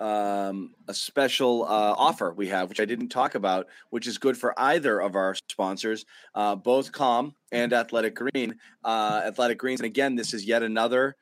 um, 0.00 0.74
a 0.86 0.94
special 0.94 1.64
uh, 1.64 1.94
offer 1.96 2.32
we 2.32 2.48
have, 2.48 2.68
which 2.68 2.80
I 2.80 2.84
didn't 2.84 3.08
talk 3.08 3.34
about, 3.34 3.66
which 3.90 4.06
is 4.06 4.18
good 4.18 4.36
for 4.36 4.54
either 4.58 5.00
of 5.00 5.16
our 5.16 5.34
sponsors, 5.50 6.04
uh, 6.34 6.54
both 6.54 6.92
Calm 6.92 7.34
and 7.52 7.72
Athletic 7.72 8.14
Green. 8.14 8.56
Uh, 8.84 9.22
Athletic 9.26 9.58
Greens, 9.58 9.80
and 9.80 9.86
again, 9.86 10.14
this 10.14 10.34
is 10.34 10.44
yet 10.44 10.62
another 10.62 11.16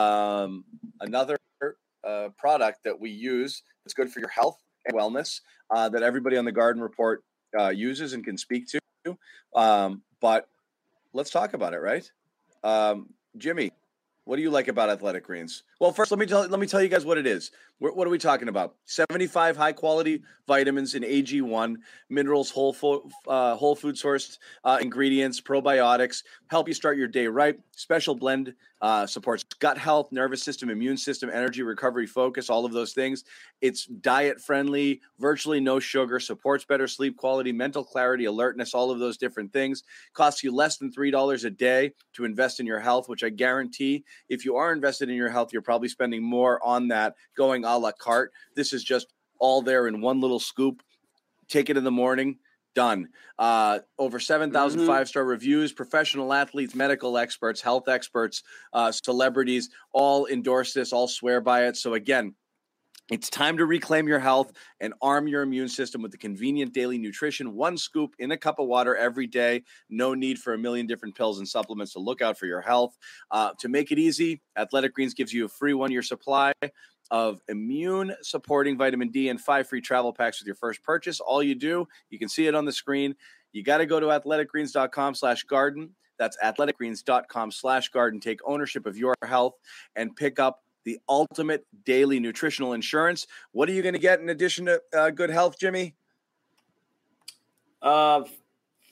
um, 0.00 0.64
another 1.00 1.36
uh, 2.06 2.28
product 2.36 2.82
that 2.84 2.98
we 2.98 3.10
use 3.10 3.62
that's 3.84 3.94
good 3.94 4.10
for 4.10 4.20
your 4.20 4.28
health 4.28 4.58
and 4.86 4.96
wellness 4.96 5.40
uh, 5.70 5.88
that 5.88 6.02
everybody 6.02 6.36
on 6.36 6.44
the 6.44 6.52
Garden 6.52 6.82
Report 6.82 7.22
uh, 7.58 7.68
uses 7.68 8.12
and 8.12 8.24
can 8.24 8.38
speak 8.38 8.66
to. 8.68 9.18
Um, 9.54 10.02
but 10.20 10.48
let's 11.12 11.30
talk 11.30 11.54
about 11.54 11.74
it, 11.74 11.78
right? 11.78 12.10
Um, 12.64 13.10
Jimmy, 13.36 13.72
what 14.26 14.36
do 14.36 14.42
you 14.42 14.50
like 14.50 14.66
about 14.66 14.90
Athletic 14.90 15.24
Greens? 15.24 15.62
Well, 15.80 15.92
first, 15.92 16.10
let 16.10 16.18
me 16.18 16.26
tell 16.26 16.46
let 16.46 16.58
me 16.58 16.66
tell 16.66 16.82
you 16.82 16.88
guys 16.88 17.04
what 17.04 17.16
it 17.16 17.28
is. 17.28 17.52
What, 17.78 17.96
what 17.96 18.08
are 18.08 18.10
we 18.10 18.18
talking 18.18 18.48
about? 18.48 18.74
Seventy 18.84 19.28
five 19.28 19.56
high 19.56 19.72
quality 19.72 20.22
vitamins 20.48 20.96
in 20.96 21.04
AG 21.04 21.40
one, 21.42 21.78
minerals, 22.10 22.50
whole 22.50 22.72
fo- 22.72 23.08
uh, 23.28 23.54
whole 23.54 23.76
food 23.76 23.94
sourced 23.94 24.38
uh, 24.64 24.78
ingredients, 24.80 25.40
probiotics, 25.40 26.24
help 26.48 26.66
you 26.66 26.74
start 26.74 26.98
your 26.98 27.06
day 27.06 27.28
right. 27.28 27.58
Special 27.76 28.16
blend 28.16 28.52
uh, 28.80 29.06
supports 29.06 29.44
gut 29.58 29.78
health, 29.78 30.12
nervous 30.12 30.42
system, 30.42 30.68
immune 30.68 30.96
system, 30.96 31.30
energy, 31.32 31.62
recovery, 31.62 32.06
focus, 32.06 32.50
all 32.50 32.64
of 32.64 32.72
those 32.72 32.92
things. 32.92 33.24
It's 33.60 33.86
diet 33.86 34.40
friendly, 34.40 35.00
virtually 35.18 35.60
no 35.60 35.78
sugar, 35.78 36.20
supports 36.20 36.64
better 36.64 36.86
sleep 36.86 37.16
quality, 37.16 37.52
mental 37.52 37.84
clarity, 37.84 38.26
alertness, 38.26 38.74
all 38.74 38.90
of 38.90 38.98
those 38.98 39.16
different 39.16 39.52
things. 39.52 39.82
Costs 40.12 40.44
you 40.44 40.54
less 40.54 40.76
than 40.76 40.92
$3 40.92 41.44
a 41.44 41.50
day 41.50 41.92
to 42.14 42.24
invest 42.24 42.60
in 42.60 42.66
your 42.66 42.80
health, 42.80 43.08
which 43.08 43.24
I 43.24 43.30
guarantee 43.30 44.04
if 44.28 44.44
you 44.44 44.56
are 44.56 44.72
invested 44.72 45.08
in 45.08 45.16
your 45.16 45.30
health, 45.30 45.52
you're 45.52 45.62
probably 45.62 45.88
spending 45.88 46.22
more 46.22 46.64
on 46.64 46.88
that 46.88 47.14
going 47.36 47.64
a 47.64 47.78
la 47.78 47.92
carte. 47.92 48.32
This 48.54 48.72
is 48.72 48.84
just 48.84 49.14
all 49.38 49.62
there 49.62 49.88
in 49.88 50.00
one 50.00 50.20
little 50.20 50.40
scoop. 50.40 50.82
Take 51.48 51.70
it 51.70 51.76
in 51.76 51.84
the 51.84 51.90
morning. 51.90 52.38
Done. 52.76 53.08
Uh, 53.38 53.78
over 53.98 54.20
7,000 54.20 54.82
Mhm. 54.82 54.86
five 54.86 55.08
star 55.08 55.24
reviews, 55.24 55.72
professional 55.72 56.30
athletes, 56.34 56.74
medical 56.74 57.16
experts, 57.16 57.62
health 57.62 57.88
experts, 57.88 58.42
uh, 58.74 58.92
celebrities 58.92 59.70
all 59.92 60.26
endorse 60.26 60.74
this, 60.74 60.92
all 60.92 61.08
swear 61.08 61.40
by 61.40 61.64
it. 61.68 61.78
So, 61.78 61.94
again, 61.94 62.34
it's 63.10 63.30
time 63.30 63.56
to 63.56 63.64
reclaim 63.64 64.06
your 64.08 64.18
health 64.18 64.52
and 64.80 64.92
arm 65.00 65.26
your 65.26 65.42
immune 65.42 65.68
system 65.68 66.02
with 66.02 66.10
the 66.12 66.18
convenient 66.18 66.74
daily 66.74 66.98
nutrition. 66.98 67.54
One 67.54 67.78
scoop 67.78 68.14
in 68.18 68.30
a 68.32 68.36
cup 68.36 68.58
of 68.58 68.66
water 68.66 68.94
every 68.94 69.26
day. 69.26 69.62
No 69.88 70.12
need 70.12 70.38
for 70.38 70.52
a 70.52 70.58
million 70.58 70.86
different 70.86 71.14
pills 71.14 71.38
and 71.38 71.48
supplements 71.48 71.94
to 71.94 71.98
look 72.00 72.20
out 72.20 72.36
for 72.38 72.44
your 72.46 72.60
health. 72.60 72.98
Uh, 73.30 73.52
to 73.60 73.68
make 73.68 73.90
it 73.90 73.98
easy, 73.98 74.42
Athletic 74.58 74.92
Greens 74.92 75.14
gives 75.14 75.32
you 75.32 75.46
a 75.46 75.48
free 75.48 75.72
one 75.72 75.90
year 75.92 76.02
supply 76.02 76.52
of 77.10 77.40
immune 77.48 78.14
supporting 78.22 78.76
vitamin 78.76 79.10
D 79.10 79.28
and 79.28 79.40
five 79.40 79.68
free 79.68 79.80
travel 79.80 80.12
packs 80.12 80.40
with 80.40 80.46
your 80.46 80.56
first 80.56 80.82
purchase. 80.82 81.20
All 81.20 81.42
you 81.42 81.54
do, 81.54 81.86
you 82.10 82.18
can 82.18 82.28
see 82.28 82.46
it 82.46 82.54
on 82.54 82.64
the 82.64 82.72
screen. 82.72 83.14
You 83.52 83.62
got 83.62 83.78
to 83.78 83.86
go 83.86 84.00
to 84.00 84.06
athleticgreens.com 84.06 85.14
slash 85.14 85.44
garden. 85.44 85.90
That's 86.18 86.36
athleticgreens.com 86.42 87.50
slash 87.50 87.88
garden. 87.90 88.20
Take 88.20 88.40
ownership 88.44 88.86
of 88.86 88.96
your 88.96 89.14
health 89.24 89.54
and 89.94 90.14
pick 90.16 90.38
up 90.38 90.62
the 90.84 90.98
ultimate 91.08 91.66
daily 91.84 92.20
nutritional 92.20 92.72
insurance. 92.72 93.26
What 93.52 93.68
are 93.68 93.72
you 93.72 93.82
going 93.82 93.94
to 93.94 94.00
get 94.00 94.20
in 94.20 94.28
addition 94.28 94.66
to 94.66 94.80
uh, 94.96 95.10
good 95.10 95.30
health, 95.30 95.58
Jimmy? 95.58 95.94
Uh, 97.82 98.22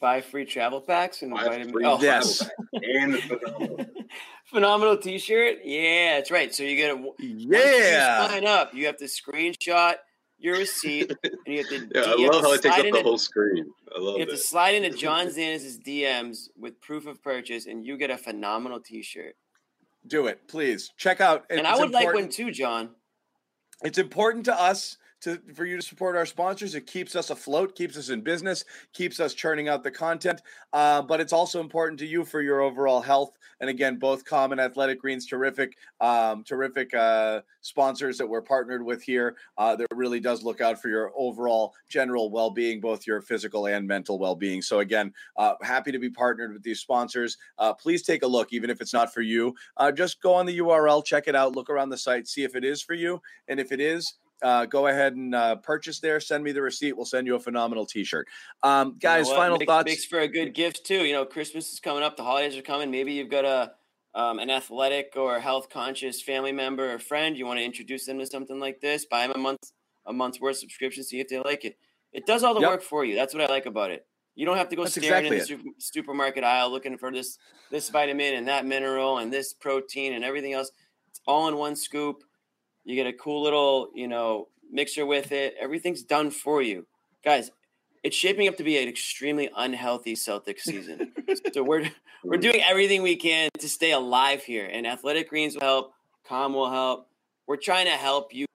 five 0.04 0.22
free 0.26 0.44
travel 0.44 0.82
packs 0.82 1.22
and 1.22 1.32
Five 1.32 1.46
vitamin. 1.46 1.74
oh, 1.86 1.98
Yes. 2.02 2.46
and 2.74 3.18
phenomenal. 3.20 3.86
phenomenal 4.44 4.96
T-shirt. 4.98 5.60
Yeah, 5.64 6.16
that's 6.18 6.30
right. 6.30 6.54
So 6.54 6.62
you 6.62 6.76
get 6.76 6.94
a 6.94 7.02
Yeah. 7.18 8.28
sign 8.28 8.46
up. 8.46 8.74
You 8.74 8.84
have 8.84 8.98
to 8.98 9.06
screenshot 9.06 9.94
your 10.36 10.58
receipt, 10.58 11.10
and 11.22 11.38
you 11.46 11.56
have 11.56 11.68
to. 11.68 11.88
Yeah, 12.18 12.26
I 12.26 12.30
love 12.32 12.42
how 12.44 12.52
it 12.52 12.60
takes 12.60 12.76
up 12.78 12.84
the 12.92 13.02
whole 13.02 13.16
screen. 13.16 13.64
I 13.96 13.98
love 13.98 14.16
You 14.16 14.20
have 14.20 14.28
to 14.28 14.36
slide 14.36 14.74
into 14.74 14.90
John 14.90 15.28
Zannis' 15.28 15.78
DMs 15.82 16.48
with 16.54 16.78
proof 16.82 17.06
of 17.06 17.22
purchase, 17.22 17.64
and 17.64 17.82
you 17.82 17.96
get 17.96 18.10
a 18.10 18.18
phenomenal 18.18 18.80
T-shirt. 18.80 19.36
Do 20.06 20.26
it, 20.26 20.46
please. 20.48 20.92
Check 20.98 21.22
out. 21.22 21.46
And 21.48 21.66
I 21.66 21.78
would 21.78 21.92
like 21.92 22.04
important- 22.04 22.24
one 22.24 22.30
too, 22.30 22.50
John. 22.50 22.90
It's 23.82 23.96
important 23.96 24.44
to 24.44 24.54
us 24.60 24.98
to 25.24 25.40
for 25.54 25.64
you 25.64 25.76
to 25.76 25.82
support 25.82 26.16
our 26.16 26.26
sponsors. 26.26 26.74
It 26.74 26.86
keeps 26.86 27.16
us 27.16 27.30
afloat, 27.30 27.74
keeps 27.74 27.96
us 27.96 28.10
in 28.10 28.20
business, 28.20 28.64
keeps 28.92 29.20
us 29.20 29.34
churning 29.34 29.68
out 29.68 29.82
the 29.82 29.90
content. 29.90 30.40
Uh, 30.72 31.02
but 31.02 31.20
it's 31.20 31.32
also 31.32 31.60
important 31.60 31.98
to 32.00 32.06
you 32.06 32.24
for 32.24 32.40
your 32.40 32.60
overall 32.60 33.00
health. 33.00 33.36
And 33.60 33.70
again, 33.70 33.98
both 33.98 34.24
Calm 34.24 34.52
and 34.52 34.60
Athletic 34.60 35.00
Greens, 35.00 35.26
terrific, 35.26 35.76
um, 36.00 36.44
terrific 36.44 36.92
uh, 36.94 37.40
sponsors 37.60 38.18
that 38.18 38.26
we're 38.26 38.42
partnered 38.42 38.84
with 38.84 39.02
here. 39.02 39.36
Uh, 39.56 39.76
that 39.76 39.86
really 39.94 40.20
does 40.20 40.42
look 40.42 40.60
out 40.60 40.80
for 40.80 40.88
your 40.88 41.12
overall 41.16 41.74
general 41.88 42.30
well-being, 42.30 42.80
both 42.80 43.06
your 43.06 43.20
physical 43.20 43.66
and 43.66 43.86
mental 43.86 44.18
well-being. 44.18 44.60
So 44.60 44.80
again, 44.80 45.12
uh, 45.36 45.54
happy 45.62 45.92
to 45.92 45.98
be 45.98 46.10
partnered 46.10 46.52
with 46.52 46.62
these 46.62 46.80
sponsors. 46.80 47.38
Uh, 47.58 47.72
please 47.72 48.02
take 48.02 48.22
a 48.22 48.26
look, 48.26 48.52
even 48.52 48.70
if 48.70 48.80
it's 48.80 48.92
not 48.92 49.12
for 49.12 49.22
you. 49.22 49.54
Uh, 49.76 49.90
just 49.90 50.20
go 50.20 50.34
on 50.34 50.46
the 50.46 50.58
URL, 50.58 51.04
check 51.04 51.28
it 51.28 51.34
out, 51.34 51.56
look 51.56 51.70
around 51.70 51.88
the 51.88 51.98
site, 51.98 52.28
see 52.28 52.44
if 52.44 52.54
it 52.54 52.64
is 52.64 52.82
for 52.82 52.94
you, 52.94 53.20
and 53.48 53.58
if 53.58 53.72
it 53.72 53.80
is, 53.80 54.14
uh, 54.44 54.66
go 54.66 54.86
ahead 54.86 55.16
and 55.16 55.34
uh, 55.34 55.56
purchase 55.56 55.98
there. 55.98 56.20
Send 56.20 56.44
me 56.44 56.52
the 56.52 56.62
receipt. 56.62 56.92
We'll 56.96 57.06
send 57.06 57.26
you 57.26 57.34
a 57.34 57.40
phenomenal 57.40 57.86
T-shirt. 57.86 58.28
Um, 58.62 58.88
You 58.88 58.92
know 58.92 58.98
guys, 59.00 59.28
final 59.30 59.58
Makes- 59.58 59.68
thoughts. 59.68 59.84
makes 59.86 60.04
for 60.04 60.20
a 60.20 60.28
good 60.28 60.54
gift 60.54 60.84
too. 60.86 61.04
You 61.04 61.14
know, 61.14 61.24
Christmas 61.24 61.72
is 61.72 61.80
coming 61.80 62.02
up. 62.04 62.16
The 62.16 62.22
holidays 62.22 62.56
are 62.56 62.62
coming. 62.62 62.90
Maybe 62.90 63.14
you've 63.14 63.30
got 63.30 63.44
a 63.44 63.72
um, 64.16 64.38
an 64.38 64.48
athletic 64.48 65.14
or 65.16 65.40
health 65.40 65.68
conscious 65.70 66.22
family 66.22 66.52
member 66.52 66.92
or 66.94 67.00
friend. 67.00 67.36
You 67.36 67.46
want 67.46 67.58
to 67.58 67.64
introduce 67.64 68.06
them 68.06 68.20
to 68.20 68.26
something 68.26 68.60
like 68.60 68.80
this. 68.80 69.04
Buy 69.06 69.26
them 69.26 69.32
a 69.34 69.38
month 69.38 69.72
a 70.06 70.12
month's 70.12 70.40
worth 70.40 70.58
subscription. 70.58 71.02
See 71.02 71.18
if 71.18 71.28
they 71.28 71.40
like 71.40 71.64
it. 71.64 71.76
It 72.12 72.24
does 72.26 72.44
all 72.44 72.54
the 72.54 72.60
Yep. 72.60 72.70
work 72.70 72.82
for 72.82 73.04
you. 73.04 73.16
That's 73.16 73.34
what 73.34 73.42
I 73.42 73.46
like 73.52 73.66
about 73.66 73.90
it. 73.90 74.06
You 74.36 74.46
don't 74.46 74.56
have 74.56 74.68
to 74.68 74.76
go 74.76 74.82
That's 74.84 74.94
staring 74.94 75.32
exactly 75.32 75.36
in 75.36 75.40
the 75.40 75.46
super, 75.64 75.78
supermarket 75.78 76.44
aisle 76.44 76.70
looking 76.70 76.96
for 76.98 77.10
this 77.10 77.38
this 77.72 77.88
vitamin 77.88 78.34
and 78.34 78.46
that 78.46 78.66
mineral 78.66 79.18
and 79.18 79.32
this 79.32 79.52
protein 79.52 80.12
and 80.12 80.24
everything 80.24 80.52
else. 80.52 80.70
It's 81.08 81.20
all 81.26 81.48
in 81.48 81.56
one 81.56 81.74
scoop. 81.74 82.22
You 82.84 82.94
get 82.94 83.06
a 83.06 83.12
cool 83.12 83.42
little, 83.42 83.90
you 83.94 84.08
know, 84.08 84.48
mixer 84.70 85.06
with 85.06 85.32
it. 85.32 85.54
Everything's 85.60 86.02
done 86.02 86.30
for 86.30 86.60
you. 86.62 86.86
Guys, 87.24 87.50
it's 88.02 88.16
shaping 88.16 88.46
up 88.48 88.56
to 88.58 88.64
be 88.64 88.76
an 88.78 88.88
extremely 88.88 89.50
unhealthy 89.56 90.14
Celtics 90.14 90.60
season. 90.60 91.12
so 91.52 91.62
we're 91.62 91.90
we're 92.22 92.36
doing 92.36 92.60
everything 92.62 93.02
we 93.02 93.16
can 93.16 93.48
to 93.58 93.68
stay 93.68 93.92
alive 93.92 94.42
here. 94.42 94.68
And 94.70 94.86
Athletic 94.86 95.30
Greens 95.30 95.54
will 95.54 95.62
help, 95.62 95.94
Calm 96.26 96.52
will 96.52 96.70
help. 96.70 97.08
We're 97.46 97.56
trying 97.56 97.86
to 97.86 97.92
help 97.92 98.34
you 98.34 98.46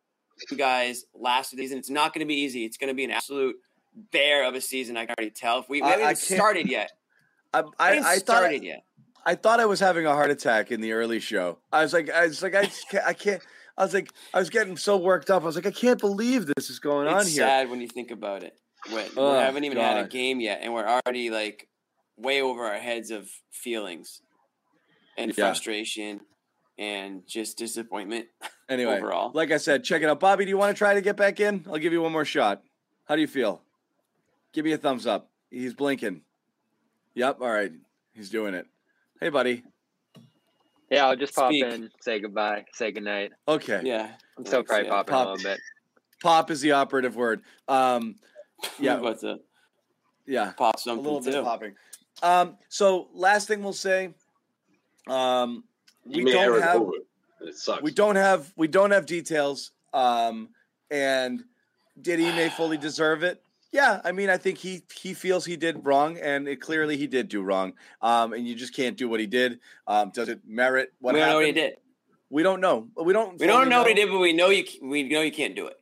guys 0.56 1.06
last 1.14 1.52
season. 1.52 1.78
It's 1.78 1.90
not 1.90 2.14
going 2.14 2.26
to 2.26 2.28
be 2.28 2.42
easy. 2.42 2.66
It's 2.66 2.78
going 2.78 2.88
to 2.90 2.94
be 2.94 3.04
an 3.04 3.12
absolute 3.12 3.58
bear 4.12 4.46
of 4.46 4.56
a 4.56 4.62
season. 4.62 4.98
I 4.98 5.06
can 5.06 5.16
already 5.18 5.32
tell. 5.32 5.60
If 5.60 5.70
we, 5.70 5.82
we 5.82 5.88
I- 5.88 5.92
haven't 5.92 6.06
I 6.08 6.14
started 6.14 6.70
yet. 6.70 6.92
I, 7.54 7.60
I, 7.60 7.64
I, 7.80 7.88
haven't 7.90 8.04
I 8.06 8.14
thought 8.14 8.22
started 8.22 8.64
yet. 8.64 8.84
I 9.26 9.36
thought 9.36 9.60
I 9.60 9.66
was 9.66 9.80
having 9.80 10.06
a 10.06 10.14
heart 10.14 10.32
attack 10.32 10.72
in 10.72 10.82
the 10.82 10.94
early 10.94 11.20
show. 11.20 11.58
I 11.72 11.84
was 11.84 11.94
like, 11.94 12.10
I 12.10 12.28
was 12.28 12.42
like, 12.42 12.56
I 12.56 12.66
just 12.66 12.90
can't, 12.90 13.06
I 13.06 13.14
can't. 13.14 13.42
I 13.80 13.84
was 13.84 13.94
like, 13.94 14.12
I 14.34 14.40
was 14.40 14.50
getting 14.50 14.76
so 14.76 14.98
worked 14.98 15.30
up. 15.32 15.42
I 15.42 15.46
was 15.46 15.56
like, 15.56 15.66
I 15.66 15.72
can't 15.72 16.00
believe 16.00 16.46
this 16.46 16.70
is 16.70 16.80
going 16.80 17.08
on 17.08 17.22
It's 17.22 17.30
here. 17.34 17.46
sad 17.48 17.70
when 17.70 17.80
you 17.80 17.88
think 17.88 18.12
about 18.12 18.44
it. 18.44 18.60
When, 18.92 19.06
Oh, 19.16 19.32
we 19.32 19.38
haven't 19.40 19.64
even 19.64 19.78
had 19.78 20.06
a 20.06 20.08
game 20.08 20.42
yet, 20.42 20.60
and 20.62 20.74
we're 20.74 20.86
already 20.86 21.30
like 21.30 21.70
way 22.18 22.42
over 22.42 22.66
our 22.66 22.78
heads 22.78 23.10
of 23.10 23.30
feelings 23.52 24.22
and 25.18 25.30
Yeah. 25.36 25.46
frustration 25.46 26.20
and 26.78 27.26
just 27.26 27.58
disappointment. 27.58 28.28
Anyway, 28.70 28.98
overall. 28.98 29.32
like 29.34 29.50
I 29.52 29.58
said, 29.58 29.84
check 29.84 30.04
it 30.04 30.10
out. 30.10 30.20
Bobby, 30.20 30.46
do 30.46 30.50
you 30.50 30.58
want 30.58 30.76
to 30.76 30.78
try 30.78 30.94
to 30.94 31.02
get 31.02 31.18
back 31.18 31.40
in? 31.40 31.66
I'll 31.68 31.80
give 31.80 31.92
you 31.92 32.04
one 32.04 32.12
more 32.12 32.24
shot. 32.24 32.62
How 33.06 33.16
do 33.16 33.22
you 33.22 33.28
feel? 33.28 33.64
Give 34.54 34.64
me 34.64 34.74
a 34.74 34.78
thumbs 34.78 35.08
up. 35.08 35.32
He's 35.50 35.74
blinking. 35.74 36.22
Yep. 37.16 37.40
All 37.42 37.50
right. 37.50 37.72
He's 38.14 38.30
doing 38.30 38.54
it. 38.54 38.68
Hey, 39.20 39.30
buddy. 39.30 39.64
Yeah, 40.90 41.06
I'll 41.08 41.16
just 41.16 41.36
pop 41.36 41.52
Speak. 41.52 41.64
in, 41.66 41.90
say 42.02 42.20
goodbye, 42.20 42.66
say 42.74 42.92
goodnight. 42.92 43.32
Okay. 43.48 43.82
Yeah, 43.84 44.12
I'm 44.38 44.46
still 44.46 44.60
Thanks, 44.64 44.70
probably 44.70 44.86
yeah. 44.88 44.92
popping 44.92 45.12
Pop. 45.14 45.28
a 45.28 45.30
little 45.32 45.44
bit. 45.44 45.60
Pop 46.24 46.52
is 46.52 46.62
the 46.62 46.72
operative 46.74 47.16
word. 47.16 47.42
Um, 47.68 48.16
Yeah. 48.80 49.00
What's 49.00 49.24
up? 49.24 49.40
Yeah, 50.26 50.52
pop 50.58 50.78
something. 50.80 50.80
a 50.80 50.80
something 50.80 51.04
little 51.06 51.22
bit 51.22 51.32
too. 51.32 51.40
of 51.40 51.46
popping. 51.46 51.76
Um, 52.22 52.58
so 52.68 53.08
last 53.14 53.48
thing 53.48 53.64
we'll 53.64 53.72
say, 53.74 54.14
um, 55.08 55.64
we 56.06 56.26
don't 56.26 56.56
is 56.58 56.64
have. 56.64 56.82
It 57.42 57.58
sucks. 57.58 57.82
we 57.82 57.92
don't 57.92 58.18
have 58.18 58.52
we 58.58 58.68
don't 58.68 58.92
have 58.92 59.06
details. 59.06 59.72
Um, 59.94 60.50
and 60.92 61.44
did 62.02 62.20
Ime 62.20 62.50
fully 62.52 62.78
deserve 62.78 63.24
it? 63.24 63.42
Yeah, 63.72 64.01
I 64.03 64.11
mean, 64.11 64.30
I 64.30 64.38
think 64.38 64.57
he 64.57 64.82
he 64.95 65.13
feels 65.13 65.45
he 65.45 65.55
did 65.55 65.86
wrong, 65.86 66.17
and 66.17 66.47
it 66.47 66.59
clearly 66.59 66.97
he 66.97 67.05
did 67.05 67.28
do 67.30 67.41
wrong. 67.43 67.74
Um, 68.01 68.34
and 68.34 68.47
you 68.47 68.55
just 68.55 68.74
can't 68.76 68.97
do 68.97 69.07
what 69.07 69.20
he 69.20 69.28
did. 69.28 69.59
Um, 69.86 70.09
does 70.09 70.28
it 70.28 70.39
merit 70.45 70.91
what 70.99 71.13
we 71.13 71.20
don't 71.20 71.28
happened? 71.30 71.34
know 71.34 71.38
what 71.38 71.45
he 71.45 71.51
did. 71.53 71.78
We 72.32 72.43
don't 72.43 72.61
know. 72.61 72.88
We 72.95 73.13
don't. 73.13 73.39
We 73.39 73.45
don't 73.47 73.57
fully 73.59 73.70
know 73.70 73.80
what 73.80 73.88
he 73.89 73.93
did, 73.93 74.09
but 74.09 74.17
we 74.20 74.34
know 74.34 74.49
you. 74.49 74.63
We 74.82 75.03
know 75.03 75.22
you 75.22 75.32
can't 75.32 75.55
do 75.55 75.67
it. 75.67 75.78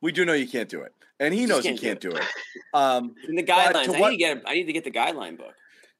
We 0.00 0.10
do 0.12 0.24
know 0.24 0.32
you 0.32 0.48
can't 0.48 0.68
do 0.68 0.80
it, 0.82 0.92
and 1.20 1.32
he 1.32 1.42
You 1.42 1.46
knows 1.46 1.64
just 1.64 1.80
he 1.80 1.86
can't 1.86 2.00
can't 2.00 2.14
do 2.14 2.18
it. 2.20 2.26
Um, 2.74 3.14
In 3.28 3.36
the 3.36 3.42
guidelines, 3.44 3.84
to 3.84 3.96
I 3.96 4.10
need 4.10 4.10
to 4.10 4.16
get. 4.16 4.42
I 4.46 4.54
need 4.54 4.64
to 4.64 4.72
get 4.72 4.84
the 4.84 4.90
guideline 4.90 5.36
book. 5.38 5.54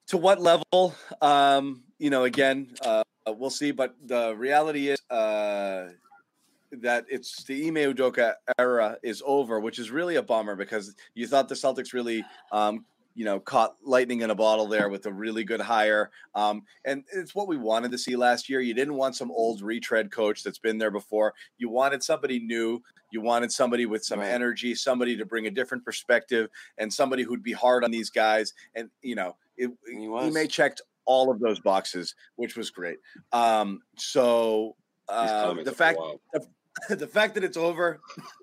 to 0.09 0.17
what 0.17 0.41
level 0.41 0.95
um 1.23 1.83
you 1.99 2.11
know 2.11 2.25
again 2.25 2.67
uh 2.85 3.03
we'll 3.29 3.51
see 3.51 3.71
but 3.71 3.95
the 4.05 4.35
reality 4.35 4.89
is 4.89 4.99
uh 5.11 5.87
that 6.73 7.05
it's 7.09 7.45
the 7.45 7.67
Ime 7.67 7.95
Udoka 7.95 8.35
era 8.59 8.97
is 9.03 9.23
over 9.27 9.61
which 9.61 9.79
is 9.79 9.91
really 9.91 10.17
a 10.17 10.23
bummer 10.23 10.57
because 10.57 10.95
you 11.15 11.27
thought 11.27 11.49
the 11.49 11.55
Celtics 11.55 11.93
really 11.93 12.25
um 12.53 12.85
you 13.15 13.25
know 13.25 13.41
caught 13.41 13.75
lightning 13.83 14.21
in 14.21 14.31
a 14.31 14.35
bottle 14.35 14.67
there 14.67 14.89
with 14.89 15.05
a 15.07 15.13
really 15.13 15.43
good 15.43 15.61
hire 15.61 16.11
um 16.37 16.63
and 16.85 17.03
it's 17.13 17.35
what 17.35 17.49
we 17.49 17.57
wanted 17.57 17.91
to 17.91 17.99
see 17.99 18.15
last 18.15 18.49
year 18.49 18.61
you 18.61 18.73
didn't 18.73 18.95
want 18.95 19.17
some 19.17 19.33
old 19.33 19.63
retread 19.63 20.13
coach 20.13 20.45
that's 20.45 20.61
been 20.61 20.79
there 20.79 20.93
before 20.93 21.35
you 21.59 21.69
wanted 21.69 22.03
somebody 22.03 22.39
new 22.39 22.81
you 23.11 23.21
wanted 23.21 23.51
somebody 23.51 23.85
with 23.85 24.05
some 24.05 24.21
Right. 24.21 24.31
energy 24.31 24.77
somebody 24.77 25.17
to 25.17 25.27
bring 25.27 25.49
a 25.49 25.51
different 25.51 25.85
perspective 25.85 26.49
and 26.79 26.93
somebody 26.93 27.25
who'd 27.25 27.43
be 27.43 27.53
hard 27.53 27.83
on 27.83 27.91
these 27.91 28.11
guys 28.11 28.55
and 28.77 28.91
you 29.03 29.17
know 29.17 29.37
it, 29.57 29.71
He 29.87 30.09
was. 30.09 30.35
Ime 30.35 30.49
checked 30.49 30.81
all 31.05 31.31
of 31.31 31.41
those 31.41 31.61
boxes, 31.61 32.15
which 32.37 32.57
was 32.57 32.71
great. 32.71 32.99
Um, 33.33 33.81
so 33.97 34.77
uh, 35.09 35.55
the 35.55 35.73
fact 35.73 35.99
wild. 35.99 36.21
the 36.89 37.07
fact 37.07 37.35
that 37.35 37.45
it's 37.45 37.57
over 37.57 38.01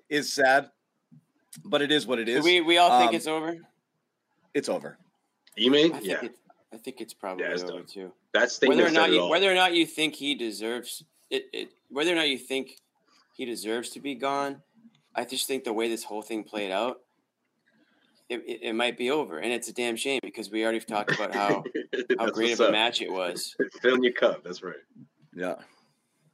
is 0.08 0.32
sad, 0.32 0.70
but 1.64 1.82
it 1.82 1.90
is 1.92 2.06
what 2.06 2.18
it 2.18 2.28
is. 2.28 2.44
We 2.44 2.60
we 2.60 2.78
all 2.78 2.98
think 2.98 3.10
Um, 3.10 3.14
it's 3.16 3.26
over. 3.26 3.56
it's 4.54 4.68
over. 4.68 4.98
Ime, 5.58 5.74
I 5.94 6.00
yeah, 6.02 6.20
I 6.72 6.76
think 6.76 7.00
it's 7.00 7.14
probably 7.14 7.44
it's 7.44 7.62
over 7.64 7.72
done. 7.78 7.86
too. 7.86 8.12
that 8.32 8.50
statement 8.50 8.78
Whether 8.78 8.90
or 8.90 8.92
not 8.92 9.10
you 9.10 9.26
whether 9.28 9.50
or 9.50 9.54
not 9.54 9.74
you 9.74 9.84
think 9.86 10.14
he 10.14 10.34
deserves 10.34 11.02
it, 11.30 11.46
it, 11.52 11.68
whether 11.90 12.12
or 12.12 12.14
not 12.14 12.28
you 12.28 12.38
think 12.38 12.78
he 13.34 13.44
deserves 13.44 13.90
to 13.90 14.00
be 14.00 14.14
gone, 14.14 14.62
I 15.14 15.24
just 15.24 15.46
think 15.46 15.64
the 15.64 15.72
way 15.72 15.88
this 15.88 16.04
whole 16.04 16.22
thing 16.22 16.42
played 16.44 16.70
out, 16.70 17.00
it, 18.28 18.42
it, 18.46 18.58
it 18.62 18.72
might 18.74 18.96
be 18.96 19.10
over, 19.10 19.38
and 19.38 19.52
it's 19.52 19.68
a 19.68 19.72
damn 19.72 19.96
shame 19.96 20.20
because 20.22 20.50
we 20.50 20.62
already 20.62 20.80
talked 20.80 21.12
about 21.14 21.34
how 21.34 21.64
how 22.18 22.30
great 22.30 22.52
of 22.52 22.60
a 22.60 22.64
up. 22.66 22.72
match 22.72 23.02
it 23.02 23.10
was. 23.12 23.56
Fill 23.82 23.94
in 23.96 24.02
your 24.04 24.12
cup. 24.12 24.42
That's 24.44 24.62
right. 24.62 24.76
Yeah. 25.34 25.56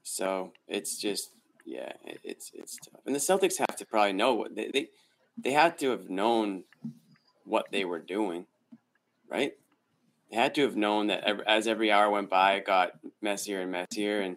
So 0.02 0.52
it's 0.68 0.98
just 0.98 1.30
yeah, 1.64 1.92
it's 2.22 2.50
it's 2.54 2.78
tough. 2.78 3.00
And 3.06 3.14
the 3.14 3.20
Celtics 3.20 3.58
have 3.58 3.76
to 3.76 3.86
probably 3.86 4.12
know 4.12 4.34
what 4.34 4.54
they 4.54 4.70
they, 4.72 4.88
they 5.36 5.52
had 5.52 5.78
to 5.78 5.90
have 5.90 6.10
known 6.10 6.64
what 7.44 7.66
they 7.72 7.84
were 7.84 7.98
doing, 7.98 8.46
right? 9.28 9.52
They 10.30 10.36
had 10.36 10.54
to 10.56 10.62
have 10.62 10.76
known 10.76 11.08
that 11.08 11.24
as 11.46 11.66
every 11.66 11.90
hour 11.90 12.10
went 12.10 12.30
by, 12.30 12.54
it 12.54 12.66
got 12.66 12.92
messier 13.22 13.60
and 13.60 13.70
messier, 13.70 14.20
and 14.20 14.36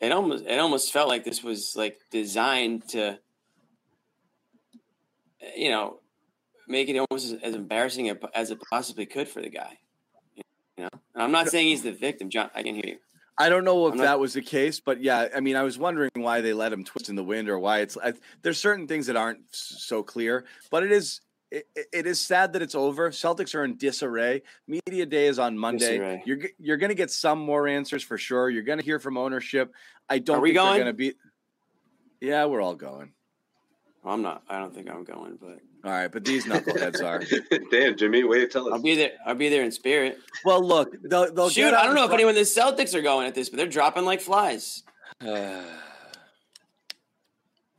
it 0.00 0.12
almost 0.12 0.44
it 0.44 0.58
almost 0.58 0.92
felt 0.92 1.08
like 1.08 1.24
this 1.24 1.42
was 1.42 1.74
like 1.76 1.98
designed 2.10 2.88
to, 2.88 3.18
you 5.56 5.70
know, 5.70 6.00
make 6.68 6.88
it 6.88 6.98
almost 6.98 7.32
as, 7.32 7.40
as 7.42 7.54
embarrassing 7.54 8.14
as 8.34 8.50
it 8.50 8.58
possibly 8.70 9.06
could 9.06 9.28
for 9.28 9.40
the 9.40 9.50
guy. 9.50 9.78
You 10.76 10.84
know, 10.84 10.90
and 11.14 11.22
I'm 11.22 11.32
not 11.32 11.48
saying 11.48 11.68
he's 11.68 11.82
the 11.82 11.92
victim, 11.92 12.28
John. 12.28 12.50
I 12.54 12.62
can 12.62 12.74
hear 12.74 12.86
you. 12.86 12.98
I 13.36 13.48
don't 13.48 13.64
know 13.64 13.88
if 13.88 13.94
not- 13.96 14.04
that 14.04 14.20
was 14.20 14.32
the 14.32 14.42
case, 14.42 14.80
but 14.80 15.00
yeah, 15.00 15.28
I 15.34 15.40
mean, 15.40 15.56
I 15.56 15.62
was 15.62 15.78
wondering 15.78 16.10
why 16.14 16.40
they 16.40 16.52
let 16.52 16.72
him 16.72 16.84
twist 16.84 17.08
in 17.08 17.16
the 17.16 17.24
wind 17.24 17.48
or 17.48 17.58
why 17.58 17.80
it's. 17.80 17.96
I, 17.96 18.12
there's 18.42 18.58
certain 18.58 18.86
things 18.86 19.06
that 19.06 19.16
aren't 19.16 19.40
so 19.50 20.02
clear, 20.02 20.44
but 20.70 20.82
it 20.84 20.92
is. 20.92 21.20
It, 21.50 21.68
it 21.92 22.06
is 22.06 22.20
sad 22.20 22.52
that 22.54 22.62
it's 22.62 22.74
over. 22.74 23.10
Celtics 23.10 23.54
are 23.54 23.62
in 23.64 23.76
disarray. 23.76 24.42
Media 24.66 25.06
day 25.06 25.26
is 25.26 25.38
on 25.38 25.56
Monday. 25.56 25.98
Disarray. 25.98 26.22
You're 26.26 26.38
you're 26.58 26.76
going 26.78 26.88
to 26.88 26.96
get 26.96 27.12
some 27.12 27.38
more 27.38 27.68
answers 27.68 28.02
for 28.02 28.18
sure. 28.18 28.50
You're 28.50 28.64
going 28.64 28.78
to 28.80 28.84
hear 28.84 28.98
from 28.98 29.16
ownership. 29.16 29.72
I 30.08 30.18
don't 30.18 30.38
Are 30.38 30.40
we 30.40 30.48
think 30.48 30.56
going? 30.56 30.74
they're 30.74 30.84
going 30.84 30.94
to 30.94 30.98
be. 30.98 31.14
Yeah, 32.20 32.46
we're 32.46 32.60
all 32.60 32.74
going. 32.74 33.12
I'm 34.04 34.22
not. 34.22 34.42
I 34.48 34.58
don't 34.58 34.74
think 34.74 34.90
I'm 34.90 35.04
going, 35.04 35.38
but 35.40 35.58
All 35.84 35.90
right, 35.90 36.10
but 36.10 36.24
these 36.24 36.46
knuckleheads 36.46 37.02
are. 37.04 37.22
Damn, 37.70 37.96
Jimmy, 37.96 38.24
way 38.24 38.40
to 38.40 38.48
tell 38.48 38.66
us. 38.68 38.72
I'll 38.72 38.80
be 38.82 38.94
there. 38.94 39.10
I'll 39.26 39.34
be 39.34 39.50
there 39.50 39.62
in 39.64 39.70
spirit. 39.70 40.18
Well, 40.44 40.64
look, 40.66 40.96
they'll, 41.02 41.30
they'll 41.32 41.50
Shoot, 41.50 41.60
get 41.70 41.74
I 41.74 41.82
don't 41.82 41.90
in 41.90 41.96
know 41.96 42.04
if 42.04 42.08
front- 42.08 42.20
anyone 42.20 42.34
the 42.34 42.40
Celtics 42.40 42.94
are 42.94 43.02
going 43.02 43.26
at 43.26 43.34
this, 43.34 43.50
but 43.50 43.58
they're 43.58 43.66
dropping 43.66 44.04
like 44.06 44.22
flies. 44.22 44.82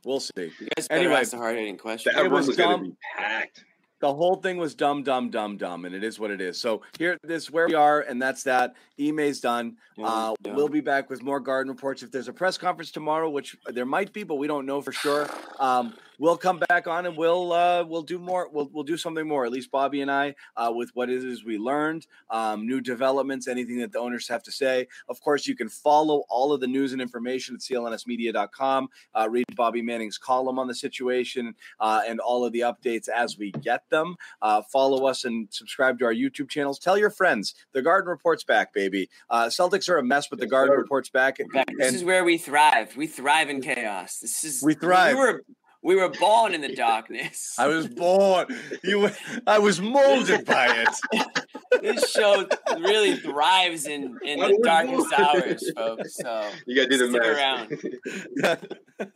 we'll 0.04 0.20
see. 0.20 0.30
You 0.60 0.68
guys 0.76 0.86
better 0.88 1.00
Anyway, 1.00 1.14
ask 1.20 1.30
the 1.32 1.36
hard 1.38 1.56
hitting 1.56 1.76
question. 1.78 2.12
that 2.14 2.24
it 2.26 2.30
was 2.30 2.46
was 2.46 2.56
going 2.56 2.70
dumb. 2.70 2.84
to 2.84 2.90
be 2.90 2.96
packed. 3.16 3.64
the 4.00 4.14
whole 4.14 4.36
thing 4.36 4.56
was 4.56 4.74
dumb, 4.74 5.02
dumb, 5.02 5.30
dumb, 5.30 5.56
dumb, 5.56 5.84
and 5.84 5.94
it 5.94 6.04
is 6.04 6.18
what 6.20 6.30
it 6.30 6.40
is. 6.40 6.60
So 6.60 6.82
here, 6.98 7.18
this 7.24 7.50
where 7.50 7.66
we 7.66 7.74
are, 7.74 8.02
and 8.02 8.20
that's 8.22 8.42
that. 8.44 8.74
Ime's 9.00 9.40
done. 9.40 9.76
Uh, 10.02 10.34
Yeah. 10.44 10.54
We'll 10.54 10.68
be 10.68 10.80
back 10.80 11.10
with 11.10 11.22
more 11.22 11.40
garden 11.40 11.72
reports. 11.72 12.02
If 12.02 12.12
there's 12.12 12.28
a 12.28 12.32
press 12.32 12.56
conference 12.56 12.90
tomorrow, 12.92 13.28
which 13.30 13.56
there 13.66 13.86
might 13.86 14.12
be, 14.12 14.22
but 14.22 14.36
we 14.36 14.46
don't 14.46 14.64
know 14.66 14.80
for 14.80 14.92
sure, 14.92 15.28
um, 15.58 15.94
we'll 16.18 16.36
come 16.36 16.60
back 16.68 16.86
on 16.86 17.06
and 17.06 17.16
we'll 17.16 17.52
uh, 17.52 17.84
we'll 17.84 18.02
do 18.02 18.18
more. 18.18 18.48
We'll 18.52 18.68
we'll 18.72 18.84
do 18.84 18.96
something 18.96 19.26
more. 19.26 19.44
At 19.44 19.52
least 19.52 19.70
Bobby 19.70 20.00
and 20.00 20.10
I, 20.10 20.34
uh, 20.56 20.72
with 20.74 20.90
what 20.94 21.10
it 21.10 21.24
is 21.24 21.44
we 21.44 21.58
learned, 21.58 22.06
um, 22.30 22.66
new 22.66 22.80
developments, 22.80 23.48
anything 23.48 23.78
that 23.78 23.92
the 23.92 23.98
owners 23.98 24.28
have 24.28 24.42
to 24.44 24.52
say. 24.52 24.86
Of 25.08 25.20
course, 25.20 25.46
you 25.46 25.54
can 25.56 25.68
follow 25.68 26.24
all 26.28 26.52
of 26.52 26.60
the 26.60 26.66
news 26.66 26.92
and 26.92 27.00
information 27.02 27.54
at 27.56 27.60
clnsmedia.com. 27.60 28.88
Uh, 29.14 29.28
read 29.30 29.44
Bobby 29.54 29.82
Manning's 29.82 30.18
column 30.18 30.58
on 30.58 30.66
the 30.68 30.74
situation 30.74 31.54
uh, 31.80 32.02
and 32.06 32.20
all 32.20 32.44
of 32.44 32.52
the 32.52 32.60
updates 32.60 33.08
as 33.08 33.38
we 33.38 33.52
get 33.52 33.88
them. 33.90 34.16
Uh, 34.42 34.62
follow 34.62 35.06
us 35.06 35.24
and 35.24 35.48
subscribe 35.50 35.98
to 35.98 36.04
our 36.04 36.14
YouTube 36.14 36.48
channels. 36.48 36.78
Tell 36.78 36.98
your 36.98 37.10
friends. 37.10 37.54
The 37.72 37.82
Garden 37.82 38.08
Report's 38.08 38.44
back, 38.44 38.72
baby. 38.72 39.08
Uh, 39.30 39.46
Celtics 39.46 39.88
are 39.88 39.98
a 39.98 40.02
mess, 40.04 40.28
but 40.28 40.38
the 40.38 40.46
Garden. 40.46 40.76
Report's 40.76 41.10
back. 41.10 41.38
Back- 41.52 41.66
This 41.78 41.94
is 41.94 42.04
where 42.04 42.24
we 42.24 42.38
thrive. 42.38 42.96
We 42.96 43.06
thrive 43.06 43.48
in 43.50 43.60
chaos. 43.62 44.18
This 44.18 44.44
is 44.44 44.62
We 44.62 44.74
thrive. 44.74 45.14
We 45.14 45.20
were 45.20 45.42
we 45.86 45.94
were 45.94 46.08
born 46.08 46.52
in 46.52 46.60
the 46.60 46.74
darkness. 46.86 47.54
I 47.58 47.68
was 47.68 47.86
born. 47.88 48.46
You, 48.82 48.98
were- 49.00 49.16
I 49.46 49.58
was 49.60 49.80
molded 49.80 50.44
by 50.44 50.66
it. 50.84 51.22
this 51.82 52.10
show 52.10 52.46
really 52.78 53.16
thrives 53.16 53.86
in 53.86 54.18
in 54.24 54.42
I 54.42 54.48
the 54.48 54.58
darkest 54.64 55.10
born. 55.10 55.22
hours, 55.22 55.70
folks. 55.76 56.16
So 56.16 56.50
You 56.66 56.76
got 56.76 56.90
to 56.90 56.98
do 56.98 56.98
the 56.98 57.08
Stick 57.10 57.22
math. 57.22 58.50
around. 58.50 59.10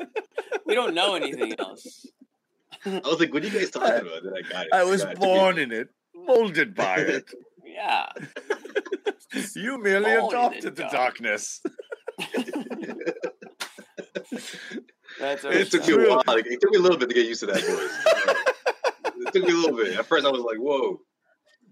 we 0.66 0.74
don't 0.74 0.94
know 0.94 1.14
anything 1.14 1.54
else. 1.58 2.06
I 2.86 3.00
was 3.04 3.18
like, 3.20 3.32
what 3.34 3.42
are 3.42 3.46
you 3.48 3.58
guys 3.58 3.70
talking 3.70 4.06
about? 4.06 4.22
Then 4.24 4.32
I 4.36 4.42
got 4.48 4.66
it. 4.66 4.72
I 4.72 4.84
was 4.84 5.02
Got 5.02 5.12
it. 5.14 5.18
born 5.20 5.58
in 5.58 5.72
it, 5.72 5.88
molded 6.14 6.74
by 6.74 6.96
it. 6.98 7.24
Yeah. 7.64 8.06
You 9.54 9.80
merely 9.82 10.04
Born 10.04 10.14
in 10.16 10.20
the 10.20 10.28
adopted 10.28 10.76
the 10.76 10.82
dark. 10.82 10.92
darkness. 10.92 11.60
That's 15.20 15.44
It 15.44 15.70
took 15.70 15.86
me 15.86 16.06
a 16.06 16.08
while. 16.08 16.22
Like, 16.26 16.46
it 16.46 16.60
took 16.60 16.70
me 16.70 16.78
a 16.78 16.80
little 16.80 16.98
bit 16.98 17.08
to 17.08 17.14
get 17.14 17.26
used 17.26 17.40
to 17.40 17.46
that 17.46 17.60
voice. 17.62 19.14
it 19.26 19.32
took 19.32 19.44
me 19.44 19.52
a 19.52 19.56
little 19.56 19.76
bit. 19.76 19.98
At 19.98 20.06
first, 20.06 20.24
I 20.24 20.30
was 20.30 20.40
like, 20.42 20.58
"Whoa, 20.58 21.00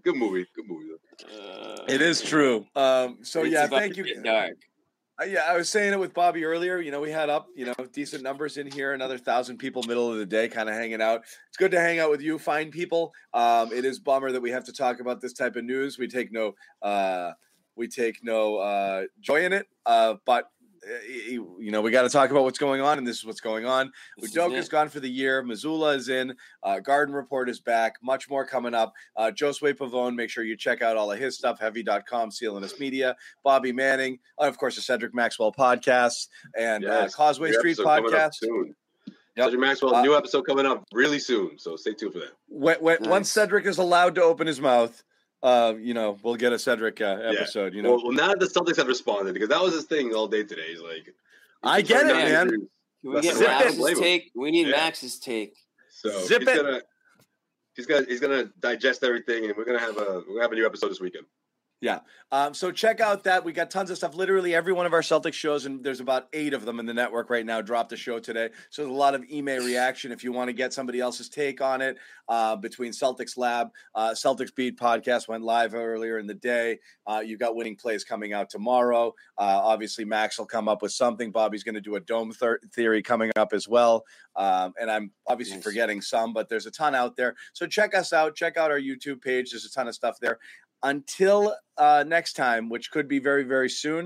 good 0.03 0.15
movie, 0.15 0.45
good 0.55 0.65
movie." 0.67 0.89
uh, 1.25 1.83
It 1.87 2.01
is 2.01 2.21
true. 2.21 2.65
Um, 2.75 3.17
so 3.23 3.43
yeah, 3.43 3.67
thank 3.67 3.97
you. 3.97 4.21
Dark. 4.21 4.53
Uh, 5.21 5.25
yeah, 5.25 5.41
I 5.41 5.57
was 5.57 5.67
saying 5.67 5.91
it 5.91 5.99
with 5.99 6.13
Bobby 6.13 6.45
earlier. 6.45 6.79
You 6.79 6.91
know, 6.91 7.01
we 7.01 7.11
had 7.11 7.29
up, 7.29 7.47
you 7.53 7.65
know, 7.65 7.73
decent 7.91 8.23
numbers 8.23 8.55
in 8.57 8.71
here. 8.71 8.93
Another 8.93 9.17
thousand 9.17 9.57
people, 9.57 9.83
middle 9.83 10.09
of 10.09 10.17
the 10.17 10.25
day, 10.25 10.47
kind 10.47 10.69
of 10.69 10.75
hanging 10.75 11.01
out. 11.01 11.23
It's 11.49 11.57
good 11.57 11.71
to 11.71 11.79
hang 11.79 11.99
out 11.99 12.09
with 12.09 12.21
you, 12.21 12.39
fine 12.39 12.71
people. 12.71 13.13
Um, 13.33 13.73
it 13.73 13.83
is 13.83 13.99
bummer 13.99 14.31
that 14.31 14.39
we 14.41 14.51
have 14.51 14.63
to 14.65 14.71
talk 14.71 15.01
about 15.01 15.19
this 15.19 15.33
type 15.33 15.57
of 15.57 15.65
news. 15.65 15.97
We 15.97 16.07
take 16.07 16.31
no, 16.31 16.55
uh, 16.81 17.31
we 17.75 17.89
take 17.89 18.23
no 18.23 18.57
uh, 18.57 19.03
joy 19.19 19.43
in 19.43 19.51
it. 19.51 19.67
Uh, 19.85 20.15
but 20.25 20.51
you 21.07 21.57
you 21.59 21.71
know, 21.71 21.81
we 21.81 21.91
got 21.91 22.03
to 22.03 22.09
talk 22.09 22.31
about 22.31 22.43
what's 22.43 22.57
going 22.59 22.81
on, 22.81 22.97
and 22.97 23.07
this 23.07 23.17
is 23.17 23.25
what's 23.25 23.41
going 23.41 23.65
on. 23.65 23.91
This 24.17 24.35
is 24.35 24.69
gone 24.69 24.89
for 24.89 24.99
the 24.99 25.09
year. 25.09 25.43
Mazzulla 25.43 25.95
is 25.95 26.09
in. 26.09 26.35
Uh, 26.63 26.79
Garden 26.79 27.13
Report 27.13 27.49
is 27.49 27.59
back. 27.59 27.95
Much 28.01 28.29
more 28.29 28.45
coming 28.45 28.73
up. 28.73 28.93
Uh, 29.15 29.31
Josue 29.33 29.73
Pavon, 29.73 30.15
make 30.15 30.29
sure 30.29 30.43
you 30.43 30.57
check 30.57 30.81
out 30.81 30.97
all 30.97 31.11
of 31.11 31.19
his 31.19 31.37
stuff. 31.37 31.59
Heavy.com, 31.59 32.29
CLNS 32.31 32.79
Media. 32.79 33.15
Bobby 33.43 33.71
Manning, 33.71 34.19
uh, 34.39 34.43
of 34.43 34.57
course, 34.57 34.75
the 34.75 34.81
Cedric 34.81 35.13
Maxwell 35.13 35.51
podcast 35.51 36.27
and 36.57 36.85
uh, 36.85 37.07
Causeway 37.09 37.51
New 37.51 37.59
Street 37.59 37.71
episode 37.71 37.85
coming 37.85 38.13
up 38.13 38.31
podcast. 38.31 38.67
Yep. 39.35 39.45
Cedric 39.45 39.61
Maxwell, 39.61 39.95
Uh, 39.95 40.01
new 40.01 40.17
episode 40.17 40.41
coming 40.41 40.65
up 40.65 40.83
really 40.93 41.19
soon. 41.19 41.57
So 41.57 41.75
stay 41.75 41.93
tuned 41.93 42.13
for 42.13 42.19
that. 42.19 42.31
When, 42.47 42.77
when, 42.79 42.97
Once 43.09 43.31
Cedric 43.31 43.65
is 43.65 43.77
allowed 43.77 44.15
to 44.15 44.23
open 44.23 44.47
his 44.47 44.59
mouth, 44.59 45.03
uh, 45.41 45.73
you 45.79 45.93
know, 45.93 46.17
we'll 46.23 46.35
get 46.35 46.53
a 46.53 46.59
Cedric 46.59 47.01
uh, 47.01 47.17
episode. 47.23 47.73
You 47.73 47.81
know, 47.81 47.91
well, 47.91 48.03
well, 48.05 48.11
now 48.13 48.35
the 48.35 48.45
Celtics 48.45 48.77
have 48.77 48.87
responded, 48.87 49.33
because 49.33 49.49
that 49.49 49.61
was 49.61 49.73
his 49.73 49.85
thing 49.85 50.13
all 50.13 50.27
day 50.27 50.43
today. 50.43 50.69
He's 50.69 50.81
like, 50.81 51.13
I 51.63 51.81
get 51.81 52.07
it, 52.07 52.13
man. 52.13 52.49
Can 52.49 52.67
we 53.03 53.21
get 53.21 53.35
Zip 53.35 53.47
it. 53.47 53.77
Max's 53.79 53.99
take? 53.99 54.31
We 54.35 54.51
need 54.51 54.67
Yeah. 54.67 54.75
Max's 54.75 55.19
take. 55.19 55.55
So 55.89 56.09
Zip 56.25 56.41
he's 56.41 56.49
it. 56.49 56.55
Gonna, 56.61 56.81
he's 57.75 57.85
gonna 57.85 58.05
he's 58.05 58.19
gonna 58.19 58.45
digest 58.59 59.03
everything, 59.03 59.45
and 59.45 59.55
we're 59.55 59.65
gonna 59.65 59.79
have 59.79 59.97
a 59.97 60.23
we're 60.27 60.33
gonna 60.33 60.41
have 60.41 60.51
a 60.51 60.55
new 60.55 60.65
episode 60.65 60.89
this 60.89 60.99
weekend. 60.99 61.25
Yeah. 61.81 61.99
Um, 62.31 62.53
so 62.53 62.71
check 62.71 62.99
out 62.99 63.23
that. 63.23 63.45
We 63.45 63.53
got 63.53 63.71
tons 63.71 63.89
of 63.89 63.95
stuff. 63.97 64.13
Literally 64.13 64.53
every 64.53 64.73
one 64.73 64.85
of 64.85 64.91
our 64.93 65.01
Celtics 65.01 65.33
shows, 65.33 65.65
and 65.65 65.81
there's 65.81 66.01
about 66.01 66.27
eight 66.33 66.53
of 66.53 66.65
them 66.65 66.77
in 66.79 66.85
the 66.85 66.93
network 66.93 67.29
right 67.29 67.45
now, 67.45 67.61
dropped 67.61 67.93
a 67.93 67.97
show 67.97 68.19
today. 68.19 68.49
So 68.69 68.81
there's 68.81 68.93
a 68.93 68.97
lot 68.97 69.15
of 69.15 69.23
Ime 69.33 69.45
reaction 69.45 70.11
if 70.11 70.21
you 70.23 70.33
want 70.33 70.49
to 70.49 70.53
get 70.53 70.73
somebody 70.73 70.99
else's 70.99 71.29
take 71.29 71.61
on 71.61 71.81
it. 71.81 71.97
Uh, 72.27 72.55
between 72.57 72.91
Celtics 72.91 73.37
Lab, 73.37 73.69
uh, 73.95 74.09
Celtics 74.09 74.53
Beat 74.53 74.77
podcast 74.77 75.27
went 75.27 75.43
live 75.43 75.73
earlier 75.73 76.19
in 76.19 76.27
the 76.27 76.35
day. 76.35 76.79
Uh, 77.07 77.23
you've 77.25 77.39
got 77.39 77.55
winning 77.55 77.75
plays 77.75 78.03
coming 78.03 78.33
out 78.33 78.49
tomorrow. 78.49 79.07
Uh, 79.37 79.61
obviously, 79.63 80.05
Max 80.05 80.37
will 80.37 80.45
come 80.45 80.67
up 80.67 80.81
with 80.81 80.91
something. 80.91 81.31
Bobby's 81.31 81.63
going 81.63 81.75
to 81.75 81.81
do 81.81 81.95
a 81.95 81.99
dome 81.99 82.31
theory 82.75 83.01
coming 83.01 83.31
up 83.35 83.53
as 83.53 83.67
well. 83.67 84.03
Um, 84.35 84.73
and 84.79 84.91
I'm 84.91 85.11
obviously 85.27 85.55
Nice. 85.55 85.63
forgetting 85.63 86.01
some, 86.01 86.33
but 86.33 86.49
there's 86.49 86.67
a 86.67 86.71
ton 86.71 86.93
out 86.93 87.15
there. 87.15 87.35
So 87.53 87.65
check 87.65 87.95
us 87.95 88.13
out. 88.13 88.35
Check 88.35 88.57
out 88.57 88.69
our 88.69 88.79
YouTube 88.79 89.21
page. 89.21 89.51
There's 89.51 89.65
a 89.65 89.71
ton 89.71 89.87
of 89.87 89.95
stuff 89.95 90.19
there 90.19 90.37
until 90.83 91.55
uh, 91.77 92.03
next 92.07 92.33
time, 92.33 92.69
which 92.69 92.91
could 92.91 93.07
be 93.07 93.19
very, 93.19 93.43
very 93.43 93.69
soon. 93.69 94.05